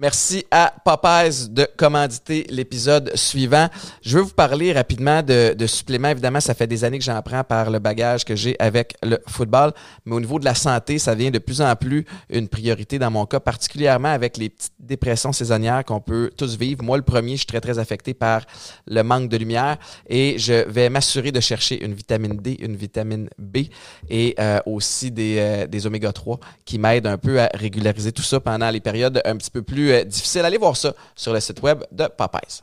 Merci 0.00 0.44
à 0.50 0.74
Popeyes 0.84 1.50
de 1.50 1.68
commanditer 1.76 2.44
l'épisode 2.50 3.12
suivant. 3.14 3.68
Je 4.02 4.18
veux 4.18 4.24
vous 4.24 4.34
parler 4.34 4.72
rapidement 4.72 5.22
de, 5.22 5.54
de 5.56 5.66
suppléments. 5.68 6.08
Évidemment, 6.08 6.40
ça 6.40 6.52
fait 6.52 6.66
des 6.66 6.82
années 6.82 6.98
que 6.98 7.04
j'en 7.04 7.22
prends 7.22 7.44
par 7.44 7.70
le 7.70 7.78
bagage 7.78 8.24
que 8.24 8.34
j'ai 8.34 8.56
avec 8.58 8.96
le 9.04 9.20
football. 9.28 9.72
Mais 10.04 10.16
au 10.16 10.20
niveau 10.20 10.40
de 10.40 10.44
la 10.44 10.56
santé, 10.56 10.98
ça 10.98 11.14
devient 11.14 11.30
de 11.30 11.38
plus 11.38 11.60
en 11.60 11.76
plus 11.76 12.06
une 12.28 12.48
priorité 12.48 12.98
dans 12.98 13.12
mon 13.12 13.24
cas, 13.24 13.38
particulièrement 13.38 14.08
avec 14.08 14.36
les 14.36 14.48
petites 14.48 14.72
dépressions 14.80 15.32
saisonnières 15.32 15.84
qu'on 15.84 16.00
peut 16.00 16.32
tous 16.36 16.58
vivre. 16.58 16.82
Moi, 16.82 16.96
le 16.96 17.04
premier, 17.04 17.34
je 17.34 17.42
suis 17.42 17.46
très, 17.46 17.60
très 17.60 17.78
affecté 17.78 18.14
par 18.14 18.42
le 18.88 19.02
manque 19.04 19.28
de 19.28 19.36
lumière 19.36 19.76
et 20.08 20.40
je 20.40 20.68
vais 20.68 20.88
m'assurer 20.88 21.30
de 21.30 21.38
chercher 21.38 21.84
une 21.84 21.94
vitamine 21.94 22.36
D, 22.38 22.56
une 22.60 22.74
vitamine 22.74 23.28
B 23.38 23.58
et 24.10 24.34
euh, 24.40 24.58
aussi 24.66 25.12
des, 25.12 25.36
euh, 25.38 25.66
des 25.68 25.86
oméga 25.86 26.12
3 26.12 26.40
qui 26.64 26.80
m'aident 26.80 27.06
un 27.06 27.16
peu 27.16 27.40
à 27.40 27.48
régulariser 27.54 28.10
tout 28.10 28.24
ça 28.24 28.40
pendant 28.40 28.70
les 28.70 28.80
périodes 28.80 29.22
un 29.24 29.36
petit 29.36 29.52
peu 29.52 29.62
plus 29.62 29.83
euh, 29.92 30.04
difficiles. 30.04 30.44
Allez 30.44 30.58
voir 30.58 30.76
ça 30.76 30.94
sur 31.14 31.32
le 31.32 31.40
site 31.40 31.62
web 31.62 31.84
de 31.90 32.06
Popeyes. 32.06 32.60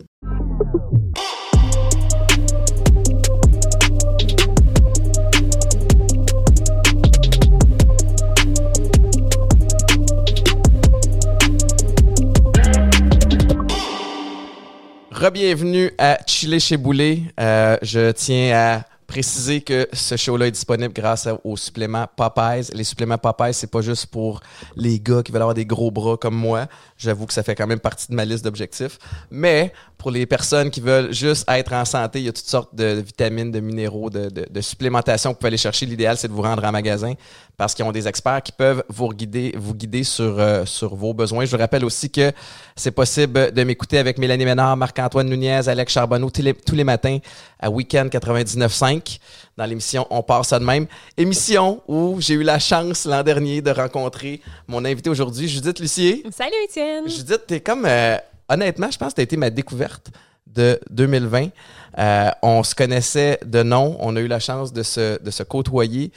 Rebienvenue 15.22 15.92
à 16.00 16.18
Chile 16.26 16.60
chez 16.60 16.78
Boulet. 16.78 17.22
Euh, 17.40 17.78
je 17.84 18.10
tiens 18.12 18.56
à 18.56 18.91
préciser 19.12 19.60
que 19.60 19.90
ce 19.92 20.16
show-là 20.16 20.48
est 20.48 20.52
disponible 20.52 20.94
grâce 20.94 21.28
aux 21.44 21.58
suppléments 21.58 22.08
Popeyes. 22.16 22.72
Les 22.74 22.86
suppléments 22.86 23.18
Popeyes, 23.18 23.54
c'est 23.54 23.70
pas 23.70 23.82
juste 23.82 24.06
pour 24.06 24.40
les 24.78 25.02
gars 25.02 25.22
qui 25.22 25.34
veulent 25.34 25.42
avoir 25.42 25.54
des 25.54 25.66
gros 25.66 25.92
bras 25.92 26.16
comme 26.16 26.34
moi. 26.34 26.68
J'avoue 26.98 27.26
que 27.26 27.34
ça 27.34 27.44
fait 27.44 27.54
quand 27.54 27.68
même 27.68 27.82
partie 27.82 28.08
de 28.08 28.16
ma 28.16 28.24
liste 28.24 28.46
d'objectifs. 28.46 28.98
Mais 29.30 29.74
pour 29.98 30.12
les 30.12 30.26
personnes 30.26 30.72
qui 30.72 30.80
veulent 30.80 31.12
juste 31.12 31.44
être 31.50 31.74
en 31.74 31.84
santé, 31.84 32.20
il 32.20 32.26
y 32.26 32.30
a 32.30 32.32
toutes 32.32 32.46
sortes 32.46 32.74
de 32.74 33.04
vitamines, 33.06 33.52
de 33.52 33.60
minéraux, 33.60 34.10
de, 34.10 34.30
de, 34.30 34.48
de 34.50 34.62
supplémentation 34.62 35.32
que 35.32 35.36
vous 35.36 35.40
pouvez 35.40 35.50
aller 35.50 35.58
chercher. 35.58 35.86
L'idéal, 35.86 36.16
c'est 36.16 36.30
de 36.30 36.34
vous 36.34 36.42
rendre 36.42 36.64
en 36.64 36.72
magasin 36.72 37.14
parce 37.62 37.76
qu'ils 37.76 37.86
ont 37.86 37.92
des 37.92 38.08
experts 38.08 38.42
qui 38.42 38.52
peuvent 38.52 38.84
vous 38.90 39.10
guider, 39.10 39.54
vous 39.56 39.76
guider 39.76 40.04
sur, 40.04 40.40
euh, 40.40 40.66
sur 40.66 40.96
vos 40.96 41.14
besoins. 41.14 41.46
Je 41.46 41.52
vous 41.52 41.62
rappelle 41.62 41.86
aussi 41.86 42.10
que 42.10 42.32
c'est 42.76 42.90
possible 42.90 43.52
de 43.52 43.64
m'écouter 43.64 44.00
avec 44.00 44.18
Mélanie 44.18 44.46
Ménard, 44.46 44.76
Marc-Antoine 44.76 45.30
Nunez, 45.30 45.70
Alex 45.70 45.94
Charbonneau 45.94 46.32
tous 46.32 46.42
les, 46.42 46.56
tous 46.56 46.74
les 46.74 46.84
matins 46.84 47.20
à 47.60 47.70
Weekend 47.70 48.10
99.5 48.10 49.20
dans 49.58 49.66
l'émission 49.68 50.08
On 50.10 50.24
part 50.24 50.44
ça 50.44 50.58
de 50.58 50.66
même. 50.66 50.88
Émission 51.18 51.84
où 51.88 52.16
j'ai 52.20 52.34
eu 52.34 52.42
la 52.42 52.58
chance 52.58 53.06
l'an 53.06 53.22
dernier 53.22 53.62
de 53.62 53.70
rencontrer 53.70 54.42
mon 54.68 54.84
invité 54.84 55.12
aujourd'hui, 55.12 55.48
Judith 55.48 55.80
Lucier. 55.80 56.24
Salut 56.32 56.56
Étienne! 56.64 57.08
Judith, 57.08 57.44
t'es 57.46 57.60
comme... 57.60 57.86
euh, 57.86 58.18
honnêtement, 58.50 58.90
je 58.90 58.98
pense 58.98 59.10
que 59.10 59.18
t'as 59.18 59.22
été 59.22 59.38
ma 59.38 59.52
découverte 59.52 60.10
de 60.48 60.80
2020. 60.90 61.50
Euh, 61.98 62.30
on 62.42 62.64
se 62.64 62.74
connaissait 62.74 63.40
de 63.46 63.64
nom, 63.64 63.98
on 64.00 64.16
a 64.16 64.20
eu 64.20 64.28
la 64.28 64.40
chance 64.40 64.72
de 64.72 64.82
se, 64.82 65.22
de 65.22 65.30
se 65.32 65.44
côtoyer. 65.44 66.12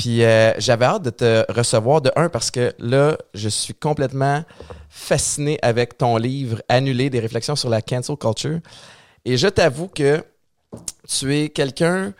Puis 0.00 0.22
euh, 0.22 0.52
j'avais 0.58 0.84
hâte 0.84 1.02
de 1.02 1.10
te 1.10 1.44
recevoir 1.52 2.00
de 2.00 2.12
un 2.14 2.28
parce 2.28 2.50
que 2.52 2.72
là, 2.78 3.16
je 3.34 3.48
suis 3.48 3.74
complètement 3.74 4.44
fasciné 4.88 5.58
avec 5.60 5.98
ton 5.98 6.16
livre 6.16 6.62
Annulé 6.68 7.10
des 7.10 7.18
réflexions 7.18 7.56
sur 7.56 7.68
la 7.68 7.82
cancel 7.82 8.16
culture. 8.16 8.60
Et 9.24 9.36
je 9.36 9.48
t'avoue 9.48 9.88
que 9.88 10.22
tu 11.08 11.36
es 11.36 11.48
quelqu'un. 11.48 12.12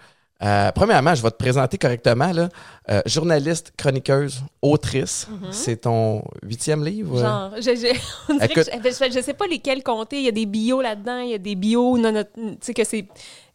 euh, 0.42 0.72
premièrement, 0.72 1.14
je 1.14 1.22
vais 1.22 1.30
te 1.30 1.36
présenter 1.36 1.78
correctement. 1.78 2.32
Là, 2.32 2.48
Euh, 2.90 3.02
journaliste, 3.04 3.72
chroniqueuse, 3.76 4.40
autrice. 4.62 5.28
C'est 5.50 5.82
ton 5.82 6.22
huitième 6.42 6.82
livre? 6.82 7.18
Genre, 7.20 7.50
je, 7.58 7.74
je, 7.76 7.98
on 8.30 8.34
dirait 8.34 8.46
Écoute- 8.46 8.70
que 8.82 8.90
je, 8.90 9.04
je- 9.10 9.18
je 9.18 9.22
sais 9.22 9.34
pas 9.34 9.46
lesquels 9.46 9.82
compter. 9.82 10.16
Il 10.16 10.22
y 10.24 10.28
a 10.28 10.32
des 10.32 10.46
bios 10.46 10.80
là-dedans, 10.80 11.18
il 11.20 11.30
y 11.32 11.34
a 11.34 11.38
des 11.38 11.54
bios, 11.54 11.98
non, 11.98 12.10
non, 12.12 12.24
tu 12.34 12.56
sais, 12.62 12.72
que 12.72 12.84
c'est 12.84 13.06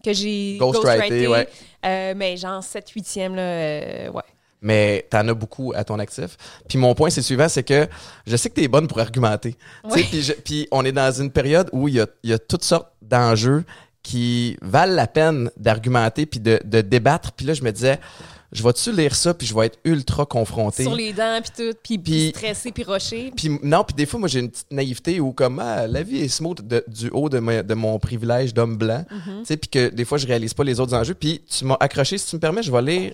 que 0.04 0.14
j'ai 0.14 0.58
Ghostwrité, 0.60 1.28
ouais. 1.28 1.48
Euh, 1.86 2.14
mais 2.16 2.38
genre 2.38 2.64
7 2.64 2.90
8e, 2.96 3.36
là, 3.36 3.42
euh, 3.42 4.10
ouais. 4.12 4.22
mais 4.62 5.08
tu 5.10 5.18
en 5.18 5.28
as 5.28 5.34
beaucoup 5.34 5.74
à 5.76 5.84
ton 5.84 6.00
actif. 6.00 6.38
Puis 6.68 6.78
mon 6.78 6.94
point, 6.96 7.10
c'est 7.10 7.22
le 7.22 7.26
suivant, 7.26 7.50
c'est 7.50 7.64
que 7.64 7.88
je 8.26 8.36
sais 8.38 8.50
que 8.50 8.56
tu 8.56 8.64
es 8.64 8.68
bonne 8.68 8.88
pour 8.88 9.00
argumenter. 9.00 9.56
Oui. 9.90 10.04
Puis 10.10 10.22
je- 10.22 10.34
puis 10.34 10.68
on 10.72 10.86
est 10.86 10.92
dans 10.92 11.12
une 11.12 11.32
période 11.32 11.70
où 11.72 11.88
il 11.88 11.96
y 11.96 12.00
a, 12.02 12.08
il 12.24 12.30
y 12.30 12.34
a 12.34 12.40
toutes 12.40 12.64
sortes 12.64 12.92
d'enjeux 13.02 13.64
qui 14.02 14.58
valent 14.62 14.94
la 14.96 15.08
peine 15.08 15.50
d'argumenter 15.58 16.26
puis 16.26 16.40
de, 16.40 16.60
de 16.64 16.82
débattre. 16.82 17.32
Puis 17.32 17.46
là, 17.46 17.54
je 17.54 17.64
me 17.64 17.72
disais, 17.72 18.00
je 18.54 18.64
vais-tu 18.64 18.92
lire 18.92 19.16
ça 19.16 19.34
puis 19.34 19.46
je 19.48 19.54
vais 19.56 19.66
être 19.66 19.80
ultra 19.84 20.26
confronté? 20.26 20.84
Sur 20.84 20.96
les 20.96 21.12
dents, 21.14 21.40
puis 21.42 21.52
tout, 21.72 21.78
puis 21.84 21.98
Puis- 21.98 22.30
stressé, 22.30 22.72
puis 22.72 22.84
roché. 22.84 23.32
Puis 23.36 23.60
non, 23.64 23.84
puis 23.84 23.96
des 23.96 24.06
fois, 24.06 24.20
moi, 24.20 24.30
j'ai 24.30 24.40
une 24.40 24.50
petite 24.50 24.72
naïveté 24.72 25.20
où 25.20 25.32
comme 25.34 25.60
ah, 25.60 25.88
la 25.88 26.04
vie 26.04 26.20
est 26.20 26.28
smooth 26.28 26.62
de- 26.66 26.84
du 26.88 27.10
haut 27.10 27.30
de, 27.30 27.40
ma- 27.40 27.64
de 27.64 27.74
mon 27.74 27.98
privilège 28.00 28.54
d'homme 28.54 28.78
blanc. 28.78 29.06
Mm-hmm. 29.12 29.40
Tu 29.40 29.46
sais, 29.46 29.58
puis 29.58 29.70
que 29.70 29.90
des 29.90 30.06
fois, 30.06 30.18
je 30.18 30.28
réalise 30.28 30.54
pas 30.54 30.64
les 30.64 30.80
autres 30.80 30.94
enjeux. 30.94 31.14
Puis 31.16 31.42
tu 31.50 31.66
m'as 31.66 31.78
accroché, 31.80 32.18
si 32.18 32.28
tu 32.28 32.36
me 32.36 32.42
permets, 32.42 32.64
je 32.64 32.72
vais 32.72 32.82
lire 32.82 33.14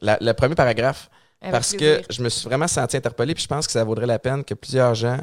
la- 0.00 0.18
le 0.20 0.32
premier 0.32 0.54
paragraphe. 0.54 1.08
Avec 1.42 1.52
parce 1.52 1.74
plaisir. 1.74 2.02
que 2.06 2.12
je 2.12 2.22
me 2.22 2.28
suis 2.28 2.44
vraiment 2.46 2.68
senti 2.68 2.96
interpellé, 2.98 3.32
puis 3.34 3.42
je 3.44 3.48
pense 3.48 3.66
que 3.66 3.72
ça 3.72 3.82
vaudrait 3.82 4.06
la 4.06 4.18
peine 4.18 4.44
que 4.44 4.52
plusieurs 4.52 4.94
gens 4.94 5.18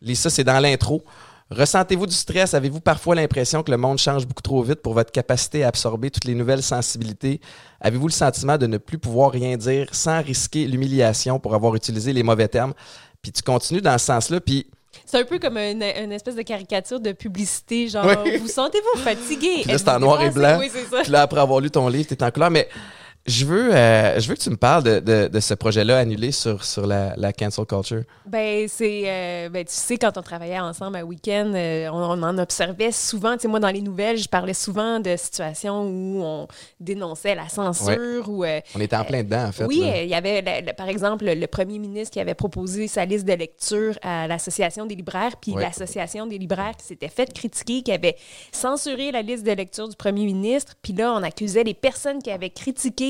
lisent 0.00 0.20
ça. 0.20 0.30
C'est 0.30 0.44
dans 0.44 0.58
l'intro. 0.60 1.02
Ressentez-vous 1.50 2.06
du 2.06 2.14
stress? 2.14 2.52
Avez-vous 2.52 2.80
parfois 2.80 3.14
l'impression 3.14 3.62
que 3.62 3.70
le 3.70 3.78
monde 3.78 3.96
change 3.98 4.26
beaucoup 4.26 4.42
trop 4.42 4.62
vite 4.62 4.82
pour 4.82 4.92
votre 4.92 5.10
capacité 5.10 5.64
à 5.64 5.68
absorber 5.68 6.10
toutes 6.10 6.26
les 6.26 6.34
nouvelles 6.34 6.62
sensibilités? 6.62 7.40
Avez-vous 7.80 8.08
le 8.08 8.12
sentiment 8.12 8.58
de 8.58 8.66
ne 8.66 8.76
plus 8.76 8.98
pouvoir 8.98 9.30
rien 9.30 9.56
dire 9.56 9.88
sans 9.92 10.20
risquer 10.22 10.66
l'humiliation 10.66 11.38
pour 11.38 11.54
avoir 11.54 11.74
utilisé 11.74 12.12
les 12.12 12.22
mauvais 12.22 12.48
termes? 12.48 12.74
Puis 13.22 13.32
tu 13.32 13.42
continues 13.42 13.80
dans 13.80 13.96
ce 13.96 14.04
sens-là, 14.06 14.40
puis 14.40 14.66
C'est 15.06 15.20
un 15.20 15.24
peu 15.24 15.38
comme 15.38 15.56
une, 15.56 15.82
une 15.82 16.12
espèce 16.12 16.34
de 16.36 16.42
caricature 16.42 17.00
de 17.00 17.12
publicité, 17.12 17.88
genre, 17.88 18.06
Oui. 18.24 18.36
vous 18.36 18.48
sentez-vous 18.48 19.00
fatigué? 19.00 19.62
Puis 19.62 19.72
là, 19.72 19.78
c'est 19.78 19.88
en 19.88 20.00
noir 20.00 20.20
et 20.22 20.30
blanc. 20.30 20.58
Oui, 20.60 20.68
c'est 20.70 20.84
ça. 20.84 21.02
Puis 21.02 21.10
là, 21.10 21.22
après 21.22 21.40
avoir 21.40 21.60
lu 21.60 21.70
ton 21.70 21.88
livre, 21.88 22.08
tu 22.08 22.14
es 22.14 22.22
en 22.22 22.30
couleur. 22.30 22.50
Mais 22.50 22.68
je 23.26 23.44
veux, 23.44 23.74
euh, 23.74 24.18
je 24.18 24.26
veux 24.28 24.34
que 24.34 24.40
tu 24.40 24.48
me 24.48 24.56
parles 24.56 24.82
de, 24.84 25.00
de- 25.00 25.28
de 25.28 25.40
ce 25.40 25.52
projet-là 25.52 25.98
annulé 25.98 26.32
sur, 26.32 26.64
sur 26.64 26.86
la, 26.86 27.14
la 27.16 27.32
cancel 27.34 27.66
culture. 27.66 28.02
Ben, 28.24 28.66
c'est. 28.68 29.02
euh, 29.04 29.48
ben, 29.50 29.64
tu 29.66 29.74
sais, 29.74 29.98
quand 29.98 30.16
on 30.16 30.22
travaillait 30.22 30.58
ensemble 30.60 30.96
à 30.96 31.04
week-end, 31.04 31.52
euh, 31.54 31.88
on, 31.92 32.18
on 32.18 32.22
en 32.22 32.38
observait 32.38 32.90
souvent. 32.90 33.34
Tu 33.34 33.40
sais, 33.42 33.48
moi, 33.48 33.60
dans 33.60 33.68
les 33.70 33.82
nouvelles, 33.82 34.16
je 34.16 34.28
parlais 34.28 34.54
souvent 34.54 34.98
de 35.00 35.14
situations 35.16 35.82
où 35.82 36.22
on 36.22 36.48
dénonçait 36.80 37.34
la 37.34 37.48
censure 37.50 38.28
ou. 38.30 38.44
On 38.74 38.80
était 38.80 38.96
en 38.96 39.04
plein 39.04 39.22
dedans, 39.22 39.44
en 39.48 39.52
fait. 39.52 39.64
oui, 39.64 39.82
il 40.02 40.08
y 40.08 40.14
avait, 40.14 40.42
par 40.76 40.88
exemple, 40.88 41.24
le 41.26 41.46
premier 41.46 41.78
ministre 41.78 42.12
qui 42.14 42.20
avait 42.20 42.34
proposé 42.34 42.88
sa 42.88 43.04
liste 43.04 43.26
de 43.26 43.32
lecture 43.34 43.98
à 44.02 44.26
l'Association 44.26 44.86
des 44.86 44.94
libraires, 44.94 45.36
puis 45.40 45.52
Ouais. 45.52 45.62
l'Association 45.62 46.26
des 46.26 46.38
libraires 46.38 46.76
qui 46.78 46.86
s'était 46.86 47.08
fait 47.08 47.32
critiquer, 47.32 47.82
qui 47.82 47.92
avait 47.92 48.16
censuré 48.52 49.10
la 49.12 49.22
liste 49.22 49.44
de 49.44 49.52
lecture 49.52 49.88
du 49.88 49.96
premier 49.96 50.24
ministre. 50.24 50.74
Puis 50.82 50.92
là, 50.92 51.12
on 51.14 51.22
accusait 51.22 51.64
les 51.64 51.74
personnes 51.74 52.22
qui 52.22 52.30
avaient 52.30 52.50
critiqué 52.50 53.07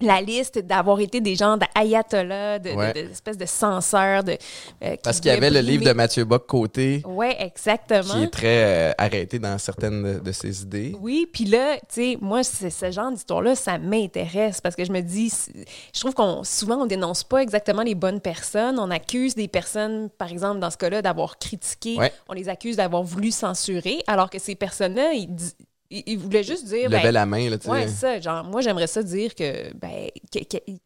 la 0.00 0.20
liste 0.20 0.58
d'avoir 0.58 0.98
été 0.98 1.20
des 1.20 1.36
gens 1.36 1.56
d'ayatollahs, 1.56 2.58
de, 2.58 2.70
de- 2.70 2.74
Ouais. 2.74 2.92
de- 3.36 3.46
censeurs. 3.46 4.24
De, 4.24 4.36
euh, 4.82 4.96
Parce 5.04 5.20
qu'il 5.20 5.30
y 5.30 5.34
avait 5.34 5.50
le 5.50 5.60
livre 5.60 5.84
de 5.84 5.92
Mathieu 5.92 6.24
Bock 6.24 6.46
côté 6.46 7.02
Oui, 7.06 7.28
exactement. 7.38 8.14
qui 8.14 8.22
est 8.24 8.28
très 8.30 8.64
euh, 8.64 8.92
arrêté 8.98 9.38
dans 9.38 9.56
certaines 9.58 10.18
de, 10.18 10.32
ses 10.32 10.62
idées. 10.62 10.96
Oui, 11.00 11.28
puis 11.32 11.44
là, 11.44 11.76
tu 11.76 11.82
sais, 11.90 12.18
moi, 12.20 12.42
ce 12.42 12.90
genre 12.90 13.12
d'histoire-là, 13.12 13.54
ça 13.54 13.78
m'intéresse 13.78 14.60
parce 14.60 14.74
que 14.74 14.84
je 14.84 14.90
me 14.90 15.02
dis, 15.02 15.32
je 15.94 16.00
trouve 16.00 16.14
qu'on 16.14 16.42
souvent, 16.42 16.78
on 16.82 16.86
dénonce 16.86 17.22
pas 17.22 17.38
exactement 17.42 17.82
les 17.82 17.94
bonnes 17.94 18.20
personnes. 18.20 18.80
On 18.80 18.90
accuse 18.90 19.36
des 19.36 19.46
personnes, 19.46 20.08
par 20.10 20.32
exemple, 20.32 20.58
dans 20.58 20.70
ce 20.70 20.78
cas-là, 20.78 21.02
d'avoir 21.02 21.38
critiqué. 21.38 21.96
Ouais. 21.96 22.12
On 22.28 22.32
les 22.32 22.48
accuse 22.48 22.76
d'avoir 22.76 23.04
voulu 23.04 23.30
censurer, 23.30 24.02
alors 24.08 24.30
que 24.30 24.40
ces 24.40 24.56
personnes-là, 24.56 25.12
ils, 25.12 25.32
di- 25.32 25.52
ils 26.06 26.16
voulaient 26.18 26.42
juste 26.42 26.64
dire. 26.66 26.88
Lever 26.88 27.02
ben, 27.02 27.12
la 27.12 27.26
main, 27.26 27.50
là, 27.50 27.58
tu 27.58 27.64
sais. 27.64 27.70
Ouais, 27.70 27.88
ça. 27.88 28.20
Genre, 28.20 28.44
moi, 28.44 28.60
j'aimerais 28.60 28.86
ça 28.86 29.02
dire 29.02 29.34
que, 29.34 29.72
ben, 29.74 30.08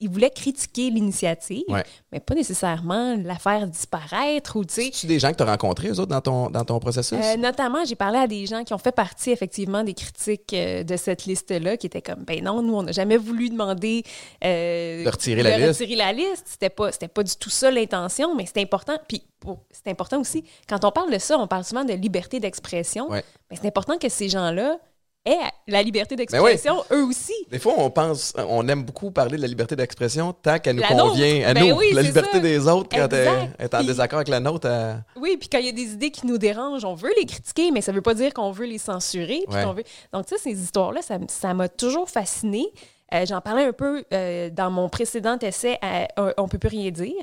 ils 0.00 0.08
voulaient 0.08 0.30
critiquer 0.30 0.90
l'initiative, 0.90 1.64
Ouais. 1.68 1.84
mais 2.12 2.20
pas 2.20 2.34
nécessairement 2.34 3.16
la 3.22 3.36
faire 3.36 3.66
disparaître 3.66 4.56
ou, 4.56 4.64
tu 4.64 4.90
sais. 4.92 5.06
Des 5.06 5.18
gens 5.18 5.30
que 5.30 5.36
tu 5.36 5.42
as 5.42 5.46
rencontrés, 5.46 5.88
eux 5.88 6.00
autres, 6.00 6.10
dans 6.10 6.20
ton, 6.20 6.50
dans 6.50 6.64
ton 6.64 6.78
processus? 6.78 7.18
Euh, 7.22 7.36
notamment, 7.36 7.84
j'ai 7.84 7.94
parlé 7.94 8.18
à 8.18 8.26
des 8.26 8.46
gens 8.46 8.64
qui 8.64 8.74
ont 8.74 8.78
fait 8.78 8.94
partie 8.94 9.30
effectivement 9.30 9.84
des 9.84 9.94
critiques 9.94 10.52
euh, 10.52 10.82
de 10.82 10.96
cette 10.96 11.26
liste-là, 11.26 11.76
qui 11.76 11.86
étaient 11.86 12.02
comme, 12.02 12.24
ben 12.24 12.42
non, 12.42 12.62
nous, 12.62 12.74
on 12.74 12.82
n'a 12.82 12.92
jamais 12.92 13.16
voulu 13.16 13.48
demander 13.50 14.02
euh, 14.44 15.04
De 15.04 15.08
retirer 15.08 15.42
la 15.42 15.58
liste. 15.58 15.80
retirer 15.80 15.96
la 15.96 16.12
liste. 16.12 16.44
C'était 16.46 16.70
pas, 16.70 16.92
c'était 16.92 17.08
pas 17.08 17.22
du 17.22 17.36
tout 17.36 17.50
ça 17.50 17.70
l'intention, 17.70 18.34
mais 18.34 18.46
c'est 18.46 18.60
important. 18.60 18.98
Puis 19.08 19.22
c'est 19.70 19.90
important 19.90 20.20
aussi, 20.20 20.44
quand 20.68 20.84
on 20.84 20.90
parle 20.90 21.12
de 21.12 21.18
ça, 21.18 21.38
on 21.38 21.46
parle 21.46 21.64
souvent 21.64 21.84
de 21.84 21.92
liberté 21.92 22.40
d'expression. 22.40 23.08
Ouais. 23.10 23.22
Mais 23.50 23.56
c'est 23.60 23.68
important 23.68 23.96
que 23.98 24.08
ces 24.08 24.28
gens-là 24.28 24.78
aient 25.26 25.50
la 25.66 25.82
liberté 25.82 26.14
Ben 26.14 26.20
d'expression, 26.22 26.82
eux 26.92 27.04
aussi. 27.04 27.34
Des 27.50 27.58
fois, 27.58 27.74
on 27.76 27.90
pense, 27.90 28.32
on 28.36 28.66
aime 28.68 28.84
beaucoup 28.84 29.10
parler 29.10 29.36
de 29.36 29.42
la 29.42 29.48
liberté 29.48 29.74
d'expression 29.76 30.32
tant 30.32 30.58
qu'elle 30.58 30.76
nous 30.76 30.82
La 30.82 30.94
nôtre. 30.94 31.10
convient 31.10 31.48
à 31.48 31.54
Ben 31.54 31.68
nous. 31.68 31.76
oui, 31.76 31.92
la 31.92 32.02
liberté 32.02 32.32
ça. 32.34 32.38
des 32.40 32.68
autres, 32.68 32.88
quand 32.96 33.08
elle 33.12 33.50
est 33.58 33.74
en 33.74 33.82
désaccord 33.82 34.18
avec 34.18 34.28
la 34.28 34.40
nôtre, 34.40 34.68
elle- 34.68 35.02
Oui, 35.20 35.36
puis 35.38 35.48
quand 35.48 35.58
il 35.58 35.66
y 35.66 35.68
a 35.68 35.72
des 35.72 35.92
idées 35.92 36.10
qui 36.10 36.26
nous 36.26 36.38
dérangent, 36.38 36.84
on 36.84 36.94
veut 36.94 37.12
les 37.18 37.26
critiquer, 37.26 37.70
mais 37.72 37.80
ça 37.80 37.92
veut 37.92 38.02
pas 38.02 38.14
dire 38.14 38.32
qu'on 38.32 38.52
veut 38.52 38.66
les 38.66 38.78
censurer. 38.78 39.40
Ouais. 39.48 39.64
veut... 39.74 39.84
Donc, 40.12 40.26
tu 40.26 40.36
sais, 40.36 40.40
ces 40.42 40.62
histoires-là, 40.62 41.02
ça 41.02 41.18
ça 41.28 41.52
m'a 41.54 41.68
toujours 41.68 42.08
fascinée. 42.08 42.66
Euh, 43.14 43.24
J'en 43.26 43.40
parlais 43.40 43.64
un 43.64 43.72
peu 43.72 44.04
euh, 44.12 44.50
dans 44.50 44.70
mon 44.70 44.88
précédent 44.88 45.38
essai 45.40 45.78
à 45.82 46.08
On, 46.16 46.32
On 46.38 46.48
peut 46.48 46.58
plus 46.58 46.68
rien 46.68 46.90
dire. 46.90 47.14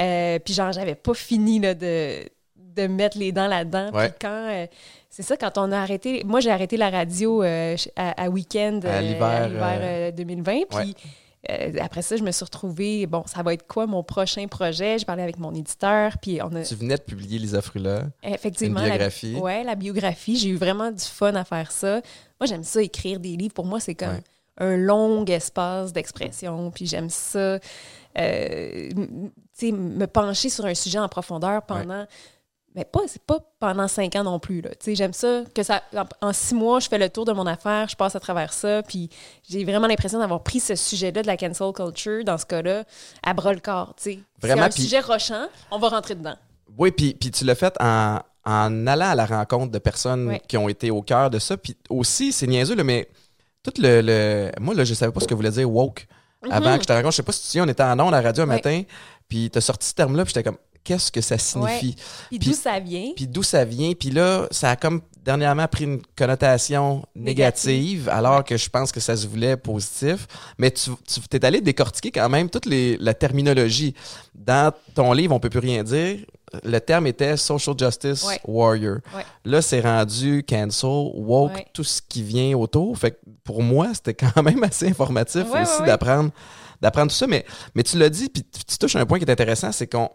Euh, 0.00 0.38
puis 0.38 0.54
genre, 0.54 0.72
j'avais 0.72 0.94
pas 0.96 1.14
fini 1.14 1.58
là, 1.60 1.74
de 1.74 2.24
de 2.56 2.86
mettre 2.86 3.18
les 3.18 3.32
dents 3.32 3.48
là-dedans. 3.48 3.90
Ouais. 3.92 4.08
Puis 4.10 4.18
quand. 4.22 4.66
C'est 5.10 5.22
ça, 5.24 5.36
quand 5.36 5.58
on 5.58 5.72
a 5.72 5.78
arrêté. 5.78 6.22
Moi, 6.24 6.40
j'ai 6.40 6.50
arrêté 6.50 6.76
la 6.76 6.88
radio 6.88 7.42
euh, 7.42 7.76
à, 7.96 8.24
à 8.24 8.28
week-end 8.28 8.80
À 8.84 8.86
euh, 8.88 9.00
l'hiver, 9.00 9.48
l'hiver, 9.48 9.78
euh, 9.82 10.10
2020. 10.12 10.60
Puis 10.70 10.94
euh, 11.50 11.72
après 11.80 12.02
ça, 12.02 12.16
je 12.16 12.22
me 12.22 12.30
suis 12.30 12.44
retrouvée. 12.44 13.06
Bon, 13.06 13.24
ça 13.26 13.42
va 13.42 13.54
être 13.54 13.66
quoi 13.66 13.86
mon 13.86 14.02
prochain 14.04 14.46
projet? 14.46 14.98
J'ai 14.98 15.04
parlé 15.04 15.22
avec 15.22 15.38
mon 15.38 15.52
éditeur. 15.54 16.16
Puis 16.22 16.40
on 16.42 16.54
a. 16.54 16.62
Tu 16.62 16.74
venais 16.76 16.96
de 16.96 17.02
publier 17.02 17.38
Lisa 17.38 17.60
Frula. 17.60 18.04
Effectivement. 18.22 18.78
Une 18.80 18.86
la- 18.86 18.90
biographie. 18.92 19.34
ouais, 19.36 19.64
la 19.64 19.74
biographie. 19.74 20.36
J'ai 20.36 20.50
eu 20.50 20.56
vraiment 20.56 20.90
du 20.92 21.04
fun 21.04 21.34
à 21.34 21.44
faire 21.44 21.72
ça. 21.72 22.00
Moi, 22.40 22.46
j'aime 22.46 22.62
ça, 22.64 22.80
écrire 22.82 23.18
des 23.20 23.36
livres. 23.36 23.54
Pour 23.54 23.66
moi, 23.66 23.80
c'est 23.80 23.94
comme 23.94 24.08
Ouais. 24.10 24.22
un 24.58 24.76
long 24.76 25.24
espace 25.24 25.92
d'expression. 25.92 26.70
Puis 26.70 26.86
j'aime 26.86 27.10
ça, 27.10 27.58
euh, 28.18 28.88
tu 28.90 29.30
sais, 29.54 29.72
me 29.72 30.06
pencher 30.06 30.50
sur 30.50 30.66
un 30.66 30.74
sujet 30.74 30.98
en 30.98 31.08
profondeur 31.08 31.62
pendant. 31.62 32.06
Mais 32.76 32.84
pas, 32.84 33.00
c'est 33.08 33.22
pas 33.22 33.38
pendant 33.58 33.88
cinq 33.88 34.14
ans 34.14 34.22
non 34.22 34.38
plus. 34.38 34.60
Là. 34.60 34.70
Tu 34.70 34.76
sais, 34.80 34.94
J'aime 34.94 35.12
ça 35.12 35.42
que 35.54 35.62
ça. 35.64 35.82
En, 35.96 36.28
en 36.28 36.32
six 36.32 36.54
mois, 36.54 36.78
je 36.78 36.88
fais 36.88 36.98
le 36.98 37.08
tour 37.10 37.24
de 37.24 37.32
mon 37.32 37.46
affaire, 37.46 37.88
je 37.88 37.96
passe 37.96 38.14
à 38.14 38.20
travers 38.20 38.52
ça. 38.52 38.82
Puis 38.84 39.10
j'ai 39.48 39.64
vraiment 39.64 39.88
l'impression 39.88 40.20
d'avoir 40.20 40.42
pris 40.44 40.60
ce 40.60 40.76
sujet-là 40.76 41.22
de 41.22 41.26
la 41.26 41.36
cancel 41.36 41.72
culture, 41.72 42.24
dans 42.24 42.38
ce 42.38 42.46
cas-là, 42.46 42.84
à 43.24 43.34
bras 43.34 43.52
le 43.52 43.58
corps. 43.60 43.94
tu 43.96 44.02
sais. 44.12 44.18
Vraiment, 44.40 44.68
C'est 44.70 44.80
un 44.80 44.84
sujet 44.84 45.00
rochant, 45.00 45.46
on 45.72 45.78
va 45.80 45.88
rentrer 45.88 46.14
dedans. 46.14 46.36
Oui, 46.78 46.92
puis, 46.92 47.14
puis 47.14 47.32
tu 47.32 47.44
l'as 47.44 47.56
fait 47.56 47.74
en, 47.80 48.20
en 48.44 48.86
allant 48.86 49.10
à 49.10 49.14
la 49.16 49.26
rencontre 49.26 49.72
de 49.72 49.78
personnes 49.78 50.28
Ouais. 50.28 50.42
qui 50.46 50.56
ont 50.56 50.68
été 50.68 50.92
au 50.92 51.02
cœur 51.02 51.28
de 51.30 51.40
ça. 51.40 51.56
Puis 51.56 51.76
aussi, 51.88 52.30
c'est 52.32 52.46
niaiseux, 52.46 52.76
là, 52.76 52.84
mais 52.84 53.08
tout 53.64 53.72
le, 53.78 54.00
le- 54.00 54.52
Moi, 54.60 54.74
là, 54.74 54.84
je 54.84 54.94
savais 54.94 55.10
pas 55.10 55.18
ce 55.20 55.26
que 55.26 55.34
voulait 55.34 55.50
dire 55.50 55.68
woke. 55.68 56.06
Avant 56.50 56.76
que 56.76 56.82
je 56.84 56.86
te 56.86 56.92
raconte, 56.92 57.10
je 57.12 57.16
sais 57.16 57.22
pas 57.24 57.32
si 57.32 57.42
tu 57.42 57.48
sais, 57.48 57.60
on 57.60 57.66
était 57.68 57.82
en 57.82 57.98
ondes 57.98 58.14
à 58.14 58.22
la 58.22 58.28
radio 58.28 58.44
un 58.44 58.46
Mhm. 58.46 58.50
Ouais. 58.52 58.56
matin, 58.56 58.82
puis 59.28 59.50
t'as 59.50 59.60
sorti 59.60 59.88
ce 59.88 59.94
terme-là, 59.94 60.24
puis 60.24 60.32
j'étais 60.32 60.48
comme, 60.48 60.56
qu'est-ce 60.84 61.10
que 61.12 61.20
ça 61.20 61.38
signifie? 61.38 61.96
Puis 62.30 62.38
d'où 62.38 62.52
ça 62.52 62.78
vient? 62.80 63.12
Puis 63.16 63.26
d'où 63.26 63.42
ça 63.42 63.64
vient? 63.64 63.92
Puis 63.92 64.10
là, 64.10 64.46
ça 64.50 64.70
a 64.70 64.76
comme 64.76 65.00
dernièrement 65.24 65.68
pris 65.68 65.84
une 65.84 66.00
connotation 66.16 67.04
négative, 67.14 68.08
alors 68.08 68.42
que 68.44 68.56
je 68.56 68.68
pense 68.70 68.90
que 68.90 69.00
ça 69.00 69.16
se 69.16 69.26
voulait 69.26 69.56
positif. 69.56 70.26
Mais 70.58 70.70
tu, 70.70 70.90
tu 71.06 71.20
t'es 71.28 71.44
allé 71.44 71.60
décortiquer 71.60 72.10
quand 72.10 72.28
même 72.28 72.48
toute 72.48 72.66
les, 72.66 72.96
la 72.98 73.14
terminologie. 73.14 73.94
Dans 74.34 74.72
ton 74.94 75.12
livre, 75.12 75.34
on 75.34 75.40
peut 75.40 75.50
plus 75.50 75.58
rien 75.60 75.82
dire. 75.84 76.20
Le 76.64 76.78
terme 76.80 77.06
était 77.06 77.36
Social 77.36 77.76
Justice 77.78 78.24
Ouais. 78.26 78.40
Warrior. 78.44 78.96
Ouais. 79.14 79.24
Là, 79.44 79.62
c'est 79.62 79.80
rendu 79.82 80.42
cancel, 80.48 80.88
woke, 81.14 81.54
Ouais. 81.54 81.66
tout 81.72 81.84
ce 81.84 82.00
qui 82.08 82.22
vient 82.24 82.56
autour. 82.56 82.98
Fait 82.98 83.12
que 83.12 83.16
pour 83.44 83.62
moi, 83.62 83.90
c'était 83.94 84.14
quand 84.14 84.42
même 84.42 84.62
assez 84.64 84.88
informatif 84.88 85.44
aussi 85.52 85.82
d'apprendre 85.86 86.30
d'apprendre 86.80 87.10
tout 87.12 87.16
ça. 87.16 87.26
Mais, 87.26 87.44
mais 87.74 87.82
tu 87.82 87.98
l'as 87.98 88.08
dit, 88.08 88.30
puis 88.30 88.42
tu 88.42 88.64
tu 88.64 88.78
touches 88.78 88.96
un 88.96 89.04
point 89.04 89.18
qui 89.18 89.24
est 89.26 89.30
intéressant, 89.30 89.70
c'est 89.70 89.86
qu'on 89.86 90.08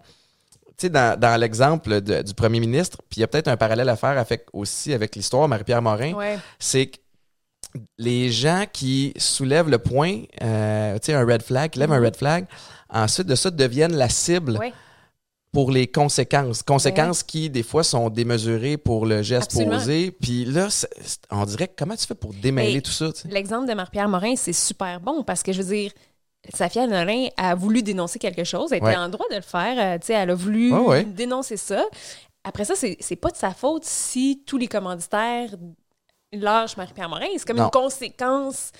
tu 0.78 0.88
sais, 0.88 0.90
dans, 0.90 1.20
dans 1.20 1.40
l'exemple 1.40 2.02
du 2.02 2.34
premier 2.34 2.60
ministre, 2.60 2.98
puis 3.10 3.20
il 3.20 3.22
y 3.22 3.24
a 3.24 3.28
peut-être 3.28 3.48
un 3.48 3.58
parallèle 3.58 3.90
à 3.90 3.96
faire 3.96 4.18
avec, 4.18 4.46
aussi 4.54 4.94
avec 4.94 5.16
l'histoire 5.16 5.48
Marie-Pierre 5.48 5.82
Morin, 5.82 6.14
Ouais. 6.14 6.38
c'est 6.60 6.88
que 6.88 6.98
les 7.98 8.32
gens 8.32 8.66
qui 8.72 9.14
soulèvent 9.18 9.70
le 9.70 9.80
point, 9.80 10.24
euh, 10.42 10.94
tu 11.00 11.08
sais, 11.08 11.14
un 11.14 11.26
red 11.26 11.42
flag, 11.42 11.72
qui 11.72 11.80
lèvent 11.80 11.92
un 11.92 12.00
Mhm. 12.00 12.06
red 12.06 12.16
flag, 12.16 12.46
ensuite 12.90 13.28
de 13.28 13.36
ça 13.36 13.52
deviennent 13.52 13.96
la 13.96 14.08
cible 14.10 14.58
Ouais. 14.58 14.72
pour 15.52 15.72
les 15.72 15.88
conséquences. 15.88 16.64
Conséquences 16.64 17.24
qui, 17.24 17.50
des 17.50 17.64
fois, 17.64 17.84
sont 17.84 18.10
démesurées 18.10 18.78
pour 18.78 19.06
le 19.06 19.22
geste 19.22 19.52
Absolument. 19.52 19.78
posé. 19.78 20.12
Puis 20.12 20.46
là, 20.46 20.68
on 21.32 21.46
dirait, 21.46 21.70
comment 21.78 21.96
tu 21.96 22.06
fais 22.06 22.16
pour 22.16 22.34
démêler 22.34 22.76
Mais- 22.76 22.82
tout 22.82 22.92
ça? 22.92 23.08
L'exemple 23.30 23.68
de 23.68 23.74
Marie-Pierre 23.74 24.10
Morin, 24.10 24.36
c'est 24.38 24.54
super 24.54 25.00
bon 25.02 25.24
parce 25.24 25.44
que 25.44 25.52
je 25.52 25.62
veux 25.62 25.74
dire, 25.76 25.92
Safia 26.54 26.88
Nolin 26.88 27.28
a 27.38 27.56
voulu 27.56 27.82
dénoncer 27.84 28.20
quelque 28.20 28.44
chose, 28.44 28.72
elle 28.72 28.80
était 28.80 28.96
en 28.98 29.10
droit 29.10 29.26
de 29.30 29.36
le 29.36 29.42
faire, 29.42 29.76
euh, 29.78 29.98
elle 30.10 30.30
a 30.30 30.36
voulu 30.36 30.74
ouais. 30.74 31.04
dénoncer 31.04 31.58
ça. 31.58 31.84
Après 32.44 32.66
ça, 32.66 32.74
c'est 32.76 33.16
pas 33.16 33.32
de 33.32 33.36
sa 33.38 33.52
faute 33.52 33.86
si 33.86 34.44
tous 34.46 34.58
les 34.58 34.68
commanditaires 34.68 35.50
lâchent 36.32 36.78
Marie-Pierre 36.78 37.10
Morin. 37.10 37.26
C'est 37.38 37.48
comme 37.48 37.58
Non. 37.58 37.66
une 37.66 37.72
conséquence. 37.72 38.72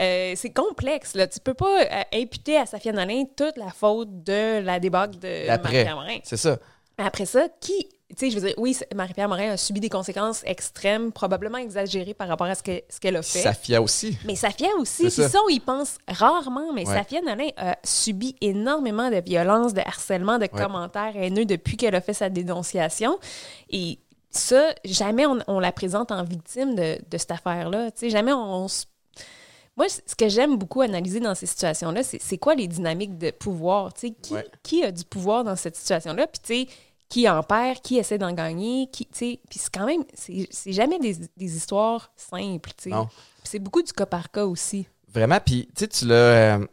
euh, 0.00 0.34
c'est 0.36 0.50
complexe. 0.52 1.14
Là. 1.14 1.26
Tu 1.26 1.40
peux 1.40 1.54
pas 1.54 1.82
euh, 1.82 2.02
imputer 2.14 2.56
à 2.56 2.66
Safia 2.66 2.92
Nolin 2.92 3.24
toute 3.36 3.56
la 3.56 3.70
faute 3.70 4.22
de 4.22 4.60
la 4.60 4.78
débâcle 4.78 5.18
de. 5.18 5.46
Marie-Pierre 5.48 5.96
Morin. 5.96 6.18
C'est 6.22 6.36
ça. 6.36 6.58
Après 6.98 7.26
ça, 7.26 7.48
qui. 7.60 7.88
Tu 8.10 8.16
sais, 8.16 8.30
je 8.30 8.38
veux 8.38 8.46
dire, 8.48 8.54
oui, 8.56 8.74
Marie-Pierre 8.94 9.28
Morin 9.28 9.50
a 9.50 9.56
subi 9.58 9.80
des 9.80 9.90
conséquences 9.90 10.40
extrêmes, 10.46 11.12
probablement 11.12 11.58
exagérées 11.58 12.14
par 12.14 12.26
rapport 12.26 12.46
à 12.46 12.54
ce 12.54 12.62
que- 12.62 12.80
ce 12.88 12.98
qu'elle 13.00 13.16
a 13.16 13.22
fait. 13.22 13.40
Safia 13.40 13.82
aussi. 13.82 14.16
Mais 14.24 14.34
Safia 14.34 14.68
aussi, 14.78 15.02
puis 15.02 15.10
ça. 15.10 15.28
on 15.44 15.48
y 15.50 15.60
pense 15.60 15.98
rarement, 16.08 16.72
mais 16.72 16.88
Ouais. 16.88 16.94
Safia 16.94 17.20
Nolin 17.20 17.50
a 17.58 17.76
subi 17.84 18.34
énormément 18.40 19.10
de 19.10 19.20
violences, 19.20 19.74
de 19.74 19.82
harcèlement, 19.82 20.38
de 20.38 20.44
Ouais. 20.44 20.48
commentaires 20.48 21.12
haineux 21.16 21.44
depuis 21.44 21.76
qu'elle 21.76 21.94
a 21.94 22.00
fait 22.00 22.14
sa 22.14 22.30
dénonciation. 22.30 23.18
Et 23.68 23.98
ça, 24.30 24.70
jamais 24.86 25.26
on, 25.26 25.38
on 25.46 25.60
la 25.60 25.70
présente 25.70 26.10
en 26.10 26.24
victime 26.24 26.74
de, 26.76 26.98
de 27.10 27.18
cette 27.18 27.30
affaire-là. 27.32 27.90
Tu 27.90 27.98
sais, 28.00 28.10
jamais 28.10 28.32
on, 28.32 28.38
on 28.64 28.68
se- 28.68 28.86
Moi, 29.76 29.86
ce 29.88 30.14
que 30.16 30.28
j'aime 30.28 30.56
beaucoup 30.56 30.80
analyser 30.80 31.20
dans 31.20 31.34
ces 31.36 31.46
situations-là, 31.46 32.02
c'est 32.02 32.20
c'est 32.20 32.38
quoi 32.38 32.54
les 32.56 32.66
dynamiques 32.66 33.16
de 33.18 33.30
pouvoir? 33.30 33.92
Tu 33.94 34.08
sais, 34.08 34.14
qui, 34.20 34.32
Ouais. 34.34 34.46
qui 34.64 34.82
a 34.82 34.90
du 34.90 35.04
pouvoir 35.04 35.44
dans 35.44 35.54
cette 35.56 35.76
situation-là? 35.76 36.26
Puis, 36.26 36.40
tu 36.66 36.68
sais, 36.70 36.74
qui 37.08 37.28
en 37.28 37.42
perd, 37.42 37.80
qui 37.80 37.96
essaie 37.96 38.18
d'en 38.18 38.32
gagner, 38.32 38.88
qui, 38.92 39.06
tu 39.06 39.18
sais, 39.18 39.40
puis 39.48 39.58
c'est 39.58 39.72
quand 39.72 39.86
même, 39.86 40.04
c'est 40.14 40.72
jamais 40.72 40.98
des, 40.98 41.16
des 41.36 41.56
histoires 41.56 42.12
simples, 42.16 42.70
tu 42.76 42.90
sais. 42.90 42.96
C'est 43.44 43.58
beaucoup 43.58 43.82
du 43.82 43.92
cas 43.92 44.04
par 44.06 44.30
cas 44.30 44.44
aussi. 44.44 44.86
Vraiment, 45.12 45.38
puis 45.44 45.66
tu 45.68 45.84
sais, 45.84 45.88
tu 45.88 46.06
l'as. 46.06 46.14
euh, 46.14 46.66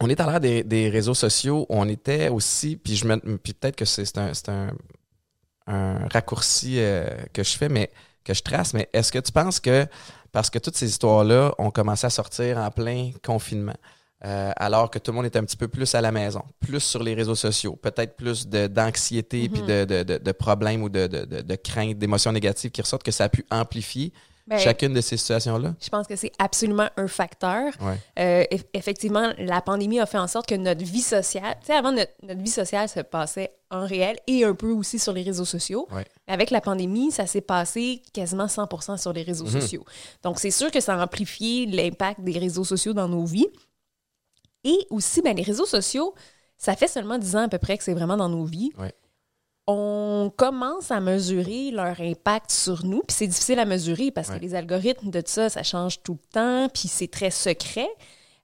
on 0.00 0.08
est 0.08 0.20
à 0.20 0.26
l'ère 0.26 0.40
des, 0.40 0.62
des 0.62 0.88
réseaux 0.88 1.14
sociaux. 1.14 1.66
On 1.68 1.88
était 1.88 2.28
aussi, 2.28 2.76
puis 2.76 2.94
je 2.96 3.06
puis 3.38 3.54
peut-être 3.54 3.76
que 3.76 3.84
c'est 3.84 4.16
un, 4.18 4.32
c'est 4.34 4.48
un, 4.50 4.72
un 5.66 6.06
raccourci 6.08 6.78
euh, 6.78 7.08
que 7.32 7.42
je 7.42 7.56
fais, 7.56 7.68
mais 7.68 7.90
que 8.22 8.34
je 8.34 8.42
trace. 8.42 8.72
Mais 8.74 8.88
est-ce 8.92 9.10
que 9.10 9.18
tu 9.18 9.32
penses 9.32 9.58
que 9.58 9.86
parce 10.32 10.50
que 10.50 10.58
toutes 10.58 10.76
ces 10.76 10.88
histoires-là 10.88 11.54
ont 11.58 11.70
commencé 11.70 12.06
à 12.06 12.10
sortir 12.10 12.58
en 12.58 12.70
plein 12.70 13.10
confinement, 13.24 13.76
euh, 14.26 14.50
alors 14.56 14.90
que 14.90 14.98
tout 14.98 15.12
le 15.12 15.16
monde 15.16 15.24
est 15.26 15.36
un 15.36 15.44
petit 15.44 15.56
peu 15.56 15.68
plus 15.68 15.94
à 15.94 16.00
la 16.00 16.10
maison, 16.12 16.42
plus 16.60 16.80
sur 16.80 17.02
les 17.02 17.14
réseaux 17.14 17.34
sociaux, 17.36 17.76
peut-être 17.76 18.16
plus 18.16 18.46
d'anxiété 18.48 19.48
puis 19.48 19.62
de, 19.62 19.84
de, 19.84 20.02
de- 20.02 20.18
de 20.18 20.32
problèmes 20.32 20.82
ou 20.82 20.88
de, 20.88 21.06
de, 21.06 21.54
craintes, 21.56 21.96
d'émotions 21.98 22.32
négatives 22.32 22.70
qui 22.70 22.82
ressortent, 22.82 23.02
que 23.04 23.12
ça 23.12 23.24
a 23.24 23.28
pu 23.28 23.44
amplifier 23.50 24.12
Ben, 24.48 24.58
chacune 24.58 24.92
de 24.94 25.00
ces 25.00 25.16
situations-là? 25.16 25.74
Je 25.80 25.88
pense 25.88 26.06
que 26.06 26.14
c'est 26.16 26.30
absolument 26.38 26.88
un 26.96 27.08
facteur. 27.08 27.72
Ouais. 27.80 27.98
Euh, 28.18 28.44
eff- 28.52 28.64
effectivement, 28.74 29.32
la 29.38 29.60
pandémie 29.60 29.98
a 29.98 30.06
fait 30.06 30.18
en 30.18 30.28
sorte 30.28 30.46
que 30.48 30.54
notre 30.54 30.84
vie 30.84 31.00
sociale, 31.02 31.56
tu 31.60 31.66
sais, 31.66 31.72
avant, 31.74 31.90
notre, 31.92 32.12
notre 32.22 32.40
vie 32.40 32.50
sociale 32.50 32.88
se 32.88 33.00
passait 33.00 33.50
en 33.72 33.84
réel 33.84 34.16
et 34.28 34.44
un 34.44 34.54
peu 34.54 34.70
aussi 34.70 35.00
sur 35.00 35.12
les 35.12 35.22
réseaux 35.24 35.44
sociaux. 35.44 35.88
Ouais. 35.92 36.04
Avec 36.28 36.50
la 36.50 36.60
pandémie, 36.60 37.10
ça 37.10 37.26
s'est 37.26 37.40
passé 37.40 38.00
quasiment 38.12 38.46
100% 38.46 38.96
sur 38.98 39.12
les 39.12 39.22
réseaux 39.22 39.46
Mhm. 39.46 39.60
sociaux. 39.60 39.84
Donc, 40.22 40.38
c'est 40.38 40.52
sûr 40.52 40.70
que 40.70 40.80
ça 40.80 40.94
a 40.94 41.02
amplifié 41.04 41.66
l'impact 41.66 42.20
des 42.20 42.38
réseaux 42.38 42.64
sociaux 42.64 42.92
dans 42.92 43.08
nos 43.08 43.24
vies. 43.24 43.48
Et 44.66 44.86
aussi, 44.90 45.22
ben, 45.22 45.34
les 45.36 45.42
réseaux 45.42 45.64
sociaux, 45.66 46.14
ça 46.58 46.74
fait 46.76 46.88
seulement 46.88 47.18
10 47.18 47.36
ans 47.36 47.42
à 47.44 47.48
peu 47.48 47.58
près 47.58 47.78
que 47.78 47.84
c'est 47.84 47.94
vraiment 47.94 48.16
dans 48.16 48.28
nos 48.28 48.44
vies. 48.44 48.72
Ouais. 48.78 48.92
On 49.68 50.30
commence 50.36 50.90
à 50.92 51.00
mesurer 51.00 51.70
leur 51.72 52.00
impact 52.00 52.50
sur 52.52 52.84
nous, 52.84 53.00
puis 53.06 53.16
c'est 53.16 53.26
difficile 53.26 53.58
à 53.58 53.64
mesurer 53.64 54.10
parce 54.12 54.28
Ouais. 54.28 54.36
que 54.36 54.42
les 54.42 54.54
algorithmes 54.54 55.10
de 55.10 55.22
ça, 55.24 55.48
ça 55.48 55.62
change 55.64 56.02
tout 56.02 56.18
le 56.22 56.28
temps, 56.32 56.68
puis 56.68 56.88
c'est 56.88 57.08
très 57.10 57.30
secret. 57.30 57.88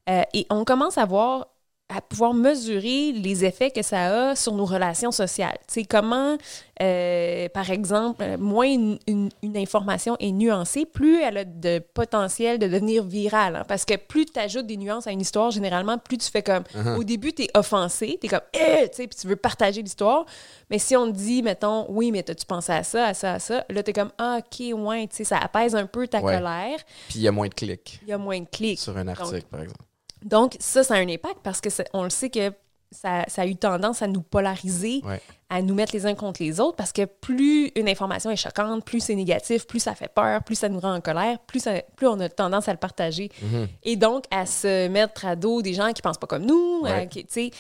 Euh, 0.08 0.22
et 0.34 0.46
on 0.50 0.64
commence 0.64 0.98
à 0.98 1.04
voir 1.04 1.46
à 1.96 2.00
pouvoir 2.00 2.32
mesurer 2.34 3.12
les 3.12 3.44
effets 3.44 3.70
que 3.70 3.82
ça 3.82 4.30
a 4.30 4.36
sur 4.36 4.52
nos 4.54 4.64
relations 4.64 5.10
sociales. 5.12 5.58
Tu 5.68 5.74
sais, 5.80 5.84
comment, 5.84 6.36
euh, 6.80 7.48
par 7.50 7.70
exemple, 7.70 8.22
euh, 8.22 8.38
moins 8.38 8.66
une, 8.66 8.98
une- 9.06 9.28
une 9.42 9.56
information 9.56 10.16
est 10.20 10.32
nuancée, 10.32 10.86
plus 10.86 11.20
elle 11.20 11.36
a 11.38 11.44
de 11.44 11.78
potentiel 11.94 12.58
de 12.58 12.66
devenir 12.66 13.04
virale. 13.04 13.56
hein. 13.56 13.64
parce 13.68 13.84
que 13.84 13.96
plus 13.96 14.26
tu 14.26 14.38
ajoutes 14.38 14.66
des 14.66 14.76
nuances 14.76 15.06
à 15.06 15.10
une 15.12 15.20
histoire, 15.20 15.50
généralement, 15.50 15.98
plus 15.98 16.18
tu 16.18 16.30
fais 16.30 16.42
comme... 16.42 16.62
Uh-huh. 16.74 16.96
Au 16.98 17.04
début, 17.04 17.32
tu 17.32 17.42
es 17.42 17.48
offensé, 17.54 18.18
tu 18.20 18.26
es 18.26 18.28
comme... 18.30 18.40
Eh! 18.54 18.88
Tu 18.88 18.96
sais, 18.96 19.06
puis 19.06 19.18
tu 19.20 19.26
veux 19.26 19.36
partager 19.36 19.82
l'histoire. 19.82 20.24
Mais 20.70 20.78
si 20.78 20.96
on 20.96 21.06
te 21.12 21.16
dit, 21.16 21.42
mettons, 21.42 21.86
oui, 21.90 22.10
mais 22.10 22.22
t'as-tu 22.22 22.46
pensé 22.46 22.72
à 22.72 22.82
ça, 22.82 23.06
à 23.08 23.14
ça, 23.14 23.34
à 23.34 23.38
ça, 23.38 23.64
là, 23.68 23.82
tu 23.82 23.90
es 23.90 23.92
comme, 23.92 24.10
ah, 24.18 24.38
OK, 24.38 24.64
ouais, 24.74 25.06
tu 25.08 25.16
sais, 25.16 25.24
ça 25.24 25.38
apaise 25.38 25.74
un 25.74 25.86
peu 25.86 26.06
ta 26.08 26.20
Ouais. 26.20 26.34
colère. 26.36 26.78
Puis 27.08 27.18
il 27.18 27.22
y 27.22 27.28
a 27.28 27.32
moins 27.32 27.48
de 27.48 27.54
clics 27.54 27.98
Il 28.02 28.08
y 28.08 28.12
a 28.12 28.18
moins 28.18 28.40
de 28.40 28.46
clics. 28.50 28.78
sur 28.78 28.96
un 28.96 29.08
article, 29.08 29.32
Donc, 29.40 29.44
par 29.44 29.60
exemple. 29.60 29.80
Donc, 30.24 30.56
ça, 30.60 30.82
ça 30.84 30.94
a 30.94 30.98
un 30.98 31.08
impact 31.08 31.38
parce 31.42 31.60
que 31.60 31.68
on 31.92 32.04
le 32.04 32.10
sait 32.10 32.30
que 32.30 32.52
ça, 32.90 33.24
ça 33.28 33.42
a 33.42 33.46
eu 33.46 33.56
tendance 33.56 34.02
à 34.02 34.06
nous 34.06 34.20
polariser, 34.20 35.00
Ouais. 35.04 35.20
à 35.48 35.62
nous 35.62 35.74
mettre 35.74 35.94
les 35.94 36.04
uns 36.04 36.14
contre 36.14 36.42
les 36.42 36.60
autres 36.60 36.76
parce 36.76 36.92
que 36.92 37.06
plus 37.06 37.72
une 37.74 37.88
information 37.88 38.30
est 38.30 38.36
choquante, 38.36 38.84
plus 38.84 39.00
c'est 39.00 39.14
négatif, 39.14 39.66
plus 39.66 39.80
ça 39.80 39.94
fait 39.94 40.08
peur, 40.12 40.42
plus 40.44 40.56
ça 40.56 40.68
nous 40.68 40.78
rend 40.80 40.94
en 40.94 41.00
colère, 41.00 41.38
plus, 41.46 41.60
ça- 41.60 41.80
plus 41.96 42.06
on 42.06 42.20
a 42.20 42.28
tendance 42.28 42.68
à 42.68 42.72
le 42.72 42.78
partager. 42.78 43.30
Mhm. 43.42 43.68
Et 43.84 43.96
donc, 43.96 44.24
à 44.30 44.44
se 44.44 44.88
mettre 44.88 45.24
à 45.24 45.36
dos 45.36 45.62
des 45.62 45.72
gens 45.72 45.92
qui 45.94 46.02
pensent 46.02 46.18
pas 46.18 46.26
comme 46.26 46.44
nous, 46.44 46.80
Ouais. 46.82 46.90
à- 46.90 47.06
qui- 47.06 47.24
tu 47.24 47.32
sais, 47.32 47.50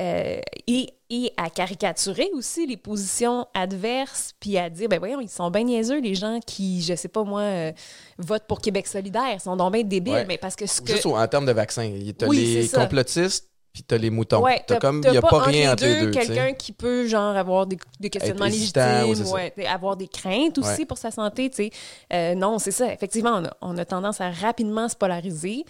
euh, 0.00 0.40
et, 0.66 0.90
et 1.10 1.32
à 1.36 1.50
caricaturer 1.50 2.28
aussi 2.34 2.66
les 2.66 2.76
positions 2.76 3.46
adverses, 3.54 4.32
puis 4.40 4.56
à 4.58 4.70
dire, 4.70 4.88
ben 4.88 4.98
voyons, 4.98 5.20
ils 5.20 5.28
sont 5.28 5.50
bien 5.50 5.64
niaiseux, 5.64 6.00
les 6.00 6.14
gens 6.14 6.38
qui, 6.46 6.82
je 6.82 6.94
sais 6.94 7.08
pas 7.08 7.24
moi, 7.24 7.40
euh, 7.40 7.72
votent 8.18 8.46
pour 8.46 8.60
Québec 8.60 8.86
solidaire, 8.86 9.32
ils 9.34 9.40
sont 9.40 9.56
donc 9.56 9.72
bien 9.72 9.82
débiles, 9.82 10.12
Ouais. 10.14 10.24
mais 10.26 10.38
parce 10.38 10.56
que 10.56 10.66
ce 10.66 10.80
que... 10.80 10.92
Juste 10.92 11.06
en 11.06 11.26
termes 11.26 11.46
de 11.46 11.52
vaccins. 11.52 11.90
Oui, 12.26 12.60
les 12.60 12.68
complotistes 12.68 13.46
puis 13.70 13.82
t'as 13.84 13.98
les 13.98 14.10
moutons. 14.10 14.42
Ouais, 14.42 14.56
t'as 14.66 14.74
t'as- 14.74 14.80
comme, 14.80 15.02
t'as 15.02 15.10
il 15.10 15.14
y 15.14 15.18
a 15.18 15.22
pas, 15.22 15.40
rien 15.42 15.72
entre 15.72 15.84
les 15.84 16.00
deux. 16.00 16.12
sais. 16.12 16.26
Quelqu'un 16.26 16.52
qui 16.54 16.72
peut, 16.72 17.06
genre, 17.06 17.36
avoir 17.36 17.66
des, 17.66 17.76
des 18.00 18.10
questionnements 18.10 18.46
légitimes, 18.46 19.14
ouais, 19.32 19.52
avoir 19.66 19.96
des 19.96 20.08
craintes 20.08 20.58
aussi 20.58 20.80
Ouais. 20.80 20.84
pour 20.86 20.98
sa 20.98 21.10
santé, 21.12 21.48
tu 21.50 21.56
sais. 21.56 21.70
Euh, 22.12 22.34
non, 22.34 22.58
c'est 22.58 22.72
ça. 22.72 22.92
Effectivement, 22.92 23.34
on 23.36 23.44
a, 23.44 23.56
on 23.60 23.78
a 23.78 23.84
tendance 23.84 24.20
à 24.20 24.30
rapidement 24.30 24.88
se 24.88 24.96
polariser. 24.96 25.64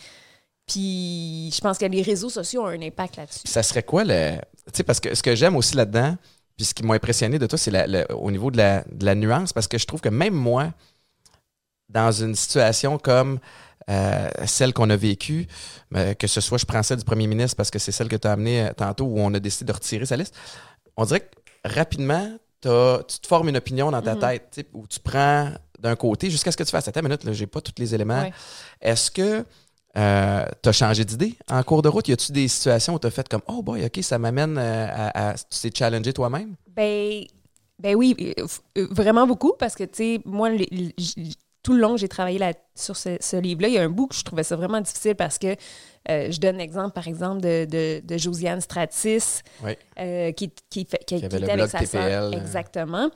Puis, 0.68 1.50
je 1.54 1.60
pense 1.60 1.78
que 1.78 1.86
les 1.86 2.02
réseaux 2.02 2.28
sociaux 2.28 2.62
ont 2.62 2.66
un 2.66 2.80
impact 2.82 3.16
là-dessus. 3.16 3.40
Ça 3.46 3.62
serait 3.62 3.82
quoi 3.82 4.04
le. 4.04 4.36
Tu 4.66 4.72
sais, 4.74 4.82
parce 4.84 5.00
que 5.00 5.14
ce 5.14 5.22
que 5.22 5.34
j'aime 5.34 5.56
aussi 5.56 5.74
là-dedans, 5.76 6.16
puis 6.56 6.66
ce 6.66 6.74
qui 6.74 6.82
m'a 6.84 6.94
impressionné 6.94 7.38
de 7.38 7.46
toi, 7.46 7.58
c'est 7.58 7.70
la- 7.70 8.10
au 8.14 8.30
niveau 8.30 8.50
de 8.50 8.58
la, 8.58 8.84
de 8.92 9.04
la 9.06 9.14
nuance, 9.14 9.52
parce 9.52 9.66
que 9.66 9.78
je 9.78 9.86
trouve 9.86 10.00
que 10.00 10.08
même 10.10 10.34
moi, 10.34 10.72
dans 11.88 12.12
une 12.12 12.34
situation 12.34 12.98
comme 12.98 13.38
euh, 13.88 14.28
celle 14.44 14.74
qu'on 14.74 14.90
a 14.90 14.96
vécue, 14.96 15.46
euh, 15.96 16.12
que 16.12 16.26
ce 16.26 16.42
soit, 16.42 16.58
je 16.58 16.66
prends 16.66 16.82
celle 16.82 16.98
du 16.98 17.04
premier 17.04 17.26
ministre 17.26 17.56
parce 17.56 17.70
que 17.70 17.78
c'est 17.78 17.92
celle 17.92 18.08
que 18.08 18.16
tu 18.16 18.28
as 18.28 18.32
amenée 18.32 18.66
euh, 18.66 18.72
tantôt 18.76 19.04
où 19.06 19.18
on 19.18 19.32
a 19.32 19.40
décidé 19.40 19.64
de 19.64 19.72
retirer 19.72 20.04
sa 20.04 20.16
liste, 20.16 20.34
on 20.98 21.06
dirait 21.06 21.20
que 21.20 21.34
rapidement, 21.64 22.36
t'as- 22.60 23.02
tu 23.08 23.18
te 23.20 23.26
formes 23.26 23.48
une 23.48 23.56
opinion 23.56 23.90
dans 23.90 24.02
ta 24.02 24.14
Mhm. 24.14 24.20
tête, 24.20 24.66
où 24.74 24.86
tu 24.86 25.00
prends 25.00 25.50
d'un 25.78 25.96
côté 25.96 26.28
jusqu'à 26.28 26.52
ce 26.52 26.56
que 26.58 26.64
tu 26.64 26.70
fasses. 26.70 26.86
Attends 26.88 27.00
une 27.00 27.06
minute, 27.06 27.24
là, 27.24 27.32
j'ai 27.32 27.46
pas 27.46 27.62
tous 27.62 27.72
les 27.78 27.94
éléments. 27.94 28.20
Ouais. 28.20 28.32
Est-ce 28.82 29.10
que 29.10 29.46
tu 30.62 30.68
as 30.68 30.72
changé 30.72 31.04
d'idée 31.04 31.34
en 31.50 31.62
cours 31.62 31.82
de 31.82 31.88
route? 31.88 32.06
Y 32.08 32.12
a-tu 32.12 32.32
des 32.32 32.48
situations 32.48 32.94
où 32.94 32.98
tu 32.98 33.06
as 33.06 33.10
fait 33.10 33.28
comme 33.28 33.42
Oh 33.48 33.62
boy, 33.62 33.84
OK, 33.84 33.98
ça 34.02 34.18
m'amène 34.18 34.56
euh, 34.58 34.86
à, 34.90 35.30
à- 35.30 35.34
Tu 35.34 35.60
t'es 35.62 35.70
challengé 35.76 36.12
toi-même? 36.12 36.54
Ben, 36.68 37.24
ben 37.78 37.94
oui, 37.96 38.14
euh, 38.38 38.46
euh, 38.78 38.86
vraiment 38.90 39.26
beaucoup, 39.26 39.52
parce 39.58 39.74
que, 39.74 39.84
tu 39.84 39.90
sais, 40.16 40.20
moi, 40.24 40.50
tout 41.62 41.72
le 41.74 41.80
long 41.80 41.96
j'ai 41.96 42.08
travaillé 42.08 42.38
là, 42.38 42.52
sur 42.74 42.96
ce, 42.96 43.16
ce 43.20 43.36
livre-là, 43.36 43.68
il 43.68 43.74
y 43.74 43.78
a 43.78 43.82
un 43.82 43.88
bout 43.88 44.06
que 44.06 44.14
je 44.14 44.22
trouvais 44.22 44.42
ça 44.44 44.56
vraiment 44.56 44.80
difficile 44.80 45.14
parce 45.14 45.38
que 45.38 45.54
euh, 46.08 46.30
je 46.30 46.40
donne 46.40 46.56
l'exemple, 46.56 46.92
par 46.92 47.06
exemple, 47.08 47.40
de, 47.42 47.66
de, 47.66 48.00
de 48.04 48.16
Josiane 48.18 48.60
Stratis, 48.60 49.42
Oui. 49.64 49.72
euh, 49.98 50.32
qui, 50.32 50.50
qui, 50.70 50.86
fait- 50.86 51.04
qui- 51.04 51.18
qui 51.18 51.24
avait 51.24 51.38
le 51.38 51.44
était 51.44 51.52
avec 51.52 51.70
blog 51.70 51.70
sa. 51.70 51.78
TPL. 51.80 52.34
Exactement. 52.34 53.10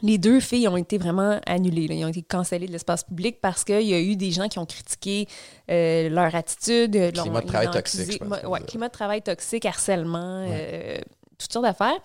Les 0.00 0.16
deux 0.16 0.40
filles 0.40 0.66
ont 0.68 0.76
été 0.78 0.96
vraiment 0.96 1.38
annulées. 1.46 1.86
là. 1.86 1.94
Ils 1.94 2.04
ont 2.04 2.08
été 2.08 2.22
cancellées 2.22 2.66
de 2.66 2.72
l'espace 2.72 3.04
public 3.04 3.40
parce 3.42 3.62
qu'il 3.62 3.82
y 3.82 3.92
a 3.92 4.00
eu 4.00 4.16
des 4.16 4.30
gens 4.30 4.48
qui 4.48 4.58
ont 4.58 4.64
critiqué 4.66 5.28
euh, 5.70 6.08
leur 6.08 6.34
attitude. 6.34 6.92
Climat 7.12 7.40
l'ont- 7.40 7.40
de 7.40 7.46
travail 7.46 7.70
toxique, 7.70 8.12
je 8.12 8.18
pense 8.18 8.42
ouais, 8.44 8.60
climat 8.66 8.88
de 8.88 8.92
travail 8.92 9.20
toxique, 9.22 9.66
harcèlement, 9.66 10.46
Ouais. 10.48 10.48
euh, 10.50 10.98
toutes 11.38 11.52
sortes 11.52 11.66
d'affaires. 11.66 11.98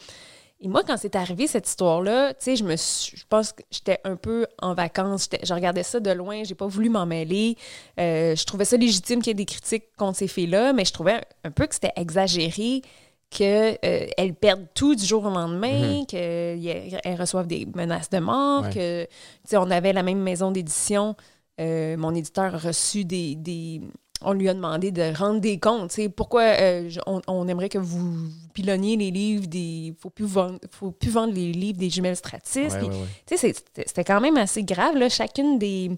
Et 0.60 0.68
moi, 0.68 0.82
quand 0.86 0.98
c'est 0.98 1.16
arrivé 1.16 1.46
cette 1.48 1.68
histoire-là, 1.70 2.34
tu 2.34 2.46
sais, 2.46 2.56
je 2.56 2.64
me 2.64 2.76
suis- 2.76 3.16
je 3.16 3.24
pense 3.30 3.52
que 3.54 3.62
j'étais 3.72 4.00
un 4.04 4.16
peu 4.16 4.48
en 4.60 4.74
vacances. 4.74 5.30
Je 5.44 5.54
regardais 5.54 5.84
ça 5.84 6.00
de 6.00 6.10
loin. 6.12 6.44
J'ai 6.44 6.56
pas 6.56 6.66
voulu 6.66 6.90
m'en 6.90 7.06
mêler. 7.06 7.56
Euh, 8.00 8.36
je 8.36 8.44
trouvais 8.44 8.66
ça 8.66 8.76
légitime 8.76 9.20
qu'il 9.22 9.28
y 9.28 9.32
ait 9.32 9.36
des 9.36 9.46
critiques 9.46 9.96
contre 9.98 10.18
ces 10.18 10.28
filles-là, 10.28 10.74
mais 10.74 10.84
je 10.84 10.92
trouvais 10.94 11.14
un, 11.14 11.22
un 11.46 11.52
peu 11.52 11.68
que 11.68 11.76
c'était 11.76 11.94
exagéré 11.96 12.82
qu'elles 13.30 14.34
perdent 14.40 14.68
tout 14.74 14.96
du 14.96 15.06
jour 15.06 15.26
au 15.26 15.30
lendemain, 15.30 16.06
qu'elles 16.08 17.18
reçoivent 17.20 17.48
des 17.48 17.66
menaces 17.76 18.10
de 18.10 18.20
mort, 18.20 18.64
Ouais. 18.64 19.08
que, 19.52 19.58
on 19.58 19.70
avait 19.72 19.94
la 19.94 20.04
même 20.04 20.22
maison 20.22 20.52
d'édition. 20.52 21.16
Euh, 21.60 21.98
mon 21.98 22.14
éditeur 22.16 22.56
a 22.56 22.58
reçu 22.58 23.04
des, 23.04 23.36
des- 23.36 23.82
On 24.24 24.34
lui 24.34 24.50
a 24.50 24.54
demandé 24.56 24.92
de 24.92 25.16
rendre 25.16 25.40
des 25.42 25.60
comptes. 25.60 25.96
Pourquoi 26.16 26.42
euh, 26.42 26.90
on, 27.06 27.22
on 27.28 27.48
aimerait 27.48 27.70
que 27.70 27.78
vous 27.78 28.30
pilonniez 28.54 28.96
les 28.96 29.12
livres 29.12 29.46
des. 29.48 29.94
Faut 30.00 30.10
plus 30.10 30.26
vendre, 30.26 30.58
faut 30.72 30.90
plus 30.92 31.12
vendre 31.12 31.34
les 31.34 31.52
livres 31.52 31.78
des 31.78 31.90
jumelles 31.92 32.16
Stratis. 32.16 32.68
Ouais, 32.74 32.82
ouais, 32.84 33.38
c'était 33.86 34.04
quand 34.04 34.20
même 34.22 34.38
assez 34.38 34.64
grave. 34.64 34.96
Là. 34.96 35.08
Chacune 35.10 35.60
des, 35.60 35.92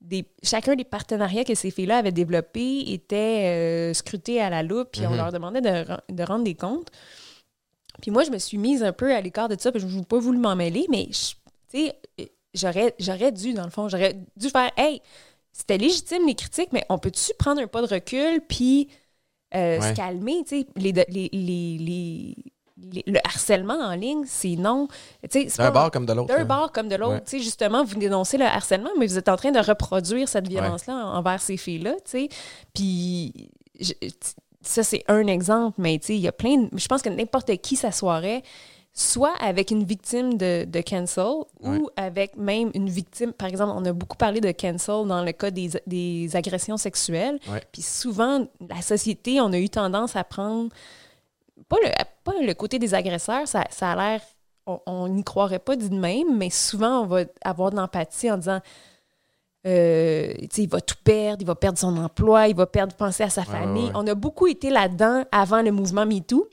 des, 0.00 0.24
chacun 0.42 0.76
des 0.76 0.84
partenariats 0.84 1.44
que 1.44 1.54
ces 1.54 1.70
filles-là 1.70 1.98
avaient 1.98 2.12
développés 2.12 2.92
était 2.92 3.90
euh, 3.90 3.94
scruté 3.94 4.40
à 4.40 4.48
la 4.50 4.62
loupe, 4.62 4.90
puis 4.92 5.06
on 5.06 5.10
Mhm. 5.10 5.16
leur 5.16 5.32
demandait 5.32 5.60
de, 5.60 5.84
de 6.14 6.22
rendre 6.22 6.44
des 6.44 6.54
comptes. 6.54 6.90
Puis 8.00 8.10
moi, 8.10 8.22
je 8.22 8.30
me 8.30 8.38
suis 8.38 8.58
mise 8.58 8.82
un 8.82 8.92
peu 8.92 9.12
à 9.14 9.20
l'écart 9.20 9.48
de 9.48 9.56
ça, 9.58 9.72
que 9.72 9.78
je 9.78 9.86
n'ai 9.86 10.04
pas 10.04 10.18
voulu 10.18 10.38
m'en 10.38 10.54
mêler, 10.54 10.86
mais 10.88 11.08
je- 11.10 11.34
tu 11.68 11.86
sais, 11.86 11.98
euh, 12.20 12.24
j'aurais, 12.54 12.94
j'aurais 12.98 13.32
dû, 13.32 13.54
dans 13.54 13.64
le 13.64 13.70
fond, 13.70 13.88
j'aurais 13.88 14.14
dû 14.36 14.48
faire 14.50 14.70
Hey, 14.76 15.02
c'était 15.52 15.78
légitime 15.78 16.26
les 16.26 16.34
critiques, 16.36 16.72
mais 16.72 16.84
on 16.88 16.98
peut-tu 16.98 17.32
prendre 17.38 17.60
un 17.60 17.66
pas 17.66 17.82
de 17.82 17.92
recul 17.92 18.40
puis 18.48 18.88
euh, 19.54 19.80
Ouais. 19.80 19.90
se 19.90 19.96
calmer, 19.96 20.44
tu 20.46 20.60
sais, 20.60 20.66
les, 20.76 20.92
les, 20.92 21.04
les- 21.32 21.78
les- 21.78 22.36
le 23.06 23.18
harcèlement 23.24 23.74
en 23.80 23.94
ligne, 23.94 24.24
c'est 24.26 24.56
non. 24.56 24.88
D'un 25.58 25.70
bord 25.70 25.90
comme 25.90 26.06
de 26.06 26.12
l'autre. 26.12 26.28
d'un 26.28 26.38
là. 26.38 26.44
bord 26.44 26.72
comme 26.72 26.88
de 26.88 26.96
l'autre. 26.96 27.22
Ouais. 27.32 27.38
Justement, 27.38 27.84
vous 27.84 27.96
dénoncez 27.96 28.38
le 28.38 28.44
harcèlement, 28.44 28.90
mais 28.98 29.06
vous 29.06 29.18
êtes 29.18 29.28
en 29.28 29.36
train 29.36 29.50
de 29.50 29.58
reproduire 29.58 30.28
cette 30.28 30.48
violence-là 30.48 30.94
en- 30.94 31.18
envers 31.18 31.40
ces 31.42 31.56
filles-là. 31.56 31.94
Puis, 32.74 33.50
je- 33.80 33.92
ça, 34.62 34.82
c'est 34.82 35.04
un 35.08 35.26
exemple, 35.26 35.76
mais 35.80 35.96
il 35.96 36.16
y 36.16 36.28
a 36.28 36.32
plein 36.32 36.56
de... 36.62 36.68
Je 36.76 36.86
pense 36.88 37.02
que 37.02 37.08
n'importe 37.08 37.56
qui 37.58 37.76
s'assoirait, 37.76 38.42
soit 38.92 39.34
avec 39.40 39.70
une 39.70 39.84
victime 39.84 40.36
de, 40.36 40.64
de 40.64 40.80
cancel 40.80 41.24
ou 41.62 41.88
avec 41.96 42.36
même 42.36 42.70
une 42.74 42.88
victime... 42.90 43.32
Par 43.32 43.48
exemple, 43.48 43.72
on 43.76 43.84
a 43.84 43.92
beaucoup 43.92 44.16
parlé 44.16 44.40
de 44.40 44.50
cancel 44.52 45.06
dans 45.06 45.22
le 45.24 45.32
cas 45.32 45.50
des, 45.50 45.70
des 45.86 46.28
agressions 46.34 46.76
sexuelles. 46.76 47.38
Puis 47.72 47.82
souvent, 47.82 48.46
la 48.68 48.82
société, 48.82 49.40
on 49.40 49.52
a 49.52 49.58
eu 49.58 49.68
tendance 49.68 50.16
à 50.16 50.24
prendre 50.24 50.70
pas 51.68 51.76
le, 51.82 51.90
pas 52.24 52.32
le 52.40 52.52
côté 52.54 52.78
des 52.78 52.94
agresseurs, 52.94 53.46
ça, 53.46 53.64
ça 53.70 53.92
a 53.92 53.96
l'air, 53.96 54.20
on- 54.86 55.08
n'y 55.08 55.24
croirait 55.24 55.58
pas 55.58 55.76
de 55.76 55.88
même, 55.94 56.36
mais 56.36 56.50
souvent 56.50 57.00
on 57.02 57.06
va 57.06 57.20
avoir 57.42 57.70
de 57.70 57.76
l'empathie 57.76 58.30
en 58.30 58.36
disant, 58.38 58.60
euh, 59.66 60.32
il 60.56 60.68
va 60.68 60.80
tout 60.80 60.94
perdre, 61.02 61.42
il 61.42 61.46
va 61.46 61.54
perdre 61.54 61.78
son 61.78 61.96
emploi, 61.96 62.48
il 62.48 62.54
va 62.56 62.66
perdre 62.66 62.94
penser 62.94 63.22
à 63.24 63.30
sa 63.30 63.44
famille. 63.44 63.84
ouais, 63.84 63.88
ouais. 63.88 63.94
On 63.96 64.06
a 64.06 64.14
beaucoup 64.14 64.46
été 64.46 64.70
là-dedans 64.70 65.24
avant 65.32 65.62
le 65.62 65.72
mouvement 65.72 66.06
MeToo. 66.06 66.48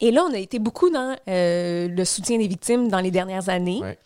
Et 0.00 0.10
là, 0.10 0.24
on 0.28 0.34
a 0.34 0.38
été 0.38 0.58
beaucoup 0.58 0.90
dans 0.90 1.16
euh, 1.28 1.88
le 1.88 2.04
soutien 2.04 2.38
des 2.38 2.48
victimes 2.48 2.88
dans 2.88 3.00
les 3.00 3.10
dernières 3.10 3.48
années. 3.48 3.80
Ouais. 3.80 3.98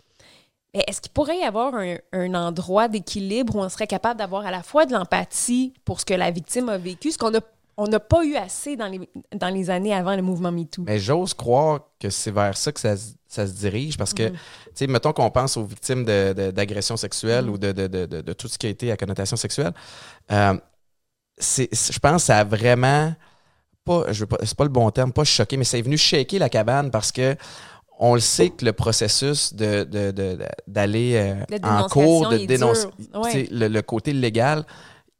Mais 0.75 0.85
est-ce 0.87 1.01
qu'il 1.01 1.11
pourrait 1.13 1.39
y 1.39 1.43
avoir 1.43 1.75
un, 1.75 1.97
un 2.13 2.35
endroit 2.35 2.87
d'équilibre 2.89 3.57
où 3.57 3.61
on 3.61 3.69
serait 3.69 3.89
capable 3.89 4.19
d'avoir 4.19 4.47
à 4.47 4.51
la 4.53 4.63
fois 4.63 4.87
de 4.87 4.93
l'empathie 4.93 5.73
pour 5.85 5.99
ce 6.01 6.05
que 6.05 6.15
la 6.15 6.31
victime 6.31 6.69
a 6.69 6.79
vécu, 6.79 7.11
ce 7.11 7.19
qu'on 7.19 7.35
a 7.35 7.41
on 7.83 7.87
n'a 7.87 8.01
pas 8.01 8.25
eu 8.25 8.35
assez 8.37 8.77
dans 8.77 8.87
les, 8.89 9.01
dans 9.35 9.49
les 9.49 9.71
années 9.71 9.95
avant 9.95 10.15
le 10.17 10.23
mouvement 10.23 10.53
MeToo. 10.53 10.83
Mais 10.87 10.99
j'ose 10.99 11.35
croire 11.35 11.81
que 11.99 12.11
c'est 12.11 12.31
vers 12.31 12.57
ça 12.57 12.73
que 12.73 12.81
ça, 12.81 12.97
se- 12.97 13.13
ça 13.27 13.47
se 13.47 13.53
dirige 13.53 13.97
parce 13.97 14.13
que, 14.13 14.25
Mhm. 14.25 14.33
tu 14.33 14.39
sais, 14.75 14.87
mettons 14.87 15.13
qu'on 15.13 15.31
pense 15.31 15.57
aux 15.57 15.65
victimes 15.65 16.05
de- 16.05 16.33
de- 16.33 16.51
d'agressions 16.51 16.97
sexuelles 16.97 17.47
Mhm. 17.47 17.51
ou 17.53 17.59
de, 17.59 17.73
de, 17.73 17.87
de, 17.87 18.07
de- 18.07 18.21
de 18.21 18.33
tout 18.33 18.49
ce 18.49 18.59
qui 18.59 18.67
a 18.67 18.71
été 18.71 18.93
à 18.93 18.97
connotation 18.97 19.37
sexuelle. 19.37 19.73
euh, 20.31 20.55
je 21.39 21.99
pense 21.99 22.23
que 22.23 22.27
ça 22.27 22.39
a 22.41 22.45
vraiment 22.45 23.15
pas, 23.85 24.13
je 24.13 24.21
veux 24.21 24.27
pas, 24.27 24.37
c'est 24.45 24.57
pas 24.57 24.65
le 24.65 24.71
bon 24.71 24.91
terme, 24.91 25.13
pas 25.13 25.25
choqué, 25.25 25.57
mais 25.57 25.65
c'est 25.65 25.81
venu 25.81 25.97
shaker 25.97 26.39
la 26.39 26.49
cabane 26.51 26.91
parce 26.91 27.11
que 27.13 27.35
on 27.99 28.15
le 28.15 28.21
sait 28.21 28.51
que 28.51 28.65
le 28.65 28.73
processus 28.73 29.53
de, 29.55 29.85
d'aller 30.67 31.15
euh, 31.17 31.59
en 31.63 31.87
cours, 31.89 32.29
de 32.29 32.39
dénoncer. 32.47 32.87
Ouais. 33.15 33.47
le 33.51 33.81
côté 33.81 34.13
légal, 34.13 34.65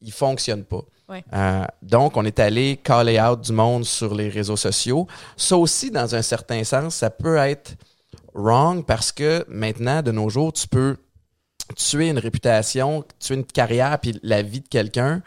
il 0.01 0.13
fonctionne 0.13 0.65
pas. 0.65 0.83
Ouais. 1.11 1.25
Euh, 1.33 1.65
donc, 1.83 2.17
on 2.17 2.25
est 2.25 2.39
allé 2.39 2.77
caller 2.77 3.21
out 3.21 3.41
du 3.41 3.53
monde 3.53 3.85
sur 3.85 4.15
les 4.15 4.29
réseaux 4.29 4.57
sociaux. 4.57 5.07
Ça 5.37 5.57
aussi, 5.57 5.91
dans 5.91 6.15
un 6.15 6.23
certain 6.23 6.63
sens, 6.65 6.95
ça 6.95 7.11
peut 7.11 7.37
être 7.37 7.73
wrong 8.35 8.85
parce 8.87 9.11
que 9.11 9.45
maintenant, 9.49 10.03
de 10.03 10.13
nos 10.13 10.29
jours, 10.31 10.53
tu 10.53 10.69
peux 10.69 10.97
tuer 11.77 12.09
une 12.11 12.19
réputation, 12.19 13.05
tuer 13.19 13.35
une 13.35 13.45
carrière 13.45 13.99
puis 13.99 14.19
la 14.23 14.43
vie 14.43 14.61
de 14.61 14.69
quelqu'un 14.69 15.21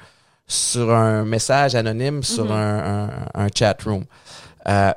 sur 0.48 0.92
un 0.92 1.24
message 1.26 1.76
anonyme 1.76 2.24
sur 2.24 2.46
Mhm. 2.46 2.52
un, 2.52 3.04
un- 3.10 3.26
un 3.46 3.48
chat 3.54 3.78
room. 3.86 4.06
Euh, 4.68 4.92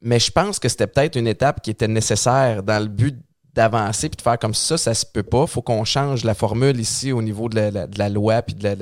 mais 0.00 0.18
je 0.18 0.30
pense 0.30 0.58
que 0.58 0.68
c'était 0.68 0.86
peut-être 0.86 1.16
une 1.16 1.26
étape 1.28 1.62
qui 1.62 1.70
était 1.70 1.88
nécessaire 1.88 2.62
dans 2.62 2.78
le 2.82 2.88
but 2.88 3.16
d'avancer 3.54 4.08
puis 4.08 4.16
de 4.16 4.22
faire 4.22 4.38
comme 4.38 4.54
ça, 4.54 4.78
ça 4.78 4.94
se 4.94 5.04
peut 5.04 5.22
pas. 5.22 5.46
faut 5.46 5.62
qu'on 5.62 5.84
change 5.84 6.24
la 6.24 6.34
formule 6.34 6.80
ici 6.80 7.12
au 7.12 7.20
niveau 7.22 7.48
de 7.48 7.56
la, 7.56 7.70
la- 7.70 7.86
de 7.86 7.98
la 7.98 8.08
loi 8.08 8.40
puis 8.42 8.54
de 8.54 8.64
la, 8.64 8.74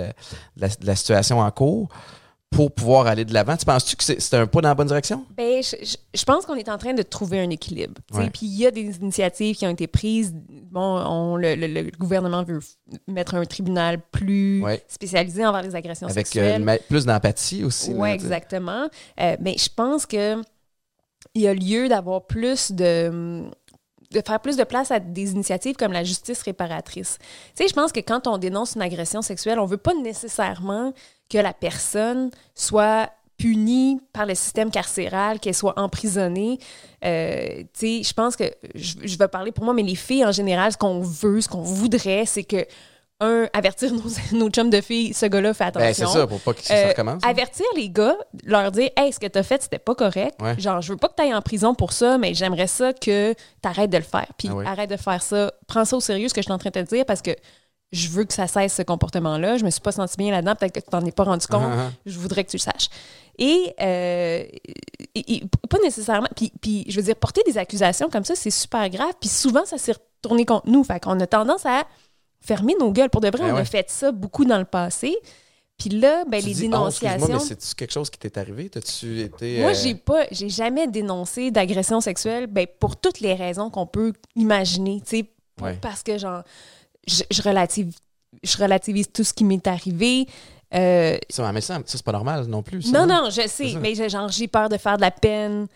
de 0.67 0.95
situation 0.95 1.41
en 1.41 1.50
cours 1.50 1.89
pour 2.50 2.73
pouvoir 2.73 3.07
aller 3.07 3.25
de 3.25 3.33
l'avant. 3.33 3.57
Tu 3.57 3.65
penses-tu 3.65 3.95
que 3.95 4.03
c'est 4.03 4.35
un 4.35 4.47
pas 4.49 4.61
dans 4.61 4.69
la 4.71 4.75
bonne 4.75 4.89
direction? 4.89 5.25
Ben, 5.37 5.62
je, 5.62 6.25
pense 6.25 6.45
qu'on 6.47 6.57
est 6.57 6.69
en 6.69 6.79
train 6.79 6.95
de 6.95 7.03
trouver 7.03 7.39
un 7.41 7.49
équilibre. 7.50 7.95
Puis 8.11 8.41
il 8.47 8.59
y 8.59 8.67
a 8.67 8.73
des 8.73 8.97
initiatives 8.97 9.55
qui 9.57 9.65
ont 9.67 9.71
été 9.71 9.87
prises. 9.87 10.35
Bon, 10.71 10.81
on- 10.99 11.37
le, 11.37 11.55
le- 11.55 11.69
le 11.69 11.91
gouvernement 11.97 12.43
veut 12.43 12.59
mettre 13.07 13.37
un 13.37 13.45
tribunal 13.45 14.00
plus 14.11 14.62
Ouais. 14.65 14.83
spécialisé 14.89 15.47
envers 15.47 15.62
les 15.62 15.77
agressions 15.77 16.09
Avec 16.09 16.19
euh, 16.27 16.31
sexuelles. 16.31 16.62
ma- 16.65 16.79
plus 16.79 17.05
d'empathie 17.07 17.62
aussi. 17.62 17.93
Oui, 17.95 18.09
exactement. 18.11 18.89
Euh, 19.21 19.37
mais 19.41 19.57
je 19.57 19.69
pense 19.75 20.07
que 20.07 20.41
il 21.35 21.43
y 21.43 21.47
a 21.47 21.55
lieu 21.55 21.89
d'avoir 21.89 22.27
plus 22.27 22.73
de 22.73 23.45
de 24.11 24.21
faire 24.26 24.40
plus 24.40 24.57
de 24.57 24.64
place 24.64 24.90
à 24.90 24.99
des 24.99 25.33
initiatives 25.33 25.76
comme 25.76 25.93
la 25.93 26.02
justice 26.02 26.43
réparatrice. 26.43 27.19
Tu 27.57 27.62
sais, 27.62 27.69
je 27.69 27.75
pense 27.75 27.93
que 27.93 28.00
quand 28.00 28.26
on 28.26 28.38
dénonce 28.38 28.75
une 28.75 28.83
agression 28.83 29.23
sexuelle, 29.23 29.61
on 29.61 29.67
veut 29.67 29.76
pas 29.76 29.95
nécessairement 29.95 30.93
que 31.29 31.38
la 31.38 31.52
personne 31.52 32.31
soit 32.55 33.11
punie 33.38 34.00
par 34.12 34.26
le 34.26 34.35
système 34.35 34.71
carcéral, 34.71 35.38
qu'elle 35.40 35.55
soit 35.55 35.79
emprisonnée. 35.79 36.59
Euh, 37.05 37.62
tu 37.73 38.02
sais, 38.02 38.02
je 38.02 38.12
pense 38.12 38.37
que, 38.37 38.45
je, 38.75 38.95
je 39.02 39.17
vais 39.17 39.29
parler 39.29 39.52
pour 39.52 39.64
moi, 39.64 39.73
mais 39.73 39.83
les 39.83 39.95
filles 39.95 40.26
en 40.26 40.33
général, 40.33 40.73
ce 40.73 40.76
qu'on 40.76 41.00
veut, 41.00 41.40
ce 41.40 41.49
qu'on 41.49 41.62
voudrait, 41.62 42.26
c'est 42.26 42.45
que 42.45 42.67
un, 43.21 43.49
avertir 43.53 43.93
nos, 43.93 44.03
nos 44.39 44.49
chums 44.50 44.71
de 44.71 44.81
filles, 44.81 45.12
ce 45.15 45.27
gars-là, 45.27 45.53
fait 45.55 45.65
attention. 45.65 45.87
Ben, 45.87 45.95
c'est 45.95 46.07
ça, 46.19 46.27
pour 46.27 46.41
pas 46.41 46.55
que 46.55 46.62
ça 46.62 46.75
Euh, 46.75 46.89
recommence. 46.89 47.23
avertir 47.25 47.67
les 47.77 47.91
gars, 47.91 48.17
leur 48.45 48.71
dire 48.73 48.91
Hey, 48.97 49.12
ce 49.12 49.21
que 49.21 49.27
t'as 49.27 49.43
fait, 49.43 49.62
c'était 49.62 49.79
pas 49.79 49.95
correct. 49.95 50.35
Ouais. 50.41 50.59
Genre, 50.59 50.81
je 50.81 50.93
veux 50.93 50.99
pas 50.99 51.09
que 51.09 51.15
t'ailles 51.15 51.35
en 51.35 51.43
prison 51.43 51.75
pour 51.75 51.93
ça, 51.93 52.19
mais 52.19 52.35
j'aimerais 52.35 52.67
ça 52.67 52.93
que 52.93 53.35
t'arrêtes 53.62 53.91
de 53.91 53.99
le 53.99 54.03
faire. 54.05 54.27
Puis 54.39 54.49
Ah 54.65 54.71
arrête 54.71 54.91
de 54.91 54.97
faire 54.97 55.23
ça. 55.23 55.53
Prends 55.67 55.85
ça 55.85 55.97
au 55.97 56.00
sérieux, 56.00 56.29
ce 56.29 56.35
que 56.35 56.41
je 56.41 56.47
suis 56.47 56.53
en 56.53 56.59
train 56.59 56.71
de 56.71 56.81
te 56.81 56.95
dire, 56.95 57.05
parce 57.05 57.23
que 57.23 57.33
je 57.93 58.09
veux 58.09 58.23
que 58.25 58.33
ça 58.33 58.47
cesse 58.47 58.75
ce 58.75 58.83
comportement-là. 58.83 59.57
Je 59.57 59.65
me 59.65 59.71
suis 59.71 59.81
pas 59.81 59.91
senti 59.93 60.17
bien 60.17 60.31
là-dedans. 60.31 60.55
Peut-être 60.55 60.73
que 60.75 60.81
tu 60.81 60.91
t'en 60.91 61.05
es 61.05 61.11
pas 61.11 61.25
rendu 61.25 61.47
compte. 61.49 61.62
Ah, 61.65 61.87
ah. 61.89 61.93
Je 62.07 62.19
voudrais 62.21 62.45
que 62.45 62.50
tu 62.50 62.57
le 62.57 62.62
saches. 62.62 62.89
Et, 63.37 63.75
euh, 63.81 64.45
et- 65.15 65.35
et 65.35 65.43
pas 65.69 65.79
nécessairement. 65.83 66.29
Puis, 66.37 66.53
puis, 66.61 66.85
je 66.89 66.97
veux 66.97 67.03
dire, 67.03 67.17
porter 67.17 67.43
des 67.47 67.59
accusations 67.59 68.09
comme 68.09 68.25
ça, 68.25 68.35
c'est 68.37 68.50
super 68.50 68.89
grave. 68.91 69.12
Puis 69.21 69.29
souvent, 69.29 69.65
ça 69.65 69.77
s'est 69.77 69.93
retourné 69.93 70.45
contre 70.45 70.69
nous. 70.69 70.85
Fait 70.85 71.00
qu'on 71.00 71.19
a 71.21 71.27
tendance 71.27 71.67
à 71.67 71.83
fermer 72.40 72.75
nos 72.78 72.90
gueules. 72.92 73.11
Pour 73.11 73.20
de 73.20 73.28
vrai, 73.28 73.44
Ben 73.49 73.54
on 73.54 73.59
a 73.59 73.64
fait 73.64 73.90
ça 73.90 74.12
beaucoup 74.12 74.44
dans 74.44 74.59
le 74.59 74.64
passé. 74.64 75.16
Puis 75.78 75.88
là, 75.90 76.25
ben, 76.28 76.40
Tu 76.42 76.49
les 76.49 76.54
dis, 76.54 76.61
oh, 76.66 76.70
dénonciations. 76.70 77.26
mais 77.28 77.38
c'est-tu 77.38 77.75
quelque 77.75 77.92
chose 77.92 78.11
qui 78.11 78.18
t'est 78.18 78.37
arrivé? 78.37 78.68
T'as-tu 78.68 79.20
été. 79.20 79.61
Moi, 79.61 79.70
euh, 79.70 79.75
j'ai 79.75 79.94
pas, 79.94 80.25
j'ai 80.30 80.50
jamais 80.50 80.87
dénoncé 80.87 81.50
d'agression 81.50 82.00
sexuelle, 82.02 82.47
ben, 82.49 82.66
pour 82.78 82.97
toutes 82.97 83.20
les 83.20 83.32
raisons 83.35 83.70
qu'on 83.70 83.87
peut 83.87 84.12
imaginer, 84.37 85.00
tu 85.00 85.18
sais, 85.20 85.30
Ouais. 85.62 85.78
parce 85.80 86.02
que 86.02 86.18
genre, 86.18 86.42
je, 87.06 87.23
je 87.30 87.42
relative, 87.42 87.94
je 88.42 88.56
relativise 88.59 89.11
tout 89.12 89.25
ce 89.25 89.32
qui 89.32 89.44
m'est 89.44 89.66
arrivé. 89.66 90.26
Euh, 90.75 91.16
Ça, 91.30 91.50
mais 91.52 91.61
ça, 91.62 91.76
ça, 91.76 91.82
c'est 91.87 92.02
pas 92.04 92.12
normal 92.12 92.44
non 92.47 92.62
plus. 92.62 92.82
ça, 92.82 93.04
non, 93.04 93.06
non, 93.06 93.30
je 93.30 93.40
C'est 93.42 93.49
sais, 93.49 93.75
mais 93.80 93.94
j'ai- 93.94 94.09
genre, 94.11 94.28
j'ai 94.30 94.49
peur 94.49 94.68
de 94.68 94.76
faire 94.76 94.97
de 94.97 95.02
la 95.02 95.11
peine 95.11 95.66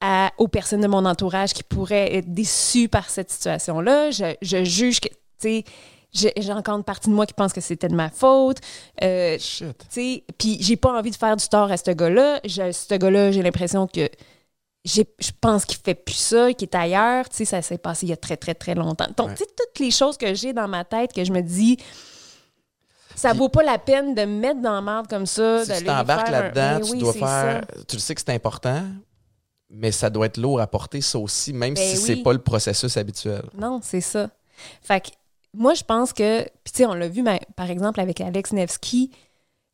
à- 0.00 0.30
aux 0.38 0.48
personnes 0.48 0.80
de 0.80 0.86
mon 0.86 1.04
entourage 1.06 1.52
qui 1.52 1.62
pourraient 1.62 2.14
être 2.16 2.32
déçues 2.32 2.88
par 2.88 3.10
cette 3.10 3.30
situation-là. 3.30 4.10
Je, 4.12 4.34
je 4.42 4.62
juge 4.64 5.00
que, 5.00 5.08
tu 5.44 5.64
sais, 6.12 6.32
j'ai 6.36 6.52
encore 6.52 6.76
une 6.76 6.84
partie 6.84 7.08
de 7.10 7.14
moi 7.14 7.26
qui 7.26 7.34
pense 7.34 7.52
que 7.52 7.60
c'était 7.60 7.88
de 7.88 7.94
ma 7.94 8.08
faute. 8.10 8.58
Euh, 9.02 9.36
Shit. 9.38 9.76
tu 9.78 9.86
sais, 9.90 10.24
puis 10.38 10.58
j'ai 10.60 10.76
pas 10.76 10.96
envie 10.96 11.10
de 11.10 11.16
faire 11.16 11.36
du 11.36 11.46
tort 11.48 11.70
à 11.72 11.76
ce 11.76 11.90
gars-là. 11.90 12.40
Ce 12.44 12.94
gars-là, 12.94 13.32
j'ai 13.32 13.42
l'impression 13.42 13.86
que 13.86 14.08
je 14.84 15.02
pense 15.40 15.64
qu'il 15.64 15.78
fait 15.78 15.94
plus 15.94 16.14
ça, 16.14 16.52
qu'il 16.52 16.68
est 16.68 16.74
ailleurs. 16.76 17.28
Tu 17.28 17.36
sais, 17.38 17.44
ça 17.46 17.62
s'est 17.62 17.78
passé 17.78 18.06
il 18.06 18.10
y 18.10 18.12
a 18.12 18.16
très, 18.16 18.36
très, 18.36 18.54
très 18.54 18.74
longtemps. 18.74 19.08
Donc, 19.16 19.28
Ouais. 19.30 19.34
tu 19.34 19.44
sais, 19.44 19.50
toutes 19.56 19.78
les 19.80 19.90
choses 19.90 20.16
que 20.16 20.34
j'ai 20.34 20.52
dans 20.52 20.68
ma 20.68 20.84
tête 20.84 21.12
que 21.12 21.24
je 21.24 21.32
me 21.32 21.40
dis, 21.40 21.78
ça 23.16 23.30
Puis- 23.30 23.38
vaut 23.38 23.48
pas 23.48 23.62
la 23.62 23.78
peine 23.78 24.14
de 24.14 24.22
me 24.24 24.38
mettre 24.40 24.60
dans 24.60 24.72
la 24.74 24.82
merde 24.82 25.06
comme 25.08 25.26
ça. 25.26 25.64
Si 25.64 25.72
tu 25.78 25.84
t'embarques 25.84 26.28
là-dedans, 26.30 26.78
Mais 26.80 26.84
tu 26.86 26.92
oui, 26.92 26.98
dois 26.98 27.12
faire. 27.12 27.64
ça. 27.68 27.82
Tu 27.88 27.96
le 27.96 28.00
sais 28.00 28.14
que 28.14 28.20
c'est 28.20 28.30
important, 28.34 28.82
mais 29.70 29.90
ça 29.90 30.10
doit 30.10 30.26
être 30.26 30.36
lourd 30.36 30.60
à 30.60 30.66
porter, 30.66 31.00
ça 31.00 31.18
aussi, 31.18 31.52
même 31.52 31.74
Ben 31.74 31.82
si 31.84 31.96
oui. 31.96 32.02
c'est 32.02 32.16
pas 32.22 32.32
le 32.32 32.40
processus 32.40 32.96
habituel. 32.96 33.42
Non, 33.56 33.80
c'est 33.82 34.00
ça. 34.00 34.28
Fait 34.82 35.00
que 35.00 35.08
moi, 35.54 35.74
je 35.74 35.84
pense 35.84 36.12
que, 36.12 36.42
puis 36.42 36.72
tu 36.72 36.78
sais, 36.78 36.86
on 36.86 36.94
l'a 36.94 37.08
vu, 37.08 37.22
mais, 37.22 37.40
par 37.56 37.70
exemple, 37.70 38.00
avec 38.00 38.20
Alex 38.20 38.52
Nevsky, 38.52 39.10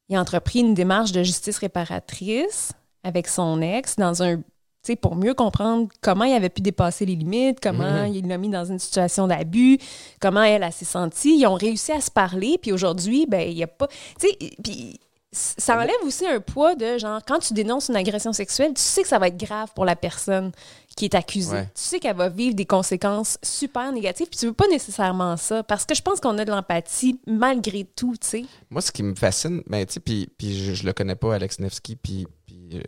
il 0.08 0.16
a 0.16 0.20
entrepris 0.20 0.60
une 0.60 0.74
démarche 0.74 1.12
de 1.12 1.22
justice 1.22 1.58
réparatrice 1.58 2.72
avec 3.04 3.28
son 3.28 3.62
ex 3.62 3.96
dans 3.96 4.22
un, 4.22 4.36
tu 4.36 4.42
sais, 4.82 4.96
pour 4.96 5.16
mieux 5.16 5.34
comprendre 5.34 5.88
comment 6.00 6.24
il 6.24 6.34
avait 6.34 6.48
pu 6.48 6.62
dépasser 6.62 7.06
les 7.06 7.16
limites, 7.16 7.60
comment 7.60 8.04
il 8.04 8.26
l'a 8.26 8.38
mis 8.38 8.48
dans 8.48 8.64
une 8.64 8.78
situation 8.78 9.26
d'abus, 9.26 9.78
comment 10.20 10.42
elle, 10.42 10.62
elle 10.62 10.72
s'est 10.72 10.84
sentie. 10.84 11.38
Ils 11.38 11.46
ont 11.46 11.54
réussi 11.54 11.92
à 11.92 12.00
se 12.00 12.10
parler, 12.10 12.58
puis 12.60 12.72
aujourd'hui, 12.72 13.26
ben, 13.26 13.48
il 13.48 13.54
n'y 13.54 13.62
a 13.62 13.68
pas, 13.68 13.88
tu 14.18 14.28
sais, 14.28 14.38
puis 14.62 14.98
ça 15.32 15.76
enlève 15.76 15.94
aussi 16.02 16.26
un 16.26 16.40
poids 16.40 16.74
de 16.74 16.98
genre, 16.98 17.20
quand 17.26 17.38
tu 17.38 17.54
dénonces 17.54 17.88
une 17.88 17.96
agression 17.96 18.32
sexuelle, 18.32 18.74
tu 18.74 18.82
sais 18.82 19.02
que 19.02 19.08
ça 19.08 19.18
va 19.18 19.28
être 19.28 19.36
grave 19.36 19.70
pour 19.74 19.84
la 19.84 19.94
personne 19.94 20.50
qui 20.96 21.04
est 21.06 21.14
accusée. 21.14 21.52
Ouais. 21.52 21.64
Tu 21.74 21.82
sais 21.82 22.00
qu'elle 22.00 22.16
va 22.16 22.28
vivre 22.28 22.54
des 22.54 22.66
conséquences 22.66 23.38
super 23.42 23.90
négatives, 23.92 24.26
puis 24.28 24.38
tu 24.38 24.46
veux 24.46 24.52
pas 24.52 24.68
nécessairement 24.68 25.36
ça, 25.36 25.62
parce 25.62 25.84
que 25.86 25.94
je 25.94 26.02
pense 26.02 26.20
qu'on 26.20 26.36
a 26.38 26.44
de 26.44 26.50
l'empathie 26.50 27.18
malgré 27.26 27.84
tout, 27.84 28.14
tu 28.20 28.26
sais. 28.26 28.44
Moi, 28.70 28.82
ce 28.82 28.90
qui 28.92 29.02
me 29.02 29.14
fascine, 29.14 29.62
ben, 29.66 29.86
tu 29.86 29.94
sais, 29.94 30.00
puis, 30.00 30.28
puis 30.36 30.58
je, 30.58 30.74
je 30.74 30.84
le 30.84 30.92
connais 30.92 31.14
pas, 31.14 31.34
Alex 31.34 31.58
Nevsky, 31.60 31.96
puis, 31.96 32.26
puis 32.46 32.70
euh, 32.74 32.80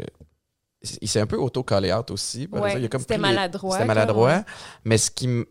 il 1.01 1.09
s'est 1.09 1.21
un 1.21 1.27
peu 1.27 1.37
auto-callé 1.37 1.93
out 1.93 2.11
aussi. 2.11 2.49
par 2.49 2.63
Ouais. 2.63 2.75
Il 2.77 2.85
a 2.85 2.89
comme 2.89 3.01
c'était 3.03 3.19
maladroit, 3.19 3.75
C'était 3.77 3.85
maladroit. 3.87 4.45
Mais 4.85 4.99
ce 4.99 5.11
qui 5.11 5.29
me. 5.29 5.47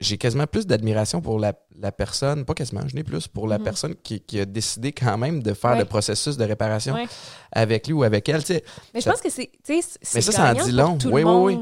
J'ai 0.00 0.18
quasiment 0.18 0.48
plus 0.48 0.66
d'admiration 0.66 1.20
pour 1.22 1.38
la, 1.38 1.54
la 1.78 1.92
personne, 1.92 2.44
pas 2.44 2.52
quasiment, 2.52 2.80
je 2.88 2.96
n'ai 2.96 3.04
plus, 3.04 3.28
pour 3.28 3.46
la 3.46 3.58
Mhm. 3.58 3.64
personne 3.64 3.94
qui, 3.94 4.20
qui 4.20 4.40
a 4.40 4.44
décidé 4.44 4.90
quand 4.90 5.16
même 5.16 5.40
de 5.40 5.54
faire 5.54 5.70
Ouais. 5.70 5.78
le 5.78 5.84
processus 5.84 6.36
de 6.36 6.44
réparation 6.44 6.94
Ouais. 6.94 7.06
avec 7.52 7.86
lui 7.86 7.94
ou 7.94 8.02
avec 8.02 8.28
elle. 8.28 8.40
tu 8.44 8.54
sais. 8.54 8.64
Mais 8.92 9.00
je 9.00 9.08
pense 9.08 9.20
que 9.20 9.30
c'est, 9.30 9.52
Mais 9.68 10.20
ça, 10.20 10.32
ça 10.32 10.50
en 10.50 10.64
dit 10.64 10.72
long. 10.72 10.98
Oui, 11.06 11.22
oui, 11.22 11.54
oui. 11.54 11.58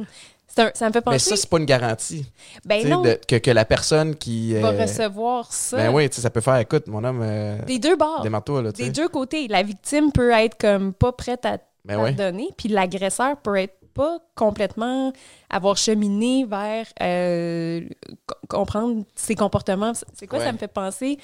Un- 0.59 0.71
ça 0.75 0.89
me 0.89 0.93
fait 0.93 1.01
penser, 1.01 1.15
Mais 1.15 1.19
ça, 1.19 1.37
c'est 1.37 1.49
pas 1.49 1.59
une 1.59 1.65
garantie. 1.65 2.27
ben 2.65 2.87
non, 2.89 3.01
de- 3.03 3.19
que, 3.27 3.37
que 3.37 3.51
la 3.51 3.65
personne 3.65 4.15
qui. 4.17 4.55
va 4.55 4.69
euh, 4.69 4.83
recevoir 4.83 5.53
ça. 5.53 5.77
Ben 5.77 5.93
oui, 5.95 6.09
ça 6.11 6.29
peut 6.31 6.41
faire, 6.41 6.57
écoute, 6.59 6.87
mon 6.89 7.03
homme, 7.05 7.21
euh, 7.23 7.59
Des 7.65 7.79
deux 7.79 7.97
bords. 7.97 8.23
démarre-toi, 8.23 8.63
là, 8.63 8.73
Des 8.73 8.91
deux 8.91 9.09
côtés. 9.09 9.49
La 9.49 9.63
victime 9.63 10.13
peut 10.13 10.31
être 10.33 10.59
comme 10.59 10.93
pas 10.93 11.13
prête 11.13 11.47
à 11.47 11.59
Ben 11.85 11.97
ouais. 11.99 12.15
pardonner, 12.15 12.49
puis 12.57 12.69
l'agresseur 12.69 13.37
peut 13.39 13.57
être 13.57 13.75
pas 13.95 14.19
complètement 14.35 15.13
avoir 15.51 15.77
cheminé 15.77 16.45
vers 16.49 16.87
euh, 17.03 17.81
co- 18.27 18.35
comprendre 18.49 19.05
ses 19.15 19.35
comportements. 19.35 19.93
C'est 20.15 20.27
quoi 20.27 20.39
Ouais. 20.39 20.45
ça 20.47 20.53
me 20.53 20.59
fait 20.59 20.69
penser 20.69 21.19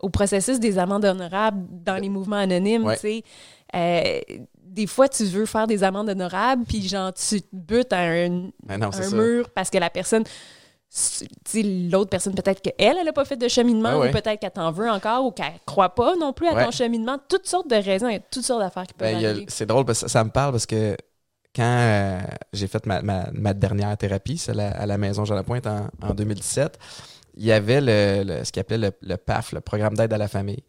au 0.00 0.08
processus 0.08 0.58
des 0.58 0.78
amendes 0.78 1.04
honorables 1.04 1.64
dans 1.70 1.96
les 2.00 2.08
mouvements 2.08 2.36
anonymes, 2.36 2.84
Ouais. 2.84 2.94
tu 2.96 3.00
sais? 3.02 3.22
Euh, 3.74 4.18
des 4.72 4.86
fois, 4.86 5.08
tu 5.08 5.24
veux 5.24 5.46
faire 5.46 5.66
des 5.66 5.82
amendes 5.82 6.08
honorables, 6.08 6.64
puis 6.64 6.86
genre, 6.88 7.12
tu 7.12 7.42
te 7.42 7.46
butes 7.52 7.92
à 7.92 8.00
un, 8.00 8.50
Ben 8.64 8.78
non, 8.78 8.90
un 8.92 9.10
mur 9.10 9.50
parce 9.50 9.68
que 9.70 9.78
la 9.78 9.90
personne, 9.90 10.24
l'autre 11.90 12.10
personne, 12.10 12.34
peut-être 12.34 12.60
qu'elle, 12.62 12.96
elle 12.98 13.04
n'a 13.04 13.12
pas 13.12 13.24
fait 13.24 13.36
de 13.36 13.48
cheminement, 13.48 13.98
ouais. 13.98 14.08
ou 14.08 14.12
peut-être 14.12 14.40
qu'elle 14.40 14.50
t'en 14.50 14.72
veut 14.72 14.88
encore, 14.90 15.24
ou 15.26 15.30
qu'elle 15.30 15.52
croit 15.66 15.94
pas 15.94 16.16
non 16.16 16.32
plus 16.32 16.48
à 16.48 16.54
Ouais. 16.54 16.64
ton 16.64 16.70
cheminement. 16.70 17.18
Toutes 17.28 17.46
sortes 17.46 17.68
de 17.68 17.76
raisons, 17.76 18.08
il 18.08 18.14
y 18.14 18.16
a 18.16 18.20
toutes 18.20 18.44
sortes 18.44 18.60
d'affaires 18.60 18.86
qui 18.86 18.94
peuvent 18.94 19.20
Ben, 19.20 19.44
c'est 19.48 19.66
drôle 19.66 19.84
parce 19.84 20.02
que 20.02 20.08
ça 20.10 20.24
me 20.24 20.30
parle 20.30 20.52
parce 20.52 20.66
que 20.66 20.96
quand 21.54 21.62
euh, 21.64 22.20
j'ai 22.52 22.66
fait 22.68 22.84
ma, 22.86 23.02
ma- 23.02 23.28
ma 23.32 23.54
dernière 23.54 23.96
thérapie, 23.96 24.38
celle 24.38 24.60
à, 24.60 24.70
à 24.70 24.86
la 24.86 24.98
maison 24.98 25.24
Jean 25.24 25.34
Lapointe 25.34 25.66
en, 25.66 25.88
en 26.02 26.14
2017, 26.14 26.78
il 27.36 27.44
y 27.44 27.52
avait 27.52 27.80
le, 27.80 28.22
le- 28.24 28.44
ce 28.44 28.52
qu'ils 28.52 28.60
appelait 28.60 28.78
le, 28.78 28.90
le 29.02 29.16
PAF, 29.16 29.52
le 29.52 29.60
programme 29.60 29.94
d'aide 29.94 30.12
à 30.12 30.18
la 30.18 30.28
famille. 30.28 30.62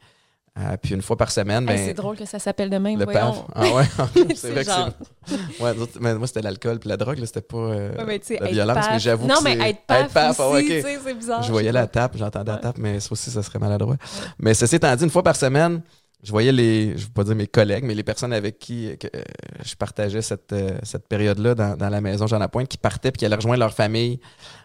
Euh, 0.60 0.76
puis 0.82 0.94
une 0.94 1.02
fois 1.02 1.16
par 1.16 1.32
semaine, 1.32 1.64
Hey, 1.70 1.78
ben, 1.78 1.86
c'est 1.88 1.94
drôle 1.94 2.18
que 2.18 2.26
ça 2.26 2.38
s'appelle 2.38 2.70
de 2.70 2.78
même. 2.78 3.00
le 3.00 3.06
voyons. 3.06 3.20
PAF. 3.32 3.46
Ah 3.56 3.62
ouais, 3.74 3.86
c'est 4.36 4.52
vrai 4.52 4.66
que 4.66 4.70
genre- 4.70 4.90
c'est. 5.26 5.38
Ouais, 5.64 5.72
mais 6.02 6.16
moi, 6.16 6.28
c'était 6.28 6.42
l'alcool 6.42 6.78
puis 6.80 6.90
la 6.90 6.98
drogue, 6.98 7.20
là, 7.20 7.26
c'était 7.26 7.42
pas 7.42 7.58
euh, 7.58 7.96
Ouais, 8.06 8.20
mais 8.30 8.38
la 8.40 8.48
violence, 8.48 8.78
paf- 8.78 8.90
mais 8.92 9.00
j'avoue 9.00 9.28
Non, 9.28 9.36
que 9.36 9.44
mais 9.46 9.58
c'est- 9.58 9.70
être 9.70 9.82
paf, 9.88 10.02
être 10.08 10.14
paf, 10.14 10.40
ah 10.42 10.48
aussi, 10.50 10.82
c'est 10.82 11.14
bizarre. 11.14 11.42
Je 11.44 11.52
voyais 11.52 11.72
la 11.72 11.88
tape, 11.88 12.18
j'entendais 12.18 12.52
la 12.52 12.58
tape, 12.58 12.78
mais 12.80 13.00
ça 13.00 13.10
aussi, 13.12 13.32
ça 13.32 13.42
serait 13.44 13.60
maladroit. 13.60 13.96
Mais 14.40 14.54
ceci 14.54 14.76
étant 14.76 14.94
dit, 14.94 15.06
une 15.06 15.10
fois 15.10 15.24
par 15.24 15.38
semaine, 15.38 15.82
je 16.22 16.32
voyais 16.32 16.52
les, 16.52 16.90
je 16.90 16.94
ne 16.96 17.08
veux 17.08 17.14
pas 17.16 17.24
dire 17.24 17.36
mes 17.36 17.48
collègues, 17.48 17.86
mais 17.86 17.96
les 17.96 18.04
personnes 18.04 18.34
avec 18.34 18.60
qui 18.60 18.96
que, 19.00 19.08
euh, 19.16 19.22
je 19.64 19.74
partageais 19.76 20.22
cette, 20.22 20.52
euh, 20.52 20.78
cette 20.84 21.08
période-là 21.08 21.56
dans, 21.56 21.78
dans 21.78 21.90
la 21.90 22.02
maison 22.02 22.28
Jean 22.28 22.38
Lapointe, 22.40 22.68
qui 22.68 22.78
partaient 22.78 23.12
puis 23.12 23.20
qui 23.20 23.26
allaient 23.26 23.38
rejoindre 23.38 23.60
leur 23.62 23.74
famille 23.74 24.20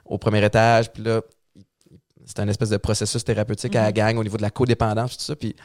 au 0.05 0.19
premier 0.19 0.45
étage. 0.45 0.93
Puis 0.93 1.03
là, 1.05 1.21
c'était 2.27 2.41
un 2.43 2.49
espèce 2.49 2.69
de 2.71 2.77
processus 2.77 3.25
thérapeutique 3.25 3.75
à 3.77 3.83
la 3.83 3.89
Mhm. 3.89 3.95
gang 3.95 4.19
au 4.19 4.23
niveau 4.25 4.37
de 4.37 4.43
la 4.43 4.51
codépendance, 4.51 5.17
tout 5.17 5.25
ça. 5.25 5.37
Puis 5.37 5.57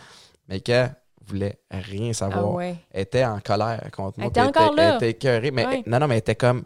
Maïka 0.47 0.95
voulait 1.25 1.59
rien 1.69 2.11
Ah 2.11 2.13
savoir. 2.13 2.51
ouais. 2.53 2.75
Elle 2.91 3.01
était 3.01 3.25
en 3.25 3.39
colère 3.41 3.81
contre 3.91 4.19
moi. 4.19 4.25
Elle 4.25 4.29
était 4.29 4.41
encore 4.41 4.73
là. 4.73 4.89
Elle 4.91 4.95
était 4.95 5.09
écœurée. 5.11 5.51
Mais 5.51 5.65
Ouais. 5.65 5.83
non, 5.87 5.99
non, 5.99 6.07
mais 6.07 6.15
elle 6.15 6.19
était 6.19 6.35
comme 6.35 6.63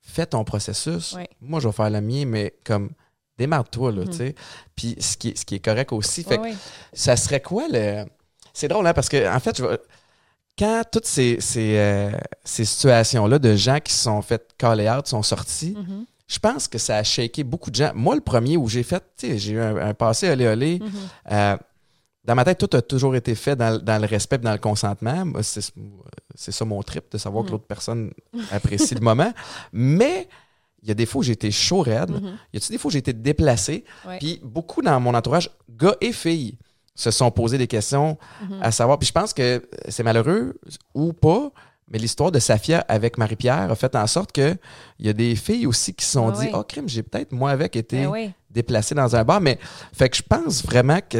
fais 0.00 0.26
ton 0.26 0.44
processus. 0.44 1.12
Ouais. 1.14 1.28
Moi, 1.40 1.60
je 1.60 1.68
vais 1.68 1.72
faire 1.72 1.90
le 1.90 2.00
mien, 2.00 2.24
mais 2.26 2.54
comme 2.64 2.90
démarre-toi, 3.36 3.92
là, 3.92 4.02
Mhm. 4.02 4.10
tu 4.10 4.16
sais. 4.16 4.34
Puis 4.74 4.96
ce 5.00 5.16
qui, 5.16 5.28
est- 5.30 5.38
ce 5.38 5.44
qui 5.44 5.54
est 5.56 5.60
correct 5.64 5.92
aussi. 5.92 6.22
Fait 6.24 6.38
que 6.38 6.48
ça 6.92 7.16
serait 7.16 7.40
quoi 7.42 7.64
le. 7.70 8.04
C'est 8.52 8.68
drôle, 8.68 8.86
hein, 8.86 8.94
parce 8.94 9.08
que, 9.08 9.32
en 9.32 9.38
fait, 9.38 9.56
je 9.58 9.64
vais- 9.64 9.78
quand 10.58 10.82
toutes 10.90 11.06
ces, 11.06 11.40
ces, 11.40 11.76
euh, 11.78 12.10
ces 12.44 12.64
situations-là 12.64 13.38
de 13.38 13.54
gens 13.54 13.78
qui 13.78 13.92
se 13.92 14.02
sont 14.02 14.20
fait 14.22 14.42
call 14.58 14.80
out 14.88 15.06
sont 15.06 15.22
sortis, 15.22 15.74
Mhm. 15.76 16.04
Je 16.28 16.38
pense 16.38 16.68
que 16.68 16.78
ça 16.78 16.96
a 16.98 17.02
shaké 17.02 17.42
beaucoup 17.42 17.70
de 17.70 17.76
gens. 17.76 17.90
Moi, 17.94 18.14
le 18.14 18.20
premier 18.20 18.56
où 18.56 18.68
j'ai 18.68 18.82
fait, 18.84 19.02
tu 19.16 19.26
sais, 19.28 19.38
j'ai 19.38 19.52
eu 19.54 19.60
un, 19.60 19.76
un 19.76 19.94
passé 19.94 20.28
olé 20.30 20.46
olé. 20.46 20.78
Mhm. 20.78 20.90
Euh, 21.32 21.56
dans 22.24 22.34
ma 22.34 22.44
tête, 22.44 22.58
tout 22.58 22.76
a 22.76 22.82
toujours 22.82 23.16
été 23.16 23.34
fait 23.34 23.56
dans, 23.56 23.70
le- 23.70 23.78
dans 23.78 23.98
le 23.98 24.06
respect 24.06 24.36
et 24.36 24.40
dans 24.40 24.52
le 24.52 24.58
consentement. 24.58 25.24
Moi, 25.24 25.42
C'est 25.42 25.72
c'est 26.34 26.52
ça 26.52 26.64
mon 26.66 26.82
trip, 26.82 27.10
de 27.10 27.16
savoir 27.18 27.42
que 27.44 27.48
Mhm. 27.48 27.52
l'autre 27.52 27.66
personne 27.66 28.12
apprécie 28.52 28.94
le 28.94 29.00
moment. 29.00 29.32
Mais 29.72 30.28
il 30.82 30.88
y 30.88 30.90
a 30.90 30.94
des 30.94 31.06
fois 31.06 31.20
où 31.20 31.22
j'ai 31.22 31.32
été 31.32 31.50
chaud 31.50 31.80
raide. 31.80 32.10
Mhm. 32.10 32.36
Il 32.52 32.60
y 32.60 32.64
a 32.64 32.68
des 32.68 32.78
fois 32.78 32.90
où 32.90 32.92
j'ai 32.92 32.98
été 32.98 33.12
déplacé? 33.14 33.84
Ouais. 34.06 34.18
Puis 34.18 34.38
beaucoup 34.44 34.82
dans 34.82 35.00
mon 35.00 35.14
entourage, 35.14 35.50
gars 35.70 35.96
et 36.00 36.12
filles, 36.12 36.58
se 36.94 37.10
sont 37.10 37.30
posés 37.30 37.56
des 37.58 37.66
questions 37.68 38.18
Mhm. 38.42 38.58
à 38.62 38.70
savoir. 38.72 38.98
Puis 38.98 39.06
je 39.08 39.12
pense 39.12 39.32
que 39.32 39.66
c'est 39.88 40.02
malheureux 40.02 40.60
ou 40.94 41.12
pas, 41.14 41.50
mais 41.90 41.98
l'histoire 41.98 42.30
de 42.32 42.38
Safia 42.38 42.84
avec 42.88 43.18
Marie-Pierre 43.18 43.70
a 43.70 43.74
fait 43.74 43.94
en 43.96 44.06
sorte 44.06 44.32
que 44.32 44.56
il 44.98 45.06
y 45.06 45.08
a 45.08 45.12
des 45.12 45.34
filles 45.36 45.66
aussi 45.66 45.94
qui 45.94 46.04
se 46.04 46.12
sont 46.12 46.30
Ouais, 46.32 46.46
dit. 46.46 46.50
Oh, 46.54 46.62
crime, 46.62 46.88
j'ai 46.88 47.02
peut-être, 47.02 47.32
moi, 47.32 47.50
avec, 47.50 47.76
été 47.76 48.02
Ben 48.04 48.08
ouais. 48.08 48.30
déplacé 48.50 48.94
dans 48.94 49.14
un 49.16 49.24
bar. 49.24 49.40
Mais 49.40 49.58
fait 49.92 50.08
que 50.08 50.16
je 50.16 50.22
pense 50.22 50.64
vraiment 50.64 50.98
que 51.08 51.18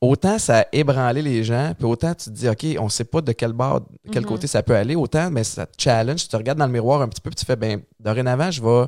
autant 0.00 0.38
ça 0.38 0.60
a 0.60 0.66
ébranlé 0.72 1.22
les 1.22 1.44
gens, 1.44 1.72
puis 1.78 1.86
autant 1.86 2.14
tu 2.14 2.26
te 2.26 2.30
dis, 2.30 2.48
OK, 2.48 2.66
on 2.78 2.88
sait 2.88 3.04
pas 3.04 3.20
de 3.20 3.32
quel 3.32 3.52
bar, 3.52 3.80
de 3.80 3.86
quel 4.12 4.22
Mhm. 4.22 4.28
côté 4.28 4.46
ça 4.46 4.62
peut 4.62 4.74
aller, 4.76 4.94
autant, 4.94 5.30
mais 5.30 5.44
ça 5.44 5.66
te 5.66 5.80
challenge, 5.82 6.22
tu 6.22 6.28
te 6.28 6.36
regardes 6.36 6.58
dans 6.58 6.66
le 6.66 6.72
miroir 6.72 7.00
un 7.02 7.08
petit 7.08 7.20
peu, 7.20 7.30
puis 7.30 7.36
tu 7.36 7.44
fais, 7.46 7.56
ben, 7.56 7.80
dorénavant, 8.00 8.50
je 8.50 8.62
vais, 8.62 8.86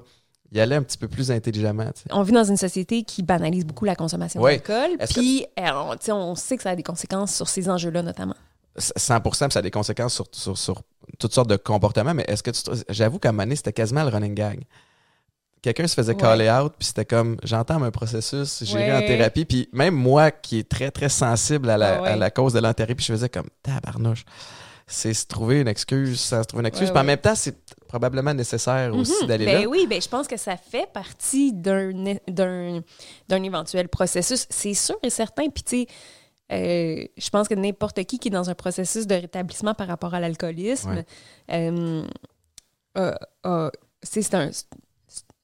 y 0.52 0.61
aller 0.61 0.76
un 0.76 0.82
petit 0.82 0.96
peu 0.98 1.09
plus 1.09 1.30
intelligemment. 1.32 1.90
on 2.11 2.22
vit 2.22 2.32
dans 2.32 2.44
une 2.44 2.56
société 2.56 3.02
qui 3.02 3.22
banalise 3.24 3.64
beaucoup 3.66 3.85
la 3.85 3.96
consommation 3.96 4.40
Ouais. 4.40 4.59
d'alcool. 4.64 4.96
Que 4.98 5.12
Puis, 5.12 5.44
on, 5.59 5.94
sais, 6.00 6.12
on 6.12 6.35
sait 6.37 6.56
que 6.56 6.62
ça 6.62 6.70
a 6.70 6.76
des 6.76 6.85
conséquences 6.85 7.35
sur 7.35 7.48
ces 7.48 7.68
enjeux-là, 7.68 8.02
notamment. 8.02 8.37
100 8.78 9.20
puis 9.20 9.30
ça 9.52 9.58
a 9.58 9.62
des 9.62 9.70
conséquences 9.70 10.14
sur, 10.14 10.26
sur, 10.32 10.56
sur 10.58 10.82
toutes 11.18 11.32
sortes 11.34 11.48
de 11.50 11.56
comportements, 11.56 12.14
mais 12.14 12.24
est-ce 12.28 12.42
que 12.42 12.50
tu 12.50 12.62
trouves- 12.62 12.84
J'avoue 12.88 13.18
qu'à 13.18 13.30
un 13.30 13.32
moment 13.32 13.44
donné, 13.44 13.56
c'était 13.56 13.72
quasiment 13.72 14.02
le 14.04 14.10
running 14.10 14.34
gag. 14.34 14.62
Quelqu'un 15.62 15.86
se 15.86 15.94
faisait 15.94 16.12
Ouais. 16.14 16.20
caller 16.20 16.50
out, 16.50 16.74
puis 16.78 16.86
c'était 16.86 17.04
comme, 17.04 17.38
j'entends 17.42 17.82
un 17.82 17.90
processus, 17.90 18.62
j'irai 18.62 18.92
en 18.92 18.98
Ouais. 18.98 19.06
thérapie, 19.06 19.44
puis 19.44 19.68
même 19.72 19.94
moi 19.94 20.30
qui 20.30 20.58
est 20.60 20.68
très, 20.68 20.90
très 20.90 21.08
sensible 21.08 21.68
à 21.70 21.76
la, 21.76 21.96
Ah 21.98 22.02
ouais. 22.02 22.08
à 22.10 22.16
la 22.16 22.30
cause 22.30 22.52
de 22.52 22.60
l'enthérapie, 22.60 23.02
je 23.02 23.12
faisais 23.12 23.28
comme, 23.28 23.48
tabarnouche. 23.62 24.24
C'est 24.86 25.14
se 25.14 25.26
trouver 25.26 25.60
une 25.62 25.66
excuse 25.66 26.20
sans 26.20 26.42
se 26.42 26.46
trouver 26.46 26.60
une 26.60 26.66
excuse. 26.68 26.90
Puis 26.90 26.98
en 27.00 27.02
même 27.02 27.18
temps, 27.18 27.34
c'est 27.34 27.56
probablement 27.88 28.32
nécessaire 28.32 28.94
aussi 28.94 29.12
Mhm. 29.22 29.26
d'aller 29.26 29.44
ben 29.46 29.62
là. 29.62 29.68
oui, 29.68 29.84
ben 29.90 30.00
je 30.00 30.06
pense 30.08 30.28
que 30.28 30.36
ça 30.36 30.56
fait 30.56 30.86
partie 30.92 31.52
d'un 31.52 31.90
d'un 32.28 32.82
d'un 33.28 33.42
éventuel 33.42 33.88
processus. 33.88 34.46
C'est 34.48 34.74
sûr 34.74 34.94
et 35.02 35.10
certain. 35.10 35.48
Puis 35.48 35.64
tu 35.64 35.76
sais, 35.82 35.86
euh, 36.52 37.04
je 37.16 37.30
pense 37.30 37.48
que 37.48 37.54
n'importe 37.54 38.02
qui 38.04 38.18
qui 38.18 38.28
est 38.28 38.30
dans 38.30 38.50
un 38.50 38.54
processus 38.54 39.06
de 39.06 39.14
rétablissement 39.14 39.74
par 39.74 39.88
rapport 39.88 40.14
à 40.14 40.20
l'alcoolisme, 40.20 40.90
Ouais. 40.90 41.06
euh, 41.52 42.02
c'est 44.02 44.22
c'est 44.22 44.35
un 44.35 44.50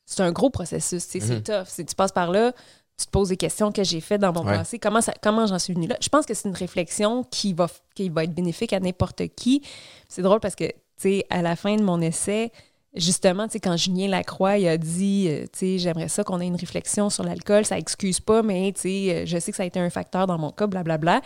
c'est 0.05 0.23
un 0.23 0.33
gros 0.33 0.51
processus. 0.51 1.09
tu 1.09 1.21
sais, 1.21 1.27
Mhm. 1.27 1.43
C'est 1.47 1.53
tough. 1.53 1.67
C'est- 1.69 1.85
Tu 1.85 1.95
passes 1.95 2.13
par 2.13 2.31
là. 2.31 2.53
Tu 2.99 3.07
te 3.07 3.11
poses 3.11 3.31
des 3.31 3.39
questions 3.39 3.73
que 3.73 3.83
j'ai 3.83 4.01
faites 4.03 4.21
dans 4.21 4.33
mon 4.33 4.45
Ouais. 4.45 4.53
passé. 4.59 4.79
Comment, 4.79 5.01
ça- 5.01 5.15
comment 5.23 5.47
j'en 5.47 5.59
suis 5.59 5.73
venue 5.73 5.87
là? 5.87 5.97
Je 6.01 6.09
pense 6.11 6.27
que 6.27 6.35
c'est 6.35 6.49
une 6.49 6.55
réflexion 6.55 7.25
qui 7.25 7.55
va, 7.55 7.67
qui 7.95 8.11
va 8.11 8.25
être 8.25 8.35
bénéfique 8.35 8.75
à 8.75 8.81
n'importe 8.81 9.27
qui. 9.35 9.63
C'est 10.09 10.21
drôle 10.23 10.41
parce 10.41 10.55
que, 10.55 10.65
tu 10.67 10.73
sais, 10.99 11.27
à 11.31 11.41
la 11.41 11.57
fin 11.57 11.75
de 11.77 11.83
mon 11.83 12.01
essai, 12.03 12.53
justement, 12.95 13.47
tu 13.47 13.53
sais, 13.53 13.61
quand 13.61 13.77
Julien 13.77 14.09
Lacroix 14.09 14.59
il 14.59 14.69
a 14.69 14.77
dit, 14.77 15.27
euh, 15.29 15.43
tu 15.45 15.59
sais, 15.59 15.79
j'aimerais 15.79 16.09
ça 16.09 16.25
qu'on 16.25 16.41
ait 16.41 16.47
une 16.47 16.57
réflexion 16.57 17.09
sur 17.11 17.25
l'alcool, 17.25 17.65
ça 17.65 17.79
excuse 17.79 18.21
pas, 18.21 18.43
mais, 18.43 18.73
tu 18.73 18.81
sais, 18.83 19.15
euh, 19.15 19.27
je 19.27 19.39
sais 19.39 19.51
que 19.51 19.57
ça 19.57 19.63
a 19.63 19.67
été 19.67 19.81
un 19.81 19.91
facteur 19.91 20.27
dans 20.27 20.39
mon 20.39 20.51
cas, 20.51 20.67
blablabla. 20.67 21.21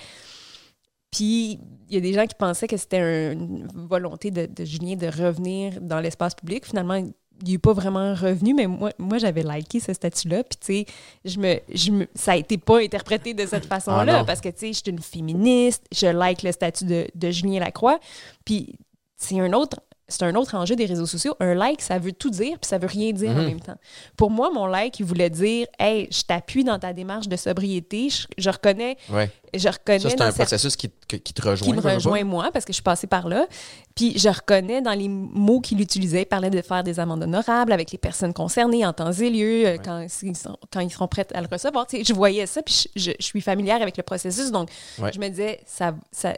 Puis, 1.10 1.58
il 1.88 1.94
y 1.94 1.96
a 1.96 2.00
des 2.00 2.12
gens 2.12 2.26
qui 2.26 2.34
pensaient 2.34 2.66
que 2.66 2.76
c'était 2.76 2.98
un- 2.98 3.32
une 3.32 3.66
volonté 3.88 4.30
de, 4.30 4.46
de 4.46 4.64
Julien 4.64 4.96
de 4.96 5.06
revenir 5.06 5.80
dans 5.80 6.00
l'espace 6.00 6.34
public. 6.34 6.66
Finalement, 6.66 6.94
il 6.94 7.52
n'est 7.52 7.58
pas 7.58 7.72
vraiment 7.72 8.14
revenu, 8.14 8.54
mais 8.54 8.66
moi, 8.66 8.90
moi 8.98 9.18
j'avais 9.18 9.42
liké 9.42 9.80
ce 9.80 9.92
statut-là. 9.92 10.42
Puis, 10.44 10.58
tu 10.58 10.66
sais, 10.66 10.86
je 11.24 11.38
me, 11.38 11.58
je 11.72 11.90
me, 11.90 12.06
ça 12.14 12.32
a 12.32 12.36
été 12.36 12.58
pas 12.58 12.80
interprété 12.80 13.34
de 13.34 13.46
cette 13.46 13.64
Ah 13.70 13.76
façon-là, 13.76 14.24
parce 14.24 14.40
que, 14.40 14.48
tu 14.48 14.58
sais, 14.58 14.66
je 14.68 14.78
suis 14.78 14.90
une 14.90 15.00
féministe, 15.00 15.84
je 15.92 16.06
like 16.06 16.42
le 16.42 16.52
statut 16.52 16.84
de, 16.84 17.06
de 17.14 17.30
Julien 17.30 17.60
Lacroix. 17.60 17.98
Puis, 18.44 18.74
c'est 19.16 19.40
un 19.40 19.52
autre. 19.52 19.80
C'est 20.08 20.22
un 20.22 20.34
autre 20.36 20.54
enjeu 20.54 20.76
des 20.76 20.86
réseaux 20.86 21.06
sociaux. 21.06 21.34
Un 21.40 21.54
like, 21.54 21.82
ça 21.82 21.98
veut 21.98 22.12
tout 22.12 22.30
dire, 22.30 22.58
puis 22.60 22.68
ça 22.68 22.78
veut 22.78 22.86
rien 22.86 23.12
dire 23.12 23.30
en 23.30 23.34
Mhm. 23.40 23.46
même 23.46 23.60
temps. 23.60 23.76
Pour 24.16 24.30
moi, 24.30 24.50
mon 24.54 24.66
like, 24.66 25.00
il 25.00 25.04
voulait 25.06 25.30
dire 25.30 25.66
Hey, 25.80 26.06
je 26.12 26.22
t'appuie 26.22 26.62
dans 26.62 26.78
ta 26.78 26.92
démarche 26.92 27.26
de 27.28 27.34
sobriété. 27.36 28.08
Je, 28.10 28.26
je 28.38 28.48
reconnais, 28.50 28.96
Ouais. 29.10 29.28
je 29.52 29.68
reconnais 29.68 29.98
Ça, 29.98 30.10
c'est 30.10 30.16
dans 30.16 30.24
un 30.26 30.32
processus 30.32 30.76
qui, 30.76 30.90
qui 31.08 31.32
te 31.32 31.42
rejoint. 31.42 31.68
qui 31.68 31.74
me 31.74 31.80
rejoint 31.94 32.24
moi 32.24 32.50
parce 32.52 32.64
que 32.64 32.72
je 32.72 32.76
suis 32.76 32.82
passée 32.82 33.06
par 33.06 33.28
là. 33.28 33.46
Puis 33.94 34.18
je 34.18 34.28
reconnais 34.28 34.82
dans 34.82 34.92
les 34.92 35.08
mots 35.08 35.60
qu'il 35.60 35.80
utilisait, 35.80 36.22
il 36.22 36.26
parlait 36.26 36.50
de 36.50 36.60
faire 36.60 36.82
des 36.84 37.00
amendes 37.00 37.22
honorables 37.22 37.72
avec 37.72 37.92
les 37.92 37.98
personnes 37.98 38.34
concernées 38.34 38.84
en 38.84 38.92
temps 38.92 39.12
et 39.12 39.30
lieu, 39.30 39.66
euh, 39.66 39.76
quand, 39.82 40.06
ils 40.22 40.36
sont, 40.36 40.56
quand 40.70 40.80
ils 40.80 40.90
seront 40.90 41.08
prêts 41.08 41.26
à 41.32 41.40
le 41.40 41.48
recevoir. 41.50 41.86
Tu 41.86 41.96
sais, 41.98 42.04
je 42.04 42.12
voyais 42.12 42.44
ça, 42.46 42.60
puis 42.62 42.84
je, 42.94 43.00
je- 43.00 43.16
je 43.18 43.24
suis 43.24 43.40
familière 43.40 43.80
avec 43.80 43.96
le 43.96 44.02
processus. 44.02 44.50
Donc, 44.50 44.68
Ouais. 44.98 45.10
je 45.14 45.18
me 45.18 45.28
disais, 45.28 45.60
ça, 45.66 45.94
ça, 46.12 46.34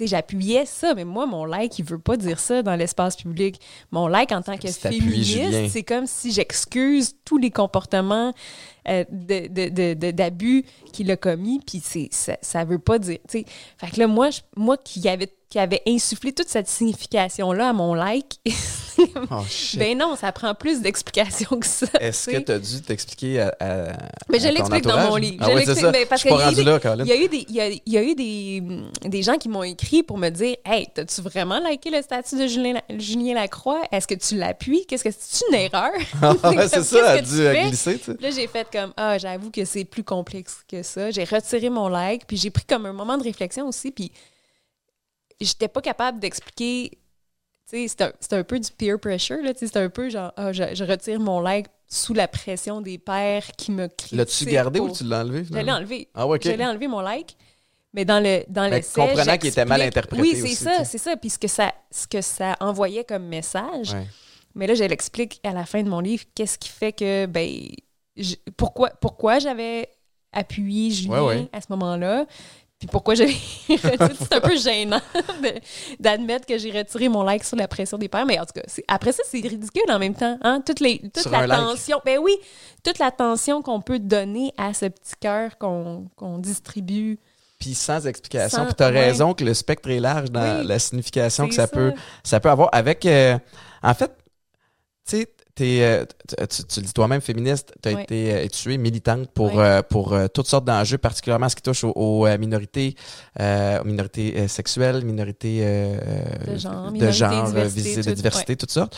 j'appuyais 0.00 0.66
ça, 0.66 0.94
mais 0.94 1.04
moi, 1.04 1.26
mon 1.26 1.44
like, 1.44 1.78
il 1.78 1.84
veut 1.84 1.98
pas 1.98 2.16
dire 2.16 2.38
ça 2.38 2.62
dans 2.62 2.74
l'espace 2.76 3.16
public. 3.16 3.60
Mon 3.90 4.06
like 4.06 4.32
en 4.32 4.42
tant 4.42 4.56
que 4.56 4.68
féministe, 4.70 5.70
c'est 5.70 5.82
comme 5.82 6.06
si 6.06 6.32
j'excuse 6.32 7.14
tous 7.24 7.38
les 7.38 7.50
comportements 7.50 8.32
euh, 8.88 9.04
de- 9.10 9.94
de- 9.94 10.10
d'abus 10.10 10.64
qu'il 10.92 11.10
a 11.10 11.16
commis, 11.16 11.60
puis 11.66 11.82
ça, 12.10 12.36
ça 12.40 12.64
veut 12.64 12.78
pas 12.78 12.98
dire. 12.98 13.18
Fait 13.28 13.44
que 13.92 13.98
là, 13.98 14.06
moi, 14.06 14.30
je- 14.30 14.40
moi 14.56 14.76
qui 14.76 15.08
avait 15.08 15.30
qui 15.50 15.58
avait 15.58 15.82
insufflé 15.86 16.32
toute 16.32 16.48
cette 16.48 16.68
signification-là 16.68 17.70
à 17.70 17.72
mon 17.72 17.94
like, 17.94 18.38
Oh, 19.30 19.44
shit. 19.48 19.78
ben 19.78 19.96
non, 19.96 20.16
ça 20.16 20.32
prend 20.32 20.54
plus 20.56 20.80
d'explications 20.80 21.56
que 21.60 21.66
ça. 21.66 21.86
Est-ce 22.00 22.30
que 22.30 22.36
tu 22.38 22.50
as 22.50 22.58
dû 22.58 22.82
t'expliquer 22.82 23.40
à, 23.40 23.54
à- 23.60 23.92
Mais 24.28 24.40
je 24.40 24.46
à 24.46 24.48
ton 24.48 24.54
l'explique 24.56 24.84
dans 24.84 25.08
mon 25.08 25.14
livre. 25.16 25.36
Ah 25.40 25.50
Je 25.52 25.56
l'explique, 25.56 25.86
mais 25.92 26.04
parce 26.04 26.22
Je 26.22 26.28
qu'il 26.28 26.36
y 26.36 26.42
a 26.42 26.50
eu 26.50 26.54
des- 26.54 27.04
y 27.06 27.12
a 27.12 27.16
eu 27.24 27.28
des, 27.28 27.46
il 27.48 27.54
y 27.54 27.60
a, 27.60 27.68
il 27.68 27.80
y 27.86 27.96
a 27.96 28.02
eu 28.02 28.14
des, 28.16 28.62
des 29.08 29.22
gens 29.22 29.36
qui 29.38 29.48
m'ont 29.48 29.62
écrit 29.62 30.02
pour 30.02 30.18
me 30.18 30.28
dire 30.30 30.56
Hey, 30.64 30.88
t'as-tu 30.92 31.20
vraiment 31.22 31.60
liké 31.60 31.90
le 31.90 32.02
statut 32.02 32.36
de 32.36 32.48
Julien, 32.48 32.80
Julien 32.98 33.34
Lacroix? 33.34 33.82
Est-ce 33.92 34.08
que 34.08 34.14
tu 34.16 34.34
l'appuies? 34.36 34.84
Qu'est-ce 34.86 35.04
que 35.04 35.10
c'est 35.16 35.44
une 35.48 35.54
erreur? 35.54 35.92
Ah 36.20 36.50
ouais, 36.50 36.66
c'est 36.68 36.82
ça, 36.82 37.10
a 37.10 37.20
dû 37.20 37.26
glisser, 37.68 37.98
tu 37.98 38.04
sais. 38.04 38.14
Puis 38.14 38.24
Là, 38.24 38.30
j'ai 38.32 38.48
fait 38.48 38.66
comme 38.72 38.92
Ah, 38.96 39.16
j'avoue 39.16 39.50
que 39.52 39.64
c'est 39.64 39.84
plus 39.84 40.02
complexe 40.02 40.56
que 40.68 40.82
ça. 40.82 41.12
J'ai 41.12 41.22
retiré 41.24 41.70
mon 41.70 41.86
like, 41.88 42.26
puis 42.26 42.36
j'ai 42.36 42.50
pris 42.50 42.64
comme 42.64 42.84
un 42.86 42.92
moment 42.92 43.16
de 43.16 43.22
réflexion 43.22 43.68
aussi, 43.68 43.92
puis 43.92 44.10
j'étais 45.40 45.68
pas 45.68 45.80
capable 45.80 46.18
d'expliquer. 46.20 46.98
C'est 47.66 48.00
un, 48.00 48.12
un 48.32 48.44
peu 48.44 48.58
du 48.58 48.70
peer 48.72 48.98
pressure, 48.98 49.36
c'est 49.56 49.76
un 49.76 49.90
peu 49.90 50.08
genre 50.08 50.32
Ah, 50.36 50.52
je, 50.52 50.74
je 50.74 50.84
retire 50.84 51.20
mon 51.20 51.40
like 51.40 51.66
sous 51.86 52.14
la 52.14 52.26
pression 52.26 52.80
des 52.80 52.96
pères 52.98 53.46
qui 53.58 53.72
me 53.72 53.88
crient. 53.88 54.16
L'as-tu 54.16 54.46
gardé 54.46 54.80
ou 54.80 54.90
tu 54.90 55.04
l'as 55.04 55.20
enlevé? 55.20 55.44
Je 55.44 55.52
l'ai 55.52 55.70
enlevé. 55.70 56.08
Ah 56.14 56.26
ouais, 56.26 56.36
ok. 56.38 56.44
Je 56.44 56.50
l'ai 56.52 56.64
enlevé 56.64 56.88
mon 56.88 57.00
like. 57.00 57.36
Mais 57.94 58.04
dans 58.04 58.22
le 58.22 58.44
dans 58.48 58.68
Mais 58.70 58.76
l'essai, 58.76 59.00
comprenant 59.00 59.36
qu'il 59.38 59.48
était 59.48 59.64
mal 59.64 59.82
interprété 59.82 60.20
Oui, 60.22 60.34
c'est 60.36 60.54
ça, 60.54 60.84
c'est 60.84 60.98
ça. 60.98 61.16
Puis 61.16 61.30
ce 61.30 61.38
que 61.38 61.48
ça, 61.48 61.74
ce 61.90 62.06
que 62.06 62.20
ça 62.22 62.56
envoyait 62.60 63.04
comme 63.04 63.24
message. 63.24 63.92
Ouais. 63.92 64.06
Mais 64.54 64.66
là, 64.66 64.74
je 64.74 64.84
l'explique 64.84 65.40
à 65.44 65.52
la 65.52 65.64
fin 65.66 65.82
de 65.82 65.88
mon 65.88 66.00
livre, 66.00 66.24
qu'est-ce 66.34 66.58
qui 66.58 66.68
fait 66.68 66.92
que, 66.92 67.26
ben, 67.26 67.50
je- 68.16 68.34
pourquoi, 68.56 68.90
pourquoi 68.90 69.38
j'avais 69.38 69.88
appuyé 70.32 70.90
Julien 70.90 71.22
Ouais, 71.22 71.26
ouais. 71.40 71.48
à 71.52 71.60
ce 71.60 71.66
moment-là, 71.70 72.26
puis 72.78 72.86
pourquoi 72.86 73.14
j'avais 73.14 73.32
retiré. 73.68 73.96
C'est 74.18 74.34
un 74.34 74.40
peu 74.40 74.56
gênant 74.56 75.00
d'admettre 76.00 76.46
que 76.46 76.58
j'ai 76.58 76.70
retiré 76.70 77.08
mon 77.08 77.22
like 77.22 77.44
sur 77.44 77.56
la 77.56 77.66
pression 77.68 77.98
des 77.98 78.08
pères, 78.08 78.26
mais 78.26 78.38
en 78.38 78.44
tout 78.44 78.52
cas, 78.54 78.62
après 78.86 79.12
ça, 79.12 79.22
c'est 79.26 79.40
ridicule 79.40 79.90
en 79.90 79.98
même 79.98 80.14
temps. 80.14 80.38
Hein? 80.42 80.62
Toute, 80.64 80.80
les, 80.80 80.98
toute 81.00 81.18
Sur 81.18 81.30
like. 81.32 81.50
ben 82.04 82.18
oui, 82.20 82.36
toute 82.84 82.98
l'attention 82.98 83.62
qu'on 83.62 83.80
peut 83.80 83.98
donner 83.98 84.52
à 84.56 84.74
ce 84.74 84.86
petit 84.86 85.14
cœur 85.20 85.58
qu'on 85.58 86.08
distribue. 86.38 87.18
Puis 87.58 87.74
sans 87.74 88.06
explication. 88.06 88.58
Sans- 88.58 88.64
Puis 88.66 88.74
t'as 88.74 88.92
ouais. 88.92 89.06
raison 89.06 89.34
que 89.34 89.42
le 89.44 89.52
spectre 89.54 89.90
est 89.90 89.98
large 89.98 90.30
dans 90.30 90.60
Oui, 90.60 90.66
la 90.66 90.78
signification 90.78 91.48
que 91.48 91.54
ça. 91.54 91.66
peut 91.66 91.92
ça 92.22 92.38
peut 92.38 92.50
avoir 92.50 92.68
avec 92.72 93.04
euh, 93.04 93.36
en 93.82 93.94
fait 93.94 94.12
tu 95.08 95.16
sais 95.16 95.32
t'es, 95.58 95.82
euh, 95.82 96.04
tu, 96.48 96.80
le 96.80 96.86
dis 96.86 96.92
toi-même 96.92 97.20
féministe 97.20 97.74
tu 97.82 97.88
as 97.88 98.00
été 98.00 98.32
euh, 98.32 98.46
tu 98.48 98.72
es 98.72 98.78
militante 98.78 99.28
pour 99.32 99.58
euh, 99.58 99.82
pour 99.82 100.12
euh, 100.12 100.26
toutes 100.28 100.46
sortes 100.46 100.64
d'enjeux 100.64 100.98
particulièrement 100.98 101.48
ce 101.48 101.56
qui 101.56 101.62
touche 101.62 101.84
aux, 101.84 101.92
aux, 101.94 102.26
euh, 102.26 102.38
minorités 102.38 102.94
euh, 103.40 103.80
aux 103.80 103.84
minorités 103.84 104.34
euh, 104.36 104.48
sexuelles 104.48 105.04
minorités 105.04 105.60
euh, 105.62 105.98
De 106.46 106.56
genre, 106.56 106.92
de 106.92 107.10
genre 107.10 107.46
euh, 107.46 107.68
diversité, 107.68 108.02
de 108.10 108.14
diversité 108.14 108.56
toutes 108.56 108.70
sortes 108.70 108.96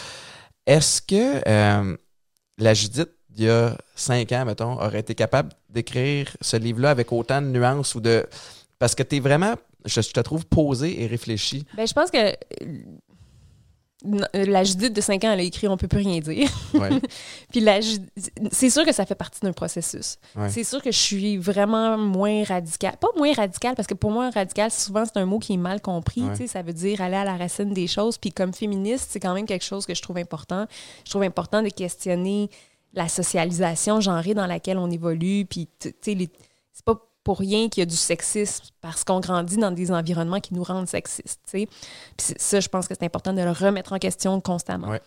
est-ce 0.66 1.00
que 1.02 1.40
euh, 1.48 1.96
la 2.58 2.74
Judith 2.74 3.10
il 3.36 3.44
y 3.44 3.48
a 3.48 3.76
cinq 3.94 4.32
ans, 4.32 4.44
mettons, 4.44 4.72
aurait 4.72 5.00
été 5.00 5.14
capable 5.14 5.50
d'écrire 5.68 6.36
ce 6.40 6.56
livre-là 6.56 6.90
avec 6.90 7.12
autant 7.12 7.40
de 7.40 7.46
nuances 7.46 7.94
ou 7.94 8.00
de. 8.00 8.26
Parce 8.78 8.94
que 8.94 9.02
tu 9.02 9.16
es 9.16 9.20
vraiment, 9.20 9.54
je, 9.84 10.00
je 10.00 10.10
te 10.10 10.20
trouve 10.20 10.46
posé 10.46 11.02
et 11.02 11.06
réfléchi. 11.06 11.64
Ben, 11.76 11.86
je 11.86 11.92
pense 11.92 12.10
que 12.10 12.18
euh, 12.18 12.34
la 14.32 14.64
Judith 14.64 14.92
de 14.92 15.00
5 15.00 15.24
ans, 15.24 15.32
elle 15.32 15.40
a 15.40 15.42
écrit 15.42 15.68
On 15.68 15.76
peut 15.76 15.88
plus 15.88 15.98
rien 15.98 16.20
dire. 16.20 16.48
Ouais. 16.74 16.88
Puis 17.50 17.60
la 17.60 17.80
c'est 18.50 18.70
sûr 18.70 18.84
que 18.84 18.92
ça 18.92 19.04
fait 19.06 19.14
partie 19.14 19.40
d'un 19.40 19.52
processus. 19.52 20.16
Ouais. 20.36 20.48
C'est 20.48 20.64
sûr 20.64 20.82
que 20.82 20.90
je 20.90 20.98
suis 20.98 21.36
vraiment 21.36 21.98
moins 21.98 22.42
radicale. 22.44 22.96
Pas 22.98 23.08
moins 23.16 23.32
radicale, 23.32 23.74
parce 23.74 23.86
que 23.86 23.94
pour 23.94 24.10
moi, 24.10 24.30
radical, 24.30 24.70
souvent, 24.70 25.04
c'est 25.04 25.18
un 25.18 25.26
mot 25.26 25.38
qui 25.38 25.52
est 25.54 25.58
mal 25.58 25.80
compris. 25.80 26.22
Ouais. 26.22 26.46
Ça 26.46 26.62
veut 26.62 26.72
dire 26.72 27.00
aller 27.02 27.16
à 27.16 27.24
la 27.24 27.36
racine 27.36 27.72
des 27.74 27.86
choses. 27.86 28.16
Puis 28.18 28.30
comme 28.32 28.54
féministe, 28.54 29.08
c'est 29.10 29.20
quand 29.20 29.34
même 29.34 29.46
quelque 29.46 29.64
chose 29.64 29.84
que 29.86 29.94
je 29.94 30.02
trouve 30.02 30.16
important. 30.18 30.66
Je 31.04 31.10
trouve 31.10 31.22
important 31.22 31.62
de 31.62 31.68
questionner 31.68 32.48
la 32.94 33.08
socialisation 33.08 34.00
genrée 34.00 34.34
dans 34.34 34.46
laquelle 34.46 34.78
on 34.78 34.90
évolue. 34.90 35.44
Puis, 35.44 35.68
tu 35.78 35.92
sais, 36.00 36.14
les- 36.14 36.30
c'est 36.72 36.84
pas 36.84 37.00
pour 37.24 37.38
rien 37.38 37.68
qu'il 37.68 37.82
y 37.82 37.84
a 37.84 37.86
du 37.86 37.96
sexisme 37.96 38.64
parce 38.80 39.04
qu'on 39.04 39.20
grandit 39.20 39.56
dans 39.58 39.70
des 39.70 39.90
environnements 39.92 40.40
qui 40.40 40.54
nous 40.54 40.62
rendent 40.64 40.88
sexistes. 40.88 41.40
Puis 41.52 41.68
ça, 42.16 42.60
je 42.60 42.68
pense 42.68 42.88
que 42.88 42.94
c'est 42.98 43.04
important 43.04 43.32
de 43.32 43.42
le 43.42 43.50
remettre 43.50 43.92
en 43.92 43.98
question 43.98 44.40
constamment. 44.40 44.88
Ouais. 44.88 45.00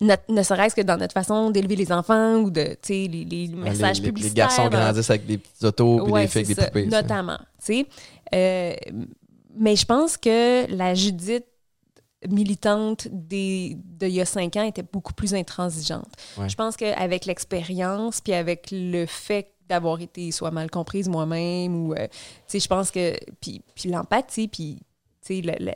Notre- 0.00 0.32
ne 0.32 0.42
serait-ce 0.42 0.74
que 0.74 0.80
dans 0.80 0.96
notre 0.96 1.12
façon 1.12 1.50
d'élever 1.50 1.76
les 1.76 1.92
enfants 1.92 2.36
ou 2.36 2.50
de, 2.50 2.62
tu 2.64 2.76
sais, 2.82 2.92
les, 3.08 3.24
les 3.24 3.46
Les, 3.46 3.48
messages 3.48 3.98
les- 3.98 4.04
les 4.06 4.08
publicitaires. 4.12 4.46
garçons 4.46 4.66
euh, 4.66 4.68
grandissent 4.70 5.10
avec 5.10 5.26
des 5.26 5.38
petites 5.38 5.62
autos 5.64 6.02
puis 6.04 6.12
Ouais, 6.12 6.22
les 6.22 6.28
filles 6.28 6.42
avec 6.44 6.56
des 6.56 6.62
ça, 6.62 6.66
poupées. 6.68 6.86
Notamment, 6.86 7.38
tu 7.38 7.44
sais. 7.58 7.86
Euh, 8.34 8.74
mais 9.58 9.76
je 9.76 9.84
pense 9.84 10.16
que 10.16 10.70
la 10.74 10.94
Judith 10.94 11.44
militante 12.28 13.08
des, 13.10 13.76
de 13.84 14.06
il 14.06 14.14
y 14.14 14.20
a 14.20 14.24
cinq 14.24 14.56
ans 14.56 14.62
était 14.64 14.82
beaucoup 14.82 15.12
plus 15.12 15.34
intransigeante. 15.34 16.08
Ouais. 16.38 16.48
Je 16.48 16.56
pense 16.56 16.76
qu'avec 16.76 17.26
l'expérience, 17.26 18.20
puis 18.20 18.32
avec 18.32 18.68
le 18.72 19.06
fait 19.06 19.52
d'avoir 19.68 20.00
été 20.00 20.30
soit 20.30 20.50
mal 20.50 20.70
comprise 20.70 21.08
moi-même, 21.08 21.74
ou, 21.88 21.92
euh, 21.94 22.06
tu 22.08 22.12
sais, 22.46 22.60
je 22.60 22.68
pense 22.68 22.90
que, 22.90 23.16
puis, 23.40 23.62
puis 23.74 23.90
l'empathie, 23.90 24.48
puis, 24.48 24.78
tu 25.24 25.36
sais, 25.36 25.40
le- 25.42 25.64
le- 25.64 25.72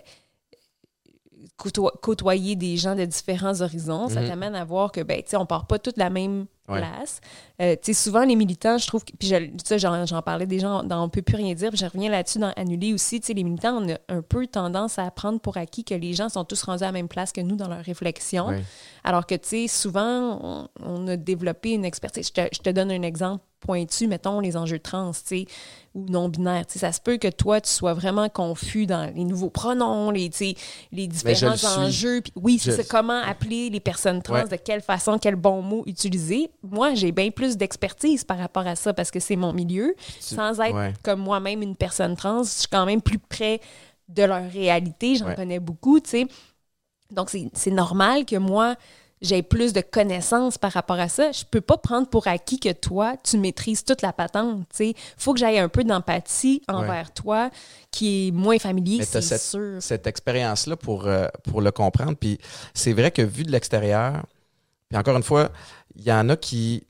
côto- 1.56 1.90
côtoyer 2.02 2.54
des 2.56 2.76
gens 2.76 2.94
de 2.94 3.04
différents 3.04 3.60
horizons, 3.62 4.08
ça 4.08 4.20
Mhm. 4.20 4.28
t'amène 4.28 4.54
à 4.54 4.64
voir 4.64 4.92
que, 4.92 5.00
ben, 5.00 5.22
tu 5.22 5.30
sais, 5.30 5.36
on 5.36 5.46
part 5.46 5.66
pas 5.66 5.78
toute 5.78 5.96
la 5.96 6.10
même 6.10 6.46
Ouais. 6.68 6.78
place. 6.78 7.20
Euh, 7.60 7.74
tu 7.82 7.92
sais, 7.92 8.04
souvent, 8.04 8.24
les 8.24 8.36
militants, 8.36 8.78
je 8.78 8.86
trouve, 8.86 9.04
que- 9.04 9.12
puis 9.16 9.28
ça, 9.64 9.78
j'en, 9.78 10.22
parlais 10.22 10.46
déjà 10.46 10.82
dans 10.82 11.02
On 11.04 11.08
peut 11.08 11.22
plus 11.22 11.36
rien 11.36 11.54
dire, 11.54 11.70
puis 11.70 11.78
je 11.78 11.86
reviens 11.86 12.10
là-dessus 12.10 12.38
dans 12.38 12.52
Annuler 12.56 12.92
aussi, 12.92 13.20
tu 13.20 13.28
sais, 13.28 13.32
les 13.34 13.42
militants, 13.42 13.82
on 13.82 13.90
a 13.92 13.96
un 14.08 14.22
peu 14.22 14.46
tendance 14.46 14.98
à 14.98 15.10
prendre 15.10 15.40
pour 15.40 15.56
acquis 15.56 15.82
que 15.82 15.94
les 15.94 16.12
gens 16.12 16.28
sont 16.28 16.44
tous 16.44 16.62
rendus 16.62 16.82
à 16.84 16.86
la 16.86 16.92
même 16.92 17.08
place 17.08 17.32
que 17.32 17.40
nous 17.40 17.56
dans 17.56 17.68
leur 17.68 17.82
réflexion. 17.84 18.48
Ouais. 18.48 18.62
Alors 19.02 19.26
que, 19.26 19.34
tu 19.34 19.48
sais, 19.48 19.68
souvent, 19.68 20.38
on, 20.42 20.68
on 20.84 21.08
a 21.08 21.16
développé 21.16 21.70
une 21.70 21.84
expertise. 21.84 22.28
Je 22.28 22.32
te, 22.42 22.48
je 22.54 22.60
te 22.60 22.70
donne 22.70 22.90
un 22.92 23.02
exemple 23.02 23.42
pointu, 23.60 24.06
mettons 24.06 24.40
les 24.40 24.56
enjeux 24.56 24.78
trans, 24.78 25.12
tu 25.12 25.20
sais, 25.24 25.44
ou 25.94 26.06
non-binaires. 26.08 26.66
Tu 26.66 26.74
sais, 26.74 26.78
ça 26.80 26.92
se 26.92 27.00
peut 27.00 27.18
que 27.18 27.28
toi, 27.28 27.60
tu 27.60 27.70
sois 27.70 27.92
vraiment 27.94 28.28
confus 28.28 28.86
dans 28.86 29.12
les 29.14 29.24
nouveaux 29.24 29.50
pronoms, 29.50 30.10
les, 30.10 30.30
tu 30.30 30.36
sais, 30.38 30.54
les 30.92 31.06
le 31.06 31.12
différents 31.12 31.78
enjeux. 31.78 32.22
Puis 32.22 32.32
oui, 32.36 32.58
c'est 32.58 32.88
comment 32.88 33.20
appeler 33.22 33.68
les 33.70 33.80
personnes 33.80 34.22
trans, 34.22 34.34
Ouais. 34.34 34.48
de 34.48 34.56
quelle 34.56 34.80
façon, 34.80 35.18
quel 35.18 35.36
bon 35.36 35.60
mot 35.62 35.82
utiliser. 35.86 36.50
Moi, 36.62 36.94
j'ai 36.94 37.12
bien 37.12 37.30
plus 37.30 37.56
d'expertise 37.56 38.24
par 38.24 38.38
rapport 38.38 38.66
à 38.66 38.76
ça 38.76 38.94
parce 38.94 39.10
que 39.10 39.20
c'est 39.20 39.36
mon 39.36 39.52
milieu. 39.52 39.94
Tu- 39.98 40.34
Sans 40.34 40.58
être 40.60 40.74
ouais. 40.74 40.94
comme 41.02 41.20
moi-même 41.20 41.60
une 41.62 41.76
personne 41.76 42.16
trans, 42.16 42.42
je 42.44 42.48
suis 42.50 42.68
quand 42.68 42.86
même 42.86 43.02
plus 43.02 43.18
près 43.18 43.60
de 44.08 44.22
leur 44.22 44.50
réalité. 44.50 45.16
J'en 45.16 45.26
Ouais. 45.26 45.34
connais 45.36 45.60
beaucoup, 45.60 46.00
tu 46.00 46.10
sais. 46.10 46.26
Donc, 47.10 47.30
c'est 47.52 47.70
normal 47.72 48.24
que 48.24 48.36
moi, 48.36 48.76
j'ai 49.22 49.42
plus 49.42 49.72
de 49.72 49.80
connaissances 49.82 50.56
par 50.56 50.72
rapport 50.72 50.98
à 50.98 51.08
ça. 51.08 51.30
Je 51.32 51.44
peux 51.44 51.60
pas 51.60 51.76
prendre 51.76 52.08
pour 52.08 52.26
acquis 52.26 52.58
que 52.58 52.72
toi, 52.72 53.16
tu 53.22 53.36
maîtrises 53.38 53.84
toute 53.84 54.02
la 54.02 54.12
patente, 54.12 54.66
sais. 54.72 54.94
faut 55.18 55.34
que 55.34 55.40
j'aille 55.40 55.58
un 55.58 55.68
peu 55.68 55.84
d'empathie 55.84 56.62
envers 56.68 57.12
toi, 57.12 57.50
qui 57.90 58.28
est 58.28 58.30
moins 58.30 58.58
familier, 58.58 59.04
c'est 59.04 59.20
cette- 59.20 59.40
sûr. 59.40 59.76
cette 59.82 60.06
expérience-là 60.06 60.76
pour, 60.76 61.06
euh, 61.06 61.26
pour 61.44 61.60
le 61.60 61.70
comprendre. 61.70 62.16
Puis 62.16 62.38
c'est 62.72 62.92
vrai 62.92 63.10
que 63.10 63.22
vu 63.22 63.42
de 63.42 63.52
l'extérieur, 63.52 64.24
puis 64.88 64.98
encore 64.98 65.16
une 65.16 65.22
fois, 65.22 65.50
il 65.96 66.02
y 66.04 66.12
en 66.12 66.28
a 66.30 66.36
qui, 66.36 66.86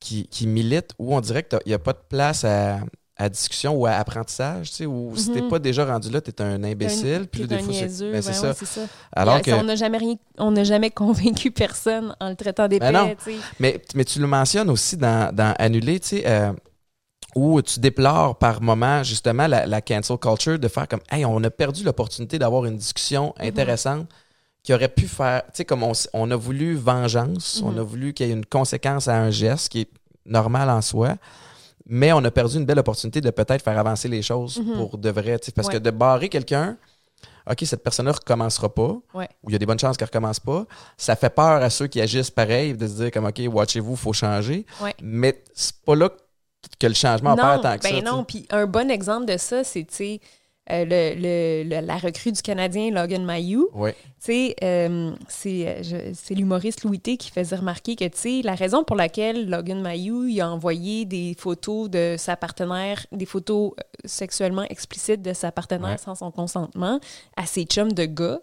qui, 0.00 0.26
qui 0.26 0.46
militent 0.46 0.92
où 0.98 1.14
on 1.14 1.20
dirait 1.20 1.44
qu'il 1.44 1.60
n'y 1.66 1.74
a 1.74 1.78
pas 1.78 1.92
de 1.92 2.02
place 2.08 2.44
à, 2.44 2.80
à 3.22 3.28
discussion 3.28 3.74
ou 3.74 3.86
à 3.86 3.92
apprentissage, 3.92 4.70
tu 4.70 4.76
sais, 4.76 4.86
où 4.86 5.16
si 5.16 5.30
t'es 5.30 5.42
Mhm. 5.42 5.48
pas 5.48 5.58
déjà 5.58 5.84
rendu 5.84 6.10
là, 6.10 6.20
t'es 6.20 6.40
un 6.42 6.62
imbécile. 6.64 7.26
Puis 7.30 7.46
des 7.46 7.58
fois, 7.58 7.72
c'est 7.74 8.10
ben, 8.12 8.22
ça. 8.22 8.54
Alors 9.12 9.40
que, 9.42 9.50
On 9.52 9.62
n'a 9.62 9.76
jamais 9.76 9.98
rien, 9.98 10.16
on 10.38 10.50
n'a 10.50 10.64
jamais 10.64 10.90
convaincu 11.02 11.50
personne 11.50 12.14
en 12.20 12.30
le 12.30 12.36
traitant 12.36 12.68
d'épais, 12.68 12.90
Ben 12.90 13.06
non. 13.08 13.14
mais, 13.58 13.80
mais 13.94 14.04
tu 14.04 14.18
le 14.20 14.26
mentionnes 14.26 14.70
aussi 14.70 14.96
dans, 14.96 15.34
dans 15.34 15.54
Annuler, 15.58 16.00
tu 16.00 16.08
sais, 16.08 16.22
euh, 16.26 16.52
où 17.34 17.62
tu 17.62 17.80
déplores 17.80 18.36
par 18.38 18.60
moment 18.60 19.02
justement 19.02 19.46
la, 19.46 19.66
la 19.66 19.80
cancel 19.80 20.18
culture 20.18 20.58
de 20.58 20.68
faire 20.68 20.86
comme 20.88 21.00
Hey, 21.10 21.24
on 21.24 21.42
a 21.44 21.50
perdu 21.50 21.82
l'opportunité 21.84 22.38
d'avoir 22.38 22.64
une 22.66 22.76
discussion 22.76 23.34
Mhm. 23.38 23.46
intéressante 23.48 24.06
qui 24.62 24.72
aurait 24.74 24.88
pu 24.88 25.06
faire, 25.08 25.42
tu 25.46 25.50
sais, 25.54 25.64
comme 25.64 25.82
on, 25.82 25.92
on 26.12 26.30
a 26.30 26.36
voulu 26.36 26.74
vengeance, 26.76 27.62
on 27.64 27.72
Mhm. 27.72 27.78
a 27.78 27.82
voulu 27.82 28.12
qu'il 28.12 28.26
y 28.26 28.30
ait 28.30 28.32
une 28.34 28.44
conséquence 28.46 29.08
à 29.08 29.16
un 29.16 29.30
geste 29.30 29.68
qui 29.70 29.80
est 29.82 29.88
normal 30.26 30.70
en 30.70 30.80
soi, 30.82 31.16
mais 31.94 32.10
on 32.14 32.24
a 32.24 32.30
perdu 32.30 32.56
une 32.56 32.64
belle 32.64 32.78
opportunité 32.78 33.20
de 33.20 33.28
peut-être 33.30 33.62
faire 33.62 33.78
avancer 33.78 34.08
les 34.08 34.22
choses 34.22 34.58
Mhm. 34.58 34.74
pour 34.76 34.96
de 34.96 35.10
vrai, 35.10 35.38
parce 35.54 35.68
Ouais. 35.68 35.74
que 35.74 35.78
de 35.78 35.90
barrer 35.90 36.30
quelqu'un, 36.30 36.78
OK, 37.50 37.58
cette 37.64 37.82
personne-là 37.82 38.12
recommencera 38.12 38.72
pas, 38.72 38.96
Ouais. 39.12 39.28
ou 39.42 39.50
il 39.50 39.52
y 39.52 39.56
a 39.56 39.58
des 39.58 39.66
bonnes 39.66 39.78
chances 39.78 39.98
qu'elle 39.98 40.06
recommence 40.08 40.40
pas, 40.40 40.64
ça 40.96 41.16
fait 41.16 41.28
peur 41.34 41.60
à 41.62 41.68
ceux 41.68 41.88
qui 41.88 42.00
agissent 42.00 42.30
pareil 42.30 42.72
de 42.74 42.86
se 42.88 42.94
dire 42.94 43.10
comme 43.10 43.26
OK, 43.26 43.42
watchez-vous, 43.46 43.94
faut 43.96 44.14
changer. 44.14 44.64
Ouais. 44.80 44.94
Mais 45.02 45.42
c'est 45.54 45.76
pas 45.84 45.94
là 45.94 46.08
que 46.78 46.86
le 46.86 46.94
changement 46.94 47.32
opère 47.34 47.60
tant 47.60 47.76
que 47.76 47.82
ben 47.82 47.96
ça. 47.96 48.10
non, 48.10 48.24
puis 48.24 48.46
un 48.50 48.66
bon 48.66 48.90
exemple 48.90 49.26
de 49.26 49.36
ça, 49.36 49.62
c'est, 49.64 49.84
tu 49.84 49.94
sais, 49.94 50.20
euh, 50.70 50.84
le, 50.84 51.14
le- 51.20 51.68
le- 51.68 51.84
la 51.86 51.96
recrue 51.96 52.30
du 52.32 52.40
Canadien, 52.40 52.90
Logan 52.92 53.24
Mayou. 53.24 53.68
Ouais. 53.74 53.96
Euh, 54.62 55.12
c'est 55.28 55.66
euh, 55.82 56.12
c'est 56.14 56.34
l'humoriste 56.34 56.84
Louis 56.84 57.00
T 57.00 57.16
qui 57.16 57.30
faisait 57.32 57.56
remarquer 57.56 57.96
que, 57.96 58.42
la 58.44 58.54
raison 58.54 58.84
pour 58.84 58.94
laquelle 58.96 59.50
Logan 59.50 59.80
Mayou 59.80 60.24
il 60.26 60.40
a 60.40 60.48
envoyé 60.50 61.04
des 61.04 61.34
photos 61.36 61.90
de 61.90 62.14
sa 62.18 62.36
partenaire, 62.36 63.04
des 63.10 63.26
photos 63.26 63.72
sexuellement 64.04 64.62
explicites 64.70 65.22
de 65.22 65.32
sa 65.32 65.50
partenaire 65.50 65.90
Ouais. 65.92 65.98
sans 65.98 66.14
son 66.14 66.30
consentement 66.30 67.00
à 67.36 67.46
ses 67.46 67.64
chums 67.64 67.92
de 67.92 68.04
gars, 68.04 68.38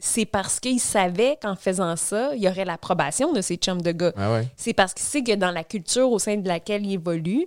c'est 0.00 0.26
parce 0.26 0.58
qu'il 0.58 0.80
savait 0.80 1.38
qu'en 1.40 1.54
faisant 1.54 1.94
ça, 1.94 2.34
il 2.34 2.42
y 2.42 2.48
aurait 2.48 2.64
l'approbation 2.64 3.32
de 3.32 3.40
ses 3.40 3.54
chums 3.56 3.82
de 3.82 3.92
gars. 3.92 4.12
Ouais. 4.16 4.48
C'est 4.56 4.72
parce 4.74 4.94
qu'il 4.94 5.04
sait 5.04 5.22
que 5.22 5.36
dans 5.36 5.52
la 5.52 5.62
culture 5.62 6.10
au 6.10 6.18
sein 6.18 6.36
de 6.36 6.48
laquelle 6.48 6.84
il 6.84 6.94
évolue, 6.94 7.46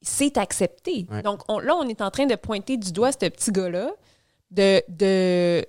c'est 0.00 0.36
accepté. 0.38 1.06
Ouais. 1.10 1.22
Donc 1.22 1.40
on- 1.48 1.58
là, 1.58 1.74
on 1.76 1.88
est 1.88 2.00
en 2.02 2.10
train 2.10 2.26
de 2.26 2.34
pointer 2.36 2.76
du 2.76 2.92
doigt 2.92 3.12
ce 3.12 3.18
petit 3.28 3.50
gars-là, 3.52 3.90
de, 4.50 4.82
de, 4.88 5.64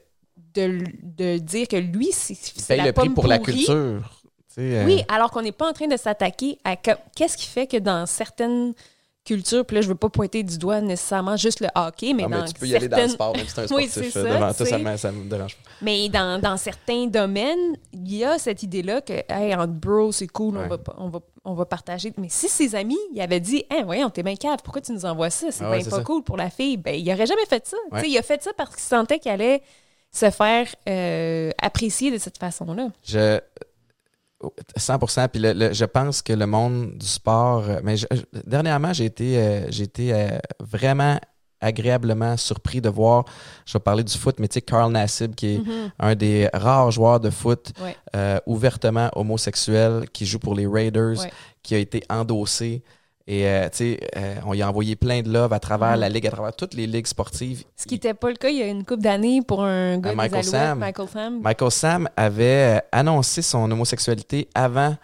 de, 0.55 0.83
de 1.03 1.37
dire 1.37 1.67
que 1.67 1.75
lui, 1.77 2.11
c'est 2.11 2.77
la 2.77 2.85
le 2.85 2.93
prix 2.93 3.09
pour 3.09 3.27
la 3.27 3.37
culture. 3.39 3.73
euh, 3.75 4.85
Oui, 4.85 5.03
alors 5.07 5.31
qu'on 5.31 5.41
n'est 5.41 5.51
pas 5.51 5.69
en 5.69 5.73
train 5.73 5.87
de 5.87 5.97
s'attaquer 5.97 6.57
à 6.63 6.75
que- 6.75 6.91
qu'est-ce 7.15 7.37
qui 7.37 7.45
fait 7.47 7.65
que 7.67 7.77
dans 7.77 8.05
certaines 8.05 8.73
cultures, 9.25 9.65
puis 9.65 9.75
là, 9.75 9.81
je 9.81 9.87
veux 9.87 9.95
pas 9.95 10.09
pointer 10.09 10.41
du 10.43 10.57
doigt 10.57 10.81
nécessairement 10.81 11.37
juste 11.37 11.59
le 11.59 11.67
hockey, 11.75 12.13
mais 12.13 12.23
dans 12.23 12.29
mais 12.29 12.45
tu 12.45 12.53
peux 12.53 12.65
y 12.67 12.75
aller 12.75 12.87
dans 12.87 12.97
le 12.97 13.07
sport, 13.09 13.35
même 13.35 13.45
si 13.45 13.51
c'est 13.53 13.61
un 13.61 13.65
Oui, 13.75 13.87
sportif. 13.87 14.11
c'est 14.13 14.19
euh, 14.19 14.23
ça, 14.23 14.33
devant 14.35 14.53
toi, 14.53 14.65
ça, 14.65 14.77
me, 14.77 14.97
ça 14.97 15.11
me 15.11 15.29
dérange 15.29 15.55
pas. 15.55 15.69
Mais 15.81 16.09
dans, 16.09 16.41
dans 16.41 16.57
certains 16.57 17.05
domaines, 17.07 17.75
il 17.93 18.15
y 18.15 18.23
a 18.23 18.37
cette 18.39 18.63
idée-là 18.63 19.01
que, 19.01 19.13
hey, 19.29 19.53
entre 19.53 19.73
bros, 19.73 20.11
c'est 20.11 20.27
cool, 20.27 20.57
Ouais. 20.57 20.63
on, 20.65 20.67
va, 20.69 20.77
on, 20.97 21.09
va, 21.09 21.19
on 21.45 21.53
va 21.53 21.65
partager. 21.65 22.11
Mais 22.17 22.27
si 22.29 22.49
ses 22.49 22.73
amis, 22.75 22.97
avait 23.19 23.39
dit, 23.39 23.63
hey, 23.69 23.83
voyons, 23.83 24.09
t'es 24.09 24.23
bien 24.23 24.35
cave, 24.35 24.57
pourquoi 24.63 24.81
tu 24.81 24.91
nous 24.93 25.05
envoies 25.05 25.29
ça? 25.29 25.47
C'est 25.51 25.63
Ah 25.63 25.69
ouais, 25.71 25.83
pas 25.83 25.97
ça. 25.97 26.03
cool 26.03 26.23
pour 26.23 26.37
la 26.37 26.49
fille. 26.49 26.77
Ben, 26.77 26.95
il 26.95 27.07
aurait 27.13 27.27
jamais 27.27 27.45
fait 27.47 27.67
ça. 27.67 27.77
Ouais. 27.91 28.09
Il 28.09 28.17
a 28.17 28.21
fait 28.23 28.41
ça 28.41 28.51
parce 28.57 28.71
qu'il 28.75 28.83
sentait 28.83 29.19
qu'il 29.19 29.31
allait 29.31 29.61
se 30.11 30.31
faire 30.31 30.65
euh, 30.87 31.51
apprécier 31.61 32.09
de 32.09 32.17
cette 32.17 32.39
façon-là. 32.39 32.87
Je 33.05 33.39
100%. 34.77 35.27
Puis 35.27 35.41
le- 35.41 35.53
le- 35.53 35.73
je 35.73 35.85
pense 35.85 36.21
que 36.21 36.33
le 36.33 36.45
monde 36.45 36.97
du 36.97 37.05
sport. 37.05 37.63
euh, 37.67 37.79
Mais 37.83 37.97
je- 37.97 38.05
dernièrement, 38.45 38.93
j'ai 38.93 39.05
été, 39.05 39.37
euh, 39.37 39.69
j'ai 39.69 39.83
été 39.83 40.13
euh, 40.13 40.37
vraiment 40.59 41.19
agréablement 41.61 42.37
surpris 42.37 42.79
de 42.79 42.87
voir. 42.89 43.25
Je 43.65 43.73
vais 43.73 43.79
parler 43.81 44.03
du 44.03 44.17
foot, 44.17 44.37
mais 44.39 44.47
tu 44.47 44.53
sais, 44.55 44.61
Carl 44.61 44.91
Nassib, 44.91 45.35
qui 45.35 45.55
est 45.55 45.57
Mhm. 45.59 45.91
un 45.99 46.15
des 46.15 46.49
rares 46.53 46.89
joueurs 46.91 47.19
de 47.19 47.29
foot 47.29 47.73
Ouais. 47.83 47.97
euh, 48.15 48.39
ouvertement 48.45 49.09
homosexuel, 49.15 50.05
qui 50.13 50.25
joue 50.25 50.39
pour 50.39 50.55
les 50.55 50.65
Raiders, 50.67 51.19
Ouais. 51.19 51.31
qui 51.61 51.75
a 51.75 51.77
été 51.77 52.01
endossé. 52.09 52.81
Et 53.31 53.45
euh, 53.45 53.69
tu 53.69 53.77
sais, 53.77 53.99
euh, 54.17 54.35
on 54.47 54.55
y 54.55 54.61
a 54.63 54.67
envoyé 54.67 54.95
plein 54.95 55.21
de 55.21 55.31
love 55.31 55.53
à 55.53 55.59
travers 55.59 55.91
Mhm. 55.91 55.99
la 55.99 56.09
ligue, 56.09 56.25
à 56.25 56.31
travers 56.31 56.55
toutes 56.55 56.73
les 56.73 56.87
ligues 56.87 57.05
sportives. 57.05 57.63
Ce 57.75 57.85
qui 57.85 57.93
n'était 57.93 58.15
pas 58.15 58.29
le 58.29 58.35
cas 58.35 58.49
il 58.49 58.57
y 58.57 58.63
a 58.63 58.67
une 58.67 58.83
couple 58.83 59.01
d'années 59.03 59.43
pour 59.43 59.63
un 59.63 59.99
gars 59.99 60.09
des 60.09 60.15
Michael 60.15 60.39
Alouettes, 60.39 60.51
Sam. 60.51 60.79
Michael 60.79 61.07
Sam. 61.09 61.39
Michael 61.41 61.71
Sam 61.71 62.09
avait 62.17 62.77
euh, 62.77 62.79
annoncé 62.91 63.43
son 63.43 63.69
homosexualité 63.69 64.49
avant 64.55 64.95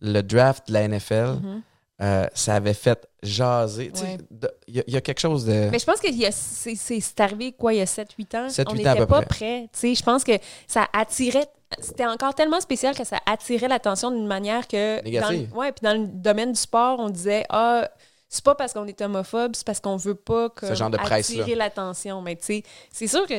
le 0.00 0.20
draft 0.22 0.68
de 0.68 0.74
la 0.74 0.82
NFL. 0.86 1.38
Mhm. 1.42 1.62
Euh, 2.02 2.26
ça 2.34 2.54
avait 2.54 2.74
fait 2.74 3.06
jaser. 3.22 3.90
Sais, 3.94 4.04
Ouais. 4.04 4.18
Il 4.66 4.74
y, 4.76 4.80
a- 4.80 4.84
il 4.88 4.94
y 4.94 4.96
a 4.96 5.00
quelque 5.00 5.20
chose 5.20 5.44
de. 5.44 5.68
Mais 5.70 5.78
je 5.78 5.84
pense 5.84 6.00
que 6.00 6.08
il 6.10 6.28
c'est 6.32 7.20
arrivé, 7.20 7.52
quoi, 7.52 7.74
il 7.74 7.78
y 7.78 7.80
a 7.80 7.86
7-8 7.86 8.34
ans. 8.36 8.48
7-8 8.48 8.64
on 8.66 8.70
ans 8.70 8.94
n'était 8.94 9.06
pas 9.06 9.22
près. 9.22 9.26
prêts. 9.26 9.60
Tu 9.72 9.78
sais, 9.80 9.94
Je 9.94 10.02
pense 10.02 10.24
que 10.24 10.32
ça 10.66 10.86
attirait. 10.92 11.46
C'était 11.80 12.06
encore 12.06 12.34
tellement 12.34 12.60
spécial 12.60 12.94
que 12.96 13.04
ça 13.04 13.18
attirait 13.26 13.68
l'attention 13.68 14.10
d'une 14.10 14.26
manière 14.26 14.66
que. 14.68 15.02
Négative. 15.02 15.48
Dans, 15.48 15.54
le- 15.54 15.58
ouais, 15.60 15.72
puis 15.72 15.82
dans 15.84 16.00
le 16.00 16.06
domaine 16.08 16.52
du 16.52 16.58
sport, 16.60 16.98
on 17.00 17.10
disait 17.10 17.44
Ah, 17.48 17.88
c'est 18.28 18.44
pas 18.44 18.54
parce 18.54 18.72
qu'on 18.72 18.86
est 18.86 19.00
homophobe, 19.02 19.54
c'est 19.54 19.66
parce 19.66 19.80
qu'on 19.80 19.96
veut 19.96 20.14
pas 20.14 20.48
comme, 20.50 20.68
Ce 20.68 20.74
genre 20.74 20.90
de 20.90 20.98
attirer 20.98 21.54
l'attention. 21.54 22.22
Mais 22.22 22.36
tu 22.36 22.44
sais, 22.44 22.62
c'est 22.90 23.06
sûr 23.06 23.26
que 23.26 23.34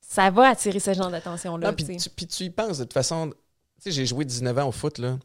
ça 0.00 0.30
va 0.30 0.48
attirer 0.48 0.80
ce 0.80 0.94
genre 0.94 1.10
d'attention-là. 1.10 1.72
Puis 1.72 2.26
tu 2.26 2.44
y 2.44 2.50
penses 2.50 2.78
de 2.78 2.84
toute 2.84 2.92
façon. 2.92 3.30
Tu 3.30 3.34
sais, 3.78 3.90
j'ai 3.90 4.06
joué 4.06 4.24
19 4.24 4.56
ans 4.58 4.68
au 4.68 4.72
foot, 4.72 4.98
là. 4.98 5.18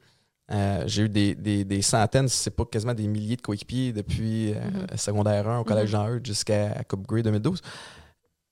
Euh, 0.52 0.84
j'ai 0.88 1.04
eu 1.04 1.10
des, 1.10 1.36
des- 1.36 1.64
des 1.64 1.82
centaines, 1.84 2.28
si 2.28 2.36
c'est 2.38 2.50
pas 2.50 2.66
quasiment 2.66 2.96
des 2.96 3.08
milliers 3.08 3.36
de 3.36 3.42
coéquipiers 3.42 3.94
depuis 3.94 4.52
euh, 4.54 4.56
Mhm. 4.92 4.98
secondaire 4.98 5.48
1 5.48 5.60
au 5.60 5.64
collège 5.64 5.86
Mhm. 5.94 6.02
Jean 6.02 6.10
Eudes 6.10 6.26
jusqu'à 6.26 6.84
Coupe 6.88 7.06
Grey 7.08 7.22
2012. 7.22 7.62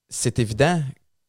C'est 0.07 0.37
évident 0.39 0.79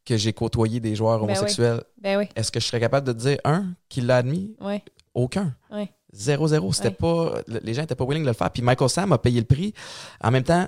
que 0.08 0.16
j'ai 0.16 0.32
côtoyé 0.32 0.80
des 0.80 0.96
joueurs 0.96 1.18
Ben 1.20 1.26
oui. 1.26 1.38
homosexuels. 1.38 1.82
Ben 2.00 2.18
oui, 2.18 2.28
Est-ce 2.34 2.50
que 2.50 2.58
je 2.60 2.66
serais 2.66 2.80
capable 2.80 3.06
de 3.06 3.12
te 3.12 3.18
dire 3.18 3.38
un 3.44 3.66
qui 3.88 4.00
l'a 4.00 4.16
admis? 4.18 4.54
ouais. 4.60 4.82
Aucun. 5.14 5.54
Ouais. 5.70 5.90
Zéro, 6.12 6.46
zéro. 6.48 6.72
C'était 6.72 6.88
Ouais. 6.88 6.94
pas. 6.94 7.40
le- 7.48 7.60
Les 7.62 7.74
gens 7.74 7.82
n'étaient 7.82 7.94
pas 7.94 8.04
willing 8.04 8.22
de 8.22 8.28
le 8.28 8.32
faire. 8.34 8.50
Puis 8.50 8.62
Michael 8.62 8.88
Sam 8.88 9.12
a 9.12 9.18
payé 9.18 9.40
le 9.40 9.46
prix. 9.46 9.74
En 10.22 10.30
même 10.30 10.44
temps, 10.44 10.66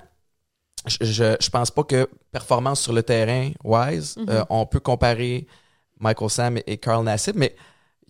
je, 0.85 0.97
je, 1.01 1.35
je 1.39 1.49
pense 1.49 1.71
pas 1.71 1.83
que 1.83 2.07
performance 2.31 2.81
sur 2.81 2.91
le 2.93 3.01
terrain, 3.01 3.49
wise, 3.63 4.17
Mhm. 4.17 4.25
euh, 4.29 4.43
on 4.49 4.65
peut 4.65 4.79
comparer 4.81 5.47
Michael 5.99 6.29
Sam 6.29 6.59
et 6.67 6.77
Carl 6.77 7.03
Nassib. 7.05 7.35
Mais 7.37 7.55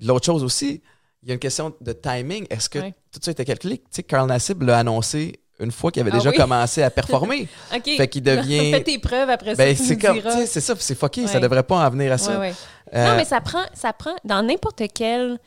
l'autre 0.01 0.25
chose 0.25 0.43
aussi, 0.43 0.81
il 1.21 1.29
y 1.29 1.31
a 1.31 1.33
une 1.35 1.39
question 1.39 1.73
de 1.79 1.93
timing. 1.93 2.47
Est-ce 2.49 2.69
que 2.69 2.79
tout 2.79 3.19
ça 3.21 3.31
était 3.31 3.45
calculé? 3.45 3.77
Tu 3.79 3.83
sais, 3.91 4.03
Carl 4.03 4.27
Nassib 4.27 4.63
l'a 4.63 4.79
annoncé 4.79 5.40
une 5.61 5.71
fois 5.71 5.91
qu'il 5.91 6.01
avait 6.01 6.11
Ah 6.13 6.17
déjà 6.17 6.29
oui? 6.31 6.35
commencé 6.37 6.83
à 6.83 6.89
performer. 6.89 7.47
OK. 7.75 7.89
Fait 7.97 8.07
qu'il 8.07 8.23
devient- 8.23 8.71
Fais 8.73 8.83
tes 8.83 8.99
preuves 8.99 9.29
après 9.29 9.55
ben, 9.55 9.75
ça. 9.75 9.83
c'est 9.83 9.97
comme, 9.97 10.19
c'est 10.45 10.59
ça, 10.61 10.73
c'est 10.79 10.95
fucké. 10.95 11.27
Ça 11.27 11.35
Ouais. 11.35 11.39
devrait 11.39 11.63
pas 11.63 11.85
en 11.85 11.89
venir 11.89 12.11
à 12.11 12.17
ça. 12.17 12.33
Ouais, 12.33 12.49
ouais. 12.49 12.53
Euh, 12.93 13.05
Non, 13.07 13.15
mais 13.15 13.25
ça 13.25 13.39
prend, 13.41 13.63
ça 13.73 13.93
prend 13.93 14.15
dans 14.25 14.41
n'importe 14.45 14.81
quel 14.93 15.39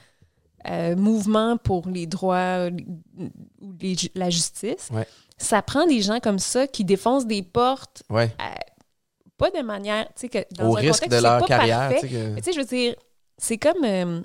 euh, 0.70 0.96
mouvement 0.96 1.56
pour 1.58 1.88
les 1.88 2.06
droits 2.06 2.36
euh, 2.36 2.70
ou 3.60 3.72
les 3.80 3.96
la 4.14 4.30
justice, 4.30 4.88
ça 5.36 5.60
prend 5.60 5.86
des 5.86 6.00
gens 6.00 6.20
comme 6.20 6.38
ça 6.38 6.66
qui 6.66 6.84
défoncent 6.84 7.26
des 7.26 7.42
portes 7.42 8.02
pas 9.36 9.50
de 9.50 9.62
manière, 9.62 10.06
tu 10.06 10.12
sais, 10.22 10.28
que 10.28 10.38
dans 10.54 10.70
Au 10.70 10.76
un 10.76 10.80
risque 10.80 11.02
contexte 11.02 11.18
de 11.18 11.22
leur 11.22 11.40
pas 11.40 11.46
carrière. 11.46 11.78
parfait, 11.90 12.00
tu 12.00 12.08
sais, 12.08 12.14
que- 12.14 12.28
mais 12.34 12.40
tu 12.40 12.44
sais, 12.44 12.52
je 12.52 12.58
veux 12.60 12.64
dire, 12.66 12.94
c'est 13.36 13.58
comme. 13.58 14.24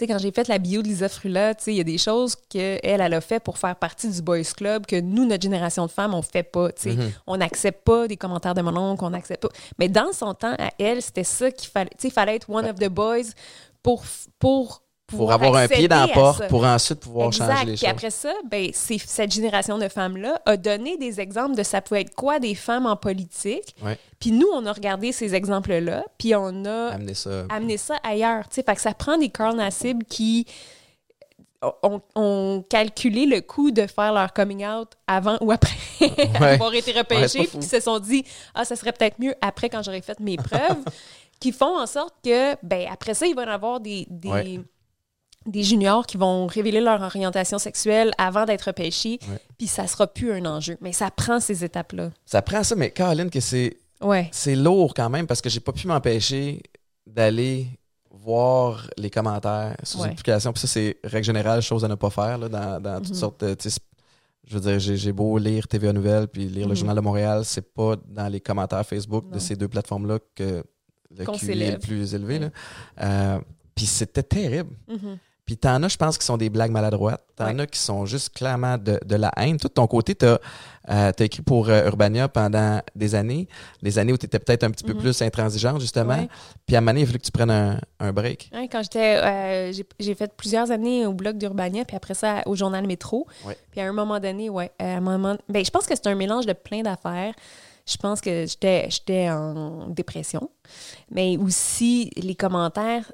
Sais, 0.00 0.06
quand 0.06 0.18
j'ai 0.18 0.32
fait 0.32 0.48
la 0.48 0.58
bio 0.58 0.82
de 0.82 0.88
Lisa 0.88 1.08
Frula, 1.08 1.54
tu 1.54 1.64
sais, 1.64 1.72
il 1.72 1.76
y 1.76 1.80
a 1.80 1.84
des 1.84 1.98
choses 1.98 2.36
qu'elle, 2.48 2.80
elle 2.82 3.14
a 3.14 3.20
fait 3.20 3.40
pour 3.40 3.58
faire 3.58 3.76
partie 3.76 4.08
du 4.08 4.22
Boys 4.22 4.42
Club 4.56 4.86
que 4.86 5.00
nous, 5.00 5.24
notre 5.24 5.42
génération 5.42 5.86
de 5.86 5.90
femmes, 5.90 6.14
on 6.14 6.22
fait 6.22 6.42
pas. 6.42 6.72
Tu 6.72 6.82
sais. 6.82 6.96
Mhm. 6.96 7.12
On 7.26 7.36
n'accepte 7.36 7.84
pas 7.84 8.08
des 8.08 8.16
commentaires 8.16 8.54
de 8.54 8.62
mon 8.62 8.76
oncle, 8.76 9.04
on 9.04 9.10
n'accepte 9.10 9.42
pas. 9.42 9.48
Mais 9.78 9.88
dans 9.88 10.12
son 10.12 10.34
temps, 10.34 10.54
à 10.58 10.70
elle, 10.78 11.02
c'était 11.02 11.24
ça 11.24 11.50
qu'il 11.50 11.70
fallait. 11.70 11.90
Tu 11.90 12.02
sais, 12.02 12.08
il 12.08 12.12
fallait 12.12 12.36
être 12.36 12.50
one 12.50 12.66
of 12.66 12.76
the 12.76 12.88
boys 12.88 13.30
pour, 13.82 14.02
pour 14.38 14.82
pour 15.10 15.32
avoir 15.32 15.54
un 15.56 15.68
pied 15.68 15.88
dans 15.88 16.06
la 16.06 16.08
porte, 16.08 16.48
pour 16.48 16.64
ensuite 16.64 17.00
pouvoir 17.00 17.28
Exact. 17.28 17.46
changer 17.46 17.64
les 17.66 17.72
Puis 17.72 17.80
choses. 17.80 17.88
après 17.90 18.10
ça, 18.10 18.32
ben, 18.50 18.70
cette 18.72 19.32
génération 19.32 19.78
de 19.78 19.88
femmes-là 19.88 20.40
a 20.46 20.56
donné 20.56 20.96
des 20.96 21.20
exemples 21.20 21.56
de 21.56 21.62
ça 21.62 21.80
pouvait 21.80 22.02
être 22.02 22.14
quoi 22.14 22.38
des 22.38 22.54
femmes 22.54 22.86
en 22.86 22.96
politique. 22.96 23.74
Ouais. 23.82 23.98
Puis 24.18 24.32
nous, 24.32 24.48
on 24.52 24.64
a 24.66 24.72
regardé 24.72 25.12
ces 25.12 25.34
exemples-là, 25.34 26.04
puis 26.18 26.34
on 26.34 26.64
a 26.64 26.88
Amener 26.92 27.14
ça. 27.14 27.44
amené 27.48 27.76
ça 27.76 27.96
ailleurs. 28.02 28.44
Fait 28.50 28.62
que 28.62 28.80
ça 28.80 28.94
prend 28.94 29.16
des 29.16 29.28
Carl 29.28 29.56
Nassib 29.56 30.02
qui 30.04 30.46
ont, 32.14 32.64
calculé 32.68 33.26
le 33.26 33.40
coût 33.40 33.70
de 33.70 33.86
faire 33.86 34.12
leur 34.12 34.32
coming 34.32 34.64
out 34.66 34.88
avant 35.06 35.36
ou 35.40 35.52
après 35.52 35.76
avoir 36.40 36.74
été 36.74 36.92
repêchés, 36.92 37.46
puis 37.46 37.58
qui 37.58 37.66
se 37.66 37.80
sont 37.80 37.98
dit 37.98 38.24
ah 38.54 38.64
ça 38.64 38.76
serait 38.76 38.92
peut-être 38.92 39.18
mieux 39.18 39.34
après 39.40 39.68
quand 39.68 39.82
j'aurai 39.82 40.00
fait 40.00 40.18
mes 40.20 40.36
preuves, 40.38 40.82
qui 41.38 41.52
font 41.52 41.78
en 41.78 41.86
sorte 41.86 42.14
que 42.24 42.54
ben 42.64 42.86
après 42.90 43.14
ça 43.14 43.26
il 43.26 43.34
va 43.34 43.44
y 43.44 43.48
avoir 43.48 43.80
des. 43.80 44.06
Des 45.46 45.62
juniors 45.62 46.06
qui 46.06 46.16
vont 46.16 46.46
révéler 46.46 46.80
leur 46.80 47.00
orientation 47.02 47.58
sexuelle 47.58 48.12
avant 48.18 48.44
d'être 48.44 48.62
repêchés, 48.64 49.18
puis 49.56 49.66
ça 49.66 49.86
sera 49.86 50.06
plus 50.06 50.32
un 50.32 50.44
enjeu. 50.46 50.76
Mais 50.80 50.92
ça 50.92 51.10
prend 51.10 51.40
ces 51.40 51.64
étapes 51.64 51.92
là. 51.92 52.10
Ça 52.26 52.42
prend 52.42 52.62
ça, 52.62 52.74
mais 52.76 52.90
Caroline, 52.90 53.30
que 53.30 53.40
c'est 53.40 53.78
Ouais. 54.02 54.28
c'est 54.32 54.56
lourd 54.56 54.94
quand 54.94 55.10
même 55.10 55.26
parce 55.26 55.40
que 55.40 55.48
j'ai 55.50 55.60
pas 55.60 55.72
pu 55.72 55.86
m'empêcher 55.86 56.62
d'aller 57.06 57.66
voir 58.10 58.86
les 58.96 59.10
commentaires 59.10 59.76
sous 59.82 59.98
Ouais. 60.00 60.08
une 60.08 60.14
publication. 60.14 60.52
Puis 60.52 60.60
ça, 60.62 60.66
c'est 60.68 60.96
règle 61.04 61.24
générale, 61.24 61.62
chose 61.62 61.84
à 61.84 61.88
ne 61.88 61.94
pas 61.94 62.10
faire 62.10 62.38
là, 62.38 62.48
dans, 62.48 62.80
dans 62.80 62.96
toutes 63.00 63.10
Mhm. 63.10 63.14
sortes 63.14 63.44
de. 63.44 63.56
Je 64.46 64.58
veux 64.58 64.60
dire, 64.60 64.78
j'ai 64.96 65.12
beau 65.12 65.38
lire 65.38 65.68
TVA 65.68 65.92
Nouvelles 65.92 66.26
puis 66.26 66.46
lire 66.46 66.66
le 66.66 66.70
Mhm. 66.72 66.76
Journal 66.76 66.96
de 66.96 67.00
Montréal, 67.00 67.44
c'est 67.44 67.72
pas 67.72 67.94
dans 68.08 68.26
les 68.28 68.40
commentaires 68.40 68.84
Facebook 68.84 69.30
de 69.30 69.38
ces 69.38 69.54
deux 69.54 69.68
plateformes-là 69.68 70.18
que 70.34 70.64
le 71.16 71.24
Qu'on 71.24 71.32
QI 71.32 71.50
est 71.62 71.72
le 71.72 71.78
plus 71.78 72.14
élevé. 72.14 72.38
Ouais. 72.40 72.50
Euh, 73.00 73.38
puis 73.74 73.86
c'était 73.86 74.22
terrible. 74.22 74.74
Mhm. 74.88 75.18
Puis 75.50 75.56
t'en 75.56 75.82
as, 75.82 75.88
je 75.88 75.96
pense, 75.96 76.16
qui 76.16 76.24
sont 76.24 76.36
des 76.36 76.48
blagues 76.48 76.70
maladroites. 76.70 77.24
T'en 77.34 77.46
Ouais. 77.46 77.60
as 77.62 77.66
qui 77.66 77.80
sont 77.80 78.06
juste 78.06 78.32
clairement 78.32 78.78
de, 78.78 79.00
de 79.04 79.16
la 79.16 79.32
haine. 79.36 79.56
Toi, 79.56 79.66
de 79.66 79.74
ton 79.74 79.88
côté, 79.88 80.14
t'as 80.14 80.38
as 80.86 81.12
écrit 81.18 81.42
pour 81.42 81.68
euh, 81.68 81.86
Urbania 81.86 82.28
pendant 82.28 82.80
des 82.94 83.16
années. 83.16 83.48
Des 83.82 83.98
années 83.98 84.12
où 84.12 84.16
t'étais 84.16 84.38
peut-être 84.38 84.62
un 84.62 84.70
petit 84.70 84.84
peu 84.84 84.92
Mhm. 84.92 85.00
plus 85.00 85.20
intransigeante, 85.22 85.80
justement. 85.80 86.14
Ouais. 86.18 86.28
Puis 86.66 86.76
à 86.76 86.78
un 86.78 86.82
moment 86.82 86.92
donné, 86.92 87.00
il 87.00 87.02
a 87.02 87.06
fallu 87.08 87.18
que 87.18 87.24
tu 87.24 87.32
prennes 87.32 87.50
un, 87.50 87.80
un 87.98 88.12
break. 88.12 88.48
Ouais, 88.54 88.68
quand 88.70 88.80
j'étais. 88.84 89.16
euh, 89.16 89.72
j'ai- 89.98 90.14
fait 90.14 90.32
plusieurs 90.36 90.70
années 90.70 91.04
au 91.04 91.14
blog 91.14 91.36
d'Urbania, 91.36 91.84
puis 91.84 91.96
après 91.96 92.14
ça 92.14 92.42
au 92.46 92.54
journal 92.54 92.86
Métro. 92.86 93.26
Ouais. 93.44 93.58
Puis 93.72 93.80
à 93.80 93.88
un 93.88 93.92
moment 93.92 94.20
donné, 94.20 94.50
ouais. 94.50 94.70
À 94.78 94.98
un 94.98 95.00
moment, 95.00 95.36
ben, 95.48 95.64
je 95.64 95.70
pense 95.72 95.84
que 95.84 95.96
c'est 95.96 96.06
un 96.06 96.14
mélange 96.14 96.46
de 96.46 96.52
plein 96.52 96.82
d'affaires. 96.82 97.34
Je 97.88 97.96
pense 97.96 98.20
que 98.20 98.46
j'étais 98.46 98.86
j'étais 98.88 99.28
en 99.30 99.88
dépression. 99.88 100.48
Mais 101.10 101.36
aussi, 101.38 102.12
les 102.14 102.36
commentaires. 102.36 103.10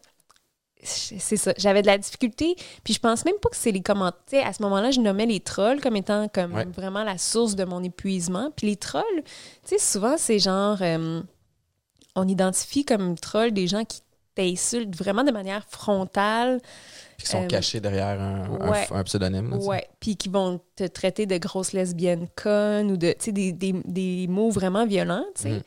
C'est 0.86 1.36
ça. 1.36 1.52
J'avais 1.58 1.82
de 1.82 1.86
la 1.86 1.98
difficulté. 1.98 2.56
Puis 2.84 2.94
je 2.94 2.98
pense 3.00 3.24
même 3.24 3.34
pas 3.42 3.48
que 3.48 3.56
c'est 3.56 3.72
les 3.72 3.82
commentaires. 3.82 4.46
À 4.46 4.52
ce 4.52 4.62
moment-là, 4.62 4.90
je 4.90 5.00
nommais 5.00 5.26
les 5.26 5.40
trolls 5.40 5.80
comme 5.80 5.96
étant 5.96 6.28
comme 6.28 6.54
Ouais. 6.54 6.64
vraiment 6.64 7.02
la 7.04 7.18
source 7.18 7.56
de 7.56 7.64
mon 7.64 7.82
épuisement. 7.82 8.50
Puis 8.56 8.68
les 8.68 8.76
trolls, 8.76 9.02
tu 9.24 9.24
sais, 9.64 9.78
souvent, 9.78 10.16
c'est 10.16 10.38
genre. 10.38 10.78
euh, 10.82 11.22
on 12.14 12.26
identifie 12.28 12.84
comme 12.84 13.18
trolls 13.18 13.52
des 13.52 13.66
gens 13.66 13.84
qui 13.84 14.00
t'insultent 14.34 14.96
vraiment 14.96 15.24
de 15.24 15.32
manière 15.32 15.64
frontale. 15.68 16.60
Puis 17.16 17.24
qui 17.24 17.30
sont 17.30 17.44
Euh, 17.44 17.46
cachés 17.46 17.80
derrière 17.80 18.20
un, 18.20 18.42
un- 18.60 18.70
ouais. 18.70 18.86
un 18.90 19.02
pseudonyme. 19.04 19.50
là. 19.50 19.56
Ouais, 19.56 19.86
puis 20.00 20.16
qui 20.16 20.28
vont 20.28 20.60
te 20.76 20.84
traiter 20.84 21.26
de 21.26 21.36
grosse 21.38 21.72
lesbienne 21.72 22.26
conne 22.36 22.90
ou 22.92 22.96
de, 22.96 23.08
tu 23.12 23.16
sais, 23.26 23.32
des, 23.32 23.52
des, 23.52 23.72
des 23.84 24.26
mots 24.28 24.50
vraiment 24.50 24.86
violents, 24.86 25.24
tu 25.34 25.42
sais. 25.42 25.48
Mhm. 25.50 25.62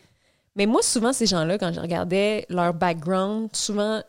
Mais 0.55 0.65
moi, 0.65 0.81
souvent, 0.81 1.13
ces 1.13 1.25
gens-là, 1.25 1.57
quand 1.57 1.71
je 1.71 1.79
regardais 1.79 2.45
leur 2.49 2.73
background, 2.73 3.49
souvent, 3.53 4.01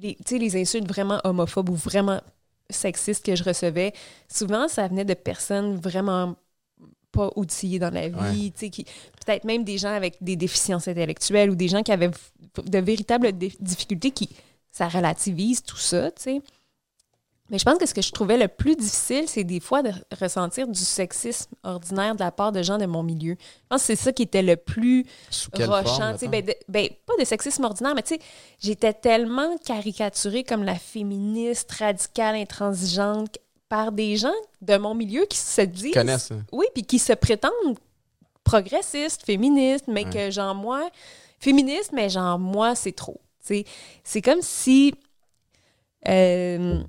les, 0.00 0.16
les 0.30 0.60
insultes 0.60 0.88
vraiment 0.88 1.20
homophobes 1.24 1.70
ou 1.70 1.74
vraiment 1.74 2.20
sexistes 2.70 3.24
que 3.24 3.36
je 3.36 3.44
recevais, 3.44 3.92
souvent, 4.28 4.68
ça 4.68 4.88
venait 4.88 5.04
de 5.04 5.14
personnes 5.14 5.76
vraiment 5.76 6.36
pas 7.12 7.30
outillées 7.36 7.78
dans 7.78 7.92
la 7.92 8.08
vie, 8.08 8.52
qui 8.52 8.84
peut-être 9.24 9.44
même 9.44 9.64
des 9.64 9.78
gens 9.78 9.92
avec 9.94 10.16
des 10.20 10.36
déficiences 10.36 10.88
intellectuelles 10.88 11.50
ou 11.50 11.54
des 11.54 11.68
gens 11.68 11.82
qui 11.82 11.92
avaient 11.92 12.10
de 12.64 12.78
véritables 12.78 13.32
difficultés 13.32 14.10
qui, 14.10 14.28
ça 14.70 14.88
relativise 14.88 15.62
tout 15.62 15.78
ça, 15.78 16.10
tu 16.10 16.22
sais. 16.22 16.42
Mais 17.48 17.58
je 17.58 17.64
pense 17.64 17.78
que 17.78 17.86
ce 17.86 17.94
que 17.94 18.02
je 18.02 18.10
trouvais 18.10 18.36
le 18.36 18.48
plus 18.48 18.74
difficile, 18.74 19.28
c'est 19.28 19.44
des 19.44 19.60
fois 19.60 19.82
de 19.82 19.90
ressentir 20.20 20.66
du 20.66 20.80
sexisme 20.80 21.52
ordinaire 21.62 22.14
de 22.16 22.20
la 22.20 22.32
part 22.32 22.50
de 22.50 22.60
gens 22.62 22.76
de 22.76 22.86
mon 22.86 23.04
milieu. 23.04 23.36
Je 23.40 23.66
pense 23.68 23.82
que 23.82 23.86
c'est 23.86 23.96
ça 23.96 24.12
qui 24.12 24.22
était 24.22 24.42
le 24.42 24.56
plus 24.56 25.04
rochant. 25.66 26.14
ben, 26.28 26.44
ben, 26.68 26.88
pas 27.06 27.12
de 27.20 27.24
sexisme 27.24 27.62
ordinaire, 27.64 27.94
mais 27.94 28.02
tu 28.02 28.14
sais, 28.16 28.20
j'étais 28.58 28.92
tellement 28.92 29.56
caricaturée 29.64 30.42
comme 30.42 30.64
la 30.64 30.74
féministe 30.74 31.70
radicale, 31.72 32.34
intransigeante 32.34 33.38
par 33.68 33.92
des 33.92 34.16
gens 34.16 34.34
de 34.62 34.76
mon 34.76 34.94
milieu 34.94 35.24
qui 35.26 35.38
se 35.38 35.60
disent. 35.62 35.84
Ils 35.86 35.92
connaissent. 35.92 36.32
hein. 36.32 36.44
Oui, 36.52 36.66
puis 36.74 36.82
qui 36.84 36.98
se 36.98 37.12
prétendent 37.12 37.78
progressistes, 38.44 39.24
féministes, 39.24 39.86
mais 39.88 40.04
Ouais. 40.04 40.10
que 40.10 40.30
genre 40.30 40.54
moi, 40.54 40.88
féministe, 41.38 41.90
mais 41.92 42.08
genre 42.08 42.38
moi, 42.38 42.74
c'est 42.74 42.92
trop. 42.92 43.20
C'est 44.02 44.22
comme 44.22 44.42
si. 44.42 44.94
euh, 46.08 46.82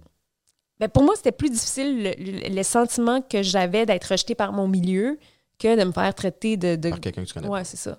ben, 0.79 0.89
pour 0.89 1.03
moi, 1.03 1.15
c'était 1.15 1.31
plus 1.31 1.49
difficile 1.49 2.03
le, 2.03 2.11
le- 2.17 2.55
le 2.55 2.63
sentiment 2.63 3.21
que 3.21 3.41
j'avais 3.41 3.85
d'être 3.85 4.05
rejetée 4.05 4.35
par 4.35 4.53
mon 4.53 4.67
milieu 4.67 5.17
que 5.59 5.75
de 5.79 5.83
me 5.83 5.91
faire 5.91 6.13
traiter 6.13 6.55
de. 6.57 6.75
de... 6.75 6.89
Par 6.89 6.99
quelqu'un 6.99 7.23
que 7.23 7.27
tu 7.27 7.33
connais. 7.33 7.47
Ouais, 7.47 7.63
c'est 7.63 7.77
ça. 7.77 7.97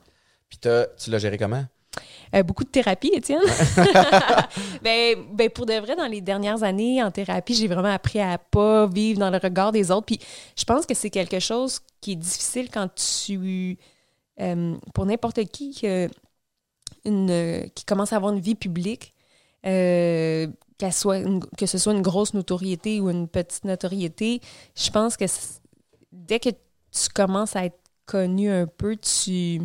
Puis 0.49 0.59
tu 0.61 1.11
l'as 1.11 1.19
géré 1.19 1.37
comment? 1.39 1.65
Euh, 2.35 2.43
beaucoup 2.43 2.63
de 2.65 2.69
thérapie, 2.69 3.11
Étienne. 3.13 3.41
ben, 4.83 5.17
ben, 5.33 5.51
pour 5.51 5.67
de 5.67 5.75
vrai, 5.75 5.97
dans 5.97 6.07
les 6.07 6.21
dernières 6.21 6.63
années 6.63 7.03
en 7.03 7.11
thérapie, 7.11 7.55
j'ai 7.55 7.67
vraiment 7.67 7.93
appris 7.93 8.21
à 8.21 8.39
pas 8.39 8.87
vivre 8.87 9.19
dans 9.19 9.31
le 9.31 9.39
regard 9.39 9.73
des 9.73 9.91
autres. 9.91 10.07
Puis 10.07 10.21
je 10.57 10.65
pense 10.65 10.87
que 10.87 10.95
c'est 10.95 11.11
quelque 11.11 11.41
chose 11.41 11.81
qui 12.01 12.13
est 12.13 12.17
difficile 12.17 12.69
quand 12.71 12.89
tu. 12.95 13.79
euh, 14.41 14.77
pour 14.95 15.07
n'importe 15.07 15.43
qui 15.47 15.81
une, 17.05 17.31
euh, 17.31 17.67
qui 17.75 17.85
commence 17.85 18.13
à 18.13 18.17
avoir 18.17 18.33
une 18.33 18.41
vie 18.41 18.55
publique, 18.55 19.15
euh, 19.67 20.47
soit 20.93 21.19
une- 21.19 21.45
que 21.57 21.67
ce 21.67 21.79
soit 21.79 21.93
une 21.93 22.03
grosse 22.03 22.35
notoriété 22.35 23.01
ou 23.01 23.11
une 23.11 23.27
petite 23.29 23.65
notoriété, 23.65 24.41
je 24.77 24.91
pense 24.91 25.17
que 25.17 25.25
dès 26.13 26.39
que 26.41 26.51
tu 26.51 27.09
commences 27.15 27.57
à 27.57 27.65
être 27.67 27.79
connu 28.07 28.51
un 28.51 28.67
peu, 28.67 28.97
tu 28.97 29.61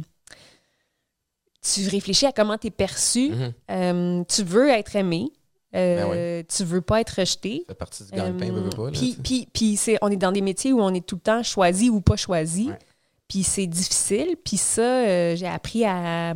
tu 1.62 1.88
réfléchis 1.88 2.26
à 2.26 2.32
comment 2.34 2.58
tu 2.58 2.68
es 2.68 2.72
perçu. 2.72 3.30
Mhm. 3.30 3.54
Euh, 3.72 4.24
tu 4.28 4.44
veux 4.44 4.70
être 4.70 4.96
aimé. 4.98 5.32
Euh, 5.76 6.42
Ben 6.42 6.46
Tu 6.46 6.64
veux 6.66 6.82
pas 6.82 7.00
être 7.02 7.20
rejeté. 7.20 7.60
Ça 7.62 7.74
fait 7.74 7.78
partie 7.78 8.04
du 8.04 8.12
gagne-pain, 8.12 8.54
Euh, 8.54 8.92
puis, 8.92 9.48
puis, 9.54 9.80
on 10.02 10.10
est 10.10 10.18
dans 10.18 10.32
des 10.34 10.42
métiers 10.42 10.74
où 10.74 10.82
on 10.82 10.94
est 10.94 11.06
tout 11.06 11.16
le 11.16 11.22
temps 11.22 11.42
choisi 11.42 11.90
ou 11.90 12.02
pas 12.02 12.16
choisi. 12.18 12.68
Ouais. 12.70 12.80
Puis 13.30 13.44
c'est 13.44 13.66
difficile. 13.66 14.36
Puis 14.44 14.58
ça, 14.58 14.82
euh, 14.82 15.36
j'ai 15.38 15.48
appris 15.48 15.86
à 15.86 16.34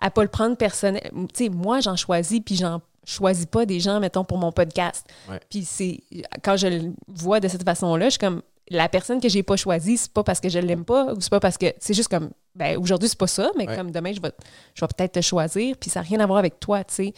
à 0.00 0.10
pas 0.10 0.22
le 0.22 0.28
prendre 0.28 0.56
personnel. 0.56 1.10
Tu 1.34 1.44
sais, 1.44 1.48
moi, 1.48 1.80
j'en 1.80 1.96
choisis, 1.96 2.40
puis 2.44 2.56
j'en 2.56 2.80
choisis 3.06 3.46
pas 3.46 3.66
des 3.66 3.80
gens, 3.80 4.00
mettons, 4.00 4.24
pour 4.24 4.38
mon 4.38 4.52
podcast. 4.52 5.06
Ouais. 5.28 5.40
Puis 5.50 5.64
c'est... 5.64 6.00
Quand 6.42 6.56
je 6.56 6.66
le 6.66 6.92
vois 7.08 7.40
de 7.40 7.48
cette 7.48 7.64
façon-là, 7.64 8.06
je 8.06 8.10
suis 8.10 8.18
comme... 8.18 8.42
La 8.70 8.88
personne 8.88 9.20
que 9.20 9.28
j'ai 9.28 9.42
pas 9.42 9.56
choisie, 9.56 9.98
c'est 9.98 10.10
pas 10.10 10.24
parce 10.24 10.40
que 10.40 10.48
je 10.48 10.58
l'aime 10.58 10.86
pas, 10.86 11.12
ou 11.12 11.20
c'est 11.20 11.28
pas 11.30 11.40
parce 11.40 11.58
que... 11.58 11.66
C'est 11.78 11.92
juste 11.92 12.08
comme... 12.08 12.30
Ben, 12.54 12.78
aujourd'hui, 12.78 13.08
c'est 13.10 13.18
pas 13.18 13.26
ça, 13.26 13.50
mais 13.58 13.68
Ouais. 13.68 13.76
comme 13.76 13.90
demain, 13.90 14.12
je 14.14 14.22
vais, 14.22 14.32
je 14.74 14.80
vais 14.80 14.88
peut-être 14.96 15.12
te 15.12 15.20
choisir, 15.20 15.76
puis 15.76 15.90
ça 15.90 16.00
n'a 16.00 16.06
rien 16.08 16.20
à 16.20 16.26
voir 16.26 16.38
avec 16.38 16.58
toi, 16.60 16.82
tu 16.84 16.94
sais. 16.94 17.14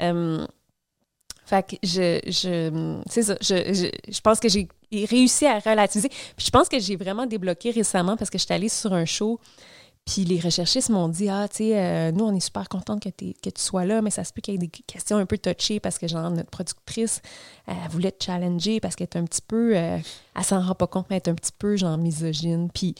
Euh, 0.00 0.46
fait 1.44 1.62
que 1.64 1.76
je, 1.82 2.20
je 2.26 3.00
c'est 3.08 3.22
ça, 3.22 3.36
je, 3.40 3.54
je, 3.72 4.12
je 4.12 4.20
pense 4.20 4.40
que 4.40 4.48
j'ai 4.48 4.68
réussi 4.92 5.46
à 5.46 5.58
relativiser. 5.60 6.08
Puis 6.08 6.46
je 6.46 6.50
pense 6.50 6.68
que 6.68 6.78
j'ai 6.80 6.96
vraiment 6.96 7.24
débloqué 7.24 7.70
récemment 7.70 8.16
parce 8.16 8.30
que 8.30 8.38
j'étais 8.38 8.54
allée 8.54 8.68
sur 8.68 8.92
un 8.92 9.04
show, 9.04 9.38
puis 10.06 10.24
les 10.24 10.38
recherchistes 10.40 10.88
m'ont 10.90 11.08
dit 11.08 11.28
Ah, 11.28 11.48
tu 11.48 11.56
sais, 11.56 11.78
euh, 11.78 12.12
nous, 12.12 12.24
on 12.24 12.34
est 12.34 12.40
super 12.40 12.68
contente 12.68 13.02
que, 13.02 13.08
que 13.10 13.50
tu 13.50 13.60
sois 13.60 13.84
là, 13.84 14.00
mais 14.02 14.10
ça 14.10 14.22
se 14.24 14.32
peut 14.32 14.40
qu'il 14.40 14.54
y 14.54 14.56
ait 14.56 14.58
des 14.58 14.68
questions 14.68 15.16
un 15.16 15.26
peu 15.26 15.36
touchées 15.36 15.80
parce 15.80 15.98
que, 15.98 16.06
genre, 16.06 16.30
notre 16.30 16.50
productrice, 16.50 17.20
elle 17.66 17.74
voulait 17.90 18.12
te 18.12 18.24
challenger 18.24 18.78
parce 18.80 18.94
qu'elle 18.96 19.08
est 19.12 19.16
un 19.18 19.24
petit 19.24 19.42
peu. 19.46 19.76
euh, 19.76 19.98
elle 20.34 20.44
s'en 20.44 20.60
rend 20.64 20.74
pas 20.76 20.86
compte, 20.86 21.06
mais 21.10 21.16
elle 21.16 21.22
est 21.26 21.30
un 21.30 21.34
petit 21.34 21.52
peu, 21.58 21.76
genre, 21.76 21.98
misogyne. 21.98 22.70
Puis 22.72 22.94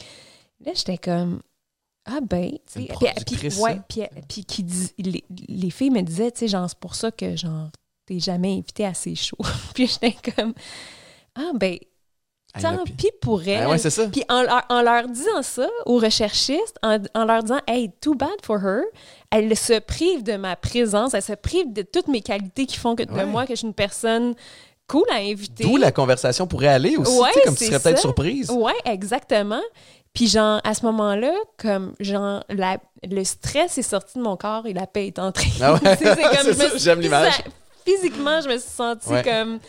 là, 0.65 0.73
j'étais 0.75 0.97
comme 0.97 1.41
Ah, 2.05 2.19
ben, 2.21 2.51
tu 2.51 2.57
sais. 2.81 2.87
Puis- 3.25 3.37
ouais, 3.61 3.75
ça? 3.75 3.81
puis, 4.27 4.43
qui 4.45 4.63
dit, 4.63 4.91
les, 4.97 5.23
les 5.47 5.69
filles 5.69 5.91
me 5.91 6.01
disaient, 6.01 6.31
tu 6.31 6.39
sais, 6.39 6.47
genre, 6.49 6.69
c'est 6.69 6.77
pour 6.79 6.95
ça 6.95 7.11
que, 7.11 7.35
genre, 7.37 7.69
t'es 8.05 8.19
jamais 8.19 8.53
invité 8.53 8.85
à 8.85 8.93
ces 8.93 9.15
shows. 9.15 9.37
puis 9.73 9.87
j'étais 9.87 10.15
comme 10.35 10.53
Ah, 11.35 11.51
ben, 11.55 11.77
tant 12.61 12.83
puis- 12.83 12.93
pis 12.93 13.09
pour 13.21 13.41
elle. 13.47 13.63
Ah 13.63 13.69
ouais, 13.69 13.77
c'est 13.77 13.89
ça. 13.89 14.07
Puis 14.07 14.23
en, 14.29 14.41
leur- 14.43 14.65
en 14.69 14.81
leur 14.81 15.07
disant 15.07 15.41
ça 15.41 15.67
aux 15.85 15.97
recherchistes, 15.99 16.77
en, 16.83 16.97
en 17.15 17.25
leur 17.25 17.43
disant 17.43 17.59
Hey, 17.67 17.91
too 18.01 18.13
bad 18.15 18.29
for 18.43 18.57
her, 18.63 18.81
elle 19.31 19.55
se 19.57 19.79
prive 19.79 20.23
de 20.23 20.35
ma 20.37 20.55
présence, 20.55 21.13
elle 21.13 21.21
se 21.21 21.33
prive 21.33 21.71
de 21.73 21.81
toutes 21.81 22.07
mes 22.07 22.21
qualités 22.21 22.65
qui 22.65 22.77
font 22.77 22.95
que, 22.95 23.03
Ouais. 23.03 23.21
de 23.21 23.25
moi 23.25 23.43
que 23.45 23.53
je 23.53 23.57
suis 23.59 23.67
une 23.67 23.73
personne 23.73 24.35
cool 24.87 25.03
à 25.11 25.17
inviter. 25.17 25.63
D'où 25.63 25.75
la 25.77 25.91
conversation 25.91 26.47
pourrait 26.47 26.67
aller 26.67 26.95
aussi, 26.97 27.19
Ouais, 27.19 27.29
comme 27.43 27.55
tu 27.55 27.65
serais 27.65 27.79
peut-être 27.79 27.99
surprise. 27.99 28.49
Ouais, 28.51 28.71
exactement. 28.85 29.61
Puis 30.13 30.27
genre, 30.27 30.61
à 30.63 30.73
ce 30.73 30.83
moment-là, 30.85 31.33
comme 31.57 31.93
genre, 31.99 32.43
la- 32.49 32.77
le 33.07 33.23
stress 33.23 33.77
est 33.77 33.81
sorti 33.83 34.17
de 34.17 34.23
mon 34.23 34.35
corps 34.37 34.65
et 34.65 34.73
la 34.73 34.87
paix 34.87 35.07
est 35.07 35.19
entrée. 35.19 35.51
Ah 35.61 35.73
ouais. 35.73 35.79
C'est 35.99 36.05
comme, 36.15 36.77
j'aime 36.77 37.01
l'image. 37.01 37.43
Physiquement, 37.85 38.41
je 38.41 38.47
me 38.49 38.57
suis 38.57 38.69
sentie 38.69 39.09
Ouais. 39.09 39.23
comme 39.23 39.59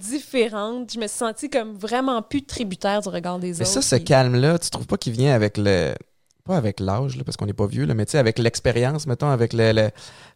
différente. 0.00 0.92
Je 0.92 0.98
me 0.98 1.06
suis 1.06 1.16
sentie 1.18 1.48
comme 1.50 1.72
vraiment 1.76 2.22
plus 2.22 2.44
tributaire 2.44 3.00
du 3.00 3.08
regard 3.08 3.38
des 3.38 3.48
Mais 3.52 3.60
autres. 3.62 3.66
ça, 3.70 3.82
ce 3.82 3.96
calme-là, 3.96 4.58
tu 4.58 4.70
trouves 4.70 4.86
pas 4.86 4.96
qu'il 4.96 5.12
vient 5.12 5.34
avec 5.34 5.56
le. 5.56 5.94
Pas 6.44 6.56
avec 6.56 6.80
l'âge, 6.80 7.22
parce 7.22 7.36
qu'on 7.36 7.44
n'est 7.44 7.52
pas 7.52 7.66
vieux, 7.66 7.84
là, 7.84 7.92
mais 7.92 8.06
tu 8.06 8.12
sais, 8.12 8.18
avec 8.18 8.38
l'expérience, 8.38 9.06
mettons, 9.06 9.28
avec 9.28 9.52
le, 9.52 9.72
le- 9.72 9.90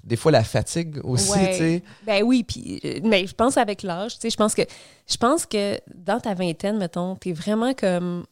des 0.04 0.16
fois 0.16 0.30
la 0.32 0.44
fatigue 0.44 1.00
aussi, 1.02 1.30
Ouais. 1.32 1.50
tu 1.52 1.56
sais. 1.58 1.82
Ben 2.06 2.22
oui, 2.22 2.44
puis 2.44 2.78
euh, 2.84 3.00
mais 3.02 3.26
je 3.26 3.34
pense 3.34 3.56
avec 3.56 3.82
l'âge, 3.82 4.14
tu 4.16 4.20
sais, 4.20 4.30
je 4.30 4.36
pense 4.36 4.54
que 4.54 4.62
je 5.08 5.16
pense 5.16 5.46
que 5.46 5.80
dans 5.94 6.20
ta 6.20 6.34
vingtaine, 6.34 6.76
mettons, 6.76 7.16
t'es 7.16 7.32
vraiment 7.32 7.72
comme 7.72 8.24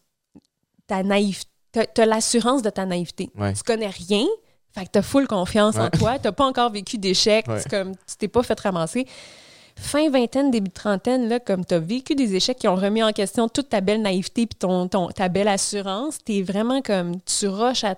ta 0.87 1.03
naïveté, 1.03 1.49
t'as, 1.95 2.05
l'assurance 2.07 2.61
de 2.61 2.69
ta 2.69 2.85
naïveté. 2.85 3.31
Ouais. 3.39 3.55
Tu 3.55 3.63
connais 3.63 3.89
rien, 3.89 4.27
fait 4.75 4.85
que 4.85 4.91
t'as 4.93 5.03
full 5.03 5.27
confiance 5.27 5.77
en 5.79 5.89
toi, 5.89 6.19
t'as 6.19 6.33
pas 6.33 6.45
encore 6.45 6.71
vécu 6.71 6.99
d'échecs, 6.99 7.49
Ouais. 7.49 7.63
comme 7.71 7.95
tu 8.07 8.17
t'es 8.19 8.29
pas 8.29 8.43
fait 8.43 8.61
ramasser. 8.61 9.07
Fin 9.77 10.11
vingtaine, 10.11 10.51
début 10.51 10.69
de 10.69 10.75
trentaine, 10.75 11.29
là, 11.29 11.41
comme 11.41 11.65
tu 11.65 11.75
as 11.75 11.79
vécu 11.79 12.15
des 12.15 12.35
échecs 12.35 12.59
qui 12.59 12.69
ont 12.69 12.77
remis 12.77 13.03
en 13.03 13.13
question 13.13 13.49
toute 13.49 13.69
ta 13.71 13.81
belle 13.81 14.03
naïveté 14.03 14.47
puis 14.47 14.59
ton, 14.59 14.87
ton, 14.89 15.09
ta 15.09 15.29
belle 15.29 15.49
assurance, 15.49 16.19
tu 16.25 16.39
es 16.39 16.43
vraiment 16.43 16.83
comme, 16.83 17.21
tu 17.23 17.49
rushes 17.49 17.85
à, 17.85 17.97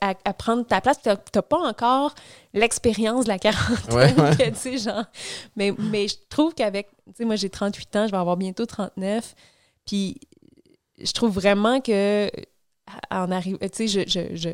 à, 0.00 0.14
à 0.24 0.32
prendre 0.32 0.64
ta 0.66 0.80
place. 0.80 1.00
Tu 1.02 1.08
n'as 1.08 1.42
pas 1.42 1.58
encore 1.58 2.14
l'expérience 2.54 3.24
de 3.24 3.28
la 3.28 3.38
quarantaine, 3.38 3.94
Ouais, 3.94 4.14
ouais. 4.14 4.36
que, 4.36 4.48
tu 4.50 4.56
sais, 4.56 4.78
genre. 4.78 5.04
Mais, 5.56 5.72
mais 5.78 6.08
je 6.08 6.16
trouve 6.28 6.54
qu'avec, 6.54 6.88
tu 7.06 7.12
sais, 7.18 7.24
moi 7.24 7.36
j'ai 7.36 7.50
38 7.50 7.96
ans, 7.96 8.06
je 8.06 8.12
vais 8.12 8.18
avoir 8.18 8.36
bientôt 8.36 8.66
39, 8.66 9.34
puis 9.86 10.20
je 11.00 11.12
trouve 11.12 11.32
vraiment 11.32 11.80
que 11.80 12.30
en 13.10 13.30
arrive, 13.30 13.58
tu 13.58 13.68
sais, 13.72 13.88
je, 13.88 14.00
je, 14.08 14.36
je, 14.36 14.48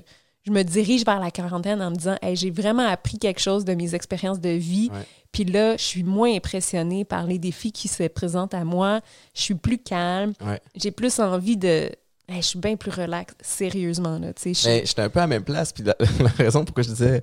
je 0.47 0.53
me 0.53 0.63
dirige 0.63 1.05
vers 1.05 1.21
la 1.21 1.31
quarantaine 1.31 1.81
en 1.81 1.91
me 1.91 1.97
disant, 1.97 2.17
hey, 2.23 2.37
j'ai 2.37 2.51
vraiment 2.51 2.87
appris 2.87 3.19
quelque 3.19 3.41
chose 3.41 3.65
de 3.65 3.75
mes 3.75 3.95
expériences 3.95 4.41
de 4.41 4.51
vie. 4.51 4.91
Ouais. 4.93 5.01
Puis 5.33 5.45
là, 5.45 5.77
je 5.77 5.83
suis 5.83 6.03
moins 6.03 6.35
impressionnée 6.35 7.05
par 7.05 7.27
les 7.27 7.39
défis 7.39 7.73
qui 7.73 7.89
se 7.89 8.05
présentent 8.05 8.55
à 8.55 8.65
moi. 8.65 9.01
Je 9.35 9.41
suis 9.43 9.55
plus 9.55 9.79
calme. 9.79 10.33
Ouais. 10.45 10.61
J'ai 10.77 10.91
plus 10.91 11.19
envie 11.19 11.57
de. 11.57 11.91
Hey, 12.29 12.37
je 12.41 12.47
suis 12.47 12.59
bien 12.59 12.77
plus 12.77 12.91
relax, 12.91 13.35
sérieusement. 13.41 14.19
Là, 14.19 14.29
je 14.43 14.53
suis- 14.53 14.69
Mais 14.69 14.83
j'étais 14.87 15.03
un 15.03 15.09
peu 15.11 15.19
à 15.19 15.23
la 15.23 15.27
même 15.29 15.45
place, 15.45 15.73
puis 15.73 15.83
la, 15.85 15.95
la 16.21 16.29
raison 16.31 16.65
pourquoi 16.65 16.83
je 16.83 16.89
disais 16.91 17.23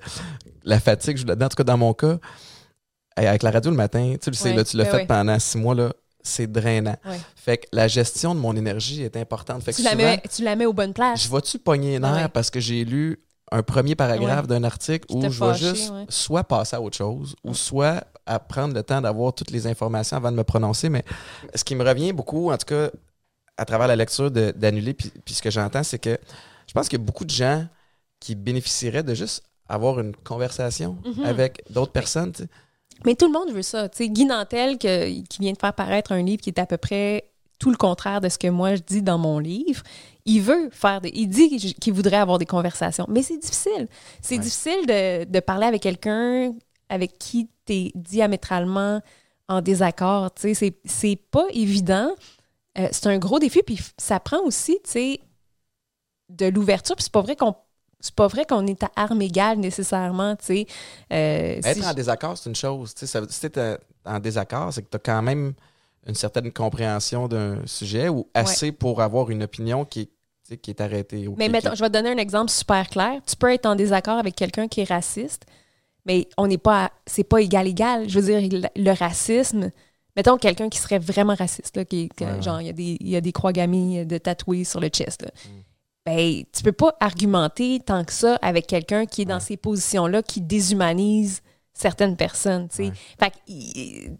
la 0.64 0.78
fatigue, 0.78 1.16
je 1.16 1.24
en 1.26 1.48
tout 1.48 1.56
cas 1.56 1.64
dans 1.64 1.78
mon 1.78 1.92
cas, 1.92 2.18
avec 3.16 3.42
la 3.42 3.50
radio 3.50 3.70
le 3.70 3.76
matin, 3.76 4.14
tu 4.22 4.30
le 4.30 4.36
sais, 4.36 4.50
Ouais, 4.50 4.56
là, 4.56 4.64
tu 4.64 4.76
l'as 4.76 4.84
ben 4.84 4.98
fait 5.00 5.06
pendant 5.06 5.38
six 5.38 5.58
mois, 5.58 5.74
là, 5.74 5.92
c'est 6.22 6.50
drainant. 6.50 6.96
Ouais. 7.04 7.20
Fait 7.36 7.58
que 7.58 7.66
la 7.72 7.88
gestion 7.88 8.34
de 8.34 8.40
mon 8.40 8.54
énergie 8.56 9.02
est 9.02 9.16
importante. 9.16 9.62
Fait 9.62 9.72
que 9.72 9.76
tu, 9.76 9.82
la 9.82 9.90
souvent, 9.92 10.02
mets, 10.04 10.22
tu 10.34 10.42
la 10.44 10.56
mets 10.56 10.66
aux 10.66 10.72
bonnes 10.72 10.92
places. 10.94 11.24
je 11.24 11.30
vais-tu 11.30 11.58
pogner 11.58 11.98
Ah 12.02 12.14
ouais. 12.14 12.28
parce 12.28 12.50
que 12.50 12.60
j'ai 12.60 12.84
lu 12.84 13.18
un 13.50 13.62
premier 13.62 13.94
paragraphe 13.94 14.42
Ouais. 14.42 14.46
d'un 14.48 14.64
article 14.64 15.06
où 15.10 15.20
je 15.28 15.44
vais 15.44 15.54
juste 15.54 15.92
soit 16.08 16.44
passer 16.44 16.76
à 16.76 16.80
autre 16.80 16.96
chose 16.96 17.34
ou 17.44 17.52
soit 17.54 18.04
à 18.24 18.38
prendre 18.38 18.74
le 18.74 18.82
temps 18.82 19.00
d'avoir 19.00 19.34
toutes 19.34 19.50
les 19.50 19.66
informations 19.66 20.16
avant 20.16 20.30
de 20.30 20.36
me 20.36 20.44
prononcer. 20.44 20.88
Mais 20.88 21.04
ce 21.54 21.62
qui 21.64 21.74
me 21.74 21.84
revient 21.86 22.12
beaucoup, 22.12 22.50
en 22.50 22.56
tout 22.56 22.66
cas, 22.66 22.88
à 23.58 23.64
travers 23.64 23.88
la 23.88 23.96
lecture 23.96 24.30
d'annuler, 24.30 24.94
puis, 24.94 25.12
puis 25.24 25.34
ce 25.34 25.42
que 25.42 25.50
j'entends, 25.50 25.82
c'est 25.82 25.98
que 25.98 26.16
je 26.66 26.72
pense 26.72 26.88
qu'il 26.88 26.98
y 26.98 27.02
a 27.02 27.04
beaucoup 27.04 27.24
de 27.24 27.30
gens 27.30 27.66
qui 28.20 28.34
bénéficieraient 28.34 29.02
de 29.02 29.12
juste 29.14 29.42
avoir 29.68 30.00
une 30.00 30.14
conversation 30.16 30.96
Mhm. 31.04 31.24
avec 31.24 31.62
d'autres 31.68 31.92
personnes. 31.92 32.32
Mais 33.04 33.14
tout 33.14 33.26
le 33.26 33.32
monde 33.32 33.50
veut 33.50 33.62
ça. 33.62 33.88
Tu 33.88 33.98
sais, 33.98 34.08
Guy 34.08 34.24
Nantel, 34.24 34.78
que- 34.78 35.10
qui 35.26 35.38
vient 35.40 35.52
de 35.52 35.58
faire 35.58 35.74
paraître 35.74 36.12
un 36.12 36.22
livre 36.22 36.40
qui 36.42 36.50
est 36.50 36.58
à 36.58 36.66
peu 36.66 36.76
près 36.76 37.28
tout 37.58 37.70
le 37.70 37.76
contraire 37.76 38.20
de 38.20 38.28
ce 38.28 38.38
que 38.38 38.48
moi 38.48 38.74
je 38.74 38.82
dis 38.82 39.02
dans 39.02 39.18
mon 39.18 39.38
livre, 39.38 39.82
il 40.24 40.40
veut 40.40 40.68
faire 40.70 41.00
des. 41.00 41.10
Il 41.14 41.28
dit 41.28 41.74
qu'il- 41.74 41.92
voudrait 41.92 42.16
avoir 42.16 42.38
des 42.38 42.46
conversations. 42.46 43.06
Mais 43.08 43.22
c'est 43.22 43.38
difficile. 43.38 43.88
C'est 44.20 44.36
Ouais. 44.36 44.40
difficile 44.40 44.86
de, 44.86 45.24
de 45.24 45.40
parler 45.40 45.66
avec 45.66 45.82
quelqu'un 45.82 46.52
avec 46.88 47.18
qui 47.18 47.48
tu 47.66 47.72
es 47.72 47.92
diamétralement 47.94 49.00
en 49.48 49.60
désaccord. 49.62 50.30
C'est- 50.36 50.54
c'est 50.84 51.16
pas 51.30 51.46
évident. 51.52 52.10
Euh, 52.78 52.88
c'est 52.90 53.06
un 53.06 53.18
gros 53.18 53.38
défi. 53.38 53.62
Puis 53.64 53.78
ça 53.98 54.18
prend 54.20 54.40
aussi, 54.44 54.78
de 56.28 56.46
l'ouverture. 56.46 56.96
Puis 56.96 57.04
c'est 57.04 57.12
pas 57.12 57.20
vrai 57.22 57.36
qu'on. 57.36 57.54
C'est 58.02 58.14
pas 58.14 58.26
vrai 58.26 58.44
qu'on 58.44 58.66
est 58.66 58.82
à 58.82 58.90
armes 58.96 59.22
égales 59.22 59.58
nécessairement, 59.58 60.36
tu 60.36 60.44
sais. 60.44 60.66
Euh, 61.12 61.60
si 61.62 61.68
Être 61.68 61.82
je- 61.82 61.88
en 61.88 61.94
désaccord, 61.94 62.36
c'est 62.36 62.50
une 62.50 62.56
chose. 62.56 62.92
Ça 62.96 63.20
si 63.28 63.50
tu 63.50 63.58
es 63.58 63.78
en 64.04 64.18
désaccord, 64.18 64.72
c'est 64.72 64.82
que 64.82 64.90
tu 64.90 64.96
as 64.96 65.00
quand 65.00 65.22
même 65.22 65.54
une 66.06 66.14
certaine 66.16 66.52
compréhension 66.52 67.28
d'un 67.28 67.64
sujet 67.64 68.08
ou 68.08 68.28
assez 68.34 68.72
pour 68.72 69.00
avoir 69.00 69.30
une 69.30 69.44
opinion 69.44 69.84
qui 69.84 70.10
est, 70.50 70.56
qui 70.56 70.70
est 70.70 70.80
arrêtée. 70.80 71.28
Mais 71.38 71.48
mettons, 71.48 71.70
qui- 71.70 71.76
je 71.76 71.82
vais 71.82 71.88
te 71.88 71.94
donner 71.94 72.10
un 72.10 72.16
exemple 72.18 72.50
super 72.50 72.88
clair. 72.90 73.20
Tu 73.26 73.36
peux 73.36 73.52
être 73.52 73.66
en 73.66 73.76
désaccord 73.76 74.18
avec 74.18 74.34
quelqu'un 74.34 74.66
qui 74.66 74.80
est 74.80 74.88
raciste, 74.88 75.44
mais 76.04 76.28
on 76.36 76.48
n'est 76.48 76.58
pas, 76.58 76.90
c'est 77.06 77.22
pas 77.24 77.40
égal 77.40 77.68
égal. 77.68 78.08
Je 78.08 78.18
veux 78.18 78.26
dire, 78.40 78.68
le, 78.74 78.90
racisme. 78.92 79.70
Mettons 80.16 80.36
quelqu'un 80.36 80.68
qui 80.68 80.78
serait 80.78 80.98
vraiment 80.98 81.34
raciste, 81.36 81.76
là, 81.76 81.84
qui, 81.84 82.08
que, 82.10 82.24
Ouais, 82.24 82.42
genre 82.42 82.60
il 82.60 82.66
y 82.66 82.70
a 82.70 82.74
des, 82.74 82.96
il 83.00 83.08
y 83.08 83.16
a 83.16 83.20
des 83.22 83.32
croix 83.32 83.52
gammées 83.52 84.04
de 84.04 84.18
tatouées 84.18 84.64
sur 84.64 84.80
le 84.80 84.88
chest. 84.88 85.22
Là. 85.22 85.30
Mm. 85.46 85.48
Ben, 86.04 86.42
tu 86.52 86.62
peux 86.64 86.72
pas 86.72 86.94
argumenter 87.00 87.78
tant 87.84 88.04
que 88.04 88.12
ça 88.12 88.36
avec 88.42 88.66
quelqu'un 88.66 89.06
qui 89.06 89.22
est 89.22 89.24
dans 89.24 89.34
Ouais. 89.34 89.40
ces 89.40 89.56
positions-là, 89.56 90.22
qui 90.22 90.40
déshumanise 90.40 91.42
certaines 91.72 92.16
personnes. 92.16 92.68
tu 92.68 92.76
sais. 92.76 92.82
Ouais. 92.84 92.92
Fait 93.20 93.30
que, 93.30 93.36
il- 93.46 94.16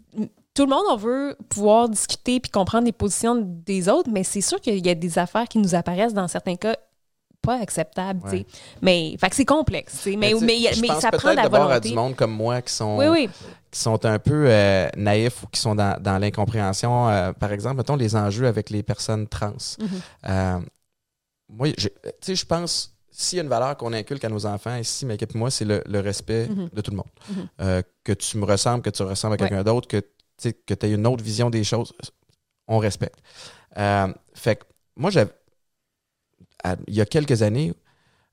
tout 0.53 0.63
le 0.65 0.69
monde, 0.69 0.83
on 0.91 0.95
veut 0.95 1.35
pouvoir 1.49 1.89
discuter 1.89 2.39
puis 2.39 2.51
comprendre 2.51 2.85
les 2.85 2.91
positions 2.91 3.35
des 3.43 3.89
autres, 3.89 4.09
mais 4.11 4.23
c'est 4.23 4.39
sûr 4.41 4.61
qu'il 4.61 4.85
y 4.85 4.89
a 4.89 4.95
des 4.95 5.17
affaires 5.19 5.47
qui 5.47 5.57
nous 5.57 5.73
apparaissent 5.75 6.13
dans 6.13 6.27
certains 6.27 6.55
cas 6.55 6.75
pas 7.41 7.59
acceptables. 7.59 8.21
tu 8.23 8.29
sais. 8.29 8.35
Ouais. 8.37 8.45
Mais 8.81 9.15
fait 9.19 9.29
que 9.29 9.35
c'est 9.35 9.43
complexe. 9.45 10.05
Mais, 10.05 10.33
mais, 10.39 10.61
mais 10.79 10.87
ça 11.01 11.11
prend 11.11 11.33
la 11.33 11.41
à 11.43 11.79
du 11.81 11.93
monde 11.93 12.15
comme 12.15 12.31
moi 12.31 12.61
qui 12.61 12.71
sont, 12.73 12.97
Oui, 12.97 13.07
oui. 13.07 13.29
qui 13.69 13.79
sont 13.79 14.05
un 14.05 14.19
peu 14.19 14.45
euh, 14.47 14.87
naïfs 14.95 15.43
ou 15.43 15.47
qui 15.47 15.59
sont 15.59 15.75
dans, 15.75 15.99
dans 16.01 16.17
l'incompréhension. 16.19 17.09
euh, 17.09 17.33
par 17.33 17.51
exemple, 17.51 17.75
mettons 17.77 17.97
les 17.97 18.15
enjeux 18.15 18.47
avec 18.47 18.69
les 18.69 18.83
personnes 18.83 19.27
trans. 19.27 19.51
Mhm. 19.79 19.87
Euh, 20.29 20.59
moi, 21.55 21.69
j'ai- 21.77 21.91
tu 21.91 22.09
sais, 22.21 22.35
je 22.35 22.45
pense, 22.45 22.95
s'il 23.11 23.37
y 23.37 23.39
a 23.39 23.43
une 23.43 23.49
valeur 23.49 23.77
qu'on 23.77 23.93
inculque 23.93 24.23
à 24.25 24.29
nos 24.29 24.45
enfants 24.45 24.75
ici, 24.75 25.05
mais 25.05 25.17
moi, 25.35 25.51
c'est 25.51 25.65
le, 25.65 25.83
le 25.85 25.99
respect 25.99 26.47
Mhm. 26.47 26.69
de 26.73 26.81
tout 26.81 26.91
le 26.91 26.97
monde. 26.97 27.09
Mhm. 27.29 27.47
Euh, 27.61 27.81
que 28.03 28.13
tu 28.13 28.37
me 28.37 28.45
ressembles, 28.45 28.81
que 28.83 28.89
tu 28.89 29.03
ressembles 29.03 29.33
à 29.33 29.35
Ouais. 29.43 29.49
quelqu'un 29.49 29.63
d'autre, 29.63 29.87
que 29.87 30.01
tu 30.37 30.49
aies 30.49 30.91
une 30.91 31.05
autre 31.07 31.23
vision 31.23 31.49
des 31.49 31.63
choses, 31.63 31.93
on 32.67 32.79
respecte. 32.79 33.19
Euh, 33.77 34.11
fait 34.33 34.55
que 34.57 34.63
moi, 34.95 35.09
j'avais. 35.11 35.31
Il 36.87 36.93
y 36.95 37.01
a 37.01 37.05
quelques 37.05 37.41
années, 37.41 37.73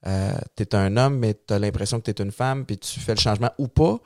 tu 0.04 0.62
es 0.62 0.74
un 0.74 0.96
homme, 0.96 1.18
mais 1.18 1.34
tu 1.34 1.52
as 1.52 1.58
l'impression 1.58 2.00
que 2.00 2.10
tu 2.10 2.22
es 2.22 2.24
une 2.24 2.32
femme, 2.32 2.64
puis 2.64 2.78
tu 2.78 3.00
fais 3.00 3.14
le 3.14 3.20
changement 3.20 3.50
ou 3.58 3.66
pas. 3.68 3.98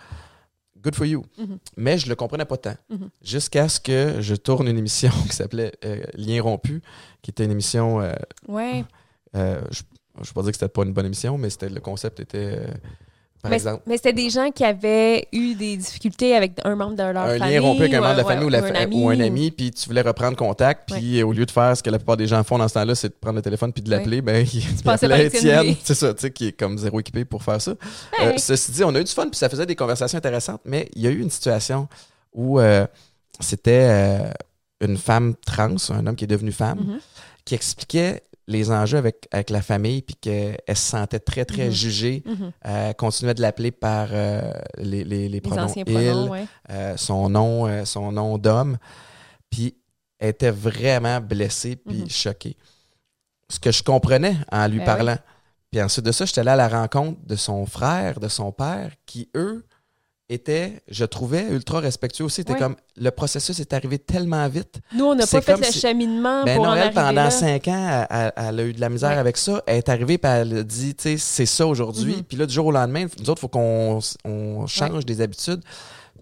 Good 0.82 0.94
for 0.96 1.06
you. 1.06 1.24
Mhm. 1.38 1.58
Mais 1.76 1.98
je 1.98 2.08
le 2.08 2.14
comprenais 2.14 2.44
pas 2.44 2.56
tant. 2.58 2.74
Jusqu'à 3.22 3.68
ce 3.68 3.80
que 3.80 4.20
je 4.20 4.34
tourne 4.34 4.68
une 4.68 4.76
émission 4.78 5.10
qui 5.30 5.34
s'appelait 5.36 5.72
euh, 5.84 6.02
Lien 6.14 6.42
rompu, 6.42 6.82
qui 7.22 7.30
était 7.30 7.44
une 7.44 7.52
émission. 7.52 8.00
euh, 8.00 8.12
Ouais. 8.48 8.84
Euh, 9.36 9.60
je 9.72 9.80
ne 10.20 10.24
vais 10.26 10.32
pas 10.34 10.42
dire 10.42 10.50
que 10.52 10.56
c'était 10.58 10.68
pas 10.68 10.82
une 10.84 10.92
bonne 10.92 11.06
émission, 11.06 11.36
mais 11.38 11.50
c'était 11.50 11.68
le 11.68 11.80
concept 11.80 12.20
était, 12.20 12.38
euh, 12.38 12.66
par 13.42 13.50
Mais, 13.50 13.56
exemple, 13.56 13.82
mais 13.86 13.96
c'était 13.96 14.12
des 14.14 14.30
gens 14.30 14.50
qui 14.52 14.64
avaient 14.64 15.28
eu 15.32 15.54
des 15.54 15.76
difficultés 15.76 16.34
avec 16.34 16.52
un 16.64 16.76
membre 16.76 16.96
de 16.96 17.02
leur 17.02 17.24
un 17.24 17.38
famille. 17.38 17.54
lien 17.56 17.60
rompu 17.60 17.80
avec 17.82 17.94
un 17.94 18.00
membre 18.00 18.12
de 18.12 18.16
la 18.18 18.22
ouais, 18.26 18.32
famille 18.32 18.46
ou, 18.46 18.48
la 18.48 18.60
ou 18.60 18.66
fa- 18.66 18.78
un 18.80 18.90
ou 18.92 19.08
un 19.10 19.20
ami, 19.20 19.50
puis 19.50 19.70
tu 19.70 19.86
voulais 19.86 20.00
reprendre 20.00 20.36
contact, 20.36 20.90
puis 20.92 21.22
au 21.22 21.32
lieu 21.32 21.44
de 21.44 21.50
faire 21.50 21.76
ce 21.76 21.82
que 21.82 21.90
la 21.90 21.98
plupart 21.98 22.16
des 22.16 22.26
gens 22.26 22.42
font 22.44 22.56
dans 22.58 22.68
ce 22.68 22.74
temps-là, 22.74 22.94
c'est 22.94 23.08
de 23.08 23.14
prendre 23.20 23.36
le 23.36 23.42
téléphone 23.42 23.72
puis 23.72 23.82
de 23.82 23.90
l'appeler, 23.90 24.22
ben, 24.22 24.46
il, 24.50 24.88
appelait 24.88 25.26
Étienne 25.26 25.74
c'est 25.82 25.94
ça, 25.94 26.14
tu 26.14 26.22
sais, 26.22 26.30
qui 26.30 26.46
est 26.48 26.52
comme 26.52 26.78
zéro 26.78 27.00
équipé 27.00 27.24
pour 27.26 27.42
faire 27.42 27.60
ça. 27.60 27.72
Ouais. 27.72 28.28
Euh, 28.28 28.38
ceci 28.38 28.70
dit, 28.72 28.84
on 28.84 28.94
a 28.94 29.00
eu 29.00 29.04
du 29.04 29.12
fun, 29.12 29.28
puis 29.28 29.36
ça 29.36 29.48
faisait 29.50 29.66
des 29.66 29.76
conversations 29.76 30.16
intéressantes, 30.16 30.62
mais 30.64 30.88
il 30.94 31.02
y 31.02 31.06
a 31.06 31.10
eu 31.10 31.20
une 31.20 31.30
situation 31.30 31.86
où 32.32 32.60
euh, 32.60 32.86
c'était 33.40 33.88
euh, 33.90 34.30
une 34.80 34.96
femme 34.96 35.34
trans, 35.44 35.74
un 35.90 36.06
homme 36.06 36.16
qui 36.16 36.24
est 36.24 36.28
devenu 36.28 36.50
femme, 36.52 36.78
Mhm. 36.78 36.98
qui 37.44 37.54
expliquait 37.54 38.22
les 38.46 38.70
enjeux 38.70 38.98
avec, 38.98 39.26
avec 39.32 39.50
la 39.50 39.62
famille, 39.62 40.02
puis 40.02 40.16
qu'elle 40.16 40.58
se 40.68 40.74
sentait 40.74 41.18
très, 41.18 41.44
très 41.44 41.66
Mhm. 41.66 41.72
jugée. 41.72 42.22
Mhm. 42.26 42.52
Euh, 42.66 42.92
continuait 42.92 43.34
de 43.34 43.40
l'appeler 43.42 43.70
par 43.70 44.08
euh, 44.12 44.52
les, 44.78 45.02
les, 45.04 45.04
les 45.04 45.28
Les 45.28 45.40
pronoms 45.40 45.62
anciens 45.64 45.84
il, 45.86 45.92
pronoms, 45.94 46.30
ouais. 46.30 46.46
euh, 46.70 46.96
son 46.96 47.28
nom, 47.30 47.84
son 47.86 48.12
nom 48.12 48.36
d'homme. 48.38 48.76
Puis 49.50 49.76
elle 50.18 50.30
était 50.30 50.50
vraiment 50.50 51.20
blessée 51.20 51.76
puis 51.76 52.00
Mhm. 52.02 52.10
choquée. 52.10 52.56
Ce 53.48 53.58
que 53.60 53.70
je 53.72 53.82
comprenais 53.82 54.36
en 54.52 54.66
lui 54.68 54.78
Ben 54.78 54.84
parlant. 54.86 55.16
Puis 55.70 55.82
ensuite 55.82 56.04
de 56.06 56.12
ça, 56.12 56.24
j'étais 56.24 56.40
allé 56.40 56.50
à 56.50 56.56
la 56.56 56.68
rencontre 56.68 57.18
de 57.26 57.36
son 57.36 57.66
frère, 57.66 58.20
de 58.20 58.28
son 58.28 58.52
père, 58.52 58.92
qui, 59.06 59.28
eux, 59.34 59.64
était, 60.30 60.82
je 60.88 61.04
trouvais, 61.04 61.46
ultra 61.50 61.80
respectueux 61.80 62.24
aussi. 62.24 62.36
C'était 62.36 62.54
Ouais. 62.54 62.58
comme, 62.58 62.76
le 62.96 63.10
processus 63.10 63.58
est 63.60 63.72
arrivé 63.74 63.98
tellement 63.98 64.48
vite. 64.48 64.80
Nous, 64.94 65.04
on 65.04 65.14
n'a 65.14 65.26
pas 65.26 65.40
fait 65.42 65.56
le 65.56 65.64
si- 65.64 65.80
cheminement 65.80 66.44
Ben 66.44 66.56
pour 66.56 66.64
non, 66.64 66.70
en 66.70 66.74
elle, 66.74 66.80
arriver 66.80 66.94
pendant 66.94 67.12
là. 67.24 67.30
cinq 67.30 67.68
ans, 67.68 68.06
elle, 68.10 68.60
a 68.60 68.64
eu 68.64 68.72
de 68.72 68.80
la 68.80 68.88
misère 68.88 69.10
Ouais. 69.10 69.16
avec 69.16 69.36
ça. 69.36 69.62
Elle 69.66 69.76
est 69.78 69.88
arrivée, 69.90 70.16
puis 70.18 70.30
elle 70.30 70.58
a 70.58 70.62
dit, 70.62 70.94
tu 70.94 71.02
sais, 71.02 71.16
c'est 71.18 71.46
ça 71.46 71.66
aujourd'hui. 71.66 72.16
Mhm. 72.16 72.22
Puis 72.22 72.36
là, 72.38 72.46
du 72.46 72.54
jour 72.54 72.66
au 72.66 72.72
lendemain, 72.72 73.04
nous 73.20 73.28
autres, 73.30 73.40
il 73.40 73.42
faut 73.42 73.48
qu'on 73.48 73.98
on 74.24 74.66
change 74.66 75.04
des 75.04 75.20
habitudes. 75.20 75.60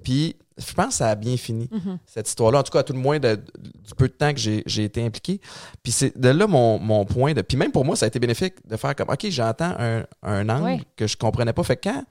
Puis 0.02 0.34
je 0.58 0.74
pense 0.74 0.88
que 0.88 0.94
ça 0.94 1.08
a 1.10 1.14
bien 1.14 1.36
fini, 1.36 1.68
Mhm. 1.70 1.98
cette 2.04 2.28
histoire-là. 2.28 2.58
En 2.58 2.62
tout 2.64 2.72
cas, 2.72 2.80
à 2.80 2.82
tout 2.82 2.92
le 2.92 2.98
moins, 2.98 3.20
de- 3.20 3.36
du 3.36 3.94
peu 3.96 4.08
de 4.08 4.12
temps 4.12 4.32
que 4.32 4.40
j'ai 4.40 4.64
j'ai 4.66 4.82
été 4.84 5.04
impliqué. 5.04 5.40
Puis 5.82 5.92
c'est 5.92 6.18
de 6.18 6.28
là 6.28 6.48
mon, 6.48 6.78
mon 6.80 7.04
point. 7.04 7.34
De, 7.34 7.42
puis 7.42 7.56
même 7.56 7.70
pour 7.70 7.84
moi, 7.84 7.94
ça 7.94 8.06
a 8.06 8.08
été 8.08 8.18
bénéfique 8.18 8.54
de 8.68 8.76
faire 8.76 8.96
comme, 8.96 9.10
OK, 9.10 9.26
j'entends 9.30 9.74
un, 9.78 10.04
un 10.24 10.48
angle 10.48 10.64
Ouais. 10.64 10.80
que 10.96 11.06
je 11.06 11.16
comprenais 11.16 11.52
pas. 11.52 11.62
Fait 11.62 11.76
que 11.76 11.88
quand... 11.88 12.04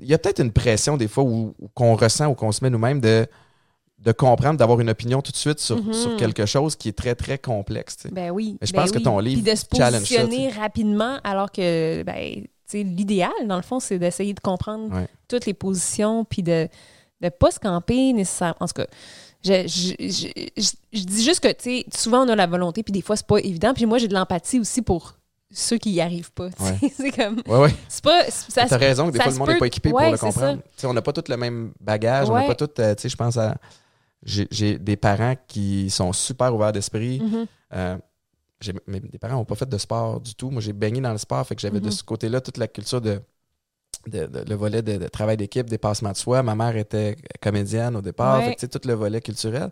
Il 0.00 0.06
y 0.08 0.14
a 0.14 0.18
peut-être 0.18 0.40
une 0.40 0.52
pression 0.52 0.96
des 0.96 1.08
fois 1.08 1.24
où, 1.24 1.54
où 1.58 1.68
qu'on 1.74 1.94
ressent 1.96 2.26
ou 2.28 2.34
qu'on 2.34 2.52
se 2.52 2.62
met 2.64 2.70
nous-mêmes 2.70 3.00
de, 3.00 3.26
de 3.98 4.12
comprendre, 4.12 4.58
d'avoir 4.58 4.80
une 4.80 4.90
opinion 4.90 5.22
tout 5.22 5.32
de 5.32 5.36
suite 5.36 5.60
sur, 5.60 5.82
Mhm. 5.82 5.92
sur 5.92 6.16
quelque 6.16 6.46
chose 6.46 6.76
qui 6.76 6.88
est 6.88 6.92
très, 6.92 7.14
très 7.14 7.38
complexe. 7.38 7.98
Ben 8.12 8.30
oui. 8.30 8.58
Mais 8.60 8.66
je 8.66 8.72
ben 8.72 8.82
pense 8.82 8.90
que 8.92 8.98
ton 8.98 9.18
livre 9.18 9.42
Puis 9.42 9.50
de 9.50 9.56
se 9.56 9.64
ça, 9.72 10.60
rapidement, 10.60 11.18
alors 11.24 11.50
que, 11.50 12.02
ben, 12.02 12.42
tu 12.42 12.48
sais, 12.66 12.82
l'idéal, 12.82 13.32
dans 13.46 13.56
le 13.56 13.62
fond, 13.62 13.80
c'est 13.80 13.98
d'essayer 13.98 14.34
de 14.34 14.40
comprendre 14.40 14.94
Ouais. 14.94 15.08
toutes 15.28 15.46
les 15.46 15.54
positions, 15.54 16.24
puis 16.24 16.42
de 16.42 16.68
ne 17.22 17.28
pas 17.30 17.50
se 17.50 17.58
camper 17.58 18.12
nécessairement. 18.12 18.56
En 18.60 18.66
tout 18.66 18.74
cas, 18.74 18.86
je, 19.42 19.66
je, 19.66 19.94
je- 20.08 20.62
je- 20.62 20.98
je 20.98 21.04
dis 21.04 21.22
juste 21.24 21.40
que, 21.40 21.48
tu 21.48 21.54
sais, 21.80 21.84
souvent 21.94 22.24
on 22.24 22.28
a 22.28 22.36
la 22.36 22.46
volonté, 22.46 22.82
puis 22.82 22.92
des 22.92 23.02
fois, 23.02 23.16
c'est 23.16 23.26
pas 23.26 23.38
évident. 23.38 23.72
Puis 23.74 23.86
moi, 23.86 23.98
j'ai 23.98 24.08
de 24.08 24.14
l'empathie 24.14 24.58
aussi 24.60 24.82
pour 24.82 25.14
ceux 25.54 25.78
qui 25.78 25.92
y 25.92 26.00
arrivent 26.00 26.32
pas. 26.32 26.48
Ouais. 26.60 26.90
c'est 26.94 27.10
comme. 27.12 27.40
Ouais, 27.46 27.58
ouais. 27.58 27.74
C'est 27.88 28.04
pas. 28.04 28.24
Ça, 28.30 28.66
T'as 28.66 28.76
raison 28.76 29.06
que 29.06 29.12
des 29.12 29.20
fois, 29.20 29.32
le 29.32 29.38
monde 29.38 29.48
n'est 29.48 29.58
pas 29.58 29.66
équipé 29.66 29.90
pour 29.90 30.00
le 30.00 30.18
comprendre. 30.18 30.60
On 30.84 30.92
n'a 30.92 31.02
pas 31.02 31.12
tous 31.12 31.30
le 31.30 31.36
même 31.36 31.72
bagage. 31.80 32.28
On 32.28 32.34
n'a 32.34 32.42
pas 32.46 32.54
tous, 32.54 32.68
euh, 32.80 32.94
tu 32.94 33.02
sais, 33.02 33.08
je 33.08 33.16
pense 33.16 33.36
à. 33.36 33.56
J'ai 34.22 34.78
des 34.78 34.96
parents 34.96 35.34
qui 35.46 35.90
sont 35.90 36.12
super 36.12 36.54
ouverts 36.54 36.72
d'esprit. 36.72 37.22
Euh, 37.74 37.96
j'ai- 38.60 38.72
mes, 38.86 39.00
mes 39.00 39.18
parents 39.20 39.34
n'ont 39.34 39.44
pas 39.44 39.54
fait 39.54 39.68
de 39.68 39.76
sport 39.78 40.20
du 40.20 40.34
tout. 40.34 40.50
Moi, 40.50 40.62
j'ai 40.62 40.72
baigné 40.72 41.00
dans 41.00 41.12
le 41.12 41.18
sport, 41.18 41.46
fait 41.46 41.54
que 41.54 41.60
j'avais 41.60 41.80
de 41.80 41.86
Mhm. 41.86 41.90
ce 41.92 42.02
côté-là 42.02 42.40
toute 42.40 42.56
la 42.56 42.66
culture 42.68 43.00
de, 43.02 43.20
de- 44.06 44.26
de- 44.26 44.44
le 44.48 44.54
volet 44.54 44.80
de, 44.80 44.96
de 44.96 45.08
travail 45.08 45.36
d'équipe, 45.36 45.68
dépassement 45.68 46.12
de 46.12 46.16
soi. 46.16 46.42
Ma 46.42 46.54
mère 46.54 46.74
était 46.76 47.16
comédienne 47.42 47.96
au 47.96 48.00
départ, 48.00 48.42
fait 48.42 48.54
que, 48.54 48.60
tu 48.60 48.66
sais, 48.66 48.68
tout 48.68 48.86
le 48.88 48.94
volet 48.94 49.20
culturel. 49.20 49.70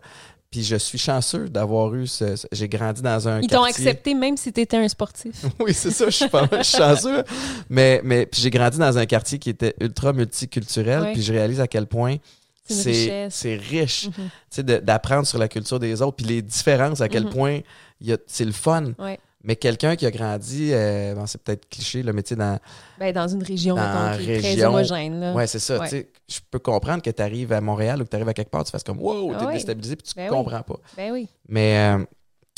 Puis 0.53 0.63
je 0.63 0.75
suis 0.75 0.99
chanceux 0.99 1.49
d'avoir 1.49 1.95
eu 1.95 2.05
ce. 2.05 2.35
ce- 2.35 2.45
j'ai 2.51 2.69
grandi 2.69 3.01
dans 3.01 3.27
un 3.27 3.41
Ils 3.41 3.47
t'ont 3.47 3.63
quartier- 3.63 3.87
accepté 3.87 4.13
même 4.13 4.37
si 4.37 4.53
tu 4.53 4.61
étais 4.61 4.77
un 4.77 4.87
sportif. 4.87 5.31
oui, 5.59 5.73
c'est 5.73 5.89
ça, 5.89 6.05
je 6.05 6.11
suis 6.11 6.29
pas 6.29 6.45
mal 6.49 6.63
chanceux. 6.63 7.23
Mais, 7.71 8.01
mais 8.03 8.27
puis 8.27 8.39
j'ai 8.39 8.51
grandi 8.51 8.77
dans 8.77 8.95
un 8.95 9.05
quartier 9.07 9.39
qui 9.39 9.49
était 9.49 9.73
ultra 9.81 10.13
multiculturel, 10.13 11.01
Ouais. 11.01 11.13
puis 11.13 11.23
je 11.23 11.33
réalise 11.33 11.59
à 11.59 11.67
quel 11.67 11.87
point 11.87 12.17
C'est 12.65 12.73
une 12.75 12.81
c'est 12.83 12.91
richesse. 12.91 13.33
c'est 13.35 13.55
riche, 13.55 14.05
Mhm. 14.05 14.11
tu 14.13 14.21
sais, 14.51 14.63
de- 14.63 14.77
d'apprendre 14.77 15.25
sur 15.25 15.39
la 15.39 15.47
culture 15.47 15.79
des 15.79 16.03
autres, 16.03 16.17
puis 16.17 16.27
les 16.27 16.43
différences, 16.43 17.01
à 17.01 17.09
quel 17.09 17.23
Mhm. 17.23 17.29
point 17.31 17.59
il 17.99 18.09
y 18.09 18.13
a- 18.13 18.17
c'est 18.27 18.45
le 18.45 18.51
fun. 18.51 18.93
Ouais. 18.99 19.19
Mais 19.43 19.55
quelqu'un 19.57 19.95
qui 19.97 20.05
a 20.05 20.11
grandi, 20.11 20.69
euh, 20.71 21.13
bon, 21.15 21.25
c'est 21.25 21.41
peut-être 21.43 21.67
cliché, 21.67 22.01
le 22.01 22.13
métier 22.13 22.35
dans. 22.37 22.57
Ben, 22.97 23.11
dans 23.13 23.27
une 23.27 23.43
région, 23.43 23.75
Dans 23.75 24.11
mettons, 24.11 24.23
qui 24.23 24.31
est 24.31 24.39
très 24.39 24.63
homogène. 24.63 25.33
Ouais, 25.35 25.47
c'est 25.47 25.59
ça. 25.59 25.79
Ouais. 25.79 26.09
Je 26.29 26.39
peux 26.49 26.59
comprendre 26.59 27.01
que 27.03 27.09
tu 27.09 27.21
arrives 27.21 27.51
à 27.51 27.59
Montréal 27.59 28.01
ou 28.01 28.05
que 28.05 28.09
tu 28.09 28.15
arrives 28.15 28.29
à 28.29 28.33
quelque 28.33 28.49
part, 28.51 28.63
tu 28.63 28.71
fasses 28.71 28.83
comme 28.85 28.99
wow, 29.01 29.31
t'es 29.33 29.37
Ah 29.41 29.45
ouais. 29.47 29.53
déstabilisé, 29.53 29.95
puis 29.97 30.07
tu 30.07 30.15
Ben 30.15 30.29
oui. 30.29 30.29
comprends 30.29 30.61
pas. 30.63 30.79
Ben 30.95 31.11
oui. 31.11 31.27
Mais 31.49 31.77
euh, 31.77 32.05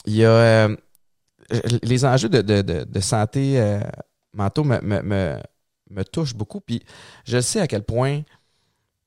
il 0.05 0.15
y 0.17 0.25
a 0.25 0.29
euh, 0.29 0.75
les 1.81 2.05
enjeux 2.05 2.29
de, 2.29 2.41
de- 2.41 2.61
de- 2.61 2.83
de 2.83 2.99
santé 2.99 3.79
mentaux 4.33 4.63
me, 4.63 4.79
me, 4.81 5.01
me, 5.01 5.37
me 5.89 6.03
touchent 6.03 6.35
beaucoup. 6.35 6.61
Puis 6.61 6.83
je 7.25 7.39
sais 7.41 7.61
à 7.61 7.67
quel 7.67 7.83
point 7.83 8.21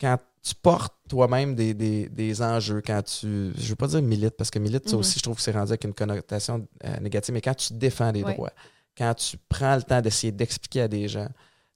quand 0.01 0.17
tu 0.43 0.55
portes 0.57 0.95
toi-même 1.09 1.55
des, 1.55 1.75
des, 1.75 2.09
des 2.09 2.43
enjeux, 2.43 2.83
quand 2.87 3.03
tu. 3.03 3.53
Je 3.57 3.69
veux 3.69 3.77
pas 3.77 3.87
dire 3.89 4.03
milite, 4.03 4.37
parce 4.37 4.51
que 4.51 4.59
milite, 4.59 4.89
ça 4.89 4.95
Mhm. 4.97 5.01
aussi, 5.01 5.19
je 5.19 5.23
trouve 5.25 5.37
que 5.37 5.43
c'est 5.43 5.53
rendu 5.53 5.71
avec 5.71 5.85
une 5.85 5.95
connotation 5.95 6.67
euh, 6.85 6.97
négative, 7.01 7.35
mais 7.35 7.41
quand 7.41 7.55
tu 7.55 7.73
défends 7.75 8.13
des 8.13 8.23
droits, 8.23 8.53
quand 8.97 9.15
tu 9.15 9.37
prends 9.49 9.77
le 9.77 9.83
temps 9.83 10.01
d'essayer 10.01 10.33
d'expliquer 10.33 10.83
à 10.83 10.89
des 10.89 11.09
gens 11.09 11.29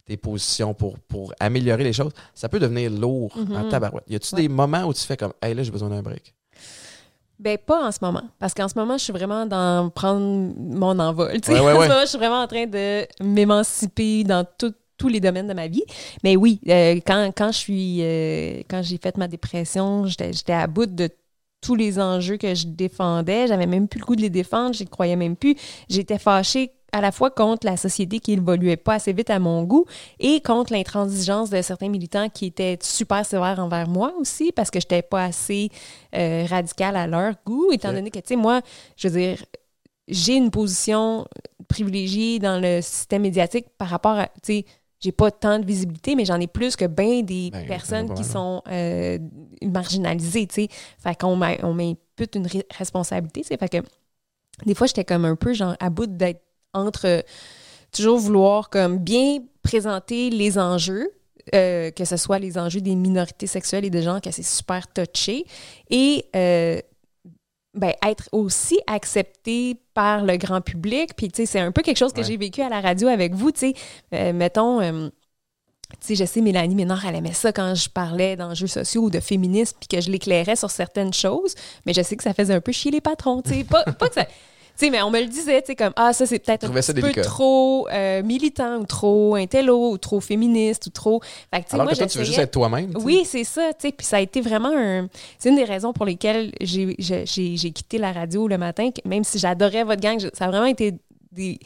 tes 0.04 0.16
positions 0.16 0.74
pour, 0.74 0.98
pour 0.98 1.32
améliorer 1.40 1.84
les 1.84 1.92
choses, 1.92 2.12
ça 2.34 2.48
peut 2.48 2.58
devenir 2.58 2.90
lourd 2.90 3.32
en 3.36 3.64
Mhm. 3.64 3.68
tabarouette. 3.68 4.04
Y 4.08 4.16
a-tu 4.16 4.34
Ouais. 4.34 4.42
des 4.42 4.48
moments 4.48 4.84
où 4.84 4.92
tu 4.92 5.00
fais 5.02 5.16
comme, 5.16 5.32
hey 5.40 5.54
là, 5.54 5.62
j'ai 5.62 5.70
besoin 5.70 5.88
d'un 5.88 6.02
break? 6.02 6.34
Ben, 7.38 7.58
pas 7.58 7.86
en 7.88 7.90
ce 7.90 7.98
moment. 8.02 8.22
Parce 8.38 8.54
qu'en 8.54 8.68
ce 8.68 8.78
moment, 8.78 8.96
je 8.98 9.04
suis 9.04 9.12
vraiment 9.12 9.46
dans 9.46 9.90
prendre 9.90 10.20
mon 10.56 10.98
envol. 11.00 11.40
tu 11.40 11.52
sais. 11.52 11.58
Ouais, 11.58 11.60
ouais, 11.60 11.72
En 11.76 11.78
ouais. 11.78 11.86
ce 11.86 11.92
moment, 11.92 12.00
je 12.02 12.06
suis 12.08 12.18
vraiment 12.18 12.40
en 12.42 12.46
train 12.46 12.66
de 12.66 13.06
m'émanciper 13.24 14.22
dans 14.24 14.44
tout- 14.58 14.74
tous 15.02 15.08
les 15.08 15.18
domaines 15.18 15.48
de 15.48 15.54
ma 15.54 15.66
vie. 15.66 15.82
Mais 16.22 16.36
oui, 16.36 16.60
euh, 16.68 17.00
quand, 17.04 17.32
quand 17.36 17.50
je 17.50 17.58
suis 17.58 17.98
euh, 18.02 18.62
quand 18.70 18.82
j'ai 18.82 18.98
fait 19.02 19.16
ma 19.16 19.26
dépression, 19.26 20.06
j'étais 20.06 20.52
à 20.52 20.68
bout 20.68 20.86
de 20.86 21.08
tous 21.60 21.74
les 21.74 21.98
enjeux 21.98 22.36
que 22.36 22.54
je 22.54 22.68
défendais. 22.68 23.48
J'avais 23.48 23.66
même 23.66 23.88
plus 23.88 23.98
le 23.98 24.06
goût 24.06 24.14
de 24.14 24.20
les 24.20 24.30
défendre. 24.30 24.74
J'y 24.74 24.86
croyais 24.86 25.16
même 25.16 25.34
plus. 25.34 25.56
J'étais 25.88 26.18
fâchée 26.18 26.70
à 26.92 27.00
la 27.00 27.10
fois 27.10 27.30
contre 27.30 27.66
la 27.66 27.76
société 27.76 28.20
qui 28.20 28.34
évoluait 28.34 28.76
pas 28.76 28.94
assez 28.94 29.12
vite 29.12 29.30
à 29.30 29.40
mon 29.40 29.64
goût 29.64 29.86
et 30.20 30.40
contre 30.40 30.72
l'intransigeance 30.72 31.50
de 31.50 31.60
certains 31.62 31.88
militants 31.88 32.28
qui 32.28 32.46
étaient 32.46 32.78
super 32.80 33.24
sévères 33.26 33.58
envers 33.58 33.88
moi 33.88 34.12
aussi 34.20 34.52
parce 34.52 34.70
que 34.70 34.78
j'étais 34.78 35.02
pas 35.02 35.24
assez 35.24 35.70
euh, 36.14 36.44
radicale 36.48 36.96
à 36.96 37.06
leur 37.08 37.34
goût, 37.44 37.72
étant 37.72 37.92
donné 37.92 38.10
que, 38.10 38.18
tu 38.18 38.28
sais, 38.28 38.36
moi, 38.36 38.60
je 38.96 39.08
veux 39.08 39.18
dire, 39.18 39.38
j'ai 40.06 40.34
une 40.34 40.50
position 40.50 41.26
privilégiée 41.68 42.38
dans 42.38 42.60
le 42.60 42.80
système 42.82 43.22
médiatique 43.22 43.66
par 43.78 43.88
rapport 43.88 44.18
à, 44.18 44.26
tu 44.26 44.32
sais, 44.42 44.64
j'ai 45.02 45.12
pas 45.12 45.30
tant 45.30 45.58
de 45.58 45.66
visibilité, 45.66 46.14
mais 46.14 46.24
j'en 46.24 46.40
ai 46.40 46.46
plus 46.46 46.76
que 46.76 46.84
bien 46.84 47.22
des 47.22 47.50
Ben, 47.50 47.66
personnes 47.66 48.14
qui 48.14 48.22
sont 48.24 48.62
euh, 48.68 49.18
marginalisées, 49.62 50.46
tu 50.46 50.54
sais. 50.54 50.68
Fait 50.98 51.18
qu'on 51.18 51.34
m'impute 51.36 52.34
une 52.34 52.46
responsabilité, 52.78 53.42
tu 53.42 53.48
sais. 53.48 53.56
Fait 53.56 53.68
que 53.68 53.78
des 54.64 54.74
fois, 54.74 54.86
j'étais 54.86 55.04
comme 55.04 55.24
un 55.24 55.34
peu, 55.34 55.54
genre, 55.54 55.74
à 55.80 55.90
bout 55.90 56.06
d'être 56.06 56.42
entre 56.72 57.06
euh, 57.06 57.22
toujours 57.90 58.18
vouloir 58.18 58.70
comme 58.70 58.98
bien 58.98 59.38
présenter 59.62 60.30
les 60.30 60.56
enjeux, 60.56 61.10
euh, 61.54 61.90
que 61.90 62.04
ce 62.04 62.16
soit 62.16 62.38
les 62.38 62.56
enjeux 62.56 62.80
des 62.80 62.94
minorités 62.94 63.48
sexuelles 63.48 63.84
et 63.84 63.90
des 63.90 64.02
gens 64.02 64.20
que 64.20 64.30
c'est 64.30 64.44
super 64.44 64.86
touché, 64.86 65.44
et 65.90 66.26
ben, 67.74 67.92
être 68.06 68.28
aussi 68.32 68.78
accepté 68.86 69.76
par 69.94 70.24
le 70.24 70.36
grand 70.36 70.60
public. 70.60 71.14
Puis, 71.16 71.28
tu 71.28 71.36
sais, 71.38 71.46
c'est 71.46 71.60
un 71.60 71.72
peu 71.72 71.82
quelque 71.82 71.96
chose 71.98 72.12
que 72.12 72.20
Ouais. 72.20 72.26
j'ai 72.26 72.36
vécu 72.36 72.60
à 72.62 72.68
la 72.68 72.80
radio 72.80 73.08
avec 73.08 73.34
vous, 73.34 73.50
tu 73.50 73.60
sais. 73.60 73.74
Euh, 74.14 74.32
mettons, 74.32 74.80
euh, 74.80 75.08
tu 76.00 76.08
sais, 76.08 76.14
je 76.14 76.24
sais, 76.24 76.40
Mélanie 76.40 76.74
Ménard, 76.74 77.04
elle 77.06 77.16
aimait 77.16 77.32
ça 77.32 77.52
quand 77.52 77.74
je 77.74 77.88
parlais 77.88 78.36
d'enjeux 78.36 78.66
sociaux 78.66 79.02
ou 79.04 79.10
de 79.10 79.20
féminisme, 79.20 79.76
puis 79.80 79.88
que 79.88 80.00
je 80.00 80.10
l'éclairais 80.10 80.56
sur 80.56 80.70
certaines 80.70 81.12
choses, 81.12 81.54
mais 81.86 81.92
je 81.94 82.02
sais 82.02 82.16
que 82.16 82.22
ça 82.22 82.34
faisait 82.34 82.54
un 82.54 82.60
peu 82.60 82.72
chier 82.72 82.90
les 82.90 83.00
patrons, 83.00 83.42
tu 83.42 83.50
sais. 83.50 83.64
Pas, 83.64 83.84
pas 83.84 84.08
que 84.08 84.14
ça... 84.14 84.26
Tu 84.78 84.86
sais, 84.86 84.90
mais 84.90 85.02
on 85.02 85.10
me 85.10 85.20
le 85.20 85.26
disait, 85.26 85.60
tu 85.60 85.66
sais, 85.68 85.76
comme, 85.76 85.92
ah, 85.96 86.12
ça, 86.12 86.24
c'est 86.26 86.38
peut-être 86.38 86.64
un 86.64 86.70
petit 86.72 86.92
peu 86.94 87.00
délicat. 87.02 87.22
trop 87.22 87.86
euh, 87.90 88.22
militant 88.22 88.78
ou 88.78 88.86
trop 88.86 89.34
intello 89.34 89.90
ou 89.92 89.98
trop 89.98 90.20
féministe 90.20 90.86
ou 90.86 90.90
trop... 90.90 91.20
Fait 91.52 91.62
que, 91.62 91.66
Alors 91.74 91.84
moi, 91.84 91.92
que 91.92 91.98
toi, 91.98 92.06
tu 92.06 92.18
veux 92.18 92.24
juste 92.24 92.38
être 92.38 92.50
toi-même. 92.52 92.90
oui, 92.96 93.22
c'est 93.26 93.44
ça, 93.44 93.70
tu 93.78 93.88
sais. 93.88 93.92
Puis 93.92 94.06
ça 94.06 94.16
a 94.16 94.20
été 94.20 94.40
vraiment 94.40 94.72
un. 94.74 95.08
C'est 95.38 95.50
une 95.50 95.56
des 95.56 95.64
raisons 95.64 95.92
pour 95.92 96.06
lesquelles 96.06 96.52
j'ai 96.60 96.94
quitté 97.72 97.98
la 97.98 98.12
radio 98.12 98.48
le 98.48 98.56
matin, 98.58 98.88
même 99.04 99.24
si 99.24 99.38
j'adorais 99.38 99.84
votre 99.84 100.00
gang, 100.00 100.18
ça 100.32 100.46
a 100.46 100.48
vraiment 100.48 100.66
été 100.66 100.94
des, 101.32 101.58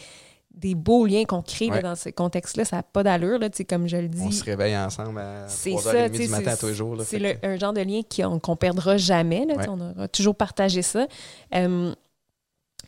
des 0.55 0.75
beaux 0.75 1.07
liens 1.07 1.25
qu'on 1.25 1.43
crée 1.43 1.69
là, 1.69 1.83
dans 1.83 1.95
ce 1.95 2.09
contexte-là. 2.09 2.65
Ça 2.65 2.77
n'a 2.77 2.83
pas 2.83 3.03
d'allure, 3.03 3.39
là, 3.39 3.49
comme 3.69 3.87
je 3.89 3.97
le 3.99 4.09
dis. 4.09 4.23
On 4.25 4.31
se 4.31 4.43
réveille 4.45 4.77
ensemble 4.77 5.21
à 5.21 5.47
C'est 5.49 5.71
3h30 5.71 5.81
ça, 5.83 6.11
tu 6.11 6.19
du 6.23 6.29
matin 6.29 6.51
à 6.51 6.51
c'est- 6.55 6.61
tous 6.61 6.67
les 6.67 6.75
jours. 6.75 6.97
C'est 7.05 7.21
que- 7.21 7.47
un 7.47 7.57
genre 7.57 7.73
de 7.73 7.83
lien 7.83 8.01
qu'on 8.15 8.39
qu'on 8.41 8.57
perdra 8.57 8.97
jamais. 8.97 9.45
Là, 9.47 9.55
Ouais. 9.55 9.67
On 9.69 9.81
aura 9.81 10.09
toujours 10.09 10.35
partagé 10.35 10.83
ça. 10.83 11.07
Euh, 11.55 11.95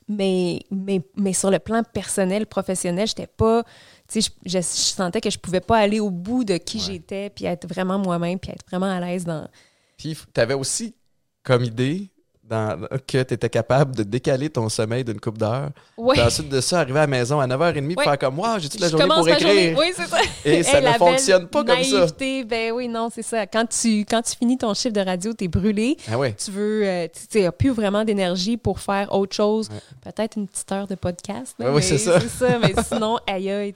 mais, 0.09 0.61
mais, 0.71 1.03
mais 1.17 1.33
sur 1.33 1.51
le 1.51 1.59
plan 1.59 1.83
personnel, 1.83 2.47
professionnel, 2.47 3.07
j'étais 3.07 3.27
pas. 3.27 3.63
Tu 4.09 4.23
sais, 4.23 4.31
je, 4.45 4.51
je- 4.51 4.59
je 4.59 4.63
sentais 4.63 5.21
que 5.21 5.31
je 5.31 5.39
pouvais 5.39 5.61
pas 5.61 5.79
aller 5.79 6.01
au 6.01 6.11
bout 6.11 6.45
de 6.45 6.57
qui 6.57 6.79
Ouais. 6.79 6.85
j'étais, 6.85 7.31
puis 7.31 7.45
être 7.45 7.67
vraiment 7.69 7.99
moi-même, 7.99 8.39
puis 8.39 8.51
être 8.51 8.65
vraiment 8.67 8.87
à 8.91 9.01
l'aise 9.01 9.25
dans. 9.25 9.49
Puis 9.97 10.17
tu 10.35 10.41
avais 10.41 10.55
aussi 10.55 10.95
comme 11.43 11.65
idée 11.65 12.11
dans, 12.49 12.81
que 13.07 13.23
tu 13.23 13.35
étais 13.35 13.49
capable 13.49 13.95
de 13.95 14.03
décaler 14.03 14.49
ton 14.51 14.69
sommeil 14.69 15.05
d'une 15.05 15.21
coupe 15.21 15.39
d'heures. 15.39 15.71
Ouais. 15.97 16.15
Puis 16.15 16.23
ensuite 16.25 16.49
de 16.49 16.61
ça, 16.61 16.81
arriver 16.81 16.99
à 16.99 17.03
la 17.03 17.07
maison 17.07 17.41
à 17.41 17.47
9h30 17.47 17.95
pour 17.95 17.99
Ouais. 17.99 18.05
faire 18.05 18.19
comme 18.19 18.35
moi, 18.37 18.59
j'ai 18.59 18.69
toute 18.69 18.81
la 18.81 18.89
journée 18.89 19.07
pour 19.07 19.17
journée- 19.17 19.33
écrire? 19.33 19.79
Oui, 19.79 19.87
c'est 19.95 20.07
ça. 20.07 20.19
Et 20.45 20.63
ça 20.65 20.79
Hey, 20.81 20.87
ne 20.87 20.93
fonctionne 20.93 21.47
pas 21.49 21.65
comme 21.65 21.83
ça. 21.85 22.07
Ben 22.47 22.73
oui, 22.73 22.89
non, 22.89 23.09
c'est 23.15 23.23
ça. 23.23 23.47
Quand 23.47 23.67
tu, 23.69 24.01
quand 24.07 24.23
tu 24.23 24.37
finis 24.37 24.57
ton 24.57 24.73
chiffre 24.75 24.95
de 24.95 25.01
radio, 25.01 25.33
tu 25.35 25.45
es 25.45 25.49
brûlé. 25.49 25.97
Ah 26.11 26.19
ouais. 26.19 26.33
Tu 26.43 26.51
veux, 26.51 26.83
euh, 26.87 27.07
tu 27.31 27.41
n'as 27.43 27.53
plus 27.53 27.71
vraiment 27.71 28.05
d'énergie 28.05 28.57
pour 28.57 28.81
faire 28.81 29.13
autre 29.15 29.37
chose. 29.37 29.69
Ouais. 29.71 30.13
Peut-être 30.13 30.37
une 30.37 30.47
petite 30.49 30.71
heure 30.73 30.87
de 30.87 30.95
podcast. 30.95 31.55
là, 31.59 31.73
oui, 31.73 31.83
c'est 31.83 31.99
ça. 31.99 32.19
Mais 32.61 32.75
sinon, 32.83 33.19
aïe, 33.27 33.51
aïe, 33.51 33.75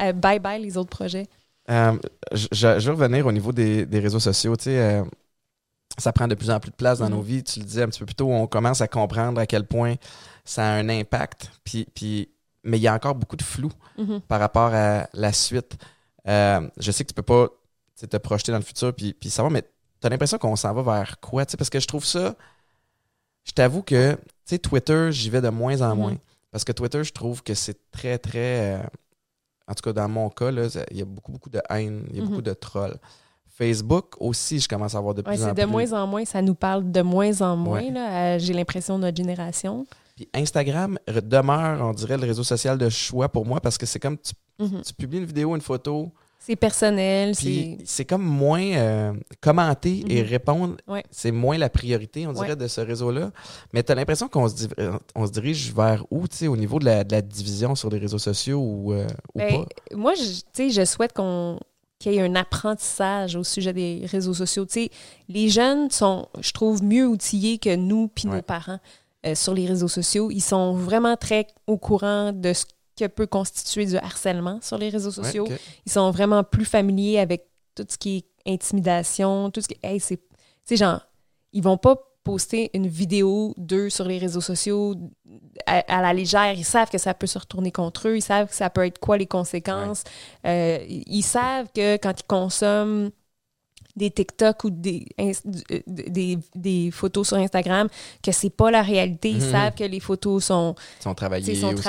euh, 0.00 0.12
bye 0.12 0.38
bye 0.38 0.60
les 0.60 0.76
autres 0.76 0.90
projets. 0.90 1.26
Euh, 1.70 1.92
je, 2.32 2.46
je- 2.78 2.90
revenir 2.90 3.26
au 3.26 3.32
niveau 3.32 3.52
des, 3.52 3.84
des 3.84 3.98
réseaux 4.00 4.20
sociaux. 4.20 4.56
Tu 4.56 4.64
sais, 4.64 5.02
ça 5.98 6.12
prend 6.12 6.28
de 6.28 6.34
plus 6.34 6.50
en 6.50 6.60
plus 6.60 6.70
de 6.70 6.76
place 6.76 7.00
dans 7.00 7.10
nos 7.10 7.20
vies. 7.20 7.42
Tu 7.44 7.58
le 7.60 7.64
disais 7.66 7.82
un 7.82 7.88
petit 7.88 7.98
peu 8.00 8.06
plus 8.06 8.14
tôt, 8.14 8.30
on 8.30 8.46
commence 8.46 8.80
à 8.80 8.88
comprendre 8.88 9.40
à 9.40 9.46
quel 9.46 9.66
point 9.66 9.96
ça 10.44 10.62
a 10.64 10.70
un 10.72 10.88
impact. 10.88 11.50
Puis, 11.64 11.86
puis, 11.94 12.28
mais 12.64 12.78
il 12.78 12.82
y 12.82 12.88
a 12.88 12.94
encore 12.94 13.14
beaucoup 13.14 13.36
de 13.36 13.42
flou 13.42 13.70
Mhm. 13.98 14.20
par 14.22 14.40
rapport 14.40 14.72
à 14.72 15.08
la 15.12 15.32
suite. 15.32 15.76
Euh, 16.28 16.68
je 16.78 16.90
sais 16.92 17.04
que 17.04 17.08
tu 17.08 17.14
peux 17.14 17.22
pas 17.22 17.48
tu 17.98 18.06
te 18.06 18.16
projeter 18.16 18.52
dans 18.52 18.58
le 18.58 18.64
futur, 18.64 18.94
puis, 18.94 19.12
puis 19.12 19.28
savoir, 19.28 19.50
mais 19.50 19.64
t'as 19.98 20.08
l'impression 20.08 20.38
qu'on 20.38 20.54
s'en 20.54 20.72
va 20.72 20.82
vers 20.82 21.18
quoi? 21.18 21.44
Tu 21.44 21.56
parce 21.56 21.68
que 21.68 21.80
je 21.80 21.86
trouve 21.88 22.04
ça. 22.04 22.36
Je 23.44 23.52
t'avoue 23.52 23.82
que, 23.82 24.16
tu 24.46 24.58
Twitter, 24.60 25.08
j'y 25.10 25.30
vais 25.30 25.40
de 25.40 25.48
moins 25.48 25.80
en 25.82 25.94
Mhm. 25.96 26.00
moins. 26.00 26.16
Parce 26.52 26.64
que 26.64 26.72
Twitter, 26.72 27.02
je 27.02 27.12
trouve 27.12 27.42
que 27.42 27.54
c'est 27.54 27.90
très, 27.90 28.18
très. 28.18 28.76
euh, 28.76 28.82
en 29.66 29.74
tout 29.74 29.82
cas, 29.82 29.92
dans 29.92 30.08
mon 30.08 30.30
cas, 30.30 30.50
il 30.90 30.96
y 30.96 31.02
a 31.02 31.04
beaucoup, 31.04 31.32
beaucoup 31.32 31.50
de 31.50 31.60
haine, 31.68 32.06
il 32.10 32.16
y 32.16 32.20
a 32.20 32.22
Mhm. 32.22 32.28
beaucoup 32.28 32.42
de 32.42 32.54
trolls. 32.54 32.96
Facebook 33.58 34.14
aussi, 34.20 34.60
je 34.60 34.68
commence 34.68 34.94
à 34.94 34.98
avoir 34.98 35.14
de 35.14 35.22
plus 35.22 35.32
Ouais, 35.32 35.42
en 35.42 35.48
c'est 35.48 35.54
plus. 35.54 35.62
de 35.62 35.66
moins 35.66 35.92
en 35.92 36.06
moins, 36.06 36.24
ça 36.24 36.40
nous 36.42 36.54
parle 36.54 36.90
de 36.92 37.02
moins 37.02 37.40
en 37.42 37.56
moins, 37.56 37.82
Ouais. 37.82 37.90
là, 37.90 38.34
à- 38.34 38.38
j'ai 38.38 38.52
l'impression, 38.52 38.96
de 38.98 39.02
notre 39.04 39.16
génération. 39.16 39.84
Puis 40.16 40.28
Instagram 40.32 40.96
re- 41.08 41.20
demeure, 41.26 41.84
on 41.84 41.92
dirait, 41.92 42.16
le 42.16 42.26
réseau 42.26 42.44
social 42.44 42.78
de 42.78 42.88
choix 42.88 43.28
pour 43.28 43.44
moi 43.46 43.60
parce 43.60 43.76
que 43.76 43.86
c'est 43.86 43.98
comme 43.98 44.16
tu, 44.16 44.32
Mhm. 44.60 44.82
tu 44.82 44.94
publies 44.94 45.18
une 45.18 45.24
vidéo, 45.24 45.54
une 45.56 45.60
photo, 45.60 46.10
C'est 46.40 46.56
personnel, 46.56 47.34
puis 47.36 47.76
c'est... 47.80 47.84
c'est 47.86 48.04
comme 48.04 48.22
moins 48.24 48.62
euh, 48.62 49.12
commenter 49.40 50.02
et 50.08 50.22
Mhm. 50.22 50.28
répondre. 50.28 50.76
Ouais. 50.86 51.02
C'est 51.10 51.30
moins 51.32 51.58
la 51.58 51.68
priorité, 51.68 52.26
on 52.26 52.32
dirait, 52.32 52.56
de 52.56 52.66
ce 52.68 52.80
réseau-là. 52.80 53.32
Mais 53.72 53.82
tu 53.82 53.92
as 53.92 53.94
l'impression 53.96 54.28
qu'on 54.28 54.48
se, 54.48 54.66
euh, 54.78 54.92
on 55.14 55.26
se 55.26 55.32
dirige 55.32 55.72
vers 55.74 56.04
où, 56.10 56.26
tu 56.26 56.36
sais, 56.36 56.46
au 56.48 56.56
niveau 56.56 56.78
de 56.78 56.84
la, 56.86 57.04
de 57.04 57.12
la 57.12 57.22
division 57.22 57.74
sur 57.74 57.90
les 57.90 57.98
réseaux 57.98 58.18
sociaux 58.18 58.60
ou, 58.60 58.92
euh, 58.94 59.06
ou 59.34 59.38
Ben, 59.38 59.64
pas? 59.64 59.96
Moi, 59.96 60.14
je, 60.14 60.22
tu 60.22 60.42
sais, 60.54 60.70
je 60.70 60.84
souhaite 60.84 61.12
qu'on 61.12 61.58
qu'il 61.98 62.12
y 62.12 62.16
ait 62.16 62.22
un 62.22 62.34
apprentissage 62.36 63.34
au 63.36 63.42
sujet 63.44 63.72
des 63.72 64.02
réseaux 64.06 64.34
sociaux. 64.34 64.64
Tu 64.66 64.72
sais, 64.84 64.90
les 65.28 65.48
jeunes 65.48 65.90
sont, 65.90 66.28
je 66.40 66.52
trouve, 66.52 66.82
mieux 66.82 67.06
outillés 67.06 67.58
que 67.58 67.74
nous 67.74 68.08
puis 68.08 68.28
Ouais. 68.28 68.36
nos 68.36 68.42
parents 68.42 68.78
euh, 69.26 69.34
sur 69.34 69.52
les 69.54 69.66
réseaux 69.66 69.88
sociaux. 69.88 70.30
Ils 70.30 70.40
sont 70.42 70.74
vraiment 70.74 71.16
très 71.16 71.46
au 71.66 71.76
courant 71.76 72.32
de 72.32 72.52
ce 72.52 72.64
que 72.96 73.06
peut 73.06 73.26
constituer 73.26 73.86
du 73.86 73.96
harcèlement 73.96 74.60
sur 74.62 74.78
les 74.78 74.88
réseaux 74.90 75.10
Ouais, 75.10 75.24
sociaux. 75.24 75.48
Ils 75.86 75.92
sont 75.92 76.10
vraiment 76.10 76.44
plus 76.44 76.64
familiers 76.64 77.18
avec 77.18 77.46
tout 77.74 77.84
ce 77.88 77.96
qui 77.98 78.18
est 78.46 78.52
intimidation, 78.52 79.50
tout 79.50 79.60
ce 79.60 79.68
qui 79.68 79.76
hey, 79.82 80.00
c'est 80.00 80.16
tu 80.18 80.24
sais 80.64 80.76
genre 80.76 81.00
ils 81.52 81.62
vont 81.62 81.76
pas 81.78 81.96
poster 82.32 82.70
une 82.74 82.86
vidéo 82.88 83.54
d'eux 83.56 83.90
sur 83.90 84.04
les 84.04 84.18
réseaux 84.18 84.40
sociaux 84.52 84.94
à, 85.66 85.78
à 85.98 86.02
la 86.02 86.12
légère, 86.12 86.52
ils 86.54 86.64
savent 86.64 86.90
que 86.90 86.98
ça 86.98 87.14
peut 87.14 87.26
se 87.26 87.38
retourner 87.38 87.72
contre 87.72 88.08
eux, 88.08 88.16
ils 88.16 88.22
savent 88.22 88.48
que 88.48 88.54
ça 88.54 88.70
peut 88.70 88.84
être 88.86 88.98
quoi 88.98 89.16
les 89.18 89.26
conséquences. 89.26 90.02
Euh, 90.46 90.78
ils 90.88 91.22
savent 91.22 91.68
que 91.74 91.96
quand 91.96 92.14
ils 92.20 92.26
consomment 92.26 93.10
des 93.96 94.10
TikTok 94.10 94.64
ou 94.64 94.70
des, 94.70 95.06
euh, 95.20 95.32
des, 95.86 96.38
des 96.54 96.90
photos 96.90 97.28
sur 97.28 97.36
Instagram, 97.36 97.88
que 98.22 98.32
c'est 98.32 98.50
pas 98.50 98.70
la 98.70 98.82
réalité. 98.82 99.30
Ils 99.30 99.42
Mhm. 99.42 99.50
savent 99.50 99.74
que 99.74 99.84
les 99.84 100.00
photos 100.00 100.44
sont, 100.44 100.74
sont 101.60 101.68
ou 101.72 101.72
ou 101.72 101.74
qui 101.76 101.82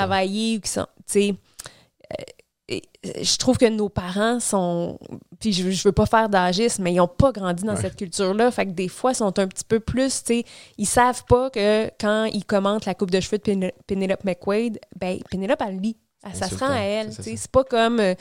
euh, 2.12 2.24
et, 2.70 2.84
euh, 3.06 3.12
je 3.24 3.38
trouve 3.38 3.58
que 3.58 3.66
nos 3.68 3.90
parents 3.90 4.40
sont. 4.40 5.00
Puis 5.40 5.54
je, 5.54 5.70
je 5.72 5.84
veux 5.84 5.92
pas 5.92 6.06
faire 6.06 6.30
d'agisme, 6.30 6.84
mais 6.84 6.94
ils 6.94 7.00
ont 7.02 7.08
pas 7.08 7.32
grandi 7.32 7.64
dans 7.64 7.76
Ouais. 7.76 7.82
cette 7.82 7.96
culture-là. 7.96 8.52
Fait 8.52 8.66
que 8.66 8.72
des 8.72 8.88
fois, 8.88 9.12
ils 9.12 9.16
sont 9.16 9.40
un 9.40 9.48
petit 9.48 9.64
peu 9.68 9.80
plus. 9.80 10.24
tu 10.24 10.34
sais, 10.36 10.44
Ils 10.78 10.86
savent 10.86 11.24
pas 11.26 11.50
que 11.50 11.88
quand 12.00 12.26
ils 12.26 12.46
commentent 12.46 12.86
la 12.86 12.94
coupe 12.96 13.12
de 13.12 13.20
cheveux 13.20 13.38
de 13.40 13.72
Penelope 13.88 14.24
McQuaid, 14.24 14.80
ben, 15.00 15.20
Penelope, 15.32 15.62
elle 15.68 15.80
lit. 15.80 15.98
Elle- 16.24 16.36
Ça 16.36 16.48
se 16.48 16.56
rend 16.56 16.70
à 16.70 16.80
elle. 16.82 17.12
c'est 17.14 17.48
pas 17.50 17.64
comme. 17.64 18.00
euh, 18.00 18.14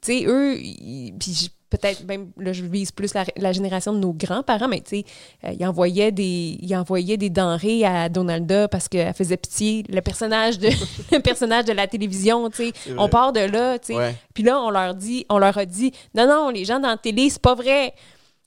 tu 0.00 0.18
sais, 0.20 0.24
eux, 0.26 0.58
ils- 0.60 1.12
puis 1.18 1.50
peut-être 1.78 2.04
même, 2.06 2.30
là, 2.38 2.52
je 2.52 2.62
vise 2.64 2.92
plus 2.92 3.14
la, 3.14 3.24
la 3.36 3.52
génération 3.52 3.92
de 3.92 3.98
nos 3.98 4.12
grands-parents, 4.12 4.68
mais 4.68 4.80
tu 4.80 4.98
sais, 5.00 5.04
euh, 5.44 5.52
ils, 5.58 5.66
envoyaient 5.66 6.12
des, 6.12 6.58
ils 6.60 6.76
envoyaient 6.76 7.16
des 7.16 7.30
denrées 7.30 7.84
à 7.84 8.08
Donalda 8.08 8.68
parce 8.68 8.88
qu'elle 8.88 9.12
faisait 9.14 9.36
pitié. 9.36 9.84
Le 9.88 10.00
personnage 10.00 10.58
de, 10.58 10.68
le 11.12 11.18
personnage 11.20 11.64
de 11.64 11.72
la 11.72 11.86
télévision, 11.86 12.48
tu 12.50 12.68
sais. 12.68 12.72
On 12.98 13.08
part 13.08 13.32
de 13.32 13.40
là, 13.40 13.78
tu 13.78 13.88
sais. 13.88 13.96
Ouais. 13.96 14.14
Puis 14.34 14.42
là, 14.42 14.60
on 14.60 14.70
leur 14.70 14.94
dit, 14.94 15.26
on 15.28 15.38
leur 15.38 15.56
a 15.58 15.64
dit, 15.66 15.92
non, 16.14 16.26
non, 16.26 16.50
les 16.50 16.64
gens 16.64 16.80
dans 16.80 16.88
la 16.88 16.96
télé, 16.96 17.30
c'est 17.30 17.42
pas 17.42 17.54
vrai. 17.54 17.94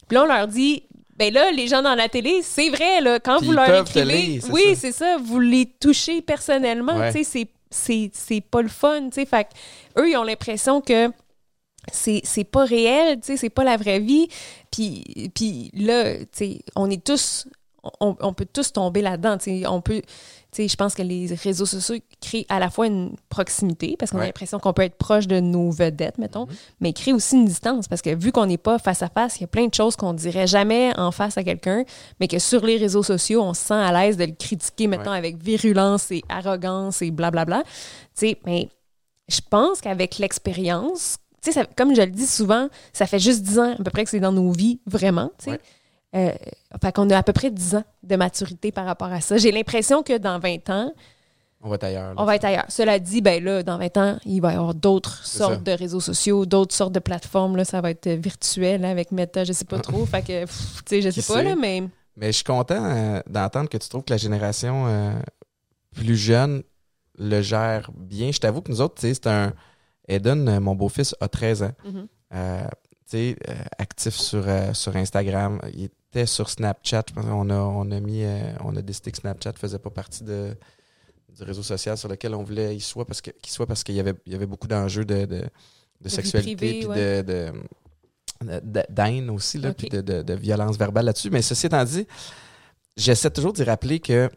Puis 0.08 0.16
là, 0.16 0.24
on 0.24 0.28
leur 0.28 0.48
dit, 0.48 0.84
ben 1.18 1.34
là, 1.34 1.52
les 1.52 1.68
gens 1.68 1.82
dans 1.82 1.96
la 1.96 2.10
télé, 2.10 2.42
c'est 2.44 2.70
vrai, 2.70 3.02
là, 3.02 3.20
quand 3.20 3.38
Puis 3.40 3.48
vous 3.48 3.54
leur 3.54 3.82
écrivez, 3.82 4.06
lire, 4.06 4.44
oui, 4.52 4.76
c'est 4.76 4.92
ça, 4.92 5.18
vous 5.22 5.40
les 5.40 5.66
touchez 5.66 6.22
personnellement, 6.22 6.96
Ouais. 6.96 7.12
tu 7.12 7.24
sais, 7.24 7.48
c'est- 8.12 8.42
pas 8.42 8.62
le 8.62 8.68
fun, 8.70 9.10
tu 9.10 9.16
sais. 9.22 9.26
Fait 9.26 9.46
que 9.46 10.02
eux, 10.02 10.10
ils 10.10 10.16
ont 10.16 10.24
l'impression 10.24 10.80
que 10.80 11.12
c'est 11.92 12.44
pas 12.44 12.66
réel, 12.66 13.20
tu 13.20 13.28
sais, 13.28 13.38
c'est 13.38 13.50
pas 13.50 13.64
la 13.64 13.78
vraie 13.78 14.00
vie. 14.00 14.28
Puis, 14.72 15.32
puis 15.34 15.72
là, 15.74 16.18
tu 16.18 16.26
sais, 16.34 16.60
on 16.76 16.90
est 16.90 17.04
tous, 17.04 17.48
on, 18.02 18.16
on 18.20 18.34
peut 18.34 18.48
tous 18.52 18.74
tomber 18.74 19.02
là-dedans, 19.02 19.38
tu 19.38 19.62
sais, 19.62 19.68
on 19.68 19.80
peut, 19.82 20.02
je 20.58 20.76
pense 20.76 20.94
que 20.96 21.04
les 21.04 21.28
réseaux 21.36 21.66
sociaux 21.68 21.96
créent 22.20 22.46
à 22.50 22.60
la 22.60 22.70
fois 22.70 22.88
une 22.88 23.16
proximité, 23.30 23.96
parce 23.98 24.12
qu'on 24.12 24.20
a 24.20 24.26
l'impression 24.26 24.60
qu'on 24.60 24.74
peut 24.74 24.82
être 24.82 24.98
proche 24.98 25.28
de 25.28 25.40
nos 25.40 25.72
vedettes, 25.72 26.18
mettons, 26.18 26.48
Mhm. 26.48 26.56
mais 26.82 26.94
créent 26.94 27.14
aussi 27.14 27.36
une 27.36 27.46
distance, 27.46 27.88
parce 27.88 28.02
que 28.02 28.14
vu 28.14 28.32
qu'on 28.34 28.46
n'est 28.48 28.58
pas 28.58 28.78
face 28.80 29.04
à 29.04 29.08
face, 29.10 29.38
il 29.38 29.42
y 29.42 29.44
a 29.46 29.48
plein 29.48 29.68
de 29.68 29.74
choses 29.74 29.96
qu'on 29.96 30.14
dirait 30.14 30.48
jamais 30.48 30.92
en 31.00 31.12
face 31.12 31.38
à 31.38 31.44
quelqu'un, 31.44 31.86
mais 32.20 32.28
que 32.28 32.40
sur 32.40 32.66
les 32.66 32.78
réseaux 32.78 33.04
sociaux, 33.04 33.42
on 33.44 33.54
se 33.54 33.62
sent 33.62 33.74
à 33.76 33.92
l'aise 33.94 34.18
de 34.18 34.26
le 34.26 34.34
critiquer, 34.34 34.88
mettons, 34.88 35.12
Ouais. 35.12 35.18
avec 35.18 35.42
virulence 35.42 36.12
et 36.12 36.24
arrogance 36.28 37.02
et 37.02 37.12
blablabla. 37.12 37.64
Tu 37.64 37.70
sais, 38.16 38.38
mais 38.46 38.68
je 39.30 39.40
pense 39.50 39.80
qu'avec 39.80 40.18
l'expérience, 40.18 41.18
tu 41.48 41.54
sais, 41.54 41.62
ça- 41.62 41.68
comme 41.76 41.96
je 41.96 42.02
le 42.02 42.12
dis 42.12 42.28
souvent, 42.28 42.70
ça 42.94 43.06
fait 43.06 43.20
juste 43.20 43.42
10 43.44 43.60
ans 43.60 43.74
à 43.74 43.84
peu 43.84 43.92
près 43.92 44.04
que 44.04 44.10
c'est 44.10 44.20
dans 44.20 44.32
nos 44.32 44.52
vies, 44.52 44.80
vraiment, 44.86 45.32
tu 45.38 45.46
sais. 45.46 45.52
Ouais. 45.52 45.60
Euh, 46.16 46.32
fait 46.82 46.92
qu'on 46.96 47.10
a 47.10 47.18
à 47.18 47.24
peu 47.24 47.34
près 47.34 47.52
10 47.52 47.76
ans 47.76 47.84
de 48.04 48.16
maturité 48.16 48.72
par 48.72 48.86
rapport 48.86 49.12
à 49.12 49.20
ça. 49.22 49.38
J'ai 49.38 49.52
l'impression 49.52 50.04
que 50.04 50.18
dans 50.18 50.40
20 50.40 50.70
ans, 50.70 50.94
On 51.62 51.70
va 51.70 51.76
être 51.76 51.84
ailleurs. 51.84 52.10
là. 52.10 52.16
on 52.18 52.24
va 52.26 52.36
être 52.36 52.46
ailleurs. 52.46 52.66
Cela 52.70 52.98
dit, 53.00 53.22
ben 53.22 53.44
là, 53.44 53.62
dans 53.62 53.78
20 53.78 53.98
ans, 53.98 54.18
il 54.26 54.40
va 54.40 54.54
y 54.54 54.56
avoir 54.56 54.74
d'autres 54.74 55.26
sortes 55.26 55.54
ça. 55.56 55.60
de 55.60 55.72
réseaux 55.72 56.00
sociaux, 56.00 56.46
d'autres 56.46 56.74
sortes 56.74 56.94
de 56.94 57.00
plateformes. 57.00 57.58
Là, 57.58 57.66
ça 57.66 57.82
va 57.82 57.92
être 57.92 58.08
virtuel 58.10 58.82
là, 58.82 58.90
avec 58.90 59.12
Meta, 59.12 59.44
je 59.44 59.52
sais 59.54 59.66
pas 59.66 59.80
trop. 59.80 60.06
fait 60.06 60.22
que, 60.22 60.46
pff, 60.46 60.84
tu 60.86 60.96
sais, 60.96 61.02
je 61.02 61.10
Qui 61.10 61.22
sais 61.22 61.34
pas, 61.34 61.40
sait? 61.40 61.46
là, 61.46 61.56
mais 61.60 61.84
Mais 62.16 62.28
je 62.28 62.38
suis 62.38 62.44
content 62.46 62.84
euh, 62.84 63.20
d'entendre 63.30 63.70
que 63.70 63.78
tu 63.78 63.90
trouves 63.90 64.04
que 64.04 64.14
la 64.14 64.18
génération 64.18 64.86
euh, 64.88 65.12
plus 65.94 66.16
jeune 66.16 66.64
le 67.20 67.42
gère 67.42 67.92
bien. 67.96 68.32
Je 68.32 68.40
t'avoue 68.40 68.62
que 68.62 68.72
nous 68.72 68.80
autres, 68.82 68.96
tu 68.96 69.02
sais, 69.02 69.14
c'est 69.14 69.28
un. 69.28 69.52
Eden, 70.08 70.48
euh, 70.48 70.60
mon 70.60 70.76
beau-fils, 70.76 71.16
a 71.20 71.28
13 71.28 71.64
ans. 71.64 71.74
Euh, 72.34 72.68
tu 73.10 73.12
sais, 73.12 73.36
euh, 73.48 73.54
actif 73.78 74.16
sur, 74.16 74.48
euh, 74.48 74.74
sur 74.74 74.96
Instagram. 74.96 75.60
Il 75.74 75.86
était 75.86 76.26
sur 76.26 76.50
Snapchat. 76.50 77.06
Je 77.10 77.14
pense 77.14 77.26
qu'on 77.26 77.50
a, 77.50 77.56
on 77.56 77.92
a 77.92 78.00
mis. 78.00 78.24
on 78.64 78.76
a 78.76 78.82
décidé 78.82 79.12
que 79.12 79.18
Snapchat 79.18 79.54
faisait 79.54 79.80
pas 79.80 79.90
partie 79.90 80.24
de, 80.24 80.56
du 81.36 81.44
réseau 81.44 81.64
social 81.64 81.98
sur 81.98 82.10
lequel 82.10 82.36
on 82.36 82.44
voulait 82.44 82.72
qu'il 82.72 82.84
soit 82.84 83.06
parce 83.06 83.22
qu'il 83.22 83.34
soit 83.46 83.66
parce 83.66 83.84
qu'il 83.84 83.96
y 83.96 84.00
avait, 84.00 84.14
il 84.26 84.34
y 84.34 84.36
avait 84.36 84.46
beaucoup 84.46 84.68
d'enjeux 84.68 85.06
de, 85.06 85.26
de, 85.26 85.44
de 86.02 86.10
sexualité 86.10 86.80
puis 86.80 86.86
ouais. 86.86 87.24
de, 87.24 87.52
de, 88.42 89.32
aussi, 89.32 89.58
là, 89.58 89.74
puis 89.74 89.90
de, 89.90 90.02
de, 90.02 90.34
violence 90.34 90.78
verbale 90.78 91.06
là-dessus. 91.06 91.30
Mais 91.30 91.42
ceci 91.42 91.68
étant 91.68 91.84
dit, 91.84 92.06
j'essaie 92.96 93.32
toujours 93.32 93.54
d'y 93.54 93.64
rappeler 93.64 94.00
que 94.00 94.30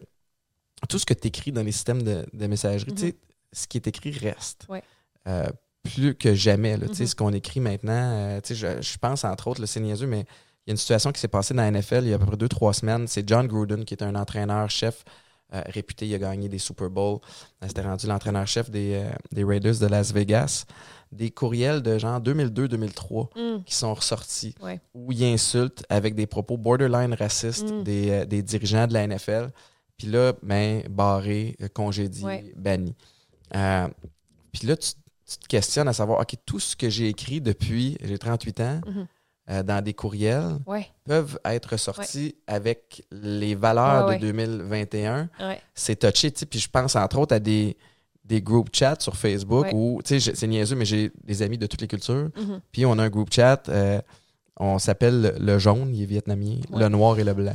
tout 0.89 0.99
ce 0.99 1.05
que 1.05 1.14
tu 1.14 1.29
écris 1.29 1.53
dans 1.53 1.62
les 1.62 1.73
systèmes 1.73 2.03
de, 2.03 2.25
de 2.33 2.47
messagerie, 2.47 2.95
tu 2.95 3.09
sais, 3.09 3.16
ce 3.53 3.66
qui 3.66 3.79
est 3.79 3.87
écrit 3.87 4.12
reste. 4.12 4.66
Ouais. 4.68 4.83
Euh, 5.29 5.47
plus 5.83 6.14
que 6.14 6.35
jamais. 6.35 6.77
Là, 6.77 6.87
Mhm. 6.89 6.95
Ce 7.07 7.14
qu'on 7.14 7.33
écrit 7.33 7.61
maintenant, 7.61 7.93
euh, 7.95 8.41
je, 8.49 8.55
je 8.83 8.99
pense 8.99 9.25
entre 9.25 9.49
autres, 9.49 9.61
le 9.61 9.66
c'est 9.66 9.81
niaiseux, 9.81 10.07
mais 10.07 10.21
il 10.66 10.68
y 10.68 10.71
a 10.71 10.73
une 10.73 10.77
situation 10.77 11.11
qui 11.12 11.21
s'est 11.21 11.29
passée 11.29 11.55
dans 11.55 11.62
la 11.62 11.71
NFL 11.71 12.03
il 12.05 12.11
y 12.11 12.12
a 12.12 12.16
à 12.16 12.18
peu 12.18 12.27
près 12.27 12.37
deux, 12.37 12.49
trois 12.49 12.75
semaines. 12.75 13.07
C'est 13.09 13.27
John 13.29 13.47
Gruden, 13.47 13.85
qui 13.85 13.95
est 13.95 14.03
un 14.03 14.14
entraîneur-chef 14.14 15.05
euh, 15.55 15.62
réputé. 15.66 16.07
Il 16.07 16.14
a 16.14 16.18
gagné 16.18 16.49
des 16.49 16.59
Super 16.59 16.91
Bowls. 16.91 17.18
Euh, 17.62 17.66
C'était 17.66 17.81
rendu 17.83 18.07
l'entraîneur-chef 18.07 18.71
des, 18.71 19.05
des 19.33 19.43
Raiders 19.43 19.79
de 19.79 19.87
Las 19.87 20.12
Vegas. 20.12 20.64
Des 21.12 21.31
courriels 21.31 21.83
de 21.83 21.99
genre 21.99 22.21
2002-2003 22.21 23.31
hum, 23.37 23.64
qui 23.64 23.75
sont 23.75 23.93
ressortis 23.95 24.55
Ouais. 24.62 24.81
où 24.95 25.11
il 25.12 25.25
insulte 25.25 25.85
avec 25.89 26.14
des 26.14 26.27
propos 26.27 26.57
borderline 26.57 27.14
racistes 27.14 27.71
Mm. 27.73 27.83
des, 27.83 28.27
des 28.27 28.43
dirigeants 28.43 28.87
de 28.87 28.93
la 28.93 29.07
NFL. 29.09 29.51
Puis 29.97 30.07
là, 30.09 30.35
ben, 30.43 30.83
barré, 30.89 31.57
congédié, 31.75 32.25
Ouais. 32.25 32.53
banni. 32.57 32.95
Puis 34.53 34.66
là, 34.66 34.77
tu, 34.77 34.93
tu 35.31 35.39
te 35.39 35.47
questionnes 35.47 35.89
à 35.89 35.93
savoir, 35.93 36.20
OK, 36.20 36.35
tout 36.45 36.59
ce 36.61 36.74
que 36.76 36.89
j'ai 36.91 37.09
écrit 37.09 37.41
depuis, 37.41 37.97
j'ai 38.03 38.18
38 38.18 38.61
ans, 38.61 38.81
Mhm. 38.87 39.07
euh, 39.51 39.62
dans 39.62 39.83
des 39.83 39.95
courriels, 39.95 40.59
ouais, 40.66 40.89
peuvent 41.05 41.39
être 41.45 41.70
ressortis 41.72 42.35
avec 42.47 43.05
les 43.12 43.55
valeurs 43.55 44.07
Ouais, 44.09 44.16
de 44.18 44.20
2021. 44.26 45.28
ouais. 45.41 45.61
C'est 45.74 45.97
touché. 45.97 46.31
Puis 46.31 46.59
je 46.59 46.68
pense 46.68 46.97
entre 46.97 47.18
autres 47.18 47.35
à 47.35 47.39
des, 47.41 47.76
des 48.24 48.41
group 48.43 48.68
chats 48.72 48.97
sur 49.01 49.16
Facebook 49.16 49.66
où, 49.72 50.01
tu 50.05 50.20
sais, 50.20 50.35
c'est 50.35 50.47
niaiseux, 50.47 50.76
mais 50.76 50.85
j'ai 50.85 51.11
des 51.24 51.43
amis 51.43 51.59
de 51.59 51.66
toutes 51.66 51.81
les 51.81 51.89
cultures. 51.89 52.31
Mhm. 52.37 52.61
Puis 52.72 52.85
on 52.87 52.93
a 52.99 53.03
un 53.05 53.09
groupe 53.11 53.33
chat, 53.33 53.68
euh, 53.68 54.01
on 54.59 54.78
s'appelle 54.78 55.37
le- 55.41 55.59
jaune, 55.59 55.95
il 55.95 56.03
est 56.03 56.07
vietnamien, 56.07 56.57
le 56.72 56.89
noir 56.89 57.18
et 57.18 57.24
le 57.24 57.33
blanc. 57.35 57.55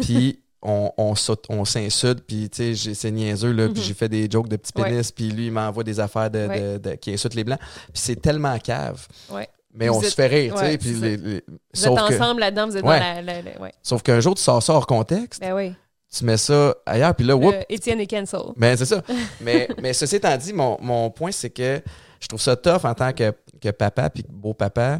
Puis 0.00 0.40
on, 0.62 0.92
on, 0.98 1.14
saute- 1.14 1.46
on 1.48 1.64
s'insulte, 1.64 2.20
puis 2.26 2.50
tu 2.50 2.56
sais, 2.58 2.74
j'ai- 2.74 2.94
c'est 2.94 3.10
niaiseux, 3.10 3.52
là, 3.52 3.68
puis 3.68 3.80
Mhm. 3.80 3.86
j'ai 3.86 3.94
fait 3.94 4.08
des 4.08 4.28
jokes 4.30 4.48
de 4.48 4.56
petits 4.56 4.72
pénis, 4.72 5.10
puis 5.10 5.30
lui, 5.30 5.46
il 5.46 5.52
m'envoie 5.52 5.84
des 5.84 5.98
affaires 6.00 6.30
de, 6.30 6.46
Ouais. 6.46 6.60
de- 6.78 6.90
de- 6.90 6.94
qui 6.96 7.12
insultent 7.12 7.34
les 7.34 7.44
blancs. 7.44 7.58
Puis 7.60 8.02
c'est 8.02 8.16
tellement 8.20 8.58
cave. 8.58 9.06
Mais 9.72 9.88
Vous 9.88 9.94
on 9.98 10.02
se 10.02 10.10
fait 10.14 10.26
rire, 10.26 10.54
tu 10.54 10.60
sais. 10.60 10.78
puis 10.78 10.92
les- 10.94 11.16
les- 11.16 11.44
Vous 11.46 11.54
sauf 11.72 11.98
êtes 11.98 12.08
que- 12.08 12.22
ensemble 12.22 12.40
là-dedans, 12.40 12.66
vous 12.66 12.76
êtes 12.76 12.82
dans 12.84 12.90
la. 12.90 13.22
la- 13.22 13.40
la- 13.42 13.60
ouais. 13.60 13.72
Sauf 13.82 14.02
qu'un 14.02 14.18
jour, 14.18 14.34
tu 14.34 14.42
sors 14.42 14.60
ça 14.62 14.72
hors 14.74 14.86
contexte, 14.86 15.40
Ben 15.40 15.54
oui. 15.54 15.72
tu 16.12 16.24
mets 16.24 16.36
ça 16.36 16.74
ailleurs, 16.84 17.14
puis 17.14 17.24
là, 17.24 17.36
whoop, 17.36 17.54
Étienne 17.68 18.00
est 18.00 18.06
cancel. 18.08 18.40
Ben, 18.56 18.76
c'est 18.76 18.84
ça. 18.84 19.00
mais, 19.40 19.68
mais 19.80 19.92
ceci 19.92 20.16
étant 20.16 20.36
dit, 20.36 20.52
mon, 20.52 20.76
mon 20.82 21.08
point, 21.10 21.30
c'est 21.30 21.50
que 21.50 21.80
je 22.20 22.26
trouve 22.26 22.40
ça 22.40 22.56
tough 22.56 22.84
en 22.84 22.94
tant 22.94 23.12
que, 23.12 23.32
que 23.60 23.70
papa 23.70 24.10
puis 24.10 24.24
beau-papa 24.28 24.98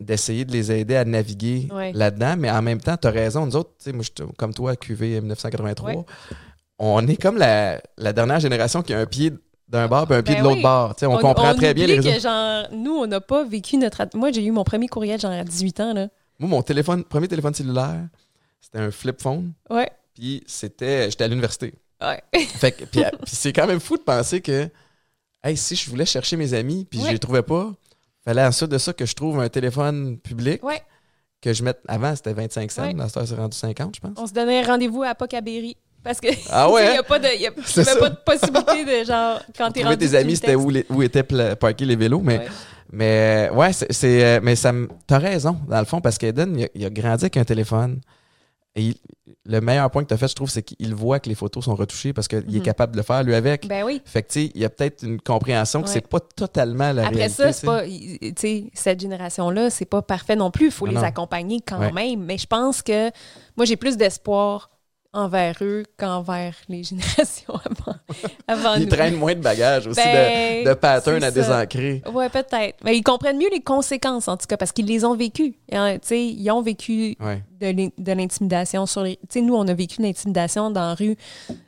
d'essayer 0.00 0.44
de 0.44 0.52
les 0.52 0.72
aider 0.72 0.96
à 0.96 1.04
naviguer 1.04 1.68
Ouais. 1.72 1.92
là-dedans. 1.92 2.34
Mais 2.38 2.50
en 2.50 2.62
même 2.62 2.80
temps, 2.80 2.96
tu 2.96 3.06
as 3.06 3.10
raison. 3.10 3.46
Nous 3.46 3.56
autres, 3.56 3.70
moi, 3.92 4.02
je 4.02 4.22
suis 4.22 4.32
comme 4.36 4.54
toi, 4.54 4.74
QV 4.76 5.20
1983, 5.20 5.90
Ouais. 5.92 6.04
on 6.78 7.06
est 7.06 7.16
comme 7.20 7.36
la, 7.36 7.80
la 7.98 8.12
dernière 8.12 8.40
génération 8.40 8.82
qui 8.82 8.94
a 8.94 8.98
un 8.98 9.06
pied 9.06 9.32
d'un 9.68 9.86
bord 9.86 10.10
et 10.10 10.16
un 10.16 10.22
pied 10.22 10.34
Ben 10.34 10.40
de 10.42 10.44
l'autre 10.44 10.56
oui. 10.56 10.62
bord. 10.62 10.94
Sais, 10.98 11.06
on, 11.06 11.16
comprend 11.18 11.54
très 11.54 11.74
bien 11.74 11.86
les 11.86 11.96
réseaux. 11.96 12.10
que, 12.10 12.18
genre, 12.20 12.64
nous, 12.72 12.92
on 12.96 13.06
n'a 13.06 13.20
pas 13.20 13.44
vécu 13.44 13.76
notre... 13.76 14.04
Moi, 14.14 14.32
j'ai 14.32 14.44
eu 14.44 14.50
mon 14.50 14.64
premier 14.64 14.88
courriel, 14.88 15.20
genre, 15.20 15.30
à 15.30 15.44
18 15.44 15.80
ans, 15.80 15.92
là. 15.94 16.08
Moi, 16.40 16.48
mon 16.48 16.62
téléphone, 16.62 17.04
premier 17.04 17.28
téléphone 17.28 17.54
cellulaire, 17.54 18.00
c'était 18.60 18.78
un 18.78 18.90
flip 18.90 19.20
phone. 19.20 19.52
Ouais, 19.68 19.90
Puis 20.14 20.42
c'était, 20.46 21.10
j'étais 21.10 21.24
à 21.24 21.28
l'université. 21.28 21.74
ouais. 22.02 22.22
Fait 22.46 22.72
que, 22.72 22.84
puis, 22.84 23.02
puis 23.24 23.36
c'est 23.36 23.52
quand 23.52 23.66
même 23.66 23.78
fou 23.80 23.96
de 23.96 24.02
penser 24.02 24.40
que, 24.40 24.68
hey, 25.44 25.56
si 25.56 25.76
je 25.76 25.88
voulais 25.90 26.06
chercher 26.06 26.36
mes 26.36 26.52
amis, 26.54 26.84
puis 26.88 26.98
je 27.00 27.10
les 27.12 27.18
trouvais 27.18 27.42
pas, 27.42 27.70
fallait 28.24 28.44
ensuite 28.44 28.70
de 28.70 28.78
ça 28.78 28.92
que 28.92 29.06
je 29.06 29.14
trouve 29.14 29.40
un 29.40 29.48
téléphone 29.48 30.18
public, 30.18 30.62
Ouais. 30.64 30.82
que 31.40 31.52
je 31.52 31.62
mette, 31.62 31.78
avant 31.88 32.14
c'était 32.14 32.32
25 32.32 32.70
cents, 32.70 32.82
Ouais. 32.84 32.94
dans 32.94 33.08
c'est 33.08 33.34
rendu 33.34 33.56
50, 33.56 33.96
je 33.96 34.00
pense. 34.00 34.12
On 34.16 34.26
se 34.26 34.32
donnait 34.32 34.62
rendez-vous 34.62 35.02
à 35.02 35.14
Pocaberry. 35.14 35.76
Parce 36.02 36.18
que 36.20 36.28
Ah 36.50 36.70
ouais, 36.70 36.82
il 36.86 36.90
n'y 36.92 36.96
hein? 36.96 37.00
a 37.00 37.02
pas 37.02 37.18
de, 37.18 37.28
y 37.38 37.46
a- 37.46 37.50
pas 37.52 38.08
de 38.10 38.16
possibilité 38.24 38.84
de 39.00 39.04
genre 39.06 39.40
quand 39.56 39.70
t'es 39.70 39.82
rendu 39.84 39.98
tes 39.98 40.14
amis, 40.14 40.36
c'était 40.36 40.54
où, 40.54 40.70
les- 40.70 40.86
où 40.88 41.02
étaient 41.02 41.26
les 41.80 41.96
vélos, 41.96 42.20
mais, 42.24 42.38
Ouais. 42.38 42.48
mais 42.92 43.50
ouais, 43.52 43.72
c'est, 43.74 43.92
c'est, 43.92 44.24
euh, 44.24 44.40
mais 44.42 44.56
ça 44.56 44.72
me- 44.72 44.88
t'as 45.06 45.18
raison, 45.18 45.58
dans 45.68 45.78
le 45.78 45.84
fond, 45.84 46.00
parce 46.00 46.16
qu'Eden, 46.16 46.56
il, 46.58 46.64
a- 46.64 46.68
il 46.74 46.84
a 46.86 46.90
grandi 46.90 47.24
avec 47.24 47.36
un 47.36 47.44
téléphone. 47.44 48.00
Et 48.76 48.82
il- 48.82 48.94
le 49.46 49.60
meilleur 49.60 49.90
point 49.90 50.02
que 50.04 50.08
tu 50.08 50.14
as 50.14 50.16
fait, 50.16 50.28
je 50.28 50.34
trouve, 50.34 50.48
c'est 50.48 50.62
qu'il 50.62 50.94
voit 50.94 51.18
que 51.18 51.28
les 51.28 51.34
photos 51.34 51.64
sont 51.64 51.74
retouchées 51.74 52.12
parce 52.12 52.28
qu'il 52.28 52.38
est 52.54 52.58
Mhm. 52.58 52.62
capable 52.62 52.92
de 52.92 52.98
le 52.98 53.02
faire, 53.02 53.22
lui, 53.24 53.34
avec. 53.34 53.66
Ben 53.66 53.84
oui. 53.84 54.00
Fait 54.04 54.22
que, 54.22 54.28
tu 54.28 54.40
sais, 54.46 54.52
il 54.54 54.60
y 54.60 54.64
a 54.64 54.70
peut-être 54.70 55.02
une 55.02 55.20
compréhension 55.20 55.80
que 55.82 55.88
Ouais. 55.88 55.92
c'est 55.94 56.06
pas 56.06 56.20
totalement 56.20 56.92
la 56.92 57.02
Après 57.06 57.16
réalité. 57.16 57.42
ça, 57.42 57.52
c'est 57.52 57.66
pas, 57.66 57.82
tu 57.84 58.32
sais, 58.36 58.70
cette 58.74 59.00
génération-là, 59.00 59.70
c'est 59.70 59.86
pas 59.86 60.02
parfait 60.02 60.36
non 60.36 60.50
plus. 60.52 60.66
Il 60.66 60.70
faut 60.72 60.86
Non, 60.86 60.92
les 60.92 60.98
non. 60.98 61.04
accompagner 61.04 61.60
quand 61.66 61.80
Ouais. 61.80 61.90
même. 61.92 62.22
Mais 62.24 62.38
je 62.38 62.46
pense 62.46 62.80
que 62.82 63.10
moi, 63.56 63.64
j'ai 63.66 63.76
plus 63.76 63.96
d'espoir 63.96 64.70
envers 65.12 65.56
eux 65.62 65.82
qu'envers 65.96 66.54
les 66.68 66.84
générations 66.84 67.54
avant, 67.64 67.96
avant 68.46 68.74
Ils 68.74 68.84
nous. 68.84 68.88
traînent 68.88 69.16
moins 69.16 69.34
de 69.34 69.40
bagages 69.40 69.86
aussi, 69.88 70.00
Ben, 70.00 70.64
de, 70.64 70.68
de 70.68 70.74
patterns 70.74 71.24
à 71.24 71.30
désancrer. 71.30 72.02
Ouais, 72.12 72.28
peut-être. 72.28 72.76
Mais 72.84 72.96
ils 72.96 73.02
comprennent 73.02 73.38
mieux 73.38 73.50
les 73.50 73.60
conséquences, 73.60 74.28
en 74.28 74.36
tout 74.36 74.46
cas, 74.46 74.56
parce 74.56 74.70
qu'ils 74.72 74.86
les 74.86 75.04
ont 75.04 75.16
vécues. 75.16 75.54
Sais, 76.02 76.24
ils 76.26 76.50
ont 76.50 76.62
vécu 76.62 77.16
Ouais. 77.20 77.42
de 77.60 77.66
l'in- 77.68 77.88
de 77.98 78.12
l'intimidation 78.12 78.86
sur 78.86 79.02
les. 79.02 79.18
Nous, 79.36 79.54
on 79.54 79.66
a 79.66 79.74
vécu 79.74 80.00
l'intimidation 80.00 80.70
dans 80.70 80.80
la 80.88 80.94
rue 80.94 81.16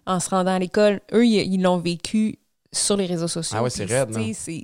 en 0.07 0.20
se 0.20 0.30
rendant 0.30 0.53
à 0.55 0.59
l'école. 0.59 1.01
Eux, 1.12 1.26
ils 1.26 1.61
l'ont 1.61 1.78
vécu 1.78 2.38
sur 2.72 2.97
les 2.97 3.07
réseaux 3.07 3.28
sociaux. 3.28 3.57
Ah 3.59 3.62
ouais, 3.62 3.70
c'est 3.70 3.84
raide, 3.84 4.11
non? 4.11 4.30
c'est- 4.34 4.62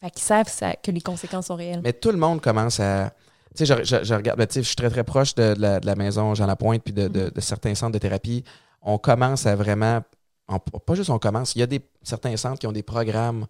Fait 0.00 0.10
qu'ils 0.10 0.22
savent 0.22 0.48
ça- 0.48 0.74
que 0.76 0.90
les 0.90 1.00
conséquences 1.00 1.46
sont 1.46 1.56
réelles. 1.56 1.80
Mais 1.84 1.92
tout 1.92 2.10
le 2.10 2.18
monde 2.18 2.40
commence 2.40 2.80
à. 2.80 3.12
Tu 3.58 3.66
sais, 3.66 3.76
je, 3.76 3.84
je- 3.84 4.04
je 4.04 4.14
regarde, 4.14 4.38
ben, 4.38 4.46
tu 4.46 4.54
sais, 4.54 4.62
je 4.62 4.66
suis 4.68 4.76
très 4.76 4.88
très 4.90 5.04
proche 5.04 5.34
de, 5.34 5.54
de 5.54 5.60
la, 5.60 5.80
de 5.80 5.86
la 5.86 5.96
maison 5.96 6.34
Jean 6.34 6.46
Lapointe 6.46 6.82
puis 6.84 6.92
de, 6.92 7.08
de- 7.08 7.30
de 7.30 7.40
certains 7.40 7.74
centres 7.74 7.92
de 7.92 7.98
thérapie. 7.98 8.44
On 8.82 8.98
commence 8.98 9.46
à 9.46 9.56
vraiment. 9.56 10.00
on- 10.48 10.58
pas 10.60 10.94
juste 10.94 11.10
on 11.10 11.18
commence, 11.18 11.54
il 11.56 11.58
y 11.58 11.62
a 11.62 11.66
des, 11.66 11.80
certains 12.02 12.36
centres 12.36 12.58
qui 12.60 12.66
ont 12.66 12.72
des 12.72 12.82
programmes 12.84 13.46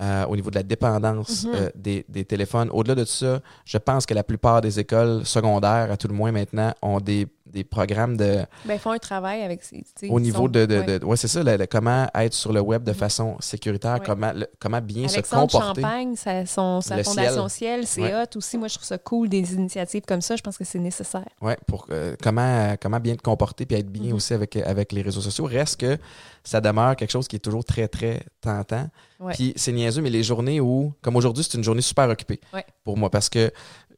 euh, 0.00 0.24
au 0.26 0.36
niveau 0.36 0.48
de 0.50 0.54
la 0.54 0.62
dépendance 0.62 1.44
Mhm. 1.44 1.52
euh, 1.56 1.70
des, 1.74 2.06
des 2.08 2.24
téléphones. 2.24 2.70
Au-delà 2.70 2.94
de 2.94 3.04
ça, 3.04 3.40
je 3.64 3.78
pense 3.78 4.06
que 4.06 4.14
la 4.14 4.22
plupart 4.22 4.60
des 4.60 4.78
écoles 4.78 5.26
secondaires, 5.26 5.90
à 5.90 5.96
tout 5.96 6.06
le 6.06 6.14
moins 6.14 6.30
maintenant, 6.30 6.72
ont 6.82 7.00
des, 7.00 7.26
des 7.52 7.64
programmes 7.64 8.16
de, 8.16 8.44
Ben, 8.64 8.74
ils 8.74 8.78
font 8.78 8.90
un 8.92 8.98
travail 8.98 9.42
avec 9.42 9.60
au 10.08 10.20
niveau 10.20 10.42
sont- 10.44 10.48
de, 10.48 10.66
de, 10.66 10.78
ouais. 10.78 10.98
de- 10.98 11.04
ouais, 11.04 11.16
c'est 11.16 11.28
ça, 11.28 11.42
le- 11.42 11.56
le- 11.56 11.66
comment 11.66 12.06
être 12.14 12.34
sur 12.34 12.52
le 12.52 12.60
web 12.60 12.82
de 12.84 12.90
Mhm. 12.92 12.96
façon 12.96 13.36
sécuritaire, 13.40 13.94
Ouais. 13.94 14.06
comment, 14.06 14.32
le- 14.32 14.46
comment 14.58 14.80
bien 14.80 15.08
se 15.08 15.14
Alexandre 15.14 15.50
comporter. 15.52 15.82
Champagne, 15.82 16.16
sa, 16.16 16.46
son, 16.46 16.80
sa 16.80 17.02
fondation 17.02 17.48
Ciel, 17.48 17.86
c'est 17.86 18.14
hot 18.14 18.36
aussi. 18.36 18.58
Moi, 18.58 18.68
je 18.68 18.74
trouve 18.74 18.86
ça 18.86 18.98
cool, 18.98 19.28
des 19.28 19.54
initiatives 19.54 20.02
comme 20.06 20.20
ça. 20.20 20.36
Je 20.36 20.42
pense 20.42 20.56
que 20.58 20.64
c'est 20.64 20.78
nécessaire. 20.78 21.24
Ouais, 21.40 21.56
pour 21.66 21.86
euh, 21.90 22.14
comment, 22.22 22.74
comment 22.80 23.00
bien 23.00 23.16
te 23.16 23.22
comporter 23.22 23.66
puis 23.66 23.76
être 23.76 23.90
bien 23.90 24.10
Mhm. 24.10 24.12
aussi 24.14 24.34
avec, 24.34 24.56
avec 24.56 24.92
les 24.92 25.02
réseaux 25.02 25.20
sociaux. 25.20 25.44
Reste 25.44 25.80
que 25.80 25.98
ça 26.44 26.60
demeure 26.60 26.96
quelque 26.96 27.10
chose 27.10 27.28
qui 27.28 27.36
est 27.36 27.40
toujours 27.40 27.64
très, 27.64 27.88
très 27.88 28.22
tentant. 28.40 28.88
Puis 29.32 29.52
c'est 29.56 29.72
niaiseux, 29.72 30.00
mais 30.00 30.10
les 30.10 30.22
journées 30.22 30.60
où, 30.60 30.92
comme 31.02 31.16
aujourd'hui, 31.16 31.42
c'est 31.42 31.58
une 31.58 31.64
journée 31.64 31.82
super 31.82 32.08
occupée 32.08 32.40
pour 32.84 32.96
moi 32.96 33.10
parce 33.10 33.28
que 33.28 33.50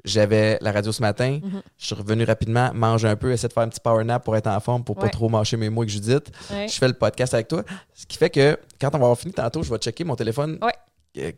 j'avais 0.05 0.59
la 0.61 0.72
radio 0.72 0.92
ce 0.92 1.01
matin, 1.03 1.40
Mhm. 1.42 1.62
je 1.78 1.86
suis 1.86 1.94
revenu 1.94 2.24
rapidement, 2.24 2.70
manger 2.74 3.09
un 3.09 3.16
peu, 3.16 3.32
essayer 3.32 3.48
de 3.48 3.53
faire 3.53 3.62
un 3.64 3.68
petit 3.68 3.80
power 3.80 4.05
nap 4.05 4.24
pour 4.24 4.36
être 4.36 4.46
en 4.46 4.61
forme, 4.61 4.84
pour 4.84 4.96
pas 4.96 5.09
trop 5.09 5.28
mâcher 5.28 5.57
mes 5.57 5.68
mots 5.70 5.82
avec 5.82 5.90
Judith. 5.90 6.30
Ouais. 6.51 6.68
Je 6.68 6.78
fais 6.78 6.88
le 6.88 6.94
podcast 6.94 7.34
avec 7.34 7.48
toi. 7.48 7.62
Ce 7.94 8.07
qui 8.07 8.16
fait 8.18 8.30
que 8.30 8.59
quand 8.80 8.88
on 8.88 8.98
va 8.98 9.05
avoir 9.05 9.18
fini 9.18 9.32
tantôt, 9.32 9.62
je 9.62 9.70
vais 9.70 9.78
checker 9.78 10.05
mon 10.05 10.16
téléphone 10.16 10.59
Ouais. 10.62 10.72
euh, 11.18 11.32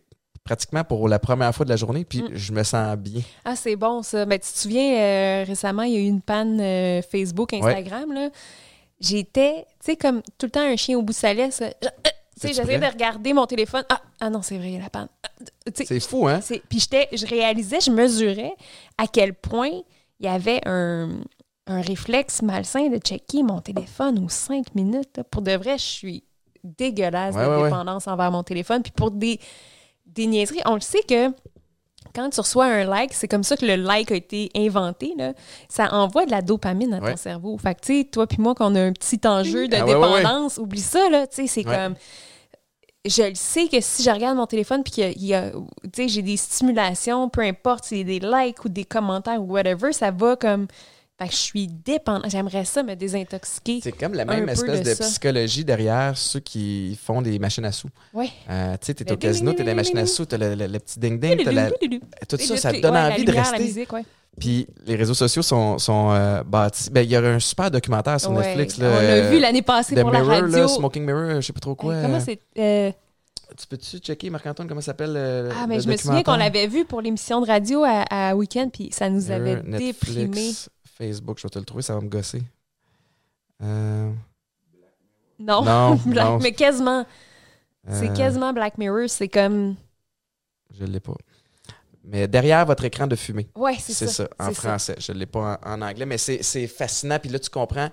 pratiquement 0.44 0.82
pour 0.82 1.08
la 1.08 1.18
première 1.20 1.54
fois 1.54 1.64
de 1.64 1.70
la 1.70 1.76
journée, 1.76 2.04
puis 2.04 2.22
Mm. 2.22 2.28
je 2.34 2.52
me 2.52 2.62
sens 2.64 2.96
bien. 2.96 3.20
Ah, 3.44 3.54
c'est 3.56 3.76
bon 3.76 4.02
ça. 4.02 4.26
Mais 4.26 4.38
tu 4.40 4.52
te 4.52 4.58
souviens, 4.58 4.94
euh, 5.00 5.44
récemment, 5.46 5.82
il 5.84 5.92
y 5.92 5.96
a 5.96 6.00
eu 6.00 6.06
une 6.08 6.20
panne 6.22 6.60
euh, 6.60 7.00
Facebook, 7.02 7.52
Instagram. 7.54 8.12
là. 8.12 8.28
J'étais, 9.00 9.64
tu 9.80 9.86
sais, 9.92 9.96
comme 9.96 10.22
tout 10.38 10.46
le 10.46 10.50
temps 10.50 10.60
un 10.60 10.76
chien 10.76 10.96
au 10.96 11.02
bout 11.02 11.12
de 11.12 11.16
sa 11.18 11.34
laisse. 11.34 11.62
J'essayais 12.40 12.78
de 12.78 12.86
regarder 12.86 13.32
mon 13.32 13.46
téléphone. 13.46 13.84
Ah, 13.88 14.00
ah 14.20 14.30
non, 14.30 14.42
c'est 14.42 14.56
vrai, 14.58 14.68
il 14.68 14.74
y 14.74 14.76
a 14.78 14.80
la 14.82 14.90
panne. 14.90 15.08
Ah, 15.22 15.28
C'est 15.74 16.00
fou, 16.00 16.26
hein? 16.26 16.40
Puis 16.68 16.80
j'étais, 16.80 17.08
je 17.12 17.26
réalisais, 17.26 17.80
je 17.80 17.90
mesurais 17.90 18.54
à 18.98 19.06
quel 19.06 19.34
point 19.34 19.70
il 20.20 20.26
y 20.26 20.28
avait 20.28 20.60
un, 20.66 21.10
un 21.66 21.80
réflexe 21.80 22.42
malsain 22.42 22.88
de 22.88 22.98
checker 22.98 23.42
mon 23.42 23.60
téléphone 23.60 24.24
aux 24.24 24.28
cinq 24.28 24.74
minutes. 24.74 25.16
là. 25.18 25.24
Pour 25.24 25.42
de 25.42 25.52
vrai, 25.52 25.78
je 25.78 25.84
suis 25.84 26.24
dégueulasse 26.64 27.34
Ouais, 27.34 27.44
de 27.44 27.48
ouais, 27.48 27.56
ouais. 27.56 27.64
dépendance 27.64 28.06
envers 28.08 28.30
mon 28.30 28.42
téléphone. 28.42 28.82
Puis 28.82 28.92
pour 28.92 29.10
des, 29.10 29.38
des 30.06 30.26
niaiseries, 30.26 30.60
on 30.64 30.74
le 30.74 30.80
sait 30.80 31.02
que 31.02 31.28
quand 32.14 32.30
tu 32.30 32.40
reçois 32.40 32.66
un 32.66 32.84
like, 32.84 33.12
c'est 33.12 33.28
comme 33.28 33.42
ça 33.44 33.56
que 33.56 33.64
le 33.66 33.76
like 33.76 34.10
a 34.12 34.14
été 34.16 34.50
inventé. 34.56 35.14
Là. 35.16 35.32
Ça 35.68 35.92
envoie 35.94 36.26
de 36.26 36.30
la 36.30 36.42
dopamine 36.42 36.92
à 36.94 36.98
ton 37.00 37.06
Ouais. 37.06 37.16
cerveau. 37.16 37.56
Fait 37.58 37.74
que, 37.74 37.80
tu 37.80 37.98
sais, 38.00 38.04
toi 38.04 38.26
puis 38.26 38.38
moi, 38.40 38.54
qu'on 38.54 38.74
a 38.74 38.80
un 38.80 38.92
petit 38.92 39.20
enjeu 39.26 39.68
de 39.68 39.76
Ah 39.76 39.84
ouais, 39.84 39.94
ouais, 39.94 40.00
ouais. 40.00 40.16
dépendance, 40.22 40.58
oublie 40.58 40.80
ça, 40.80 41.08
là. 41.10 41.26
Tu 41.26 41.36
sais, 41.36 41.46
c'est 41.46 41.64
comme 41.64 41.94
je 43.04 43.22
le 43.24 43.34
sais 43.34 43.66
que 43.66 43.80
si 43.80 44.04
je 44.04 44.10
regarde 44.10 44.36
mon 44.36 44.46
téléphone 44.46 44.84
puis 44.84 44.92
qu'il 44.92 45.24
y 45.24 45.34
a- 45.34 45.46
a, 45.48 46.06
j'ai 46.06 46.22
des 46.22 46.36
stimulations, 46.36 47.28
peu 47.28 47.40
importe 47.40 47.84
c'est 47.86 48.04
des 48.04 48.20
likes 48.20 48.64
ou 48.64 48.68
des 48.68 48.84
commentaires 48.84 49.42
ou 49.42 49.46
whatever, 49.52 49.92
ça 49.92 50.12
va 50.12 50.36
comme. 50.36 50.68
Fait 51.22 51.28
que 51.28 51.34
je 51.34 51.38
suis 51.40 51.66
dépendante. 51.68 52.30
J'aimerais 52.30 52.64
ça 52.64 52.82
me 52.82 52.94
désintoxiquer. 52.94 53.80
C'est 53.82 53.92
comme 53.92 54.14
la 54.14 54.24
même 54.24 54.48
espèce 54.48 54.82
de 54.82 54.94
psychologie 54.94 55.64
derrière 55.64 56.16
ceux 56.16 56.40
qui 56.40 56.98
font 57.02 57.22
des 57.22 57.38
machines 57.38 57.64
à 57.64 57.72
sous. 57.72 57.88
Ouais. 58.14 58.28
Euh, 58.50 58.72
tu 58.80 58.86
sais, 58.86 58.94
t'es 58.94 59.04
Le 59.04 59.12
au 59.12 59.16
casino, 59.16 59.52
t'as 59.52 59.64
des 59.64 59.74
machines 59.74 59.98
à 59.98 60.06
sous, 60.06 60.24
t'as 60.26 60.38
le, 60.38 60.54
le- 60.54 60.66
le 60.66 60.78
petit 60.78 60.98
ding-ding, 60.98 61.42
t'as 61.44 61.52
la- 61.52 61.70
tout 61.70 62.36
ça, 62.38 62.56
ça 62.56 62.72
te 62.72 62.80
donne 62.80 62.94
Ouais, 62.94 63.00
la 63.08 63.10
envie 63.14 63.24
de 63.24 63.30
lumière, 63.30 63.44
la 63.44 63.50
rester. 63.50 63.64
musique, 63.66 63.92
ouais. 63.92 64.04
Puis 64.40 64.66
les 64.86 64.96
réseaux 64.96 65.12
sociaux 65.14 65.42
sont, 65.42 65.78
sont 65.78 66.10
euh, 66.12 66.42
bâtis. 66.42 66.88
Ben, 66.90 67.02
il 67.02 67.10
y 67.10 67.16
a 67.16 67.20
un 67.20 67.38
super 67.38 67.70
documentaire 67.70 68.18
sur 68.18 68.30
Ouais. 68.30 68.46
Netflix. 68.56 68.76
On 68.78 68.82
Là, 68.82 68.88
l'a 68.90 69.08
euh, 69.08 69.30
vu 69.30 69.38
l'année 69.38 69.60
passée 69.62 69.94
The 69.94 70.00
pour 70.00 70.10
Mirror, 70.10 70.26
la 70.28 70.34
radio. 70.40 70.56
là, 70.56 70.68
Smoking 70.68 71.04
Mirror, 71.04 71.40
je 71.42 71.46
sais 71.46 71.52
pas 71.52 71.60
trop 71.60 71.74
quoi. 71.74 71.96
Comment 72.00 72.16
euh, 72.16 72.20
c'est. 72.24 72.40
euh, 72.58 72.90
tu 73.60 73.66
peux-tu 73.66 73.98
checker, 73.98 74.30
Marc-Antoine, 74.30 74.66
comment 74.66 74.80
ça 74.80 74.86
s'appelle 74.86 75.12
euh, 75.14 75.50
Ah, 75.60 75.66
mais 75.68 75.78
je 75.80 75.86
me 75.86 75.94
souviens 75.98 76.22
qu'on 76.22 76.36
l'avait 76.36 76.66
vu 76.66 76.86
pour 76.86 77.02
l'émission 77.02 77.42
de 77.42 77.46
radio 77.46 77.84
à, 77.84 78.04
à 78.30 78.34
Week-end, 78.34 78.70
puis 78.72 78.88
ça 78.90 79.10
nous 79.10 79.30
avait 79.30 79.56
déprimé. 79.56 80.52
Facebook, 80.97 81.38
je 81.38 81.45
vais 81.45 81.51
te 81.51 81.59
le 81.59 81.64
trouver, 81.64 81.82
ça 81.82 81.95
va 81.95 82.01
me 82.01 82.09
gosser. 82.09 82.43
Euh, 83.62 84.11
Non, 85.38 85.62
Non, 85.64 85.95
Black- 86.07 86.24
non. 86.26 86.38
mais 86.38 86.53
quasiment. 86.53 87.07
C'est 87.88 88.11
euh, 88.11 88.14
quasiment 88.14 88.53
Black 88.53 88.78
Mirror. 88.78 89.09
C'est 89.09 89.28
comme. 89.28 89.76
Je 90.70 90.84
l'ai 90.84 91.01
pas. 91.01 91.14
Mais 92.05 92.26
derrière 92.28 92.64
votre 92.66 92.84
écran 92.84 93.07
de 93.07 93.16
fumée. 93.16 93.49
Ouais, 93.55 93.76
c'est 93.78 93.93
C'est 93.93 94.07
ça. 94.09 94.28
en 94.38 94.49
c'est 94.49 94.55
ça. 94.55 94.61
français. 94.68 94.97
Je 94.99 95.12
ne 95.12 95.18
l'ai 95.18 95.26
pas 95.26 95.59
en, 95.64 95.74
en 95.74 95.82
anglais, 95.82 96.07
mais 96.07 96.18
c'est 96.18 96.43
c'est 96.43 96.66
fascinant. 96.66 97.18
Puis 97.18 97.30
là, 97.30 97.38
tu 97.38 97.51
comprends 97.51 97.90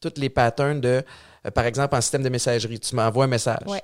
tous 0.00 0.12
les 0.16 0.30
patterns 0.30 0.80
de, 0.80 1.02
euh, 1.46 1.50
par 1.50 1.64
exemple, 1.66 1.94
en 1.94 2.00
système 2.00 2.22
de 2.22 2.28
messagerie, 2.30 2.80
tu 2.80 2.94
m'envoies 2.94 3.24
un 3.24 3.28
message. 3.28 3.66
Ouais. 3.66 3.82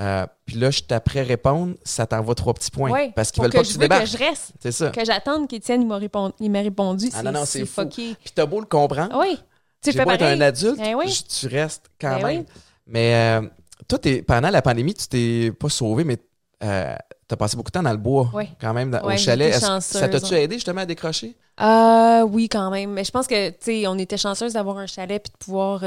Euh, 0.00 0.26
puis 0.46 0.56
là, 0.56 0.70
je 0.70 0.80
t'apprends 0.80 1.22
répondre, 1.24 1.74
ça 1.84 2.06
t'envoie 2.06 2.34
trois 2.34 2.54
petits 2.54 2.70
points. 2.70 2.90
Ouais, 2.90 3.12
parce 3.14 3.30
qu'ils 3.30 3.42
veulent 3.42 3.52
pas 3.52 3.58
que 3.58 3.64
je 3.64 3.68
tu 3.72 3.74
veux 3.74 3.80
débarques. 3.80 4.04
que 4.04 4.08
je 4.10 4.16
reste, 4.16 4.52
C'est 4.60 4.72
ça. 4.72 4.88
que 4.90 5.04
j'attende 5.04 5.46
qu'Étienne 5.48 5.86
m'a 5.86 5.96
répondu. 5.98 6.34
Il 6.40 6.50
m'a 6.50 6.60
répondu. 6.60 7.10
Ah 7.14 7.22
non, 7.22 7.32
non, 7.32 7.44
c'est 7.44 7.66
fou. 7.66 7.82
fucké. 7.82 8.14
Puis 8.22 8.32
t'as 8.34 8.46
beau 8.46 8.60
le 8.60 8.66
comprendre. 8.66 9.14
Oui. 9.20 9.38
Tu 9.82 9.92
fais 9.92 10.04
beau 10.04 10.12
être 10.12 10.22
un 10.22 10.40
adulte, 10.40 10.78
Ben 10.78 10.94
oui. 10.94 11.08
je- 11.08 11.24
tu 11.40 11.46
restes 11.54 11.90
quand 12.00 12.16
Ben 12.20 12.26
même. 12.26 12.40
oui. 12.40 12.46
Mais 12.86 13.14
euh, 13.42 13.48
toi, 13.88 13.98
pendant 14.26 14.48
la 14.50 14.62
pandémie, 14.62 14.94
tu 14.94 15.06
t'es 15.08 15.52
pas 15.58 15.68
sauvé, 15.68 16.04
mais 16.04 16.16
euh, 16.64 16.94
t'as 17.28 17.36
passé 17.36 17.56
beaucoup 17.56 17.70
de 17.70 17.72
temps 17.72 17.82
dans 17.82 17.90
le 17.90 17.96
bois, 17.96 18.30
quand 18.60 18.72
même, 18.72 18.90
dans- 18.92 19.02
au 19.02 19.16
chalet. 19.16 19.52
ça 19.54 20.08
t'a-tu 20.08 20.34
aidé 20.34 20.54
justement 20.54 20.80
à 20.82 20.86
décrocher? 20.86 21.36
Euh, 21.60 22.22
oui, 22.22 22.48
quand 22.48 22.70
même. 22.70 22.92
Mais 22.92 23.04
je 23.04 23.10
pense 23.10 23.26
que, 23.26 23.50
tu 23.50 23.56
sais, 23.60 23.86
on 23.86 23.98
était 23.98 24.16
chanceuse 24.16 24.54
d'avoir 24.54 24.78
un 24.78 24.86
chalet 24.86 25.22
puis 25.22 25.32
de 25.32 25.36
pouvoir 25.36 25.80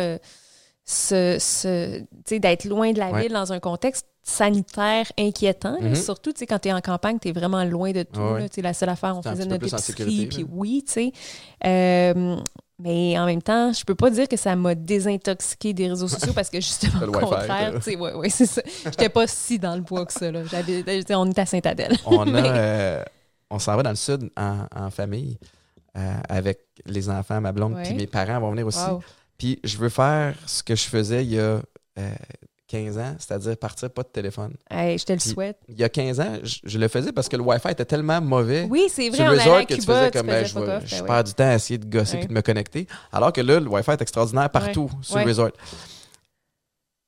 d'être 2.39 2.65
loin 2.65 2.91
de 2.93 2.99
la 2.99 3.11
Ouais. 3.11 3.23
ville 3.23 3.33
dans 3.33 3.51
un 3.53 3.59
contexte 3.59 4.05
sanitaire 4.23 5.05
inquiétant. 5.19 5.77
Mhm. 5.81 5.95
Surtout, 5.95 6.31
tu 6.33 6.39
sais, 6.39 6.45
quand 6.47 6.59
tu 6.59 6.69
es 6.69 6.73
en 6.73 6.81
campagne, 6.81 7.19
tu 7.19 7.29
es 7.29 7.31
vraiment 7.31 7.63
loin 7.63 7.91
de 7.91 8.03
tout. 8.03 8.19
Ouais, 8.19 8.41
là. 8.41 8.47
La 8.63 8.73
seule 8.73 8.89
affaire, 8.89 9.15
on 9.17 9.21
faisait 9.21 9.45
notre 9.45 9.67
épicerie, 9.67 10.25
puis 10.27 10.45
oui, 10.51 10.83
tu 10.85 10.93
sais. 10.93 11.11
Euh, 11.65 12.35
mais 12.79 13.17
en 13.17 13.25
même 13.25 13.41
temps, 13.41 13.71
je 13.71 13.85
peux 13.85 13.95
pas 13.95 14.09
dire 14.09 14.27
que 14.27 14.35
ça 14.35 14.55
m'a 14.55 14.75
désintoxiqué 14.75 15.73
des 15.73 15.87
réseaux 15.87 16.07
sociaux 16.07 16.33
parce 16.33 16.49
que 16.49 16.59
justement, 16.59 17.05
au 17.07 17.11
contraire, 17.11 17.73
tu 17.75 17.81
sais, 17.81 17.95
ouais, 17.95 18.13
ouais, 18.13 18.29
c'est 18.29 18.45
ça. 18.47 18.61
J'étais 18.85 19.09
pas 19.09 19.27
si 19.27 19.59
dans 19.59 19.75
le 19.75 19.81
bois 19.81 20.05
que 20.05 20.13
ça, 20.13 20.29
là. 20.31 20.41
On 21.11 21.29
est 21.29 21.39
à 21.39 21.45
Sainte-Adèle. 21.45 21.95
On 22.05 22.25
Mais- 22.25 22.41
euh, 22.43 23.03
on 23.51 23.59
s'en 23.59 23.75
va 23.75 23.83
dans 23.83 23.91
le 23.91 23.95
sud 23.95 24.29
en, 24.35 24.65
en 24.75 24.89
famille 24.89 25.37
euh, 25.97 26.13
avec 26.27 26.59
les 26.85 27.09
enfants, 27.09 27.39
ma 27.39 27.51
blonde, 27.51 27.77
puis 27.83 27.93
mes 27.93 28.07
parents 28.07 28.39
vont 28.39 28.49
venir 28.51 28.65
aussi. 28.67 28.79
Wow. 28.89 29.01
Puis 29.37 29.59
je 29.63 29.77
veux 29.77 29.89
faire 29.89 30.35
ce 30.45 30.63
que 30.63 30.75
je 30.75 30.83
faisais 30.85 31.23
il 31.23 31.33
y 31.33 31.39
a 31.39 31.61
euh, 31.99 32.11
15 32.67 32.97
ans, 32.97 33.15
c'est-à-dire 33.19 33.55
partir 33.57 33.89
pas 33.91 34.03
de 34.03 34.07
téléphone. 34.07 34.55
Hey, 34.69 34.97
je 34.97 35.05
te 35.05 35.13
le 35.13 35.19
Puis- 35.19 35.29
souhaite. 35.29 35.57
Il 35.67 35.77
y 35.79 35.83
a 35.83 35.89
15 35.89 36.19
ans, 36.19 36.33
je, 36.43 36.57
je 36.63 36.77
le 36.79 36.87
faisais 36.87 37.11
parce 37.11 37.29
que 37.29 37.35
le 37.37 37.43
Wi-Fi 37.43 37.69
était 37.69 37.85
tellement 37.85 38.19
mauvais. 38.21 38.65
Oui, 38.69 38.87
c'est 38.89 39.11
sur 39.11 39.23
vrai, 39.25 39.35
le 39.35 39.39
on 39.39 39.39
resort 39.39 39.55
à 39.57 39.65
que 39.65 39.73
tu 39.75 39.79
Cuba, 39.81 39.93
faisais 39.99 40.11
tu 40.11 40.17
comme 40.17 40.27
ben, 40.27 40.45
faisais 40.45 40.59
je, 40.59 40.71
off, 40.71 40.83
je 40.85 40.95
ben 41.01 41.05
perds 41.05 41.23
du 41.25 41.33
temps 41.33 41.49
à 41.49 41.55
essayer 41.55 41.77
de 41.77 41.85
gosser 41.85 42.13
Ouais. 42.13 42.19
puis 42.19 42.27
de 42.29 42.33
me 42.33 42.41
connecter. 42.41 42.87
Alors 43.11 43.31
que 43.33 43.41
là, 43.41 43.59
le 43.59 43.67
Wi-Fi 43.67 43.91
est 43.91 44.01
extraordinaire 44.01 44.49
partout 44.49 44.89
sur 45.01 45.17
le 45.19 45.25
resort. 45.25 45.51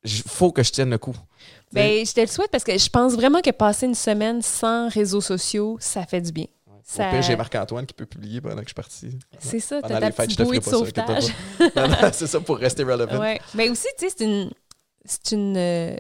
Il 0.04 0.12
faut 0.28 0.52
que 0.52 0.64
je 0.64 0.72
tienne 0.72 0.90
le 0.90 0.98
coup. 0.98 1.16
Ben, 1.74 2.06
je 2.06 2.14
te 2.14 2.22
le 2.22 2.28
souhaite 2.28 2.52
parce 2.52 2.64
que 2.64 2.78
je 2.78 2.90
pense 2.90 3.14
vraiment 3.14 3.42
que 3.42 3.50
passer 3.52 3.88
une 3.88 3.96
semaine 3.96 4.42
sans 4.42 4.88
réseaux 4.90 5.22
sociaux, 5.22 5.78
ça 5.82 6.06
fait 6.06 6.22
du 6.22 6.32
bien. 6.32 6.46
Ça- 6.90 7.10
Au 7.10 7.12
pire, 7.12 7.22
j'ai 7.22 7.36
Marc-Antoine 7.36 7.86
qui 7.86 7.94
peut 7.94 8.06
publier 8.06 8.40
pendant 8.40 8.56
que 8.56 8.62
je 8.62 8.68
suis 8.68 8.74
parti. 8.74 9.20
C'est 9.40 9.60
ça, 9.60 9.82
t'as 9.82 9.90
ta 9.90 10.00
les 10.00 10.12
fêtes, 10.14 10.28
petite 10.28 10.42
bouée 10.42 10.60
de 10.60 10.64
pas 10.64 10.72
ça, 10.72 10.78
sauvetage. 10.78 11.24
c'est 12.14 12.28
ça 12.28 12.40
pour 12.40 12.58
rester 12.58 12.84
relevant. 12.84 13.20
Ouais. 13.20 13.42
Mais 13.56 13.68
aussi, 13.68 13.88
tu 14.00 14.08
sais, 14.08 14.16
c'est 14.18 14.24
une. 14.24 14.50
C'est 15.04 15.32
une. 15.34 15.98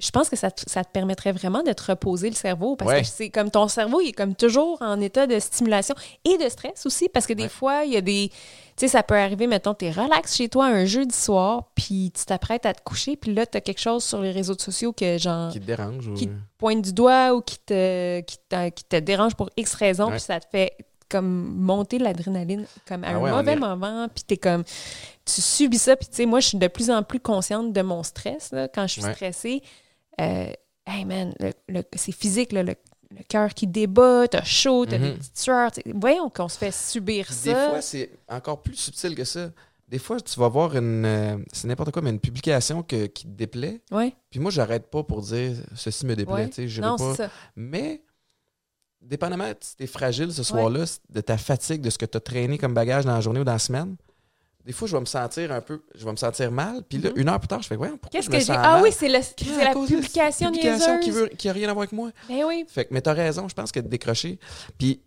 Je 0.00 0.10
pense 0.10 0.28
que 0.28 0.36
ça 0.36 0.50
te, 0.50 0.62
ça 0.68 0.82
te 0.82 0.90
permettrait 0.90 1.32
vraiment 1.32 1.62
de 1.62 1.72
te 1.72 1.82
reposer 1.90 2.30
le 2.30 2.34
cerveau 2.34 2.74
parce 2.74 2.90
Ouais. 2.90 3.02
que 3.02 3.06
c'est 3.06 3.30
comme 3.30 3.50
ton 3.50 3.68
cerveau, 3.68 4.00
il 4.00 4.08
est 4.08 4.12
comme 4.12 4.34
toujours 4.34 4.78
en 4.80 5.00
état 5.00 5.26
de 5.26 5.38
stimulation 5.38 5.94
et 6.24 6.38
de 6.38 6.48
stress 6.48 6.86
aussi 6.86 7.08
parce 7.08 7.26
que 7.26 7.32
des 7.34 7.44
Ouais. 7.44 7.48
fois, 7.48 7.84
il 7.84 7.92
y 7.92 7.96
a 7.96 8.00
des. 8.00 8.30
Tu 8.76 8.86
sais, 8.86 8.88
ça 8.88 9.02
peut 9.02 9.14
arriver, 9.16 9.46
mettons, 9.46 9.74
tu 9.74 9.84
es 9.84 9.90
relax 9.90 10.34
chez 10.36 10.48
toi 10.48 10.64
un 10.66 10.86
jeudi 10.86 11.14
soir, 11.14 11.68
puis 11.74 12.10
tu 12.16 12.24
t'apprêtes 12.24 12.64
à 12.64 12.72
te 12.72 12.82
coucher, 12.82 13.14
puis 13.16 13.34
là, 13.34 13.44
tu 13.44 13.58
as 13.58 13.60
quelque 13.60 13.80
chose 13.80 14.02
sur 14.02 14.22
les 14.22 14.30
réseaux 14.30 14.56
sociaux 14.58 14.92
que, 14.94 15.18
genre, 15.18 15.52
Qui 15.52 15.60
te 15.60 15.66
dérange. 15.66 16.08
Ou... 16.08 16.14
Qui- 16.14 16.30
pointe 16.56 16.80
du 16.82 16.92
doigt 16.94 17.34
ou 17.34 17.42
qui 17.42 17.58
te, 17.58 18.20
qui 18.20 18.38
te, 18.48 18.68
qui 18.70 18.84
te 18.84 18.96
dérange 18.96 19.34
pour 19.34 19.50
X 19.58 19.74
raison, 19.74 20.06
Ouais. 20.06 20.12
puis 20.12 20.20
ça 20.20 20.40
te 20.40 20.46
fait 20.50 20.72
comme 21.10 21.26
monter 21.56 21.98
l'adrénaline 21.98 22.64
comme 22.86 23.02
à 23.04 23.08
Ah 23.08 23.14
un 23.16 23.20
ouais, 23.20 23.30
mauvais 23.32 23.52
est- 23.52 23.56
moment, 23.56 24.06
puis 24.14 24.22
t'es 24.24 24.36
comme, 24.36 24.62
tu 25.26 25.40
subis 25.42 25.78
ça, 25.78 25.96
puis 25.96 26.06
tu 26.08 26.14
sais, 26.16 26.24
moi, 26.26 26.40
je 26.40 26.46
suis 26.48 26.58
de 26.58 26.68
plus 26.68 26.88
en 26.90 27.02
plus 27.02 27.20
consciente 27.20 27.72
de 27.74 27.82
mon 27.82 28.02
stress, 28.02 28.50
là, 28.52 28.68
quand 28.68 28.86
je 28.86 28.92
suis 28.92 29.04
Ouais. 29.04 29.12
stressée. 29.12 29.62
Euh, 30.20 30.52
hey 30.86 31.04
man, 31.04 31.32
c'est 31.96 32.12
physique, 32.12 32.52
là, 32.52 32.62
le, 32.62 32.74
le 33.10 33.22
cœur 33.28 33.52
qui 33.54 33.66
débat, 33.66 34.28
t'as 34.28 34.44
chaud, 34.44 34.86
t'as 34.86 34.98
des 34.98 35.10
Mhm. 35.10 35.16
petites 35.18 35.38
sueurs, 35.38 35.70
voyons 35.94 36.28
qu'on 36.30 36.48
se 36.48 36.58
fait 36.58 36.72
subir 36.72 37.24
Puis 37.26 37.34
ça. 37.34 37.52
Des 37.64 37.70
fois, 37.70 37.80
c'est 37.82 38.10
encore 38.28 38.62
plus 38.62 38.76
subtil 38.76 39.14
que 39.14 39.24
ça. 39.24 39.50
Des 39.88 39.98
fois, 39.98 40.20
tu 40.20 40.38
vas 40.38 40.46
voir 40.48 40.76
une. 40.76 41.04
euh, 41.04 41.36
c'est 41.52 41.66
n'importe 41.66 41.90
quoi, 41.90 42.00
mais 42.02 42.10
une 42.10 42.20
publication 42.20 42.82
que- 42.84 43.06
qui 43.06 43.24
te 43.24 43.30
déplaît. 43.30 43.80
ouais, 43.90 44.14
Puis 44.30 44.38
moi, 44.38 44.52
j'arrête 44.52 44.88
pas 44.88 45.02
pour 45.02 45.20
dire 45.22 45.56
ceci 45.74 46.06
me 46.06 46.14
déplaît. 46.14 46.48
Ouais. 46.56 46.66
non, 46.80 46.96
pas. 46.96 47.10
c'est 47.10 47.22
ça. 47.24 47.30
Mais, 47.56 48.02
dépendamment 49.00 49.50
si 49.60 49.76
t'es 49.76 49.86
fragile 49.88 50.32
ce 50.32 50.42
soir-là, 50.44 50.84
de 51.08 51.20
ta 51.20 51.36
fatigue, 51.38 51.80
de 51.80 51.90
ce 51.90 51.98
que 51.98 52.06
tu 52.06 52.16
as 52.16 52.20
traîné 52.20 52.58
comme 52.58 52.74
bagage 52.74 53.04
dans 53.04 53.14
la 53.14 53.20
journée 53.20 53.40
ou 53.40 53.44
dans 53.44 53.52
la 53.52 53.58
semaine, 53.58 53.96
des 54.64 54.72
fois, 54.72 54.86
je 54.88 54.94
vais 54.94 55.00
me 55.00 55.06
sentir 55.06 55.50
un 55.52 55.60
peu. 55.60 55.82
Je 55.94 56.04
vais 56.04 56.10
me 56.12 56.16
sentir 56.16 56.50
mal. 56.50 56.82
Puis 56.88 56.98
là, 56.98 57.10
Mhm. 57.10 57.18
une 57.18 57.28
heure 57.28 57.38
plus 57.40 57.48
tard, 57.48 57.62
je 57.62 57.68
fais, 57.68 57.76
ouais, 57.76 57.88
pourquoi 57.90 58.10
Qu'est-ce 58.10 58.26
je 58.26 58.30
me 58.30 58.34
que 58.34 58.40
j'ai? 58.40 58.46
sens 58.46 58.56
Ah 58.58 58.72
mal? 58.74 58.82
oui, 58.82 58.90
c'est 58.92 59.08
la 59.08 59.22
cette 59.22 59.36
publication 59.36 60.50
publication 60.52 61.00
qui, 61.00 61.10
veut, 61.10 61.26
qui 61.28 61.48
a 61.48 61.52
rien 61.52 61.68
à 61.68 61.72
voir 61.72 61.82
avec 61.84 61.92
moi. 61.92 62.10
Ben 62.28 62.44
oui. 62.46 62.64
Fait 62.68 62.84
que, 62.84 62.94
mais 62.94 63.00
t'as 63.00 63.12
raison, 63.14 63.48
je 63.48 63.54
pense 63.54 63.72
que 63.72 63.80
de 63.80 63.88
décrocher. 63.88 64.38
Puis 64.78 65.00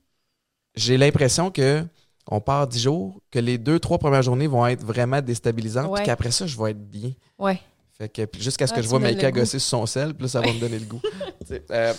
j'ai 0.75 0.97
l'impression 0.97 1.51
que 1.51 1.83
on 2.27 2.39
part 2.39 2.67
dix 2.67 2.81
jours, 2.81 3.19
que 3.31 3.39
les 3.39 3.57
deux, 3.57 3.79
trois 3.79 3.97
premières 3.97 4.21
journées 4.23 4.47
vont 4.47 4.65
être 4.65 4.83
vraiment 4.83 5.21
déstabilisantes, 5.21 5.89
Ouais. 5.91 5.99
puis 5.99 6.05
qu'après 6.05 6.31
ça, 6.31 6.47
je 6.47 6.57
vais 6.57 6.71
être 6.71 6.89
bien. 6.89 7.11
Ouais. 7.37 7.59
Fait 7.97 8.09
que 8.09 8.25
puis 8.25 8.41
jusqu'à 8.41 8.65
ce 8.65 8.73
Ah, 8.73 8.77
que 8.77 8.81
je 8.81 8.87
vois 8.87 8.99
goût. 9.31 9.39
gosser 9.39 9.59
sur 9.59 9.69
son 9.69 9.85
sel, 9.85 10.13
puis 10.13 10.23
là, 10.23 10.29
ça 10.29 10.41
va 10.41 10.47
me 10.51 10.59
donner 10.59 10.79
le 10.79 10.85
goût. 10.85 11.01
Euh, 11.71 11.93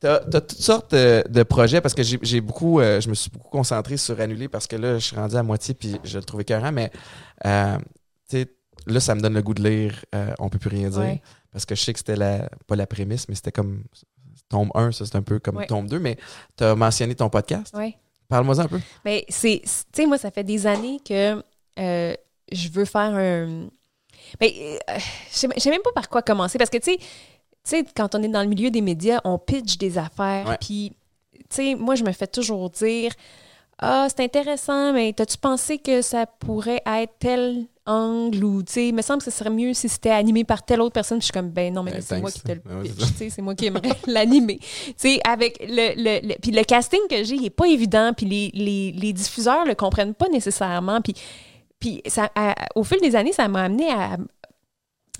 T'as 0.00 0.16
as 0.16 0.40
toutes 0.40 0.52
sortes 0.52 0.94
de 0.94 1.42
projets 1.42 1.80
parce 1.82 1.92
que 1.94 2.02
j'ai 2.02 2.40
beaucoup, 2.40 2.80
euh, 2.80 3.00
je 3.00 3.08
me 3.10 3.14
suis 3.14 3.30
beaucoup 3.30 3.50
concentré 3.50 3.98
sur 3.98 4.18
annuler 4.20 4.48
parce 4.48 4.66
que 4.66 4.76
là, 4.76 4.98
je 4.98 5.04
suis 5.04 5.16
rendu 5.16 5.36
à 5.36 5.42
moitié 5.42 5.74
puis 5.74 5.96
je 6.04 6.16
le 6.18 6.24
trouvais 6.24 6.42
écœurant, 6.42 6.72
mais 6.72 6.90
euh, 7.44 7.76
là, 8.86 9.00
ça 9.00 9.14
me 9.14 9.20
donne 9.20 9.34
le 9.34 9.42
goût 9.42 9.54
de 9.54 9.62
lire 9.62 10.04
euh, 10.14 10.32
On 10.38 10.48
peut 10.48 10.58
plus 10.58 10.70
rien 10.70 10.88
dire 10.88 11.00
Ouais. 11.00 11.22
parce 11.52 11.66
que 11.66 11.74
je 11.74 11.82
sais 11.82 11.92
que 11.92 11.98
c'était 11.98 12.16
la, 12.16 12.48
pas 12.66 12.76
la 12.76 12.86
prémisse, 12.86 13.28
mais 13.28 13.34
c'était 13.34 13.52
comme 13.52 13.84
tombe 14.48 14.70
1, 14.74 14.92
ça 14.92 15.04
c'est 15.06 15.16
un 15.16 15.22
peu 15.22 15.38
comme 15.38 15.56
Ouais. 15.56 15.66
tombe 15.66 15.86
2, 15.88 15.98
mais 15.98 16.16
tu 16.56 16.64
as 16.64 16.74
mentionné 16.74 17.14
ton 17.14 17.28
podcast. 17.28 17.74
Ouais. 17.76 17.96
Parle-moi 18.28 18.60
un 18.60 18.68
peu. 18.68 18.80
Mais 19.04 19.24
c'est, 19.28 19.60
tu 19.64 19.70
sais, 19.92 20.06
moi, 20.06 20.16
ça 20.16 20.30
fait 20.30 20.44
des 20.44 20.66
années 20.66 21.00
que 21.06 21.42
euh, 21.78 22.14
je 22.52 22.68
veux 22.68 22.84
faire 22.84 23.14
un. 23.14 23.68
Mais 24.40 24.78
euh, 24.88 24.98
je 25.32 25.60
sais 25.60 25.70
même 25.70 25.82
pas 25.82 25.92
par 25.92 26.08
quoi 26.08 26.22
commencer 26.22 26.56
parce 26.56 26.70
que, 26.70 26.78
tu 26.78 26.92
sais, 26.92 26.98
sais, 27.64 27.84
quand 27.96 28.14
on 28.14 28.22
est 28.22 28.28
dans 28.28 28.42
le 28.42 28.48
milieu 28.48 28.70
des 28.70 28.80
médias, 28.80 29.20
on 29.24 29.38
pitch 29.38 29.76
des 29.78 29.98
affaires. 29.98 30.46
Puis, 30.60 30.92
tu 31.34 31.40
sais, 31.50 31.74
moi, 31.74 31.94
je 31.94 32.04
me 32.04 32.12
fais 32.12 32.26
toujours 32.26 32.70
dire 32.70 33.12
Ah, 33.78 34.06
c'est 34.08 34.22
intéressant, 34.22 34.92
mais 34.92 35.12
t'as-tu 35.12 35.36
pensé 35.38 35.78
que 35.78 36.02
ça 36.02 36.26
pourrait 36.26 36.82
être 36.86 37.12
tel 37.18 37.66
angle 37.86 38.44
ou, 38.44 38.62
tu 38.62 38.72
sais, 38.74 38.88
il 38.88 38.94
me 38.94 39.02
semble 39.02 39.18
que 39.18 39.24
ce 39.24 39.30
serait 39.36 39.50
mieux 39.50 39.72
si 39.74 39.88
c'était 39.88 40.10
animé 40.10 40.44
par 40.44 40.62
telle 40.62 40.80
autre 40.80 40.92
personne. 40.92 41.18
Puis 41.18 41.28
je 41.28 41.32
suis 41.32 41.32
comme 41.32 41.48
Ben 41.50 41.72
non, 41.72 41.82
mais 41.82 41.92
Ben, 41.92 42.00
c'est 42.02 42.20
moi 42.20 42.30
qui 42.30 42.40
te 42.42 42.52
le 42.52 42.60
c'est 42.84 42.92
pitch, 42.94 43.06
tu 43.06 43.14
sais, 43.16 43.30
c'est 43.30 43.42
moi 43.42 43.54
qui 43.54 43.66
aimerais 43.66 43.96
l'animer. 44.06 44.58
Tu 44.58 44.94
sais, 44.96 45.20
avec 45.26 45.58
le, 45.60 45.94
le, 45.96 46.28
le- 46.28 46.34
Puis 46.40 46.50
le 46.52 46.62
casting 46.62 47.00
que 47.08 47.24
j'ai, 47.24 47.34
il 47.36 47.46
est 47.46 47.50
pas 47.50 47.66
évident, 47.66 48.12
puis 48.16 48.26
les, 48.26 48.50
les, 48.54 48.92
les 48.92 49.12
diffuseurs 49.12 49.64
le 49.64 49.74
comprennent 49.74 50.14
pas 50.14 50.28
nécessairement. 50.28 51.00
Puis, 51.00 51.14
puis 51.80 52.02
ça, 52.06 52.30
à- 52.34 52.54
au 52.76 52.84
fil 52.84 53.00
des 53.00 53.16
années, 53.16 53.32
ça 53.32 53.48
m'a 53.48 53.62
amené 53.64 53.90
à, 53.90 54.18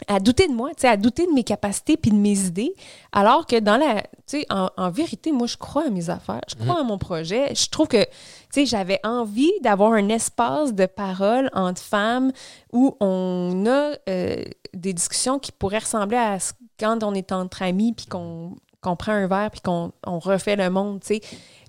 à 0.08 0.20
douter 0.20 0.48
de 0.48 0.52
moi, 0.52 0.70
à 0.82 0.96
douter 0.96 1.26
de 1.26 1.32
mes 1.32 1.44
capacités 1.44 1.96
puis 1.96 2.10
de 2.10 2.16
mes 2.16 2.38
idées, 2.38 2.74
alors 3.12 3.46
que 3.46 3.58
dans 3.60 3.76
la, 3.76 4.02
tu 4.02 4.08
sais, 4.40 4.46
en, 4.50 4.68
en 4.76 4.90
vérité, 4.90 5.32
moi, 5.32 5.46
je 5.46 5.56
crois 5.56 5.86
à 5.86 5.90
mes 5.90 6.10
affaires, 6.10 6.40
je 6.48 6.54
crois 6.54 6.80
à 6.80 6.82
mon 6.82 6.98
projet. 6.98 7.54
Je 7.54 7.68
trouve 7.68 7.88
que, 7.88 8.02
tu 8.04 8.10
sais, 8.50 8.66
j'avais 8.66 9.00
envie 9.04 9.52
d'avoir 9.62 9.92
un 9.92 10.08
espace 10.08 10.72
de 10.74 10.86
parole 10.86 11.50
entre 11.54 11.80
femmes 11.80 12.32
où 12.72 12.96
on 13.00 13.64
a 13.66 13.92
euh, 14.08 14.44
des 14.74 14.92
discussions 14.92 15.38
qui 15.38 15.52
pourraient 15.52 15.78
ressembler 15.78 16.16
à 16.16 16.38
ce- 16.38 16.52
quand 16.78 17.02
on 17.02 17.12
est 17.14 17.32
entre 17.32 17.62
amis 17.62 17.92
puis 17.92 18.06
qu'on 18.06 18.56
prend 18.82 19.12
un 19.12 19.26
verre 19.26 19.50
puis 19.50 19.60
qu'on 19.60 19.92
on 20.06 20.18
refait 20.18 20.56
le 20.56 20.70
monde, 20.70 21.00
tu 21.00 21.16
sais. 21.16 21.20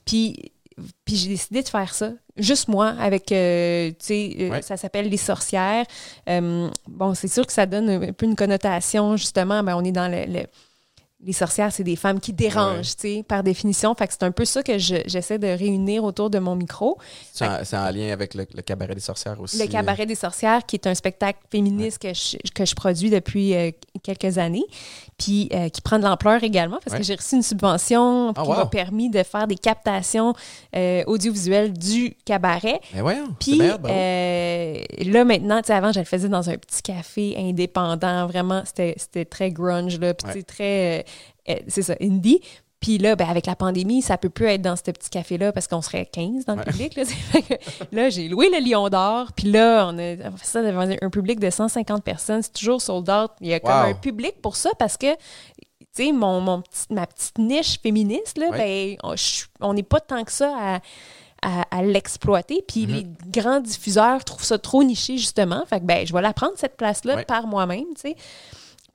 Puis 0.05 0.51
puis 1.05 1.15
j'ai 1.15 1.27
décidé 1.29 1.61
de 1.61 1.67
faire 1.67 1.93
ça, 1.93 2.11
juste 2.37 2.67
moi, 2.67 2.87
avec, 2.99 3.31
euh, 3.31 3.89
tu 3.91 3.95
sais, 3.99 4.35
euh, 4.39 4.49
Ouais. 4.49 4.61
ça 4.61 4.77
s'appelle 4.77 5.09
Les 5.09 5.17
Sorcières. 5.17 5.85
Euh, 6.29 6.69
bon, 6.87 7.13
c'est 7.13 7.27
sûr 7.27 7.45
que 7.45 7.53
ça 7.53 7.65
donne 7.65 7.89
un 7.89 8.13
peu 8.13 8.25
une 8.25 8.35
connotation, 8.35 9.17
justement, 9.17 9.63
ben, 9.63 9.75
on 9.75 9.83
est 9.83 9.91
dans 9.91 10.09
le... 10.11 10.25
le- 10.31 10.47
les 11.23 11.33
sorcières, 11.33 11.71
c'est 11.71 11.83
des 11.83 11.95
femmes 11.95 12.19
qui 12.19 12.33
dérangent, 12.33 12.77
Ouais. 12.77 13.11
tu 13.11 13.17
sais, 13.17 13.23
par 13.27 13.43
définition. 13.43 13.93
Fait 13.93 14.07
que 14.07 14.13
c'est 14.13 14.23
un 14.23 14.31
peu 14.31 14.43
ça 14.45 14.63
que 14.63 14.77
je- 14.79 15.03
j'essaie 15.05 15.37
de 15.37 15.47
réunir 15.47 16.03
autour 16.03 16.29
de 16.31 16.39
mon 16.39 16.55
micro. 16.55 16.97
C'est 17.31 17.45
en, 17.45 17.91
lien 17.91 18.11
avec 18.11 18.33
le, 18.33 18.45
le 18.53 18.61
cabaret 18.61 18.95
des 18.95 19.01
sorcières 19.01 19.39
aussi. 19.39 19.59
Le 19.59 19.67
Cabaret 19.67 20.05
des 20.05 20.15
sorcières, 20.15 20.65
qui 20.65 20.75
est 20.77 20.87
un 20.87 20.95
spectacle 20.95 21.39
féministe 21.51 21.99
que, 21.99 22.13
je, 22.13 22.37
que 22.55 22.65
je 22.65 22.73
produis 22.73 23.09
depuis 23.09 23.53
euh, 23.53 23.69
quelques 24.03 24.37
années, 24.37 24.65
puis 25.17 25.49
euh, 25.53 25.69
qui 25.69 25.81
prend 25.81 25.99
de 25.99 26.03
l'ampleur 26.03 26.43
également, 26.43 26.77
parce 26.83 26.93
Ouais. 26.93 26.99
que 26.99 27.05
j'ai 27.05 27.15
reçu 27.15 27.35
une 27.35 27.43
subvention 27.43 28.33
Ah, 28.35 28.41
qui 28.41 28.49
wow. 28.49 28.55
m'a 28.55 28.65
permis 28.65 29.09
de 29.09 29.21
faire 29.23 29.45
des 29.47 29.55
captations 29.55 30.33
euh, 30.75 31.03
audiovisuelles 31.05 31.73
du 31.73 32.15
cabaret. 32.25 32.79
Mais 32.93 33.01
voyons, 33.01 33.27
c'est 33.39 33.51
Puis 33.51 33.57
merde, 33.59 33.85
là, 33.85 35.23
maintenant, 35.25 35.61
tu 35.61 35.67
sais, 35.67 35.73
avant, 35.73 35.91
je 35.91 35.99
le 35.99 36.05
faisais 36.05 36.29
dans 36.29 36.49
un 36.49 36.57
petit 36.57 36.81
café 36.81 37.35
indépendant, 37.37 38.25
vraiment, 38.27 38.63
c'était 38.65 39.25
très 39.25 39.51
grunge, 39.51 39.99
là, 39.99 40.13
puis 40.13 40.43
très, 40.43 41.05
c'est 41.67 41.81
ça, 41.81 41.95
indie. 42.01 42.41
Puis 42.79 42.97
là, 42.97 43.15
ben, 43.15 43.29
avec 43.29 43.45
la 43.45 43.55
pandémie, 43.55 44.01
ça 44.01 44.17
peut 44.17 44.31
plus 44.31 44.47
être 44.47 44.63
dans 44.63 44.75
ce 44.75 44.81
petit 44.81 45.11
café-là 45.11 45.51
parce 45.51 45.67
qu'on 45.67 45.83
serait 45.83 46.07
15 46.07 46.45
dans 46.45 46.53
le 46.55 46.61
Ouais. 46.61 46.65
public. 46.65 46.95
Là, 47.91 48.09
j'ai 48.09 48.27
loué 48.27 48.49
le 48.49 48.57
Lion 48.67 48.89
d'Or. 48.89 49.33
Puis 49.35 49.51
là, 49.51 49.85
on 49.87 49.99
a 49.99 50.13
on 50.29 50.35
fait 50.37 50.45
ça 50.47 50.63
devant 50.63 50.89
un 50.99 51.09
public 51.11 51.39
de 51.39 51.51
150 51.51 52.03
personnes. 52.03 52.41
C'est 52.41 52.53
toujours 52.53 52.81
sold 52.81 53.07
out. 53.07 53.31
Il 53.39 53.49
y 53.49 53.53
a 53.53 53.59
comme 53.59 53.71
un 53.71 53.93
public 53.93 54.41
pour 54.41 54.55
ça 54.55 54.71
parce 54.79 54.97
que, 54.97 55.13
tu 55.13 55.17
sais, 55.91 56.11
mon, 56.11 56.41
mon 56.41 56.61
petit- 56.63 56.87
ma 56.91 57.05
petite 57.05 57.37
niche 57.37 57.79
féministe, 57.83 58.39
là, 58.39 58.49
Ouais. 58.49 58.97
ben, 59.03 59.13
on 59.59 59.73
n'est 59.75 59.83
pas 59.83 59.99
tant 59.99 60.23
que 60.23 60.31
ça 60.31 60.51
à, 60.59 60.79
à, 61.43 61.65
à 61.69 61.83
l'exploiter. 61.83 62.63
Puis 62.67 62.87
Mhm. 62.87 62.93
les 62.95 63.05
grands 63.41 63.59
diffuseurs 63.59 64.23
trouvent 64.23 64.43
ça 64.43 64.57
trop 64.57 64.83
niché, 64.83 65.17
justement. 65.19 65.63
Fait 65.67 65.79
que, 65.81 65.85
ben, 65.85 66.07
je 66.07 66.13
vais 66.13 66.21
la 66.23 66.33
prendre, 66.33 66.53
cette 66.55 66.77
place-là, 66.77 67.17
Ouais. 67.17 67.25
par 67.25 67.45
moi-même, 67.45 67.85
tu 67.95 68.01
sais. 68.09 68.15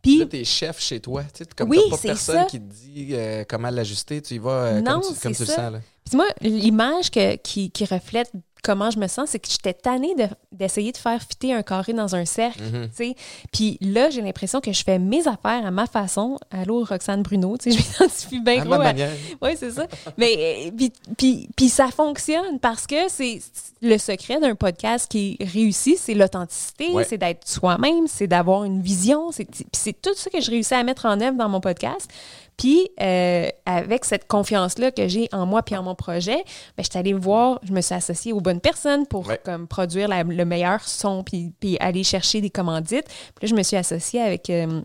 Puis, 0.07 0.19
Là, 0.19 0.27
t'es 0.27 0.45
chef 0.45 0.81
chez 0.81 1.01
toi. 1.01 1.23
Tu 1.35 1.45
sais, 1.45 1.51
comme 1.57 1.69
Oui, 1.71 1.81
t'as 1.91 1.97
pas 1.97 2.03
personne 2.03 2.37
ça. 2.37 2.45
qui 2.45 2.61
te 2.61 2.73
dit 2.73 3.09
euh, 3.13 3.45
comment 3.49 3.71
l'ajuster, 3.71 4.23
tu 4.23 4.35
y 4.35 4.39
vas 4.39 4.51
euh, 4.51 4.81
Non, 4.81 5.01
comme 5.01 5.15
tu, 5.15 5.21
comme 5.21 5.35
tu 5.35 5.43
le 5.43 5.47
ça. 5.47 5.55
sens. 5.57 5.73
Là. 5.73 5.81
Puis 6.07 6.17
moi, 6.17 6.27
l'image 6.41 7.11
qui, 7.11 7.71
qui 7.71 7.85
reflète 7.85 8.31
comment 8.63 8.91
je 8.91 8.99
me 8.99 9.07
sens, 9.07 9.29
c'est 9.31 9.39
que 9.39 9.47
j'étais 9.49 9.75
tannée 9.75 10.17
de- 10.17 10.27
d'essayer 10.51 10.91
de, 10.91 10.97
faire 10.97 11.21
fitter 11.23 11.53
un 11.53 11.63
carré 11.63 11.93
dans 11.93 12.17
un 12.17 12.25
cercle, 12.25 12.63
Mhm. 12.65 12.89
sais. 12.93 13.15
Puis 13.53 13.79
là, 13.81 14.11
j'ai 14.11 14.23
l'impression 14.23 14.61
que 14.61 14.73
je 14.73 14.83
fais 14.83 14.99
mes 14.99 15.21
affaires 15.29 15.65
à 15.65 15.71
ma 15.71 15.87
façon. 15.87 16.37
Allô, 16.51 16.83
Roxane 16.85 17.23
Bruno, 17.23 17.57
je 17.65 17.71
m'identifie 17.71 18.41
bien 18.41 18.63
À 18.63 18.65
gros 18.65 18.71
ma 18.71 18.77
à- 18.77 18.93
manière. 18.93 19.13
oui, 19.41 19.51
c'est 19.57 19.71
ça. 19.71 19.87
Mais 20.17 20.35
euh, 20.67 20.71
puis, 20.77 20.93
puis, 21.17 21.49
puis 21.57 21.69
ça 21.69 21.89
fonctionne 21.93 22.59
parce 22.59 22.89
que 22.89 23.09
c'est 23.09 23.41
le 23.83 23.99
secret 23.99 24.41
d'un 24.41 24.57
podcast 24.57 25.07
qui 25.09 25.37
réussit, 25.41 25.97
c'est 25.99 26.15
l'authenticité, 26.15 26.89
Ouais. 26.91 27.05
c'est 27.05 27.19
d'être 27.19 27.47
soi-même, 27.47 28.09
c'est 28.09 28.27
d'avoir 28.27 28.65
une 28.65 28.81
vision. 28.81 29.31
C'est 29.73 30.03
tout 30.03 30.15
ça 30.17 30.29
que 30.29 30.41
je 30.41 30.51
réussis 30.51 30.75
à 30.75 30.83
mettre 30.83 31.07
en 31.07 31.21
œuvre 31.21 31.37
dans 31.37 31.49
mon 31.49 31.61
podcast. 31.61 32.09
Puis, 32.57 32.89
euh, 33.03 33.49
avec 33.67 34.05
cette 34.07 34.27
confiance-là 34.27 34.91
que 34.91 35.07
j'ai 35.09 35.29
en 35.33 35.45
moi 35.45 35.63
puis 35.63 35.77
en 35.77 35.83
mon 35.83 35.95
projet, 35.95 36.43
ben, 36.77 36.83
je 36.83 36.89
suis 36.91 36.99
allée 36.99 37.13
voir, 37.13 37.61
je 37.63 37.73
me 37.73 37.81
suis 37.83 37.95
associée 37.95 38.33
aux 38.33 38.41
bonnes 38.41 38.61
personnes 38.63 39.07
pour 39.07 39.27
Ouais. 39.29 39.39
comme, 39.45 39.67
produire 39.69 40.09
la- 40.09 40.23
le 40.23 40.45
meilleur 40.45 40.81
son 40.83 41.23
puis, 41.23 41.53
puis 41.61 41.77
aller 41.81 42.03
chercher 42.03 42.41
des 42.41 42.49
commandites. 42.51 43.07
Puis 43.07 43.43
là, 43.43 43.49
je 43.49 43.55
me 43.55 43.63
suis 43.63 43.77
associée 43.77 44.23
avec 44.23 44.49
euh, 44.49 44.81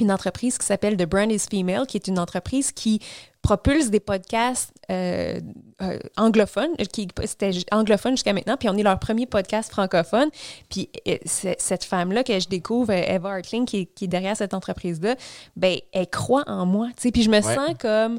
une 0.00 0.10
entreprise 0.12 0.58
qui 0.58 0.66
s'appelle 0.66 0.96
The 0.96 1.06
Brand 1.08 1.30
is 1.30 1.46
Female, 1.50 1.86
qui 1.86 1.96
est 1.96 2.08
une 2.08 2.18
entreprise 2.18 2.72
qui 2.72 3.00
propulse 3.46 3.90
des 3.90 4.00
podcasts 4.00 4.72
euh, 4.90 5.40
euh, 5.82 5.98
anglophones, 6.16 6.74
qui 6.92 7.06
c'était 7.24 7.50
anglophone 7.70 8.12
jusqu'à 8.14 8.32
maintenant, 8.32 8.56
puis 8.56 8.68
on 8.68 8.76
est 8.76 8.82
leur 8.82 8.98
premier 8.98 9.26
podcast 9.26 9.70
francophone. 9.70 10.28
Puis 10.68 10.88
euh, 11.06 11.16
cette 11.24 11.84
femme-là 11.84 12.24
que 12.24 12.38
je 12.40 12.48
découvre, 12.48 12.90
Eva 12.92 13.34
Hartling, 13.34 13.66
qui 13.66 13.76
est, 13.82 13.84
qui 13.86 14.04
est 14.06 14.08
derrière 14.08 14.36
cette 14.36 14.54
entreprise-là, 14.54 15.14
ben 15.54 15.76
elle 15.92 16.08
croit 16.10 16.44
en 16.48 16.66
moi, 16.66 16.88
tu 16.96 17.02
sais. 17.02 17.10
Puis 17.12 17.22
je 17.22 17.30
me 17.30 17.36
Ouais. 17.36 17.42
sens 17.54 17.70
comme, 17.78 18.18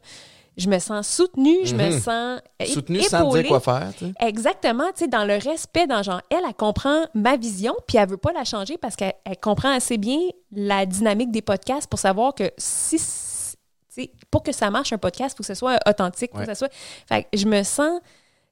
je 0.55 0.69
me 0.69 0.79
sens 0.79 1.07
soutenue, 1.09 1.57
je 1.65 1.75
me 1.75 1.91
Mhm. 1.91 1.99
sens 1.99 2.39
é- 2.59 2.65
Soutenu 2.67 3.01
sans 3.01 3.29
dire 3.33 3.45
quoi 3.47 3.59
faire. 3.59 3.91
tu 3.97 4.05
sais. 4.05 4.13
Exactement, 4.21 4.85
tu 4.95 5.03
sais, 5.03 5.07
dans 5.07 5.25
le 5.25 5.35
respect, 5.35 5.87
dans 5.87 6.03
genre, 6.03 6.21
elle, 6.29 6.39
elle 6.47 6.53
comprend 6.53 7.03
ma 7.13 7.35
vision, 7.37 7.73
puis 7.87 7.97
elle 7.97 8.07
veut 8.09 8.17
pas 8.17 8.31
la 8.33 8.43
changer 8.45 8.77
parce 8.77 8.95
qu'elle 8.95 9.13
elle 9.25 9.37
comprend 9.37 9.71
assez 9.71 9.97
bien 9.97 10.19
la 10.53 10.85
dynamique 10.85 11.31
des 11.31 11.41
podcasts 11.41 11.87
pour 11.89 11.99
savoir 11.99 12.33
que 12.33 12.49
si, 12.57 12.97
pour 14.31 14.43
que 14.43 14.51
ça 14.51 14.69
marche 14.71 14.93
un 14.93 14.97
podcast, 14.97 15.33
il 15.33 15.37
faut 15.37 15.43
que 15.43 15.47
ce 15.47 15.53
soit 15.55 15.77
authentique, 15.87 16.31
faut 16.31 16.39
Ouais. 16.39 16.45
que 16.45 16.53
ce 16.53 16.57
soit. 16.57 16.71
Fait 17.07 17.23
que 17.23 17.37
je 17.37 17.45
me 17.45 17.63
sens. 17.63 17.99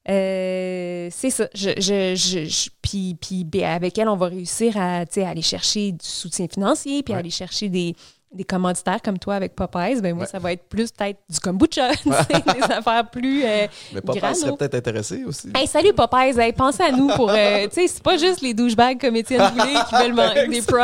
euh, 0.07 1.09
c'est 1.11 1.31
ça. 1.31 1.47
Je, 1.55 1.71
je, 1.77 2.15
je, 2.15 2.45
je- 2.45 2.69
puis, 2.81 3.15
puis 3.19 3.43
ben, 3.43 3.63
avec 3.63 3.97
elle, 3.97 4.07
on 4.07 4.15
va 4.15 4.27
réussir 4.27 4.77
à, 4.77 4.99
aller 5.15 5.41
chercher 5.41 5.91
du 5.93 6.05
soutien 6.05 6.47
financier, 6.47 7.01
puis 7.01 7.13
Ouais. 7.13 7.19
aller 7.19 7.29
chercher 7.31 7.69
des, 7.69 7.95
des 8.35 8.43
commanditaires 8.43 9.01
comme 9.01 9.17
toi 9.17 9.35
avec 9.35 9.55
Popeyes. 9.55 10.01
Ben 10.01 10.13
moi, 10.13 10.23
Ouais. 10.25 10.29
ça 10.29 10.39
va 10.39 10.51
être 10.51 10.63
plus 10.69 10.91
peut-être 10.91 11.19
du 11.29 11.39
kombucha, 11.39 11.89
des 12.05 12.11
affaires 12.69 13.09
plus. 13.09 13.43
euh, 13.45 13.67
Mais 13.93 14.01
Grano. 14.19 14.35
serait 14.35 14.55
peut-être 14.57 14.75
intéressé 14.75 15.23
aussi. 15.25 15.49
Hey, 15.55 15.67
salut 15.67 15.93
Popeyes, 15.93 16.37
hey, 16.39 16.53
pensez 16.53 16.83
à 16.83 16.91
nous 16.91 17.07
pour. 17.15 17.29
euh, 17.31 17.67
tu 17.67 17.75
sais, 17.81 17.87
c'est 17.87 18.03
pas 18.03 18.17
juste 18.17 18.41
les 18.41 18.53
douchebags 18.53 18.99
comme 18.99 19.15
Étienne 19.15 19.41
Boulay 19.55 19.73
qui 19.89 19.95
veulent 19.95 20.13
manger 20.13 20.47
des 20.47 20.61
prots. 20.61 20.77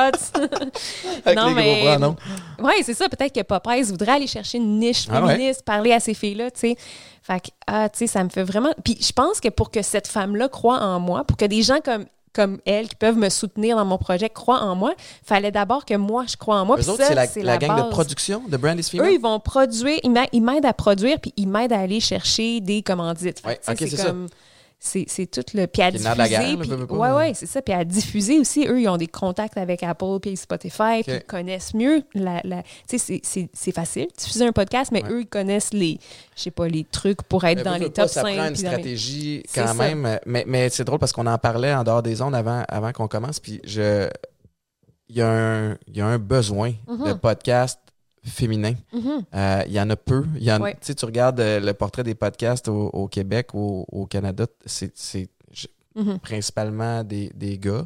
Avec 1.25 1.37
non, 1.37 1.47
les 1.49 1.53
mais- 1.53 1.75
gros 1.75 1.85
bras, 1.85 1.97
non? 1.99 2.15
Oui, 2.63 2.73
c'est 2.83 2.93
ça. 2.93 3.09
Peut-être 3.09 3.33
que 3.33 3.41
Popeyes 3.41 3.83
voudrait 3.83 4.13
aller 4.13 4.27
chercher 4.27 4.57
une 4.57 4.79
niche 4.79 5.07
Ah 5.11 5.21
ouais? 5.23 5.33
féministe, 5.33 5.63
parler 5.63 5.91
à 5.93 5.99
ces 5.99 6.13
filles-là, 6.13 6.51
tu 6.51 6.59
sais. 6.59 6.75
Fait 7.23 7.39
que, 7.39 7.47
ah, 7.67 7.87
tu 7.89 7.99
sais, 7.99 8.07
ça 8.07 8.23
me 8.23 8.29
fait 8.29 8.43
vraiment. 8.43 8.71
Puis 8.83 8.97
je 8.99 9.11
pense 9.11 9.39
que 9.39 9.49
pour 9.49 9.69
que 9.71 9.81
cette 9.81 10.07
femme-là 10.07 10.47
croie 10.49 10.79
en 10.79 10.99
moi, 10.99 11.23
pour 11.23 11.37
que 11.37 11.45
des 11.45 11.61
gens 11.61 11.79
comme 11.83 12.05
comme 12.33 12.59
elle, 12.65 12.87
qui 12.87 12.95
peuvent 12.95 13.17
me 13.17 13.29
soutenir 13.29 13.75
dans 13.75 13.85
mon 13.85 13.97
projet, 13.97 14.29
croient 14.29 14.61
en 14.61 14.75
moi, 14.75 14.93
fallait 15.23 15.51
d'abord 15.51 15.85
que 15.85 15.95
moi, 15.95 16.25
je 16.29 16.37
crois 16.37 16.57
en 16.61 16.65
moi. 16.65 16.77
Eux 16.77 16.89
autres, 16.89 17.03
c'est 17.05 17.43
la, 17.43 17.53
la 17.53 17.57
gang 17.57 17.75
de 17.85 17.89
production 17.89 18.41
de 18.47 18.57
Brand 18.57 18.79
is 18.79 18.83
Female? 18.83 19.07
Eux, 19.09 19.13
ils 19.13 19.19
vont 19.21 19.39
produire, 19.39 19.99
ils 20.03 20.11
m'a- 20.11 20.27
ils 20.31 20.41
m'aident 20.41 20.65
à 20.65 20.73
produire, 20.73 21.19
puis 21.19 21.33
ils 21.35 21.47
m'aident 21.47 21.73
à 21.73 21.79
aller 21.79 21.99
chercher 21.99 22.61
des 22.61 22.81
commandites. 22.83 23.41
Ouais, 23.45 23.55
que, 23.57 23.59
tu 23.59 23.65
sais, 23.65 23.71
ok, 23.71 23.89
c'est 23.89 23.97
ça. 23.97 24.13
C'est 24.83 25.05
c'est 25.07 25.27
tout 25.27 25.43
le. 25.53 25.67
Puis 25.67 25.83
à 25.83 25.91
diffuser. 25.91 26.09
guerre, 26.27 26.57
puis- 26.59 26.69
pas, 26.87 26.93
ouais, 26.95 27.11
ouais, 27.11 27.33
c'est 27.35 27.45
ça. 27.45 27.61
Puis 27.61 27.71
à 27.71 27.85
diffuser 27.85 28.39
aussi, 28.39 28.65
eux, 28.67 28.81
ils 28.81 28.89
ont 28.89 28.97
des 28.97 29.05
contacts 29.05 29.55
avec 29.57 29.83
Apple 29.83 30.17
puis 30.19 30.35
Spotify, 30.35 31.03
puis 31.03 31.13
Ok. 31.13 31.21
ils 31.21 31.23
connaissent 31.23 31.75
mieux. 31.75 32.01
La, 32.15 32.41
la- 32.43 32.63
tu 32.63 32.69
sais, 32.87 32.97
c'est- 32.97 33.21
c'est- 33.23 33.49
c'est 33.53 33.71
facile 33.71 34.07
de 34.07 34.13
diffuser 34.17 34.43
un 34.47 34.51
podcast, 34.51 34.91
mais 34.91 35.03
Ouais. 35.03 35.11
eux, 35.11 35.21
ils 35.21 35.27
connaissent 35.27 35.71
les, 35.71 35.99
je 36.35 36.41
sais 36.41 36.49
pas, 36.51 36.67
les 36.67 36.83
trucs 36.83 37.21
pour 37.21 37.43
être 37.43 37.57
Mais 37.59 37.63
dans 37.63 37.73
les 37.75 37.79
veux 37.85 37.89
pas, 37.91 38.01
top 38.07 38.09
5. 38.09 38.13
Ça 38.13 38.21
prend 38.21 38.47
une 38.47 38.53
puis 38.53 38.63
les- 38.63 38.67
stratégie 38.69 39.43
quand 39.53 39.67
ça. 39.67 39.73
même. 39.75 40.19
Mais, 40.25 40.45
mais 40.47 40.69
c'est 40.69 40.83
drôle 40.83 40.97
parce 40.97 41.11
qu'on 41.11 41.27
en 41.27 41.37
parlait 41.37 41.75
en 41.75 41.83
dehors 41.83 42.01
des 42.01 42.19
ondes 42.23 42.33
avant, 42.33 42.63
avant 42.67 42.91
qu'on 42.91 43.07
commence. 43.07 43.39
Puis 43.39 43.61
je. 43.63 44.09
Il 45.09 45.17
y, 45.17 45.21
a 45.21 45.29
un, 45.29 45.71
il 45.87 45.97
y 45.97 46.01
a 46.01 46.07
un 46.07 46.17
besoin 46.17 46.71
Mhm. 46.87 47.05
de 47.05 47.13
podcast 47.13 47.77
féminin. 48.23 48.73
Mhm. 48.93 49.23
Euh, 49.33 49.63
il 49.67 49.73
y 49.73 49.79
en 49.81 49.89
a 49.89 49.95
peu. 49.95 50.25
Y 50.39 50.51
en. 50.51 50.59
Tu 50.79 51.05
regardes 51.05 51.39
euh, 51.39 51.59
le 51.59 51.73
portrait 51.73 52.03
des 52.03 52.15
podcasts 52.15 52.67
au, 52.67 52.89
au 52.93 53.07
Québec 53.07 53.49
ou 53.53 53.85
au, 53.91 54.05
Canada, 54.05 54.45
c'est 54.65 54.91
Mhm. 55.95 56.19
principalement 56.19 57.03
des, 57.03 57.29
des 57.35 57.57
gars. 57.57 57.85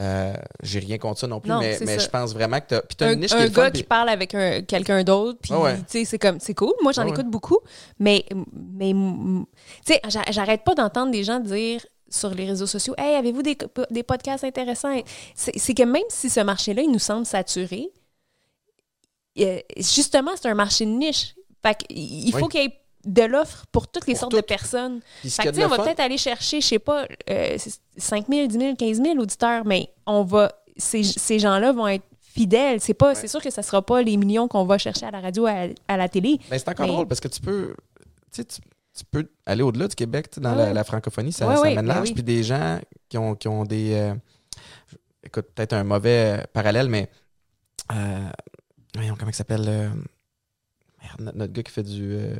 Euh, 0.00 0.34
J'ai 0.62 0.78
rien 0.80 0.98
contre 0.98 1.18
ça 1.20 1.26
non 1.26 1.40
plus, 1.40 1.48
Non, 1.50 1.60
mais, 1.60 1.98
je 1.98 2.08
pense 2.08 2.32
vraiment 2.34 2.60
que 2.60 2.66
tu 2.68 2.74
as, 2.74 2.82
t'as 2.96 3.06
un, 3.08 3.12
une 3.14 3.20
niche 3.20 3.32
un 3.32 3.38
qui 3.38 3.42
est 3.44 3.56
gars 3.56 3.64
fun, 3.64 3.70
qui 3.70 3.82
parle 3.84 4.08
avec 4.10 4.34
un- 4.34 4.60
quelqu'un 4.62 5.02
d'autre, 5.02 5.38
puis 5.42 5.52
ouais. 5.54 5.76
c'est 5.88 6.18
comme 6.18 6.38
c'est 6.40 6.54
cool. 6.54 6.74
Moi, 6.82 6.92
j'en 6.92 7.04
ouais. 7.04 7.10
écoute 7.10 7.28
beaucoup, 7.30 7.58
mais 7.98 8.24
mais 8.54 8.92
tu 8.92 9.46
sais, 9.94 10.00
j'a- 10.08 10.30
j'arrête 10.30 10.62
pas 10.62 10.74
d'entendre 10.74 11.10
des 11.10 11.24
gens 11.24 11.40
dire 11.40 11.84
sur 12.10 12.30
les 12.34 12.46
réseaux 12.46 12.66
sociaux, 12.66 12.94
hey, 12.96 13.16
avez-vous 13.16 13.42
des, 13.42 13.56
des 13.90 14.02
podcasts 14.02 14.44
intéressants? 14.44 14.94
C'est 15.34 15.74
que 15.74 15.82
même 15.82 16.02
si 16.10 16.30
ce 16.30 16.40
marché-là, 16.40 16.82
il 16.82 16.92
nous 16.92 16.98
semble 17.00 17.26
saturé, 17.26 17.88
justement, 19.76 20.32
c'est 20.36 20.48
un 20.48 20.54
marché 20.54 20.84
de 20.84 20.90
niche. 20.90 21.34
Fait 21.62 21.76
qu'il 21.76 22.32
faut 22.32 22.44
Oui. 22.44 22.48
qu'il 22.48 22.60
y 22.62 22.64
ait 22.66 22.80
de 23.04 23.22
l'offre 23.22 23.64
pour 23.72 23.88
toutes 23.88 24.06
les 24.06 24.14
Pour 24.14 24.20
sortes 24.20 24.32
toutes. 24.32 24.40
de 24.42 24.46
personnes. 24.46 25.00
Fait 25.22 25.50
que, 25.50 25.64
on 25.64 25.68
va 25.68 25.78
peut-être 25.82 26.00
aller 26.00 26.18
chercher, 26.18 26.60
je 26.60 26.66
sais 26.66 26.78
pas, 26.78 27.06
euh, 27.30 27.56
5 27.96 28.26
000, 28.28 28.46
10 28.46 28.58
000, 28.58 28.76
15 28.76 29.02
000 29.02 29.18
auditeurs, 29.18 29.64
mais 29.64 29.88
on 30.06 30.22
va, 30.24 30.52
ces, 30.76 31.02
ces 31.02 31.38
gens-là 31.38 31.72
vont 31.72 31.88
être 31.88 32.04
fidèles. 32.20 32.80
C'est 32.80 32.94
pas, 32.94 33.14
c'est 33.14 33.28
sûr 33.28 33.40
que 33.40 33.50
ça 33.50 33.62
sera 33.62 33.82
pas 33.82 34.02
les 34.02 34.16
millions 34.16 34.46
qu'on 34.48 34.64
va 34.64 34.78
chercher 34.78 35.06
à 35.06 35.10
la 35.10 35.20
radio, 35.20 35.46
à, 35.46 35.66
à 35.88 35.96
la 35.96 36.08
télé. 36.08 36.38
Ben, 36.50 36.58
c'est 36.58 36.68
encore 36.68 36.86
Mais- 36.86 36.92
drôle 36.92 37.08
parce 37.08 37.20
que 37.20 37.28
tu 37.28 37.40
peux, 37.40 37.74
tu, 38.32 38.44
peux 39.10 39.28
aller 39.46 39.62
au-delà 39.62 39.88
du 39.88 39.94
Québec, 39.94 40.26
dans 40.38 40.50
Ouais. 40.50 40.56
la, 40.66 40.72
la 40.74 40.84
francophonie, 40.84 41.32
ça, 41.32 41.48
Ouais, 41.48 41.56
ça 41.56 41.62
mène 41.62 41.74
ben 41.76 41.86
large. 41.86 42.12
Puis 42.12 42.22
des 42.22 42.42
gens 42.42 42.78
qui 43.08 43.16
ont, 43.18 43.34
qui 43.34 43.48
ont 43.48 43.64
des. 43.64 43.94
euh, 43.94 44.14
écoute, 45.24 45.46
peut-être 45.54 45.72
un 45.72 45.84
mauvais 45.84 46.40
euh, 46.40 46.44
parallèle, 46.52 46.88
mais. 46.88 47.08
Euh, 47.92 48.28
voyons, 48.94 49.14
comment 49.18 49.30
il 49.30 49.34
s'appelle 49.34 49.64
euh, 49.68 49.88
merde, 51.02 51.32
notre, 51.36 51.52
gars 51.52 51.62
qui 51.62 51.72
fait 51.72 51.82
du, 51.82 52.12
euh, 52.14 52.34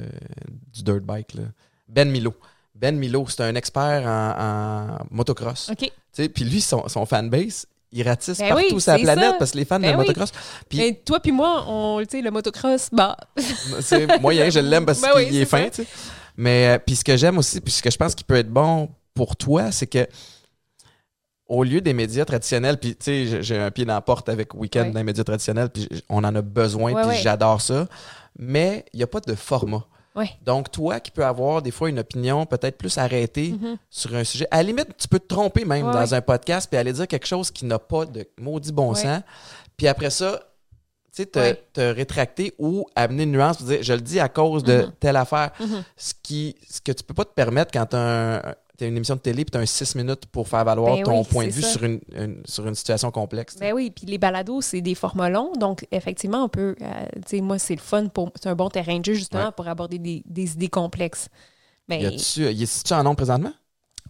du 0.72 0.82
dirt 0.82 1.00
bike, 1.00 1.34
là. 1.34 1.42
Ben 1.88 2.10
Milo. 2.10 2.34
Ben 2.74 2.96
Milo, 2.96 3.26
c'est 3.28 3.42
un 3.42 3.54
expert 3.54 4.06
en, 4.06 4.98
en 5.00 5.06
motocross. 5.10 5.70
OK. 5.70 5.78
Tu 5.78 5.90
sais, 6.12 6.28
Puis 6.28 6.44
lui, 6.44 6.60
son, 6.60 6.86
son 6.88 7.06
fanbase, 7.06 7.66
il 7.90 8.06
ratisse 8.06 8.38
Ben 8.38 8.48
partout 8.50 8.74
oui, 8.74 8.80
sur 8.80 8.92
la 8.92 8.98
planète 8.98 9.24
ça. 9.32 9.36
parce 9.38 9.50
que 9.52 9.56
les 9.58 9.64
fans 9.64 9.80
Ben 9.80 9.92
de 9.92 9.96
oui. 9.96 10.02
motocross. 10.06 10.30
Puis 10.68 10.78
Mais 10.78 10.94
toi 10.94 11.20
puis 11.20 11.32
moi, 11.32 11.64
on, 11.66 12.00
tu 12.02 12.18
sais, 12.18 12.22
le 12.22 12.30
motocross, 12.30 12.88
bah, 12.92 13.16
c'est 13.80 14.20
moyen, 14.20 14.50
je 14.50 14.60
l'aime 14.60 14.84
parce 14.86 15.00
Ben 15.00 15.08
qu'il 15.12 15.30
oui, 15.30 15.36
est 15.38 15.40
c'est 15.40 15.46
fin, 15.46 15.64
ça. 15.64 15.70
tu 15.70 15.82
sais. 15.84 15.88
Mais 16.36 16.68
euh, 16.68 16.78
puis 16.78 16.94
ce 16.96 17.02
que 17.04 17.16
j'aime 17.16 17.38
aussi, 17.38 17.60
puis 17.60 17.72
ce 17.72 17.82
que 17.82 17.90
je 17.90 17.96
pense 17.96 18.14
qui 18.14 18.22
peut 18.24 18.36
être 18.36 18.50
bon 18.50 18.90
pour 19.14 19.34
toi, 19.36 19.72
c'est 19.72 19.86
que 19.88 20.06
au 21.48 21.64
lieu 21.64 21.80
des 21.80 21.94
médias 21.94 22.24
traditionnels, 22.24 22.76
puis 22.78 22.94
tu 22.96 23.04
sais, 23.26 23.42
j'ai- 23.42 23.58
un 23.58 23.70
pied 23.70 23.84
dans 23.84 23.94
la 23.94 24.00
porte 24.02 24.28
avec 24.28 24.54
Weekend 24.54 24.86
Ouais. 24.88 24.92
dans 24.92 25.00
les 25.00 25.04
médias 25.04 25.24
traditionnels, 25.24 25.70
puis 25.70 25.88
on 26.08 26.18
en 26.24 26.34
a 26.34 26.42
besoin, 26.42 26.92
puis 27.08 27.16
j'adore 27.18 27.60
ça. 27.60 27.86
Mais 28.38 28.84
il 28.92 28.98
n'y 28.98 29.02
a 29.02 29.06
pas 29.06 29.20
de 29.20 29.34
format. 29.34 29.84
Donc, 30.44 30.72
toi 30.72 30.98
qui 30.98 31.12
peux 31.12 31.24
avoir 31.24 31.62
des 31.62 31.70
fois 31.70 31.88
une 31.88 32.00
opinion 32.00 32.44
peut-être 32.44 32.76
plus 32.76 32.98
arrêtée 32.98 33.50
Mhm. 33.52 33.76
sur 33.88 34.14
un 34.16 34.24
sujet, 34.24 34.48
à 34.50 34.56
la 34.56 34.62
limite, 34.64 34.88
tu 34.98 35.06
peux 35.06 35.20
te 35.20 35.28
tromper 35.28 35.64
même 35.64 35.90
dans 35.92 36.12
un 36.12 36.20
podcast 36.20 36.68
puis 36.68 36.76
aller 36.76 36.92
dire 36.92 37.06
quelque 37.06 37.26
chose 37.26 37.52
qui 37.52 37.64
n'a 37.66 37.78
pas 37.78 38.04
de 38.04 38.26
maudit 38.40 38.72
bon 38.72 38.94
sens. 38.94 39.20
Puis 39.76 39.86
après 39.86 40.10
ça, 40.10 40.40
tu 41.14 41.22
sais, 41.22 41.56
te, 41.72 41.80
rétracter 41.92 42.52
ou 42.58 42.84
amener 42.96 43.22
une 43.22 43.30
nuance 43.32 43.62
dire 43.62 43.78
je 43.80 43.92
le 43.92 44.00
dis 44.00 44.18
à 44.18 44.28
cause 44.28 44.64
de 44.64 44.82
Mhm. 44.86 44.92
telle 44.98 45.14
affaire. 45.16 45.52
Mhm. 45.60 45.84
Ce, 45.96 46.12
qui, 46.20 46.56
ce 46.68 46.80
que 46.80 46.90
tu 46.90 47.04
peux 47.04 47.14
pas 47.14 47.24
te 47.24 47.32
permettre 47.34 47.70
quand 47.72 47.86
tu 47.86 47.94
as, 47.96 48.56
une 48.86 48.96
émission 48.96 49.16
de 49.16 49.20
télé 49.20 49.44
puis 49.44 49.50
tu 49.50 49.58
as 49.58 49.60
un 49.60 49.66
6 49.66 49.94
minutes 49.96 50.26
pour 50.26 50.46
faire 50.46 50.64
valoir 50.64 50.96
Ben 50.96 51.02
ton 51.04 51.18
oui, 51.20 51.26
point 51.30 51.46
de 51.46 51.50
vue 51.52 51.62
sur 51.62 51.82
une, 51.84 52.00
une- 52.14 52.42
sur 52.44 52.66
une 52.66 52.74
situation 52.74 53.10
complexe. 53.10 53.56
Ben 53.58 53.72
oui, 53.72 53.90
puis 53.90 54.06
les 54.06 54.18
balados, 54.18 54.60
c'est 54.60 54.80
des 54.80 54.94
formats 54.94 55.30
longs, 55.30 55.52
donc 55.58 55.86
effectivement, 55.90 56.44
on 56.44 56.48
peut, 56.48 56.76
euh, 56.80 57.06
tu 57.16 57.22
sais, 57.36 57.40
moi, 57.40 57.58
c'est 57.58 57.74
le 57.74 57.80
fun, 57.80 58.06
pour, 58.08 58.30
c'est 58.40 58.48
un 58.48 58.54
bon 58.54 58.68
terrain 58.68 58.98
de 58.98 59.04
jeu, 59.04 59.14
justement, 59.14 59.46
Ouais. 59.46 59.52
pour 59.56 59.66
aborder 59.68 59.98
des, 59.98 60.22
des 60.26 60.52
idées 60.52 60.68
complexes. 60.68 61.28
Ben, 61.88 62.00
Y 62.00 62.38
y 62.52 62.62
a-tu 62.64 62.92
en 62.92 63.02
nombre 63.02 63.16
présentement? 63.16 63.52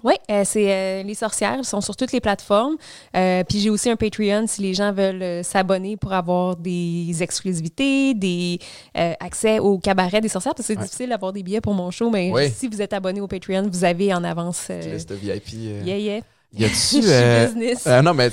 Oui, 0.05 0.14
euh, 0.30 0.42
c'est 0.44 0.72
euh, 0.72 1.03
Les 1.03 1.14
Sorcières. 1.14 1.64
Sont 1.64 1.80
sur 1.80 1.96
toutes 1.96 2.12
les 2.12 2.20
plateformes. 2.20 2.76
Euh, 3.16 3.42
puis 3.44 3.59
j'ai 3.61 3.70
aussi 3.70 3.90
un 3.90 3.96
Patreon 3.96 4.46
si 4.46 4.62
les 4.62 4.74
gens 4.74 4.92
veulent 4.92 5.42
s'abonner 5.44 5.96
pour 5.96 6.12
avoir 6.12 6.57
des 6.57 7.22
exclusivités, 7.22 8.14
des 8.14 8.59
accès 8.94 9.59
au 9.59 9.78
cabaret 9.78 10.20
des 10.20 10.28
sorcières. 10.28 10.55
Parce 10.55 10.66
que 10.66 10.72
c'est 10.74 10.78
Ouais. 10.78 10.84
difficile 10.84 11.09
d'avoir 11.11 11.32
des 11.32 11.42
billets 11.42 11.61
pour 11.61 11.74
mon 11.74 11.90
show, 11.90 12.11
mais 12.11 12.30
Oui. 12.32 12.51
si 12.51 12.68
vous 12.68 12.80
êtes 12.80 12.92
abonné 12.92 13.20
au 13.20 13.26
Patreon, 13.26 13.68
vous 13.70 13.84
avez 13.84 14.14
en 14.14 14.22
avance. 14.24 14.68
Liste 14.68 15.09
de 15.11 15.14
VIP. 15.16 15.53
yeah, 15.84 15.96
yeah. 15.99 16.20
Y 16.53 16.64
a-tu. 16.64 17.03
Non, 18.03 18.14
mais, 18.14 18.30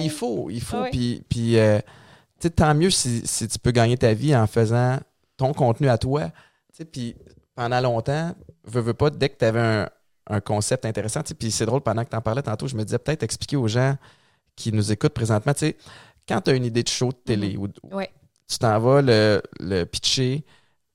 il 0.00 0.10
faut. 0.10 0.48
Il 0.50 0.60
faut. 0.60 0.76
Ah 0.78 0.82
ouais. 0.82 0.90
Puis, 0.90 1.24
tu 1.30 1.56
sais, 2.40 2.50
tant 2.50 2.74
mieux 2.74 2.90
si, 2.90 3.22
si 3.24 3.48
tu 3.48 3.58
peux 3.58 3.70
gagner 3.70 3.96
ta 3.96 4.12
vie 4.12 4.36
en 4.36 4.46
faisant 4.46 4.98
ton 5.36 5.52
contenu 5.54 5.88
à 5.88 5.96
toi. 5.96 6.30
Puis 6.92 7.14
pendant 7.54 7.80
longtemps, 7.80 8.32
veux, 8.64 8.80
veux 8.80 8.94
pas, 8.94 9.10
dès 9.10 9.28
que 9.28 9.38
tu 9.38 9.44
avais 9.44 9.60
un, 9.60 9.88
un 10.28 10.40
concept 10.40 10.84
intéressant, 10.86 11.20
puis 11.38 11.50
c'est 11.50 11.66
drôle, 11.66 11.80
pendant 11.82 12.04
que 12.04 12.10
tu 12.10 12.16
en 12.16 12.20
parlais 12.20 12.42
tantôt, 12.42 12.66
je 12.66 12.76
me 12.76 12.84
disais 12.84 12.98
peut-être 12.98 13.22
expliquer 13.22 13.56
aux 13.56 13.68
gens 13.68 13.96
qui 14.56 14.72
nous 14.72 14.92
écoutent 14.92 15.12
présentement, 15.14 15.52
tu 15.52 15.60
sais, 15.66 15.76
quand 16.26 16.40
tu 16.40 16.50
as 16.50 16.54
une 16.54 16.64
idée 16.64 16.82
de 16.82 16.88
show 16.88 17.08
de 17.08 17.16
télé 17.24 17.56
ou 17.56 17.68
ou 17.82 17.96
Ouais. 17.96 18.10
tu 18.48 18.58
t'en 18.58 18.78
vas 18.78 19.02
le, 19.02 19.42
le 19.60 19.84
pitcher 19.84 20.44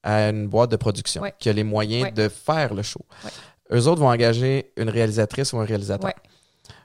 à 0.01 0.29
une 0.29 0.47
boîte 0.47 0.71
de 0.71 0.77
production 0.77 1.21
Ouais. 1.21 1.33
qui 1.37 1.49
a 1.49 1.53
les 1.53 1.63
moyens 1.63 2.05
Ouais. 2.05 2.11
de 2.11 2.29
faire 2.29 2.73
le 2.73 2.81
show. 2.81 3.01
Eux 3.71 3.85
autres 3.87 4.01
vont 4.01 4.09
engager 4.09 4.71
une 4.77 4.89
réalisatrice 4.89 5.53
ou 5.53 5.59
un 5.59 5.65
réalisateur. 5.65 6.11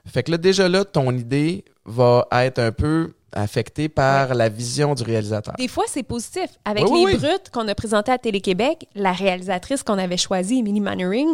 Fait 0.05 0.21
que 0.21 0.29
là, 0.31 0.37
déjà 0.37 0.69
là, 0.69 0.85
ton 0.85 1.11
idée 1.17 1.65
va 1.85 2.27
être 2.31 2.59
un 2.59 2.71
peu 2.71 3.13
affectés 3.31 3.89
par 3.89 4.33
la 4.35 4.49
vision 4.49 4.93
du 4.93 5.03
réalisateur. 5.03 5.55
Des 5.57 5.67
fois, 5.67 5.85
c'est 5.87 6.03
positif. 6.03 6.47
Avec 6.63 6.83
Oui, 6.85 6.99
les 6.99 7.05
oui, 7.05 7.11
oui. 7.15 7.17
brutes 7.17 7.49
qu'on 7.51 7.67
a 7.67 7.75
présentées 7.75 8.11
à 8.11 8.17
Télé-Québec, 8.17 8.87
la 8.95 9.11
réalisatrice 9.13 9.81
qu'on 9.83 9.97
avait 9.97 10.15
choisie, 10.17 10.59
Emily 10.59 10.79
Mannering, 10.79 11.33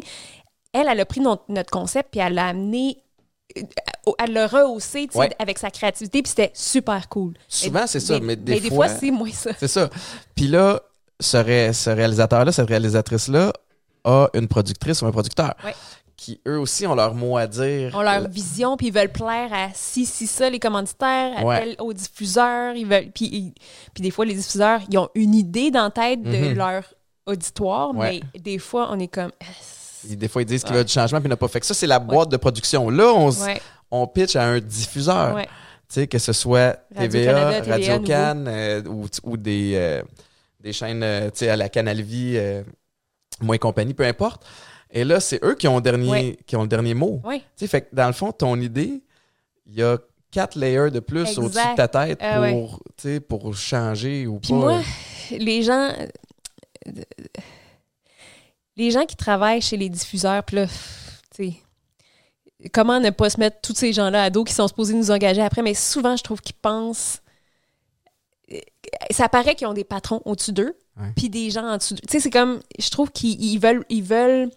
elle, 0.73 0.87
elle 0.89 0.99
a 0.99 1.05
pris 1.05 1.19
notre, 1.21 1.43
notre 1.49 1.69
concept 1.71 2.09
puis 2.11 2.19
elle 2.19 2.33
l'a 2.35 2.47
amené, 2.47 2.97
euh, 3.57 3.61
elle 4.19 4.33
l'a 4.33 4.47
rehaussé 4.47 5.07
Ouais. 5.15 5.29
avec 5.39 5.57
sa 5.59 5.69
créativité, 5.71 6.21
puis 6.21 6.29
c'était 6.29 6.51
super 6.53 7.09
cool. 7.09 7.33
Souvent, 7.47 7.85
c'est 7.87 7.99
ça, 7.99 8.19
mais 8.19 8.35
des 8.35 8.59
fois, 8.61 8.69
fois- 8.69 8.89
c'est 8.89 9.11
moins 9.11 9.31
ça. 9.31 9.51
C'est 9.59 9.67
ça. 9.67 9.89
Puis 10.35 10.47
là, 10.47 10.81
ce, 11.19 11.37
ré- 11.37 11.73
ce 11.73 11.89
réalisateur-là, 11.89 12.51
cette 12.51 12.67
réalisatrice-là, 12.67 13.53
a 14.03 14.27
une 14.33 14.47
productrice 14.47 15.01
ou 15.03 15.05
un 15.05 15.11
producteur 15.11 15.53
Ouais. 15.63 15.75
qui, 16.17 16.41
eux 16.47 16.57
aussi, 16.59 16.87
ont 16.87 16.95
leur 16.95 17.13
mot 17.13 17.37
à 17.37 17.45
dire. 17.45 17.93
ont 17.95 18.01
leur 18.01 18.27
vision, 18.27 18.75
puis 18.77 18.87
ils 18.87 18.93
veulent 18.93 19.11
plaire 19.11 19.53
à 19.53 19.67
si, 19.75 20.05
si, 20.07 20.25
ça, 20.25 20.49
les 20.49 20.57
commanditaires, 20.59 21.37
à 21.37 21.43
Ouais. 21.45 21.59
tel, 21.59 21.75
aux 21.79 21.93
diffuseurs. 21.93 22.73
Ils 22.75 22.87
veulent, 22.87 23.11
puis, 23.13 23.53
puis 23.93 24.01
des 24.01 24.09
fois, 24.09 24.25
les 24.25 24.33
diffuseurs, 24.33 24.79
ils 24.89 24.97
ont 24.97 25.09
une 25.13 25.35
idée 25.35 25.69
dans 25.69 25.83
la 25.83 25.91
tête 25.91 26.23
de 26.23 26.29
Mhm. 26.49 26.53
leur 26.55 26.83
auditoire, 27.27 27.93
mais 27.93 28.21
des 28.39 28.57
fois, 28.57 28.87
on 28.91 28.97
est 28.99 29.07
comme... 29.07 29.31
ils- 30.07 30.17
des 30.17 30.27
fois, 30.27 30.41
ils 30.41 30.45
disent 30.45 30.63
qu'il 30.63 30.75
y 30.75 30.79
a 30.79 30.83
du 30.83 30.91
changement, 30.91 31.19
puis 31.19 31.27
il 31.27 31.29
n'a 31.29 31.37
pas 31.37 31.47
fait 31.47 31.59
que 31.59 31.65
ça. 31.65 31.73
C'est 31.73 31.87
la 31.87 31.99
boîte 31.99 32.29
de 32.29 32.37
production. 32.37 32.89
Là, 32.89 33.11
on, 33.13 33.29
Ouais, 33.31 34.07
pitch 34.13 34.35
à 34.35 34.43
un 34.43 34.59
diffuseur. 34.59 35.35
ouais. 35.35 35.45
Tu 35.45 35.95
sais, 35.95 36.07
que 36.07 36.17
ce 36.19 36.31
soit 36.31 36.77
TVA, 36.95 37.61
Radio-Can 37.63 38.45
euh, 38.47 38.81
ou, 38.85 39.07
ou 39.23 39.35
des, 39.35 39.73
euh, 39.75 40.01
des 40.61 40.71
chaînes 40.71 41.03
euh, 41.03 41.25
tu 41.29 41.39
sais, 41.39 41.49
à 41.49 41.57
la 41.57 41.67
Canal 41.67 42.01
Vie, 42.01 42.39
moi 43.41 43.55
et 43.57 43.59
compagnie, 43.59 43.93
peu 43.93 44.05
importe. 44.05 44.45
Et 44.89 45.03
là, 45.03 45.19
c'est 45.19 45.43
eux 45.43 45.55
qui 45.55 45.67
ont, 45.67 45.75
le 45.77 45.81
dernier, 45.81 46.09
Ouais. 46.09 46.37
qui 46.45 46.55
ont 46.55 46.61
le 46.63 46.67
dernier 46.67 46.93
mot. 46.93 47.21
Ouais. 47.25 47.39
Tu 47.39 47.43
sais, 47.57 47.67
fait 47.67 47.81
que 47.81 47.87
dans 47.95 48.07
le 48.07 48.13
fond, 48.13 48.31
ton 48.31 48.59
idée, 48.59 49.01
il 49.65 49.73
y 49.75 49.83
a 49.83 49.97
quatre 50.31 50.55
layers 50.57 50.91
de 50.91 50.99
plus 51.01 51.21
Exact. 51.21 51.37
au-dessus 51.39 51.71
de 51.71 51.75
ta 51.75 51.87
tête 51.89 52.19
Ah 52.21 52.35
pour, 52.35 52.41
ouais. 52.43 52.67
tu 52.95 53.03
sais, 53.03 53.19
pour 53.19 53.53
changer 53.55 54.27
ou 54.27 54.39
Puis 54.39 54.49
pas. 54.51 54.55
moi, 54.55 54.81
les 55.31 55.61
gens... 55.63 55.91
Les 58.81 58.89
gens 58.89 59.05
qui 59.05 59.15
travaillent 59.15 59.61
chez 59.61 59.77
les 59.77 59.89
diffuseurs, 59.89 60.43
puis 60.43 60.55
là, 60.55 60.65
tu 61.35 61.51
sais, 61.51 61.53
comment 62.73 62.99
ne 62.99 63.11
pas 63.11 63.29
se 63.29 63.39
mettre 63.39 63.61
tous 63.61 63.75
ces 63.75 63.93
gens-là 63.93 64.23
à 64.23 64.29
dos 64.31 64.43
qui 64.43 64.55
sont 64.55 64.67
supposés 64.67 64.95
nous 64.95 65.11
engager 65.11 65.43
après, 65.43 65.61
mais 65.61 65.75
souvent, 65.75 66.17
je 66.17 66.23
trouve 66.23 66.41
qu'ils 66.41 66.55
pensent... 66.55 67.21
Ça 69.11 69.29
paraît 69.29 69.53
qu'ils 69.53 69.67
ont 69.67 69.75
des 69.75 69.83
patrons 69.83 70.23
au-dessus 70.25 70.51
d'eux, 70.51 70.75
puis 71.15 71.29
des 71.29 71.51
gens 71.51 71.67
en 71.67 71.77
dessous 71.77 71.93
d'eux. 71.93 72.01
Tu 72.07 72.13
sais, 72.13 72.19
c'est 72.21 72.31
comme... 72.31 72.59
Je 72.79 72.89
trouve 72.89 73.11
qu'ils 73.11 73.39
ils 73.39 73.59
veulent, 73.59 73.85
ils 73.89 74.03
veulent 74.03 74.49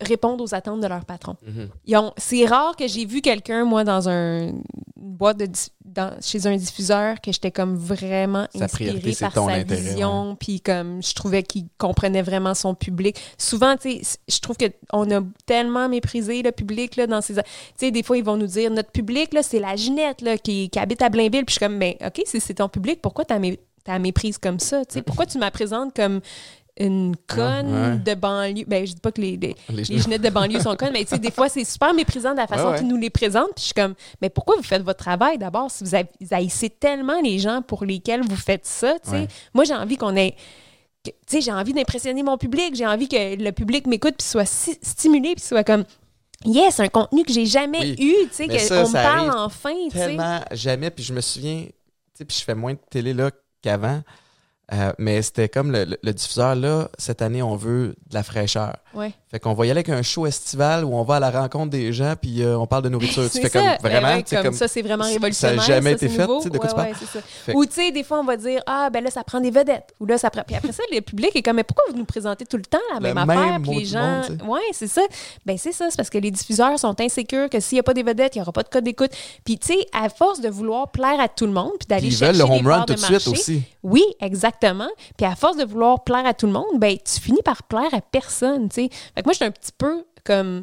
répondre 0.00 0.42
aux 0.44 0.54
attentes 0.54 0.80
de 0.80 0.86
leur 0.86 1.04
patron. 1.04 1.36
Mhm. 1.46 1.70
C'est 2.16 2.44
rare 2.46 2.76
que 2.76 2.86
j'ai 2.86 3.04
vu 3.04 3.20
quelqu'un, 3.20 3.64
moi, 3.64 3.84
dans 3.84 4.08
un, 4.08 4.48
une 4.48 4.62
boîte 4.96 5.38
de 5.38 5.48
dans- 5.84 6.14
chez 6.20 6.46
un 6.46 6.56
diffuseur, 6.56 7.20
que 7.20 7.32
j'étais 7.32 7.50
comme 7.50 7.74
vraiment 7.74 8.46
Sa 8.54 8.64
inspirée 8.66 9.00
par 9.18 9.32
sa 9.32 9.40
intérêt, 9.54 9.80
vision, 9.80 10.36
puis 10.38 10.60
comme 10.60 11.02
je 11.02 11.12
trouvais 11.14 11.42
qu'il 11.42 11.64
comprenait 11.78 12.22
vraiment 12.22 12.54
son 12.54 12.74
public. 12.74 13.16
Souvent, 13.38 13.76
tu 13.76 14.02
sais, 14.02 14.18
je 14.28 14.38
trouve 14.38 14.56
qu'on 14.56 15.10
a 15.10 15.20
tellement 15.46 15.88
méprisé 15.88 16.42
le 16.42 16.52
public 16.52 16.94
là, 16.96 17.06
dans 17.06 17.20
ces... 17.20 17.34
Tu 17.34 17.40
sais, 17.76 17.90
des 17.90 18.02
fois, 18.02 18.16
ils 18.18 18.24
vont 18.24 18.36
nous 18.36 18.46
dire, 18.46 18.70
notre 18.70 18.90
public, 18.92 19.32
là, 19.34 19.42
c'est 19.42 19.58
la 19.60 19.74
Ginette 19.76 20.20
là, 20.20 20.36
qui, 20.38 20.68
qui 20.70 20.78
habite 20.78 21.02
à 21.02 21.08
Blainville. 21.08 21.44
Puis 21.44 21.54
je 21.54 21.58
suis 21.58 21.60
comme, 21.60 21.76
mais 21.76 21.96
OK, 22.06 22.22
si 22.26 22.38
c'est 22.40 22.54
ton 22.54 22.68
public, 22.68 23.00
pourquoi 23.02 23.24
t'as 23.24 23.38
mé- 23.38 23.58
t'as 23.82 23.98
méprise 23.98 24.38
comme 24.38 24.60
ça? 24.60 24.84
Tu 24.84 24.94
sais, 24.94 25.02
pourquoi 25.02 25.26
tu 25.26 25.38
me 25.38 25.50
présentes 25.50 25.96
comme 25.96 26.20
une 26.80 27.14
conne 27.26 27.72
Ouais. 27.92 27.96
de 27.98 28.14
banlieue? 28.14 28.64
Ben, 28.66 28.86
je 28.86 28.92
dis 28.94 29.00
pas 29.00 29.12
que 29.12 29.20
les- 29.20 29.36
les, 29.36 29.54
Les 29.68 29.98
genettes 29.98 30.22
de 30.22 30.30
banlieue 30.30 30.60
sont 30.60 30.76
connes, 30.76 30.92
mais 30.92 31.04
tu 31.04 31.10
sais, 31.10 31.18
des 31.18 31.30
fois, 31.30 31.48
c'est 31.48 31.64
super 31.64 31.92
méprisant 31.94 32.32
de 32.32 32.36
la 32.38 32.46
façon 32.46 32.74
qu'ils 32.74 32.86
nous 32.88 32.96
les 32.96 33.10
présentent. 33.10 33.52
Puis 33.54 33.62
je 33.62 33.64
suis 33.66 33.74
comme, 33.74 33.94
mais 34.22 34.30
pourquoi 34.30 34.56
vous 34.56 34.62
faites 34.62 34.82
votre 34.82 34.98
travail 34.98 35.38
d'abord 35.38 35.70
si 35.70 35.84
vous 35.84 35.90
haïssez 36.34 36.70
tellement 36.70 37.20
les 37.20 37.38
gens 37.38 37.62
pour 37.62 37.84
lesquels 37.84 38.22
vous 38.22 38.36
faites 38.36 38.66
ça, 38.66 38.94
tu 39.04 39.10
sais? 39.10 39.28
Moi, 39.54 39.64
j'ai 39.64 39.74
envie 39.74 39.96
qu'on 39.96 40.14
ait. 40.16 40.32
que- 41.04 41.10
Tu 41.10 41.16
sais, 41.28 41.40
j'ai 41.40 41.52
envie 41.52 41.72
d'impressionner 41.72 42.22
mon 42.24 42.36
public, 42.36 42.74
j'ai 42.74 42.86
envie 42.86 43.08
que 43.08 43.36
le 43.36 43.52
public 43.52 43.86
m'écoute 43.86 44.14
puis 44.18 44.26
soit 44.26 44.44
si- 44.44 44.78
stimulé 44.82 45.34
puis 45.36 45.44
soit 45.44 45.62
comme. 45.64 45.84
Yes, 46.44 46.78
un 46.80 46.88
contenu 46.88 47.24
que 47.24 47.32
j'ai 47.32 47.46
jamais 47.46 47.80
Oui. 47.80 47.96
eu, 47.98 48.28
tu 48.28 48.48
sais, 48.48 48.58
ça, 48.58 48.82
qu'on 48.82 48.88
me 48.88 48.92
parle 48.92 49.30
enfin, 49.36 49.72
tu 49.90 49.96
sais. 49.98 50.06
Tellement 50.06 50.40
jamais. 50.52 50.90
Puis 50.90 51.04
je 51.04 51.12
me 51.12 51.20
souviens, 51.20 51.62
tu 51.66 51.72
sais, 52.14 52.24
puis 52.24 52.36
je 52.38 52.44
fais 52.44 52.54
moins 52.54 52.74
de 52.74 52.78
télé 52.90 53.12
là 53.14 53.30
qu'avant. 53.62 54.02
Euh, 54.72 54.92
mais 54.98 55.22
c'était 55.22 55.48
comme 55.48 55.72
le, 55.72 55.96
le- 56.02 56.12
diffuseur 56.12 56.54
là, 56.54 56.90
cette 56.98 57.22
année, 57.22 57.42
on 57.42 57.56
veut 57.56 57.96
de 58.08 58.14
la 58.14 58.22
fraîcheur. 58.22 58.76
Ouais. 58.92 59.12
Fait 59.30 59.38
qu'on 59.38 59.52
va 59.52 59.66
y 59.66 59.70
aller 59.70 59.80
avec 59.80 59.90
un 59.90 60.00
show 60.00 60.26
estival 60.26 60.86
où 60.86 60.94
on 60.94 61.02
va 61.02 61.16
à 61.16 61.20
la 61.20 61.30
rencontre 61.30 61.68
des 61.70 61.92
gens 61.92 62.14
puis 62.20 62.42
euh, 62.42 62.58
on 62.58 62.66
parle 62.66 62.82
de 62.84 62.88
nourriture. 62.88 63.24
tu 63.30 63.30
C'est 63.30 63.42
fais 63.42 63.48
ça. 63.50 63.58
comme 63.60 63.68
Ben 63.82 63.90
vraiment, 64.00 64.16
ouais, 64.16 64.22
comme, 64.22 64.42
comme 64.42 64.52
ça, 64.54 64.68
c'est 64.68 64.80
vraiment 64.80 65.04
ça 65.04 65.10
a 65.10 65.12
révolutionnaire. 65.12 65.60
jamais 65.60 65.90
ça, 65.90 65.96
été 65.96 66.08
fait, 66.08 66.26
tu 66.26 66.42
sais, 66.42 66.50
de 66.50 66.56
quoi 66.58 66.68
tu 66.68 66.74
parles? 66.74 66.92
ouais, 67.48 67.54
Ou 67.54 67.66
tu 67.66 67.72
sais, 67.72 67.90
des 67.90 68.04
fois, 68.04 68.20
on 68.20 68.24
va 68.24 68.38
dire 68.38 68.62
Ah, 68.66 68.88
ben 68.90 69.04
là, 69.04 69.10
ça 69.10 69.22
prend 69.24 69.40
des 69.40 69.50
vedettes. 69.50 69.94
Ou 70.00 70.06
là, 70.06 70.16
ça 70.16 70.30
prend. 70.30 70.42
Puis 70.46 70.56
après 70.56 70.72
ça, 70.72 70.82
le 70.90 71.00
public 71.02 71.30
est 71.36 71.42
comme 71.42 71.56
Mais 71.56 71.64
pourquoi 71.64 71.84
vous 71.90 71.96
nous 71.98 72.06
présentez 72.06 72.46
tout 72.46 72.56
le 72.56 72.62
temps 72.64 72.78
la 72.94 73.00
même 73.00 73.14
même 73.16 73.28
affaire? 73.30 73.58
Puis 73.62 73.78
les 73.80 73.84
gens. 73.84 74.22
monde, 74.30 74.42
ouais, 74.48 74.60
c'est 74.72 74.86
ça. 74.88 75.02
Ben 75.44 75.58
c'est 75.58 75.72
ça. 75.72 75.86
C'est 75.90 75.96
parce 75.96 76.10
que 76.10 76.18
les 76.18 76.30
diffuseurs 76.30 76.78
sont 76.78 76.98
insécures 76.98 77.50
que 77.50 77.60
s'il 77.60 77.76
n'y 77.76 77.80
a 77.80 77.82
pas 77.82 77.94
des 77.94 78.02
vedettes, 78.02 78.34
il 78.34 78.38
n'y 78.38 78.42
aura 78.42 78.52
pas 78.52 78.62
de 78.62 78.68
code 78.68 78.84
d'écoute. 78.84 79.10
Puis 79.44 79.58
tu 79.58 79.74
sais, 79.74 79.78
à 79.92 80.08
force 80.08 80.40
de 80.40 80.48
vouloir 80.48 80.88
plaire 80.90 81.20
à 81.20 81.28
tout 81.28 81.44
le 81.46 81.52
monde, 81.52 81.72
puis 81.78 81.86
d'aller 81.86 82.06
ils 82.06 82.16
chercher 82.16 82.32
veulent 82.38 82.48
le 82.48 82.54
home 82.54 82.66
run 82.66 82.84
tout 82.86 82.94
de 82.94 82.98
suite 82.98 83.28
aussi. 83.28 83.62
oui, 83.82 84.04
exactement. 84.20 84.88
Puis 85.18 85.26
à 85.26 85.36
force 85.36 85.58
de 85.58 85.64
vouloir 85.66 86.02
plaire 86.02 86.24
à 86.24 86.32
tout 86.32 86.46
le 86.46 86.52
monde, 86.52 86.78
ben 86.78 86.96
tu 86.96 87.20
finis 87.20 87.42
par 87.44 87.62
plaire 87.64 87.92
à 87.92 88.00
personne, 88.00 88.70
tu 88.70 88.84
sais. 88.84 88.90
Fait 89.18 89.22
que 89.22 89.26
moi, 89.26 89.32
j'étais 89.32 89.46
un 89.46 89.50
petit 89.50 89.72
peu 89.76 90.04
comme... 90.24 90.62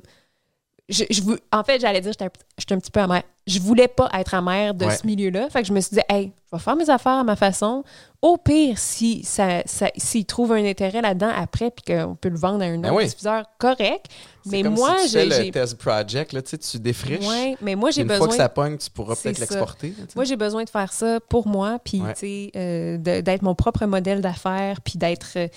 Je, 0.87 1.03
je 1.09 1.21
en 1.51 1.63
fait, 1.63 1.79
j'allais 1.81 1.99
dire, 1.99 2.11
j'étais 2.11 2.25
un, 2.25 2.29
j'étais 2.59 2.75
un 2.75 2.79
petit 2.79 2.91
peu 2.91 2.99
amère. 3.01 3.23
Je 3.47 3.59
voulais 3.59 3.87
pas 3.89 4.07
être 4.13 4.33
amère 4.35 4.73
de 4.75 4.85
Ouais. 4.85 4.95
ce 4.95 5.05
milieu-là. 5.05 5.49
Fait 5.49 5.61
que 5.63 5.67
je 5.67 5.73
me 5.73 5.81
suis 5.81 5.95
dit, 5.95 6.01
hey, 6.07 6.31
je 6.51 6.55
vais 6.55 6.61
faire 6.63 6.75
mes 6.75 6.89
affaires 6.91 7.13
à 7.13 7.23
ma 7.23 7.35
façon. 7.35 7.83
Au 8.21 8.37
pire, 8.37 8.77
si 8.77 9.23
ça, 9.23 9.63
ça, 9.65 9.89
s'ils 9.97 10.25
trouvent 10.27 10.53
un 10.53 10.63
intérêt 10.63 11.01
là-dedans 11.01 11.31
après, 11.35 11.71
puis 11.71 11.83
qu'on 11.95 12.15
peut 12.15 12.29
le 12.29 12.37
vendre 12.37 12.61
à 12.63 12.67
un 12.67 12.77
Ben 12.77 12.91
autre 12.91 12.97
oui. 12.99 13.05
diffuseur, 13.07 13.45
correct. 13.57 14.05
Mais 14.45 14.61
comme 14.61 14.75
moi, 14.75 14.95
si 14.99 15.05
tu 15.07 15.13
fais 15.17 15.29
j'ai... 15.31 15.45
le 15.47 15.51
test 15.51 15.75
project, 15.79 16.33
là, 16.33 16.41
tu 16.43 16.51
sais, 16.51 16.57
tu 16.59 16.77
défriches. 16.79 17.25
Mais 17.61 17.73
moi, 17.75 17.89
j'ai 17.89 18.01
une 18.03 18.07
besoin... 18.07 18.19
fois 18.19 18.27
que 18.29 18.35
ça 18.35 18.47
pogne, 18.49 18.77
tu 18.77 18.89
pourras 18.91 19.15
peut-être 19.15 19.39
l'exporter. 19.39 19.87
là, 19.89 19.93
tu 19.95 20.01
sais. 20.01 20.07
Moi, 20.15 20.23
j'ai 20.25 20.35
besoin 20.37 20.63
de 20.63 20.69
faire 20.69 20.93
ça 20.93 21.19
pour 21.19 21.47
moi, 21.47 21.79
puis 21.83 21.99
Ouais. 21.99 22.13
tu 22.13 22.19
sais, 22.19 22.51
euh, 22.55 22.97
d'être 22.99 23.41
mon 23.41 23.55
propre 23.55 23.85
modèle 23.87 24.21
d'affaires, 24.21 24.81
puis 24.81 24.99
d'être. 24.99 25.29
euh, 25.37 25.47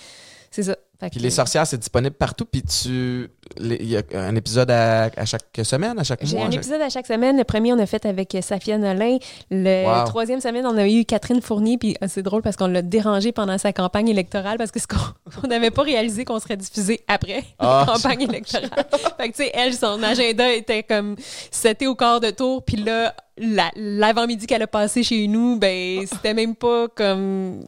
c'est 0.51 0.63
ça. 0.63 0.75
Fait 0.99 1.09
Puis 1.09 1.19
que- 1.19 1.23
les 1.23 1.29
sorcières, 1.29 1.65
c'est 1.65 1.77
disponible 1.77 2.13
partout. 2.13 2.43
Puis 2.43 2.61
tu. 2.61 3.29
Il 3.57 3.85
y 3.89 3.95
a 3.95 4.01
un 4.15 4.35
épisode 4.35 4.69
à, 4.69 5.03
à 5.15 5.25
chaque 5.25 5.45
semaine, 5.63 5.97
à 5.97 6.03
chaque 6.03 6.19
J'ai 6.25 6.35
mois. 6.35 6.47
un 6.47 6.51
chaque- 6.51 6.59
épisode 6.59 6.81
à 6.81 6.89
chaque 6.89 7.07
semaine. 7.07 7.37
Le 7.37 7.45
premier, 7.45 7.71
on 7.71 7.79
a 7.79 7.85
fait 7.85 8.05
avec 8.05 8.35
Safia 8.41 8.77
Nolin. 8.77 9.17
Le 9.49 9.85
Wow. 9.85 10.07
troisième 10.07 10.41
semaine, 10.41 10.65
on 10.65 10.75
a 10.77 10.85
eu 10.89 11.05
Catherine 11.05 11.41
Fournier. 11.41 11.77
Puis 11.77 11.95
euh, 12.03 12.07
c'est 12.09 12.21
drôle 12.21 12.41
parce 12.41 12.57
qu'on 12.57 12.67
l'a 12.67 12.81
dérangée 12.81 13.31
pendant 13.31 13.57
sa 13.57 13.71
campagne 13.71 14.09
électorale 14.09 14.57
parce 14.57 14.71
que 14.71 14.79
ce 14.81 14.87
qu'on 14.87 14.97
on 15.43 15.47
n'avait 15.47 15.71
pas 15.71 15.83
réalisé 15.83 16.25
qu'on 16.25 16.39
serait 16.39 16.57
diffusé 16.57 16.99
après 17.07 17.43
Ah. 17.59 17.85
la 17.87 17.93
campagne 17.93 18.23
électorale. 18.23 18.69
fait 19.17 19.29
que, 19.29 19.37
tu 19.37 19.43
sais, 19.43 19.51
elle, 19.53 19.73
son 19.73 20.03
agenda 20.03 20.51
était 20.51 20.83
comme 20.83 21.15
c'était 21.49 21.87
au 21.87 21.95
quart 21.95 22.19
de 22.19 22.31
tour. 22.31 22.61
Puis 22.65 22.75
là, 22.75 23.15
la- 23.37 23.71
l'avant-midi 23.77 24.47
qu'elle 24.47 24.63
a 24.63 24.67
passé 24.67 25.01
chez 25.03 25.27
nous, 25.27 25.57
ben, 25.57 26.05
c'était 26.05 26.33
même 26.33 26.55
pas 26.55 26.89
comme 26.89 27.61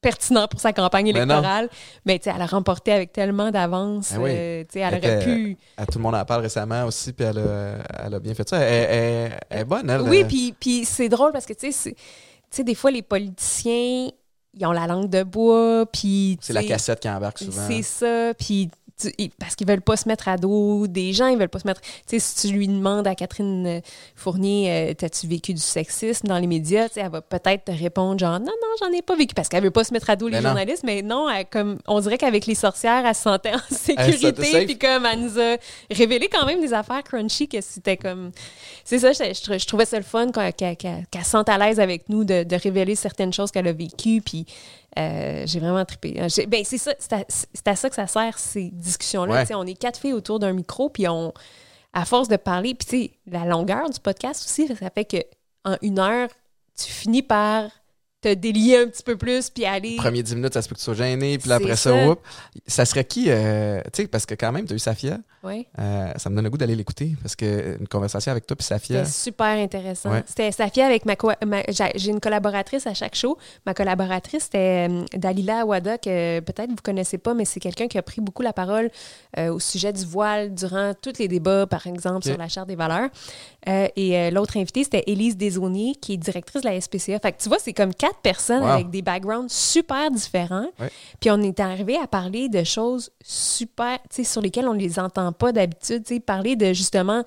pertinent 0.00 0.46
pour 0.48 0.60
sa 0.60 0.72
campagne 0.72 1.08
électorale. 1.08 1.68
Mais 2.04 2.18
tu 2.18 2.24
sais, 2.24 2.32
elle 2.34 2.42
a 2.42 2.46
remporté 2.46 2.92
avec 2.92 3.12
tellement 3.12 3.50
d'avance. 3.50 4.12
Ben 4.12 4.20
oui. 4.20 4.30
euh, 4.32 4.64
elle 4.74 4.80
Elle 4.82 4.86
aurait 4.98 4.98
était- 5.20 5.24
pu... 5.24 5.56
À 5.76 5.86
tout 5.86 5.98
le 5.98 6.02
monde 6.02 6.14
en 6.14 6.24
parle 6.24 6.42
récemment 6.42 6.84
aussi, 6.84 7.12
puis 7.12 7.26
elle 7.26 7.38
a, 7.38 8.04
elle 8.06 8.14
a 8.14 8.18
bien 8.20 8.34
fait 8.34 8.48
ça. 8.48 8.58
Elle, 8.58 8.90
elle- 8.90 9.40
elle 9.50 9.60
est 9.60 9.64
bonne, 9.64 9.88
elle. 9.90 10.02
Oui, 10.02 10.22
euh, 10.22 10.26
puis, 10.26 10.54
puis 10.58 10.84
c'est 10.84 11.08
drôle 11.08 11.32
parce 11.32 11.46
que, 11.46 11.52
tu 11.52 11.72
sais, 11.72 11.94
des 12.64 12.74
fois, 12.74 12.90
les 12.90 13.02
politiciens, 13.02 14.08
ils 14.54 14.66
ont 14.66 14.72
la 14.72 14.86
langue 14.86 15.08
de 15.10 15.22
bois, 15.22 15.84
puis... 15.92 16.38
C'est 16.40 16.52
la 16.52 16.64
cassette 16.64 17.00
qui 17.00 17.08
embarque 17.08 17.38
souvent. 17.38 17.66
C'est 17.68 17.82
ça, 17.82 18.34
puis... 18.34 18.70
tu- 18.98 19.12
Parce 19.38 19.54
qu'ils 19.54 19.66
veulent 19.66 19.80
pas 19.80 19.96
se 19.96 20.08
mettre 20.08 20.28
à 20.28 20.36
dos 20.36 20.86
des 20.86 21.12
gens, 21.12 21.28
ils 21.28 21.38
veulent 21.38 21.48
pas 21.48 21.58
se 21.60 21.66
mettre... 21.66 21.80
Tu 21.80 21.88
sais, 22.06 22.18
si 22.18 22.48
tu 22.48 22.54
lui 22.54 22.66
demandes 22.68 23.06
à 23.06 23.14
Catherine 23.14 23.66
euh, 23.66 23.80
Fournier, 24.16 24.90
euh, 24.90 24.94
t'as-tu 24.94 25.26
vécu 25.26 25.54
du 25.54 25.60
sexisme 25.60 26.26
dans 26.28 26.38
les 26.38 26.46
médias, 26.46 26.88
tu 26.88 26.94
sais, 26.94 27.00
elle 27.00 27.10
va 27.10 27.20
peut-être 27.22 27.66
te 27.66 27.70
répondre 27.72 28.18
genre, 28.18 28.38
non, 28.40 28.46
non, 28.46 28.68
j'en 28.80 28.92
ai 28.92 29.02
pas 29.02 29.16
vécu, 29.16 29.34
parce 29.34 29.48
qu'elle 29.48 29.62
veut 29.62 29.70
pas 29.70 29.84
se 29.84 29.92
mettre 29.92 30.10
à 30.10 30.16
dos 30.16 30.28
les 30.28 30.36
Mais 30.36 30.40
non. 30.42 30.48
journalistes, 30.48 30.82
mais 30.84 31.02
non, 31.02 31.28
elle, 31.30 31.46
comme, 31.46 31.78
on 31.86 32.00
dirait 32.00 32.18
qu'avec 32.18 32.46
les 32.46 32.54
sorcières, 32.54 33.04
elle 33.06 33.14
se 33.14 33.22
sentait 33.22 33.54
en 33.54 33.58
sécurité, 33.74 34.64
puis 34.66 34.78
comme 34.78 35.06
elle 35.06 35.20
nous 35.20 35.38
a 35.38 35.56
révélé 35.90 36.28
quand 36.28 36.44
même 36.46 36.60
des 36.60 36.72
affaires 36.72 37.02
crunchy 37.02 37.48
que 37.48 37.60
c'était 37.60 37.96
comme... 37.96 38.30
C'est 38.84 38.98
ça, 38.98 39.12
je, 39.12 39.22
je- 39.24 39.58
je 39.58 39.66
trouvais 39.66 39.84
ça 39.86 39.96
le 39.98 40.02
fun 40.02 40.30
qu'elle 40.30 40.76
se 41.24 41.30
sente 41.30 41.48
à 41.48 41.58
l'aise 41.58 41.78
avec 41.80 42.08
nous 42.08 42.24
de, 42.24 42.42
de 42.42 42.56
révéler 42.56 42.94
certaines 42.94 43.32
choses 43.32 43.50
qu'elle 43.50 43.68
a 43.68 43.72
vécues, 43.72 44.20
puis 44.24 44.46
euh, 44.98 45.42
j'ai 45.46 45.60
vraiment 45.60 45.84
trippé. 45.84 46.20
J'ai- 46.28 46.46
Ben, 46.46 46.64
c'est 46.64 46.78
ça, 46.78 46.94
c'est 46.98 47.12
à, 47.12 47.24
c'est 47.28 47.68
à 47.68 47.76
ça 47.76 47.88
que 47.88 47.94
ça 47.96 48.06
sert, 48.06 48.38
ces 48.38 48.70
discussions-là. 48.70 49.42
Ouais. 49.44 49.54
On 49.54 49.66
est 49.66 49.74
quatre 49.74 49.98
filles 50.00 50.12
autour 50.14 50.38
d'un 50.38 50.52
micro, 50.52 50.88
puis 50.88 51.06
on, 51.08 51.32
à 51.92 52.04
force 52.04 52.28
de 52.28 52.36
parler, 52.36 52.74
puis 52.74 52.86
tu 52.88 53.04
sais, 53.04 53.10
la 53.30 53.44
longueur 53.44 53.90
du 53.90 54.00
podcast 54.00 54.44
aussi, 54.44 54.66
ça 54.68 54.90
fait 54.90 55.04
que 55.04 55.16
en 55.64 55.76
une 55.82 55.98
heure, 55.98 56.28
tu 56.78 56.90
finis 56.90 57.22
par 57.22 57.64
te 58.20 58.34
délier 58.34 58.76
un 58.78 58.86
petit 58.88 59.02
peu 59.04 59.16
plus, 59.16 59.48
puis 59.50 59.64
aller. 59.64 59.94
Premier 59.96 60.22
10 60.24 60.34
minutes, 60.34 60.54
ça 60.54 60.60
se 60.62 60.68
peut 60.68 60.74
que 60.74 60.80
tu 60.80 60.84
sois 60.84 60.94
gêné, 60.94 61.38
puis 61.38 61.52
après 61.52 61.76
ça, 61.76 61.92
ça. 61.92 62.14
ça 62.66 62.84
serait 62.84 63.04
qui, 63.04 63.26
euh, 63.28 63.80
tu 63.92 64.02
sais, 64.02 64.08
parce 64.08 64.26
que 64.26 64.34
quand 64.34 64.50
même, 64.50 64.64
tu 64.66 64.72
as 64.72 64.76
eu 64.76 64.80
Safia, 64.80 65.18
Ouais. 65.44 65.68
euh, 65.78 66.12
ça 66.16 66.28
me 66.28 66.34
donne 66.34 66.42
le 66.44 66.50
goût 66.50 66.58
d'aller 66.58 66.74
l'écouter, 66.74 67.14
parce 67.22 67.36
que 67.36 67.76
une 67.78 67.86
conversation 67.86 68.32
avec 68.32 68.44
toi 68.44 68.56
puis 68.56 68.64
Safia, 68.66 69.04
C'était 69.04 69.16
super 69.16 69.46
intéressant. 69.56 70.10
Ouais. 70.10 70.24
C'était 70.26 70.50
Safia 70.50 70.84
avec 70.86 71.06
ma, 71.06 71.14
ma- 71.46 71.62
j'ai 71.68 72.10
une 72.10 72.18
collaboratrice 72.18 72.88
à 72.88 72.94
chaque 72.94 73.14
show. 73.14 73.38
Ma 73.66 73.72
collaboratrice, 73.72 74.44
c'était 74.44 74.88
euh, 74.90 75.04
Dalila 75.16 75.60
Awada, 75.60 75.96
que 75.98 76.40
peut-être 76.40 76.70
vous 76.70 76.76
connaissez 76.82 77.18
pas, 77.18 77.34
mais 77.34 77.44
c'est 77.44 77.60
quelqu'un 77.60 77.86
qui 77.86 77.98
a 77.98 78.02
pris 78.02 78.20
beaucoup 78.20 78.42
la 78.42 78.52
parole 78.52 78.90
au 79.36 79.60
sujet 79.60 79.92
du 79.92 80.04
voile 80.04 80.52
durant 80.54 80.92
tous 81.00 81.18
les 81.20 81.28
débats, 81.28 81.66
par 81.66 81.86
exemple, 81.86 82.24
sur 82.26 82.36
la 82.36 82.48
Charte 82.48 82.66
des 82.66 82.74
valeurs. 82.74 83.08
Et 83.66 84.30
l'autre 84.30 84.56
invitée, 84.56 84.82
c'était 84.84 85.04
Élise 85.06 85.36
Desauniers, 85.36 85.94
qui 86.00 86.14
est 86.14 86.16
directrice 86.16 86.62
de 86.62 86.68
la 86.68 86.80
SPCA. 86.80 87.18
Fait 87.20 87.32
que 87.32 87.40
tu 87.40 87.48
vois, 87.48 87.58
c'est 87.60 87.72
comme 87.72 87.94
quatre 87.94 88.07
personnes 88.22 88.62
Wow. 88.62 88.68
avec 88.70 88.90
des 88.90 89.02
backgrounds 89.02 89.52
super 89.52 90.10
différents. 90.10 90.66
Ouais. 90.80 90.90
Puis 91.20 91.30
on 91.30 91.40
est 91.42 91.60
arrivé 91.60 91.96
à 91.96 92.06
parler 92.06 92.48
de 92.48 92.64
choses 92.64 93.10
super, 93.22 93.98
tu 94.10 94.16
sais, 94.16 94.24
sur 94.24 94.40
lesquelles 94.40 94.68
on 94.68 94.74
ne 94.74 94.78
les 94.80 94.98
entend 94.98 95.32
pas 95.32 95.52
d'habitude. 95.52 96.04
Tu 96.04 96.14
sais, 96.14 96.20
parler 96.20 96.56
de 96.56 96.72
justement 96.72 97.22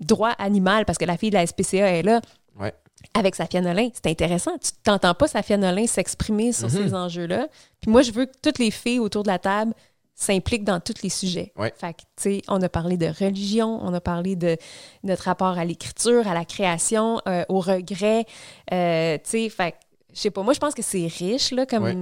droit 0.00 0.32
animal, 0.38 0.84
parce 0.84 0.98
que 0.98 1.04
la 1.04 1.16
fille 1.16 1.30
de 1.30 1.36
la 1.36 1.46
SPCA 1.46 1.86
est 1.98 2.02
là 2.02 2.20
Ouais. 2.58 2.72
avec 3.14 3.34
Safia 3.34 3.60
Nolin. 3.60 3.88
C'est 3.94 4.06
intéressant. 4.10 4.52
Tu 4.58 4.70
t'entends 4.82 5.14
pas 5.14 5.28
Safia 5.28 5.56
Nolin 5.56 5.86
s'exprimer 5.86 6.52
sur 6.52 6.68
Mhm. 6.68 6.74
ces 6.88 6.94
enjeux-là. 6.94 7.48
Puis 7.80 7.90
moi, 7.90 8.02
je 8.02 8.10
veux 8.12 8.26
que 8.26 8.32
toutes 8.42 8.58
les 8.58 8.70
filles 8.70 8.98
autour 8.98 9.22
de 9.22 9.28
la 9.28 9.38
table 9.38 9.72
s'impliquent 10.14 10.64
dans 10.64 10.78
tous 10.78 11.02
les 11.02 11.08
sujets. 11.08 11.52
Ouais. 11.56 11.72
Fait 11.76 11.94
que, 11.94 12.00
tu 12.00 12.06
sais, 12.16 12.42
on 12.46 12.60
a 12.62 12.68
parlé 12.68 12.96
de 12.96 13.06
religion, 13.06 13.78
on 13.82 13.92
a 13.94 14.00
parlé 14.00 14.36
de 14.36 14.56
notre 15.04 15.24
rapport 15.24 15.58
à 15.58 15.64
l'écriture, 15.64 16.28
à 16.28 16.34
la 16.34 16.44
création, 16.44 17.20
euh, 17.26 17.44
au 17.48 17.60
regret. 17.60 18.26
Euh, 18.72 19.16
tu 19.24 19.30
sais, 19.30 19.48
fait 19.48 19.74
je 20.14 20.20
sais 20.20 20.30
pas, 20.30 20.42
moi, 20.42 20.52
je 20.54 20.58
pense 20.60 20.74
que 20.74 20.82
c'est 20.82 21.06
riche, 21.06 21.50
là, 21.52 21.66
comme... 21.66 21.84
Ouais. 21.84 21.96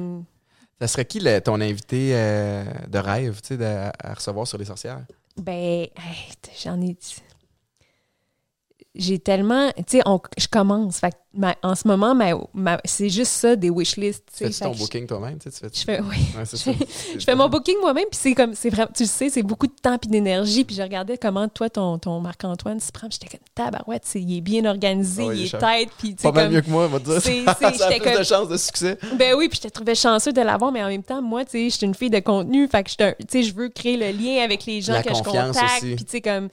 ça 0.80 0.88
serait 0.88 1.04
qui 1.04 1.20
le- 1.20 1.40
ton 1.40 1.60
invité 1.60 2.10
euh, 2.14 2.64
de 2.88 2.98
rêve, 2.98 3.40
tu 3.42 3.56
sais, 3.56 3.64
à 3.64 4.14
recevoir 4.14 4.46
sur 4.46 4.58
les 4.58 4.64
sorcières? 4.64 5.00
Ben, 5.36 5.52
hey, 5.54 5.88
j'en 6.62 6.80
ai 6.80 6.94
dit. 6.94 7.16
J'ai 8.96 9.20
tellement. 9.20 9.70
Tu 9.86 9.98
sais, 9.98 10.02
je 10.36 10.48
commence. 10.48 10.98
Fait 10.98 11.10
que 11.12 11.16
ma- 11.32 11.54
en 11.62 11.76
ce 11.76 11.86
moment, 11.86 12.12
ma, 12.12 12.30
ma- 12.52 12.80
c'est 12.84 13.08
juste 13.08 13.30
ça, 13.30 13.54
des 13.54 13.70
wishlists. 13.70 14.24
Fais-tu 14.32 14.58
ton 14.58 14.72
booking 14.72 15.06
toi-même? 15.06 15.38
tu 15.38 15.48
fais- 15.48 15.68
Je 15.72 15.84
fais, 15.84 16.00
oui. 16.00 16.16
Ouais, 16.36 16.44
je 16.44 16.56
ça. 16.56 16.72
fais- 16.72 16.86
Je 17.16 17.24
fais 17.24 17.36
mon 17.36 17.48
booking 17.48 17.76
moi-même, 17.80 18.06
puis 18.10 18.18
c'est 18.20 18.34
comme, 18.34 18.52
c'est 18.56 18.68
vraiment, 18.68 18.90
tu 18.92 19.04
le 19.04 19.08
sais, 19.08 19.30
c'est 19.30 19.44
beaucoup 19.44 19.68
de 19.68 19.72
temps 19.80 19.96
puis 19.96 20.10
d'énergie. 20.10 20.64
Puis 20.64 20.74
je 20.74 20.82
regardais 20.82 21.16
comment 21.18 21.46
toi, 21.46 21.70
ton, 21.70 21.98
ton 22.00 22.18
Marc-Antoine 22.18 22.80
s'y 22.80 22.90
prend, 22.90 23.08
puis 23.08 23.18
j'étais 23.22 23.36
comme 23.38 23.46
tabarouette, 23.54 24.08
il 24.16 24.38
est 24.38 24.40
bien 24.40 24.64
organisé, 24.64 25.22
ouais, 25.22 25.36
il 25.36 25.40
il 25.42 25.46
est 25.54 25.58
tête, 25.58 25.88
puis 25.96 26.14
Pas 26.14 26.32
mal 26.32 26.46
comme- 26.46 26.54
mieux 26.54 26.60
que 26.62 26.70
moi, 26.70 26.86
on 26.86 26.88
va 26.88 26.98
dire. 26.98 27.20
c'est- 27.22 27.44
ça 27.44 27.58
a 27.86 28.18
de 28.18 28.24
chances 28.24 28.48
de 28.48 28.56
succès. 28.56 28.98
Ben 29.16 29.34
oui, 29.36 29.48
puis 29.48 29.60
je 29.62 29.68
te 29.68 29.72
trouvais 29.72 29.94
chanceux 29.94 30.32
de 30.32 30.40
l'avoir, 30.40 30.72
mais 30.72 30.82
en 30.82 30.88
même 30.88 31.04
temps, 31.04 31.22
moi, 31.22 31.44
tu 31.44 31.52
sais, 31.52 31.70
je 31.70 31.76
suis 31.76 31.86
une 31.86 31.94
fille 31.94 32.10
de 32.10 32.18
contenu, 32.18 32.66
fait 32.66 32.82
que 32.82 32.90
je 32.90 32.94
suis 32.94 33.04
un- 33.04 33.12
tu 33.20 33.26
sais, 33.30 33.42
je 33.44 33.54
veux 33.54 33.68
créer 33.68 33.96
le 33.96 34.10
lien 34.10 34.42
avec 34.42 34.66
les 34.66 34.80
gens 34.80 34.94
La 34.94 35.04
que 35.04 35.14
je 35.14 35.22
contacte, 35.22 35.80
puis 35.80 35.94
tu 35.96 36.04
sais, 36.08 36.20
comme... 36.20 36.48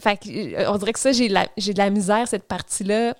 Fait 0.00 0.16
que, 0.16 0.28
euh, 0.56 0.72
on 0.72 0.76
dirait 0.78 0.92
que 0.92 0.98
ça, 0.98 1.12
j'ai 1.12 1.28
de 1.28 1.78
la, 1.78 1.90
misère, 1.90 2.26
cette 2.26 2.44
partie-là, 2.44 3.14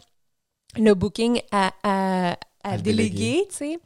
le 0.77 0.95
booking 0.95 1.41
à, 1.53 1.71
à, 1.83 2.31
à 2.65 2.71
À 2.71 2.77
le 2.77 2.83
déléguer, 2.83 3.45
tu 3.49 3.57
sais. 3.57 3.79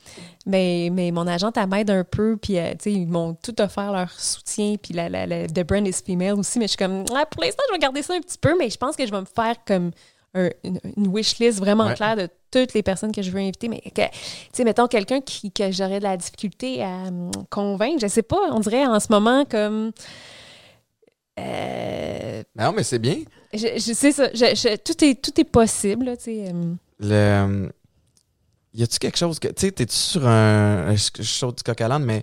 Mais, 0.46 0.88
mais 0.90 1.10
mon 1.10 1.26
agente, 1.26 1.56
elle 1.58 1.66
m'aide 1.66 1.90
un 1.90 2.04
peu, 2.04 2.36
puis 2.40 2.58
euh, 2.58 2.70
tu 2.72 2.76
sais, 2.84 2.92
ils 2.92 3.06
m'ont 3.06 3.34
tout 3.34 3.60
offert 3.60 3.92
leur 3.92 4.10
soutien, 4.12 4.76
puis 4.82 4.94
la, 4.94 5.08
la, 5.08 5.26
la, 5.26 5.46
The 5.46 5.66
Brand 5.66 5.86
is 5.86 6.00
Female 6.06 6.34
aussi, 6.38 6.58
mais 6.58 6.64
je 6.66 6.70
suis 6.70 6.76
comme, 6.78 7.04
ah, 7.14 7.26
pour 7.26 7.42
l'instant, 7.42 7.62
je 7.68 7.74
vais 7.74 7.78
garder 7.78 8.02
ça 8.02 8.14
un 8.14 8.20
petit 8.20 8.38
peu, 8.38 8.56
mais 8.58 8.70
je 8.70 8.78
pense 8.78 8.96
que 8.96 9.04
je 9.06 9.10
vais 9.10 9.20
me 9.20 9.26
faire 9.26 9.56
comme 9.66 9.90
un- 10.34 10.50
une, 10.64 10.78
une 10.96 11.08
wish 11.08 11.38
list 11.38 11.58
vraiment 11.58 11.86
Ouais. 11.86 11.94
claire 11.94 12.16
de 12.16 12.28
toutes 12.50 12.72
les 12.72 12.82
personnes 12.82 13.12
que 13.12 13.20
je 13.20 13.30
veux 13.30 13.40
inviter, 13.40 13.68
mais 13.68 13.80
que, 13.80 14.02
tu 14.02 14.08
sais, 14.52 14.64
mettons 14.64 14.86
quelqu'un 14.86 15.20
qui, 15.20 15.50
que 15.52 15.70
j'aurais 15.72 15.98
de 15.98 16.04
la 16.04 16.16
difficulté 16.16 16.82
à 16.82 17.08
hum, 17.08 17.30
convaincre, 17.50 17.98
je 18.00 18.06
sais 18.06 18.22
pas, 18.22 18.38
on 18.52 18.60
dirait 18.60 18.86
en 18.86 19.00
ce 19.00 19.08
moment 19.10 19.44
comme... 19.44 19.92
euh, 21.38 22.42
Non, 22.56 22.72
mais 22.72 22.82
c'est 22.82 22.98
bien. 22.98 23.16
je, 23.52 23.58
je 23.76 23.92
sais 23.92 24.12
ça, 24.12 24.28
je- 24.32 24.54
je- 24.54 24.76
tout, 24.76 25.04
est, 25.04 25.22
tout 25.22 25.40
est 25.40 25.44
possible, 25.44 26.06
là, 26.06 26.16
tu 26.16 26.24
sais. 26.24 26.50
hum. 26.50 26.76
Le... 27.00 27.12
euh, 27.14 27.68
Y 28.74 28.82
a-tu 28.82 28.98
quelque 28.98 29.16
chose 29.18 29.38
que. 29.38 29.48
Tu 29.48 29.66
sais, 29.66 29.72
t'es-tu 29.72 29.94
sur 29.94 30.26
un. 30.26 30.94
Je 30.94 31.22
saute 31.22 31.58
du 31.58 31.62
coq 31.62 31.80
à 31.80 31.98
mais 31.98 32.22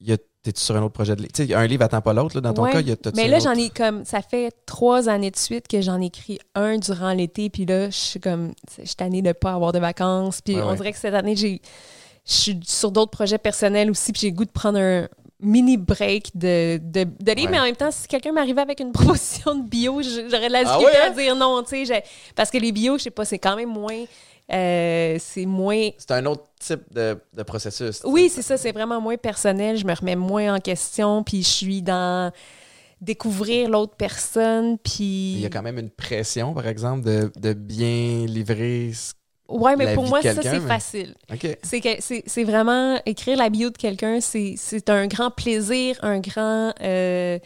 y 0.00 0.12
a- 0.12 0.16
t'es-tu 0.42 0.60
sur 0.60 0.76
un 0.76 0.82
autre 0.82 0.92
projet 0.94 1.14
de 1.16 1.20
livre? 1.22 1.32
Tu 1.32 1.46
sais, 1.46 1.54
un 1.54 1.66
livre 1.66 1.84
attend 1.84 2.00
pas 2.00 2.12
l'autre, 2.12 2.34
là, 2.34 2.40
dans 2.40 2.52
ton 2.52 2.64
Ouais. 2.64 2.72
cas. 2.72 2.80
Y 2.80 2.92
a, 2.92 2.96
Mais 3.14 3.28
là, 3.28 3.38
j'en 3.38 3.52
ai 3.54 3.70
comme. 3.70 4.04
Ça 4.04 4.20
fait 4.20 4.52
trois 4.66 5.08
années 5.08 5.30
de 5.30 5.36
suite 5.36 5.68
que 5.68 5.80
j'en 5.80 6.00
écris 6.00 6.38
un 6.54 6.76
durant 6.78 7.12
l'été, 7.12 7.50
puis 7.50 7.66
là, 7.66 7.86
je 7.88 7.96
suis 7.96 8.20
comme. 8.20 8.52
Je 8.78 8.84
suis 8.86 8.96
tannée 8.96 9.22
de 9.22 9.32
pas 9.32 9.52
avoir 9.54 9.72
de 9.72 9.78
vacances. 9.78 10.40
Puis 10.40 10.56
Ouais, 10.56 10.62
on 10.62 10.70
ouais. 10.70 10.76
dirait 10.76 10.92
que 10.92 10.98
cette 10.98 11.14
année, 11.14 11.36
j'ai. 11.36 11.60
Je 12.26 12.32
suis 12.32 12.60
sur 12.66 12.90
d'autres 12.90 13.10
projets 13.12 13.38
personnels 13.38 13.90
aussi, 13.90 14.10
puis 14.12 14.22
j'ai 14.22 14.30
le 14.30 14.36
goût 14.36 14.44
de 14.46 14.50
prendre 14.50 14.78
un 14.78 15.08
mini 15.44 15.76
break 15.76 16.30
de, 16.34 16.78
de, 16.82 17.04
de 17.04 17.32
livre. 17.32 17.46
Ouais. 17.46 17.50
Mais 17.52 17.60
en 17.60 17.64
même 17.64 17.76
temps, 17.76 17.90
si 17.90 18.08
quelqu'un 18.08 18.32
m'arrivait 18.32 18.62
avec 18.62 18.80
une 18.80 18.92
proposition 18.92 19.54
de 19.54 19.68
bio, 19.68 20.00
j'aurais 20.02 20.48
de 20.48 20.52
la 20.52 20.60
Ah 20.66 20.78
difficulté 20.78 20.96
à 20.98 21.10
dire 21.10 21.36
non, 21.36 21.62
tu 21.62 21.84
sais. 21.86 22.02
Parce 22.34 22.50
que 22.50 22.58
les 22.58 22.72
bio, 22.72 22.98
je 22.98 23.04
sais 23.04 23.10
pas, 23.10 23.24
c'est 23.24 23.38
quand 23.38 23.54
même 23.56 23.68
moins. 23.70 24.04
euh, 24.52 25.16
c'est 25.20 25.46
moins 25.46 25.88
C'est 25.98 26.10
un 26.12 26.26
autre 26.26 26.44
type 26.60 26.82
de, 26.92 27.16
de 27.32 27.42
processus. 27.42 28.00
oui, 28.04 28.28
c'est 28.28 28.42
ça, 28.42 28.56
c'est 28.56 28.72
vraiment 28.72 29.00
moins 29.00 29.16
personnel. 29.16 29.76
Je 29.76 29.86
me 29.86 29.94
remets 29.94 30.16
moins 30.16 30.54
en 30.56 30.58
question, 30.60 31.22
puis 31.22 31.42
je 31.42 31.48
suis 31.48 31.82
dans 31.82 32.32
découvrir 33.00 33.68
l'autre 33.68 33.94
personne, 33.96 34.78
puis... 34.78 35.34
Il 35.34 35.40
y 35.40 35.46
a 35.46 35.50
quand 35.50 35.60
même 35.62 35.78
une 35.78 35.90
pression, 35.90 36.54
par 36.54 36.66
exemple, 36.66 37.04
de, 37.04 37.30
de 37.36 37.52
bien 37.52 38.24
livrer. 38.26 38.92
ce- 38.94 39.12
Ouais, 39.48 39.76
mais 39.76 39.84
la 39.84 39.94
pour 39.94 40.06
moi, 40.06 40.22
ça, 40.22 40.34
c'est 40.34 40.58
mais- 40.60 40.66
facile. 40.66 41.14
OK. 41.32 41.58
C'est 41.62 42.44
vraiment... 42.44 42.98
Écrire 43.04 43.36
la 43.36 43.50
bio 43.50 43.70
de 43.70 43.76
quelqu'un, 43.76 44.20
c'est 44.20 44.88
un 44.90 45.06
grand 45.06 45.30
plaisir, 45.30 45.98
un 46.02 46.20
grand... 46.20 46.72
euh, 46.80 47.38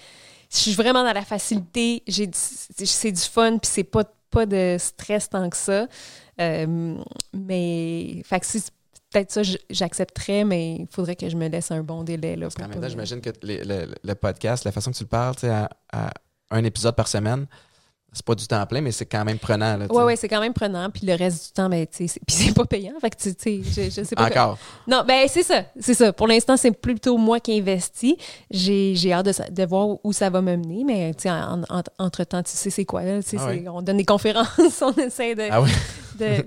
je 0.51 0.57
suis 0.57 0.73
vraiment 0.75 1.03
dans 1.05 1.13
la 1.13 1.25
facilité, 1.25 2.03
c'est 2.07 3.13
du 3.13 3.21
fun, 3.21 3.59
puis 3.59 3.71
c'est 3.71 3.85
pas, 3.85 4.05
pas 4.31 4.47
de 4.47 4.77
stress 4.79 5.29
tant 5.29 5.51
que 5.51 5.57
ça. 5.57 5.87
Euh, 6.41 6.95
mais... 7.35 8.23
Fait 8.25 8.41
que 8.41 8.47
c'est 8.47 8.63
peut-être 9.11 9.33
ça, 9.33 9.43
j'accepterais, 9.69 10.45
mais 10.45 10.77
il 10.77 10.87
faudrait 10.91 11.17
que 11.17 11.29
je 11.29 11.37
me 11.37 11.49
laisse 11.49 11.71
un 11.71 11.83
bon 11.83 12.05
délai. 12.05 12.37
Là, 12.37 12.47
Parce 12.47 12.55
qu'en 12.55 12.69
même 12.69 12.81
temps, 12.81 12.89
j'imagine 12.89 13.21
que 13.21 13.31
les- 13.43 13.65
le, 13.65 13.89
le 14.03 14.15
podcast, 14.15 14.65
la 14.65 14.73
façon 14.73 14.91
que 14.93 14.97
tu 14.97 15.03
le 15.05 15.09
parles, 15.09 15.35
tu 15.35 15.41
sais, 15.43 15.49
à, 15.51 15.69
à 15.93 16.11
un 16.51 16.63
épisode 16.65 16.95
par 16.95 17.09
semaine, 17.09 17.47
c'est 18.13 18.25
pas 18.25 18.35
du 18.35 18.47
temps 18.47 18.65
plein, 18.67 18.81
mais 18.81 18.91
c'est 18.91 19.05
quand 19.07 19.25
même 19.25 19.39
prenant. 19.39 19.77
Là, 19.77 19.87
tu 19.87 19.95
Ouais, 19.95 20.17
c'est 20.17 20.29
quand 20.29 20.41
même 20.41 20.55
prenant. 20.55 20.89
Puis 20.91 21.07
le 21.07 21.15
reste 21.15 21.47
du 21.49 21.53
temps, 21.53 21.69
ben, 21.69 21.87
tu 21.87 21.99
sais, 21.99 22.07
c'est- 22.09 22.21
puis 22.27 22.35
c'est 22.35 22.55
pas 22.55 22.65
payant. 22.65 22.95
Fait 23.01 23.11
que, 23.11 23.17
tu 23.17 23.31
sais, 23.39 23.61
je, 23.63 23.91
je 23.91 24.05
sais 24.05 24.17
pas. 24.17 24.27
Encore. 24.27 24.59
Non, 24.87 25.05
ben, 25.07 25.27
c'est 25.29 25.43
ça. 25.43 25.63
C'est 25.79 25.95
ça. 25.95 26.13
Pour 26.13 26.27
l'instant, 26.27 26.57
c'est 26.57 26.71
plutôt 26.73 27.17
moi 27.19 27.39
qui 27.39 27.59
investis. 27.59 28.15
J'ai, 28.51 28.95
j'ai 28.97 29.13
hâte 29.13 29.27
de, 29.27 29.33
de 29.55 29.67
voir 29.67 29.99
où 30.03 30.13
ça 30.13 30.31
va 30.31 30.41
me 30.41 30.57
mener. 30.57 30.85
Mais, 30.85 31.13
tu 31.15 31.25
sais, 31.25 31.31
en- 31.31 31.63
en- 31.69 31.83
entre-temps, 31.99 32.43
tu 32.43 32.51
sais, 32.53 32.71
c'est 32.71 32.85
quoi, 32.87 33.03
là? 33.03 33.21
Ah 33.39 33.47
ouais. 33.47 33.65
on 33.69 33.83
donne 33.83 33.99
des 33.99 34.05
conférences, 34.05 34.49
on 34.83 34.93
essaie 34.95 35.35
de. 35.35 35.45
Ah 35.51 35.61
oui, 35.61 35.71
de- 36.19 36.43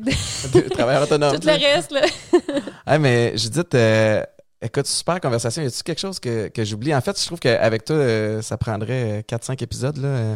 de- 0.60 0.70
travailleur 0.70 1.04
autonome. 1.04 1.40
tout 1.40 1.48
le 1.48 1.54
reste, 1.54 1.92
là. 1.92 2.02
Ah, 2.86 2.98
mais 2.98 3.38
Judith, 3.38 3.74
euh, 3.76 4.24
écoute, 4.62 4.88
super 4.88 5.22
conversation. 5.22 5.62
Y 5.62 5.68
a-tu 5.68 5.84
quelque 5.84 6.00
chose 6.02 6.20
que, 6.20 6.48
que 6.48 6.66
j'oublie? 6.66 6.94
En 6.94 7.02
fait, 7.02 7.18
je 7.20 7.26
trouve 7.26 7.40
qu'avec 7.40 7.86
toi, 7.86 7.96
euh, 7.96 8.42
ça 8.42 8.58
prendrait 8.58 9.24
4-5 9.30 9.62
épisodes. 9.64 9.98
Là, 9.98 10.08
euh, 10.08 10.36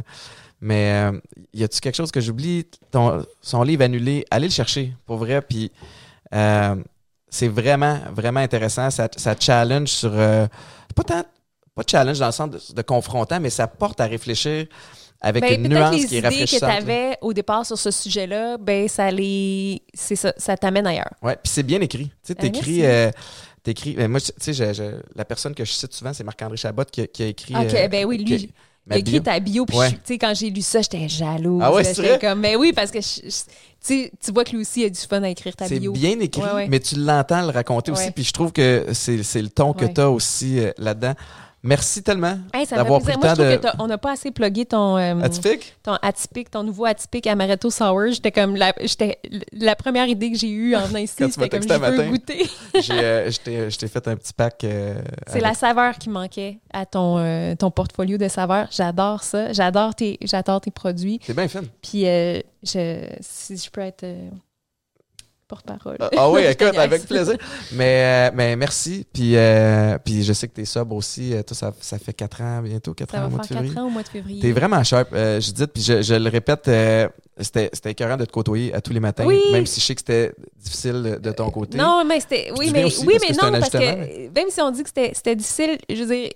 mais 0.61 1.11
euh, 1.11 1.19
y 1.53 1.63
a-tu 1.63 1.79
quelque 1.79 1.95
chose 1.95 2.11
que 2.11 2.21
j'oublie? 2.21 2.65
Ton, 2.91 3.25
son 3.41 3.63
livre 3.63 3.83
annulé, 3.83 4.25
allez 4.31 4.47
le 4.47 4.53
chercher, 4.53 4.93
pour 5.05 5.17
vrai. 5.17 5.41
Puis 5.41 5.71
euh, 6.33 6.75
c'est 7.29 7.47
vraiment, 7.47 7.99
vraiment 8.13 8.39
intéressant. 8.39 8.89
Ça, 8.89 9.09
ça 9.15 9.35
challenge 9.39 9.89
sur. 9.89 10.11
euh, 10.13 10.47
pas 10.95 11.03
tant. 11.03 11.23
Pas 11.75 11.83
challenge 11.89 12.19
dans 12.19 12.27
le 12.27 12.31
sens 12.31 12.49
de, 12.49 12.61
de 12.73 12.81
confrontant, 12.81 13.39
mais 13.41 13.49
ça 13.49 13.67
porte 13.67 13.99
à 13.99 14.05
réfléchir 14.05 14.65
avec 15.19 15.43
Ben, 15.43 15.61
une 15.65 15.69
nuance 15.73 15.91
les 15.95 16.07
qui 16.07 16.15
est 16.15 16.19
idées 16.19 16.21
que 16.21 16.21
tu 16.21 16.25
rafraîchissante. 16.29 16.69
avais 16.71 17.17
au 17.21 17.33
départ 17.33 17.65
sur 17.65 17.77
ce 17.77 17.91
sujet-là, 17.91 18.57
ben, 18.57 18.87
ça 18.87 19.11
les. 19.11 19.81
C'est 19.93 20.15
ça, 20.15 20.33
ça 20.37 20.55
t'amène 20.55 20.87
ailleurs. 20.87 21.11
Ouais, 21.21 21.35
puis 21.35 21.51
c'est 21.51 21.63
bien 21.63 21.81
écrit. 21.81 22.05
Tu 22.05 22.13
sais, 22.23 22.35
Ah, 22.37 22.41
t'écris. 22.41 22.85
euh, 22.85 23.11
t'écris- 23.61 23.95
ben, 23.95 24.09
moi, 24.09 24.21
tu 24.21 24.53
sais, 24.53 24.73
la 25.15 25.25
personne 25.25 25.53
que 25.53 25.65
je 25.65 25.71
cite 25.73 25.91
souvent, 25.93 26.13
c'est 26.13 26.23
Marc-André 26.23 26.55
Chabot 26.55 26.85
qui, 26.85 27.01
a- 27.01 27.07
qui 27.07 27.23
a 27.23 27.27
écrit. 27.27 27.55
Ok, 27.55 27.89
ben 27.89 28.05
oui, 28.05 28.19
lui, 28.19 28.37
qui- 28.37 28.53
ma 28.87 28.97
écrit 28.97 29.13
bio. 29.13 29.19
ta 29.21 29.39
bio, 29.39 29.65
puis 29.65 29.77
Ouais. 29.77 29.91
tu 29.91 29.97
sais, 30.05 30.17
quand 30.17 30.33
j'ai 30.35 30.49
lu 30.49 30.61
ça, 30.61 30.81
j'étais 30.81 31.07
jalouse. 31.09 31.61
Ah 31.63 31.73
ouais, 31.73 31.83
c'est 31.83 32.19
comme, 32.21 32.39
mais 32.39 32.55
oui, 32.55 32.71
parce 32.73 32.91
que 32.91 32.99
je- 33.01 33.21
je- 33.29 34.07
tu 34.23 34.31
vois 34.33 34.43
que 34.43 34.51
lui 34.51 34.61
aussi 34.61 34.83
a 34.83 34.89
du 34.89 34.99
fun 34.99 35.21
à 35.23 35.29
écrire 35.29 35.55
ta 35.55 35.67
C'est 35.67 35.79
bio. 35.79 35.91
bien 35.91 36.19
écrit, 36.19 36.41
Ouais, 36.41 36.67
mais 36.67 36.79
tu 36.79 36.95
l'entends 36.95 37.41
le 37.43 37.49
raconter 37.51 37.91
aussi. 37.91 38.11
Puis 38.11 38.23
je 38.23 38.31
trouve 38.33 38.51
que 38.51 38.85
c'est 38.93 39.21
c'est 39.23 39.41
le 39.41 39.49
ton 39.49 39.73
que 39.73 39.85
tu 39.85 40.01
as 40.01 40.09
aussi 40.09 40.59
euh, 40.59 40.71
là-dedans. 40.77 41.13
Merci 41.67 42.03
tellement 42.03 42.37
Hey, 42.53 42.67
d'avoir 42.67 43.01
pris 43.01 43.13
le 43.13 43.17
Moi, 43.19 43.27
temps 43.35 43.43
je 43.43 43.51
de. 43.51 43.55
t'as- 43.57 43.73
on 43.79 43.87
n'a 43.87 43.97
pas 43.97 44.11
assez 44.11 44.29
plugué 44.29 44.65
ton, 44.65 44.97
euh, 44.97 45.19
Atypique? 45.21 45.73
ton 45.81 45.93
atypique, 46.01 46.51
ton 46.51 46.61
nouveau 46.63 46.85
atypique 46.85 47.25
Amaretto 47.25 47.71
Sour. 47.71 48.11
J'étais 48.11 48.31
comme 48.31 48.55
la, 48.55 48.71
j'étais, 48.83 49.17
la 49.51 49.75
première 49.75 50.07
idée 50.07 50.31
que 50.31 50.37
j'ai 50.37 50.49
eue 50.49 50.75
en 50.75 50.85
venant 50.85 50.99
ici, 50.99 51.15
c'était 51.17 51.49
comme 51.49 51.63
je 51.63 51.67
veux 51.67 51.79
matin. 51.79 52.07
goûter. 52.09 52.45
J'ai, 52.81 52.93
euh, 52.93 53.31
je 53.31 53.77
t'ai- 53.77 53.87
fait 53.87 54.07
un 54.07 54.15
petit 54.15 54.33
pack. 54.33 54.63
euh, 54.63 55.01
C'est 55.27 55.39
la 55.39 55.53
saveur 55.55 55.97
qui 55.97 56.09
manquait 56.09 56.59
à 56.71 56.85
ton, 56.85 57.17
euh, 57.17 57.55
ton 57.55 57.71
portfolio 57.71 58.17
de 58.19 58.27
saveurs. 58.27 58.67
J'adore 58.69 59.23
ça. 59.23 59.51
J'adore 59.51 59.95
tes, 59.95 60.19
j'adore 60.21 60.61
tes 60.61 60.71
produits. 60.71 61.19
C'est 61.23 61.35
bien 61.35 61.47
fun. 61.47 61.61
Puis, 61.81 62.03
je, 62.03 63.07
si 63.21 63.57
je 63.57 63.69
peux 63.71 63.81
être 63.81 64.05
porte-parole. 65.47 65.97
Ah, 65.99 66.09
ah 66.17 66.29
oui, 66.31 66.41
écoute, 66.49 66.77
avec 66.77 67.05
plaisir. 67.05 67.37
Mais, 67.73 68.29
euh, 68.29 68.35
mais 68.35 68.55
merci. 68.55 69.05
Puis, 69.13 69.35
euh, 69.35 69.97
puis 70.03 70.23
je 70.23 70.33
sais 70.33 70.47
que 70.47 70.53
t'es 70.53 70.65
sobre 70.65 70.95
aussi. 70.95 71.33
Euh, 71.33 71.43
Toi, 71.43 71.55
ça, 71.55 71.73
ça 71.79 71.97
fait 71.99 72.13
4 72.13 72.41
ans 72.41 72.61
bientôt, 72.61 72.93
4 72.93 73.11
Ça 73.11 73.17
ans 73.17 73.21
au 73.21 73.23
va 73.25 73.29
mois 73.29 73.39
de 73.39 73.45
faire 73.47 73.57
février. 73.57 73.73
quatre 73.73 73.83
ans 73.83 73.87
au 73.87 73.91
mois 73.91 74.03
de 74.03 74.07
février. 74.07 74.41
T'es 74.41 74.51
vraiment 74.51 74.83
sharp, 74.83 75.09
euh, 75.13 75.39
Judith. 75.39 75.71
Puis 75.73 75.83
je, 75.83 76.01
je 76.01 76.15
le 76.15 76.29
répète, 76.29 76.67
euh, 76.67 77.07
c'était 77.39 77.69
c'était 77.73 77.91
écœurant 77.91 78.15
de 78.15 78.25
te 78.25 78.31
côtoyer 78.31 78.73
à 78.73 78.79
tous 78.81 78.93
les 78.93 78.99
matins. 78.99 79.25
Oui. 79.25 79.41
Même 79.51 79.65
si 79.65 79.81
je 79.81 79.85
sais 79.85 79.95
que 79.95 80.01
c'était 80.01 80.33
difficile 80.57 81.19
de, 81.21 81.31
ton 81.31 81.49
côté. 81.49 81.77
Non, 81.77 82.03
mais 82.05 82.21
c'était. 82.21 82.51
Oui, 82.57 82.71
mais, 82.71 82.85
aussi 82.85 83.05
oui, 83.05 83.17
mais 83.21 83.35
non, 83.35 83.51
parce 83.59 83.69
que 83.69 84.29
même 84.33 84.49
si 84.49 84.61
on 84.61 84.71
dit 84.71 84.83
que 84.83 84.89
c'était 84.89 85.11
c'était 85.13 85.35
difficile, 85.35 85.77
je 85.89 86.03
veux 86.03 86.15
dire, 86.15 86.29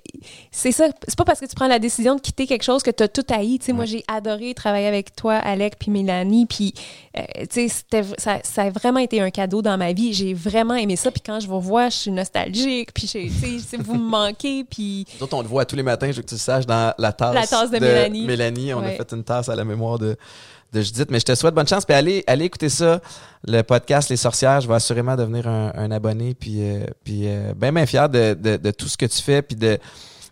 c'est 0.51 0.73
ça. 0.73 0.87
C'est 1.07 1.17
pas 1.17 1.23
parce 1.23 1.39
que 1.39 1.45
tu 1.45 1.55
prends 1.55 1.67
la 1.67 1.79
décision 1.79 2.15
de 2.15 2.21
quitter 2.21 2.47
quelque 2.47 2.63
chose 2.63 2.83
que 2.83 2.91
tu 2.91 3.03
as 3.03 3.07
tout 3.07 3.25
haï. 3.29 3.59
Tu 3.59 3.67
sais, 3.67 3.73
moi, 3.73 3.85
j'ai 3.85 4.03
adoré 4.07 4.53
travailler 4.53 4.87
avec 4.87 5.15
toi, 5.15 5.35
Alec, 5.35 5.75
puis 5.79 5.89
Mélanie. 5.89 6.45
Puis, 6.45 6.73
euh, 7.17 7.21
tu 7.49 7.67
sais, 7.67 7.67
c'était- 7.69 8.03
ça, 8.17 8.39
ça 8.43 8.63
a 8.63 8.69
vraiment 8.69 8.99
été 8.99 9.21
un 9.21 9.29
cadeau 9.29 9.61
dans 9.61 9.77
ma 9.77 9.93
vie. 9.93 10.13
J'ai 10.13 10.33
vraiment 10.33 10.75
aimé 10.75 10.95
ça. 10.95 11.11
Puis 11.11 11.21
quand 11.25 11.39
je 11.39 11.47
vous 11.47 11.61
vois, 11.61 11.89
je 11.89 11.95
suis 11.95 12.11
nostalgique. 12.11 12.93
Puis, 12.93 13.07
tu 13.07 13.29
sais, 13.29 13.77
vous 13.77 13.95
me 13.95 14.09
manquez. 14.09 14.65
Puis, 14.65 15.05
Nous 15.17 15.23
autres, 15.23 15.37
on 15.37 15.43
te 15.43 15.47
voit 15.47 15.65
tous 15.65 15.75
les 15.75 15.83
matins, 15.83 16.11
je 16.11 16.17
veux 16.17 16.23
que 16.23 16.27
tu 16.29 16.35
le 16.35 16.39
saches, 16.39 16.65
dans 16.65 16.93
la 16.97 17.13
tasse, 17.13 17.33
La 17.33 17.47
tasse 17.47 17.71
de 17.71 17.79
Mélanie. 17.79 18.25
Mélanie. 18.25 18.73
On 18.73 18.79
a 18.79 18.89
fait 18.91 19.13
une 19.13 19.23
tasse 19.23 19.49
à 19.49 19.55
la 19.55 19.63
mémoire 19.63 19.97
de, 19.97 20.17
de 20.73 20.81
Judith. 20.81 21.09
Mais 21.11 21.19
je 21.19 21.25
te 21.25 21.35
souhaite 21.35 21.53
bonne 21.53 21.67
chance. 21.67 21.85
Puis 21.85 21.95
allez, 21.95 22.23
allez 22.27 22.45
écouter 22.45 22.69
ça, 22.69 23.01
le 23.45 23.61
podcast 23.61 24.09
Les 24.09 24.17
Sorcières. 24.17 24.61
Je 24.61 24.67
vais 24.67 24.75
assurément 24.75 25.15
devenir 25.15 25.47
un, 25.47 25.71
un 25.75 25.91
abonné. 25.91 26.33
Puis, 26.33 26.61
euh, 26.61 26.85
puis 27.03 27.27
euh, 27.27 27.53
ben, 27.55 27.73
ben 27.73 27.85
fier 27.85 28.09
de, 28.09 28.33
de, 28.33 28.57
de 28.57 28.71
tout 28.71 28.87
ce 28.87 28.97
que 28.97 29.05
tu 29.05 29.21
fais. 29.21 29.41
Puis 29.41 29.55
de, 29.55 29.77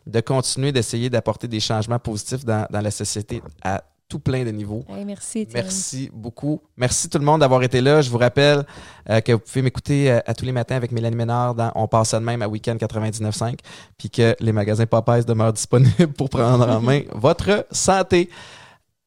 de 0.06 0.20
continuer 0.22 0.72
d'essayer 0.72 1.10
d'apporter 1.10 1.48
des 1.48 1.60
changements 1.60 2.00
positifs 2.00 2.46
dans, 2.46 2.66
dans 2.70 2.82
la 2.82 2.92
société 2.92 3.42
à 3.64 3.84
tout 4.10 4.20
plein 4.20 4.46
de 4.46 4.52
niveaux. 4.52 4.86
hey, 4.90 5.04
merci, 5.04 5.40
Étienne. 5.40 5.64
Merci 5.64 6.10
beaucoup. 6.14 6.62
Merci 6.78 7.10
tout 7.10 7.18
le 7.18 7.26
monde 7.26 7.42
d'avoir 7.42 7.62
été 7.64 7.82
là. 7.82 8.02
Je 8.02 8.10
vous 8.10 8.18
rappelle 8.18 8.66
euh, 9.10 9.20
que 9.20 9.34
vous 9.34 9.40
pouvez 9.40 9.62
m'écouter 9.62 10.10
euh, 10.10 10.20
à 10.26 10.34
tous 10.34 10.46
les 10.46 10.54
matins 10.54 10.78
avec 10.78 10.92
Mélanie 10.92 11.16
Ménard 11.16 11.56
dans 11.56 11.72
On 11.76 11.88
passe 11.88 12.10
ça 12.10 12.20
de 12.20 12.24
même 12.24 12.42
à 12.42 12.48
Weekend 12.48 12.80
99.5 12.80 13.58
puis 13.98 14.10
que 14.10 14.36
les 14.40 14.54
magasins 14.54 14.86
Popeyes 14.86 15.26
demeurent 15.26 15.54
disponibles 15.54 16.14
pour 16.14 16.30
prendre 16.30 16.68
en 16.70 16.80
main 16.80 17.02
votre 17.14 17.66
santé. 17.72 18.30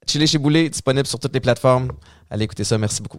Chili 0.06 0.27
chez 0.27 0.39
Boulet, 0.39 0.68
disponible 0.68 1.06
sur 1.06 1.18
toutes 1.18 1.35
les 1.35 1.40
plateformes. 1.40 1.93
Allez 2.31 2.44
écouter 2.44 2.64
ça. 2.64 2.78
Merci 2.78 3.02
beaucoup. 3.02 3.18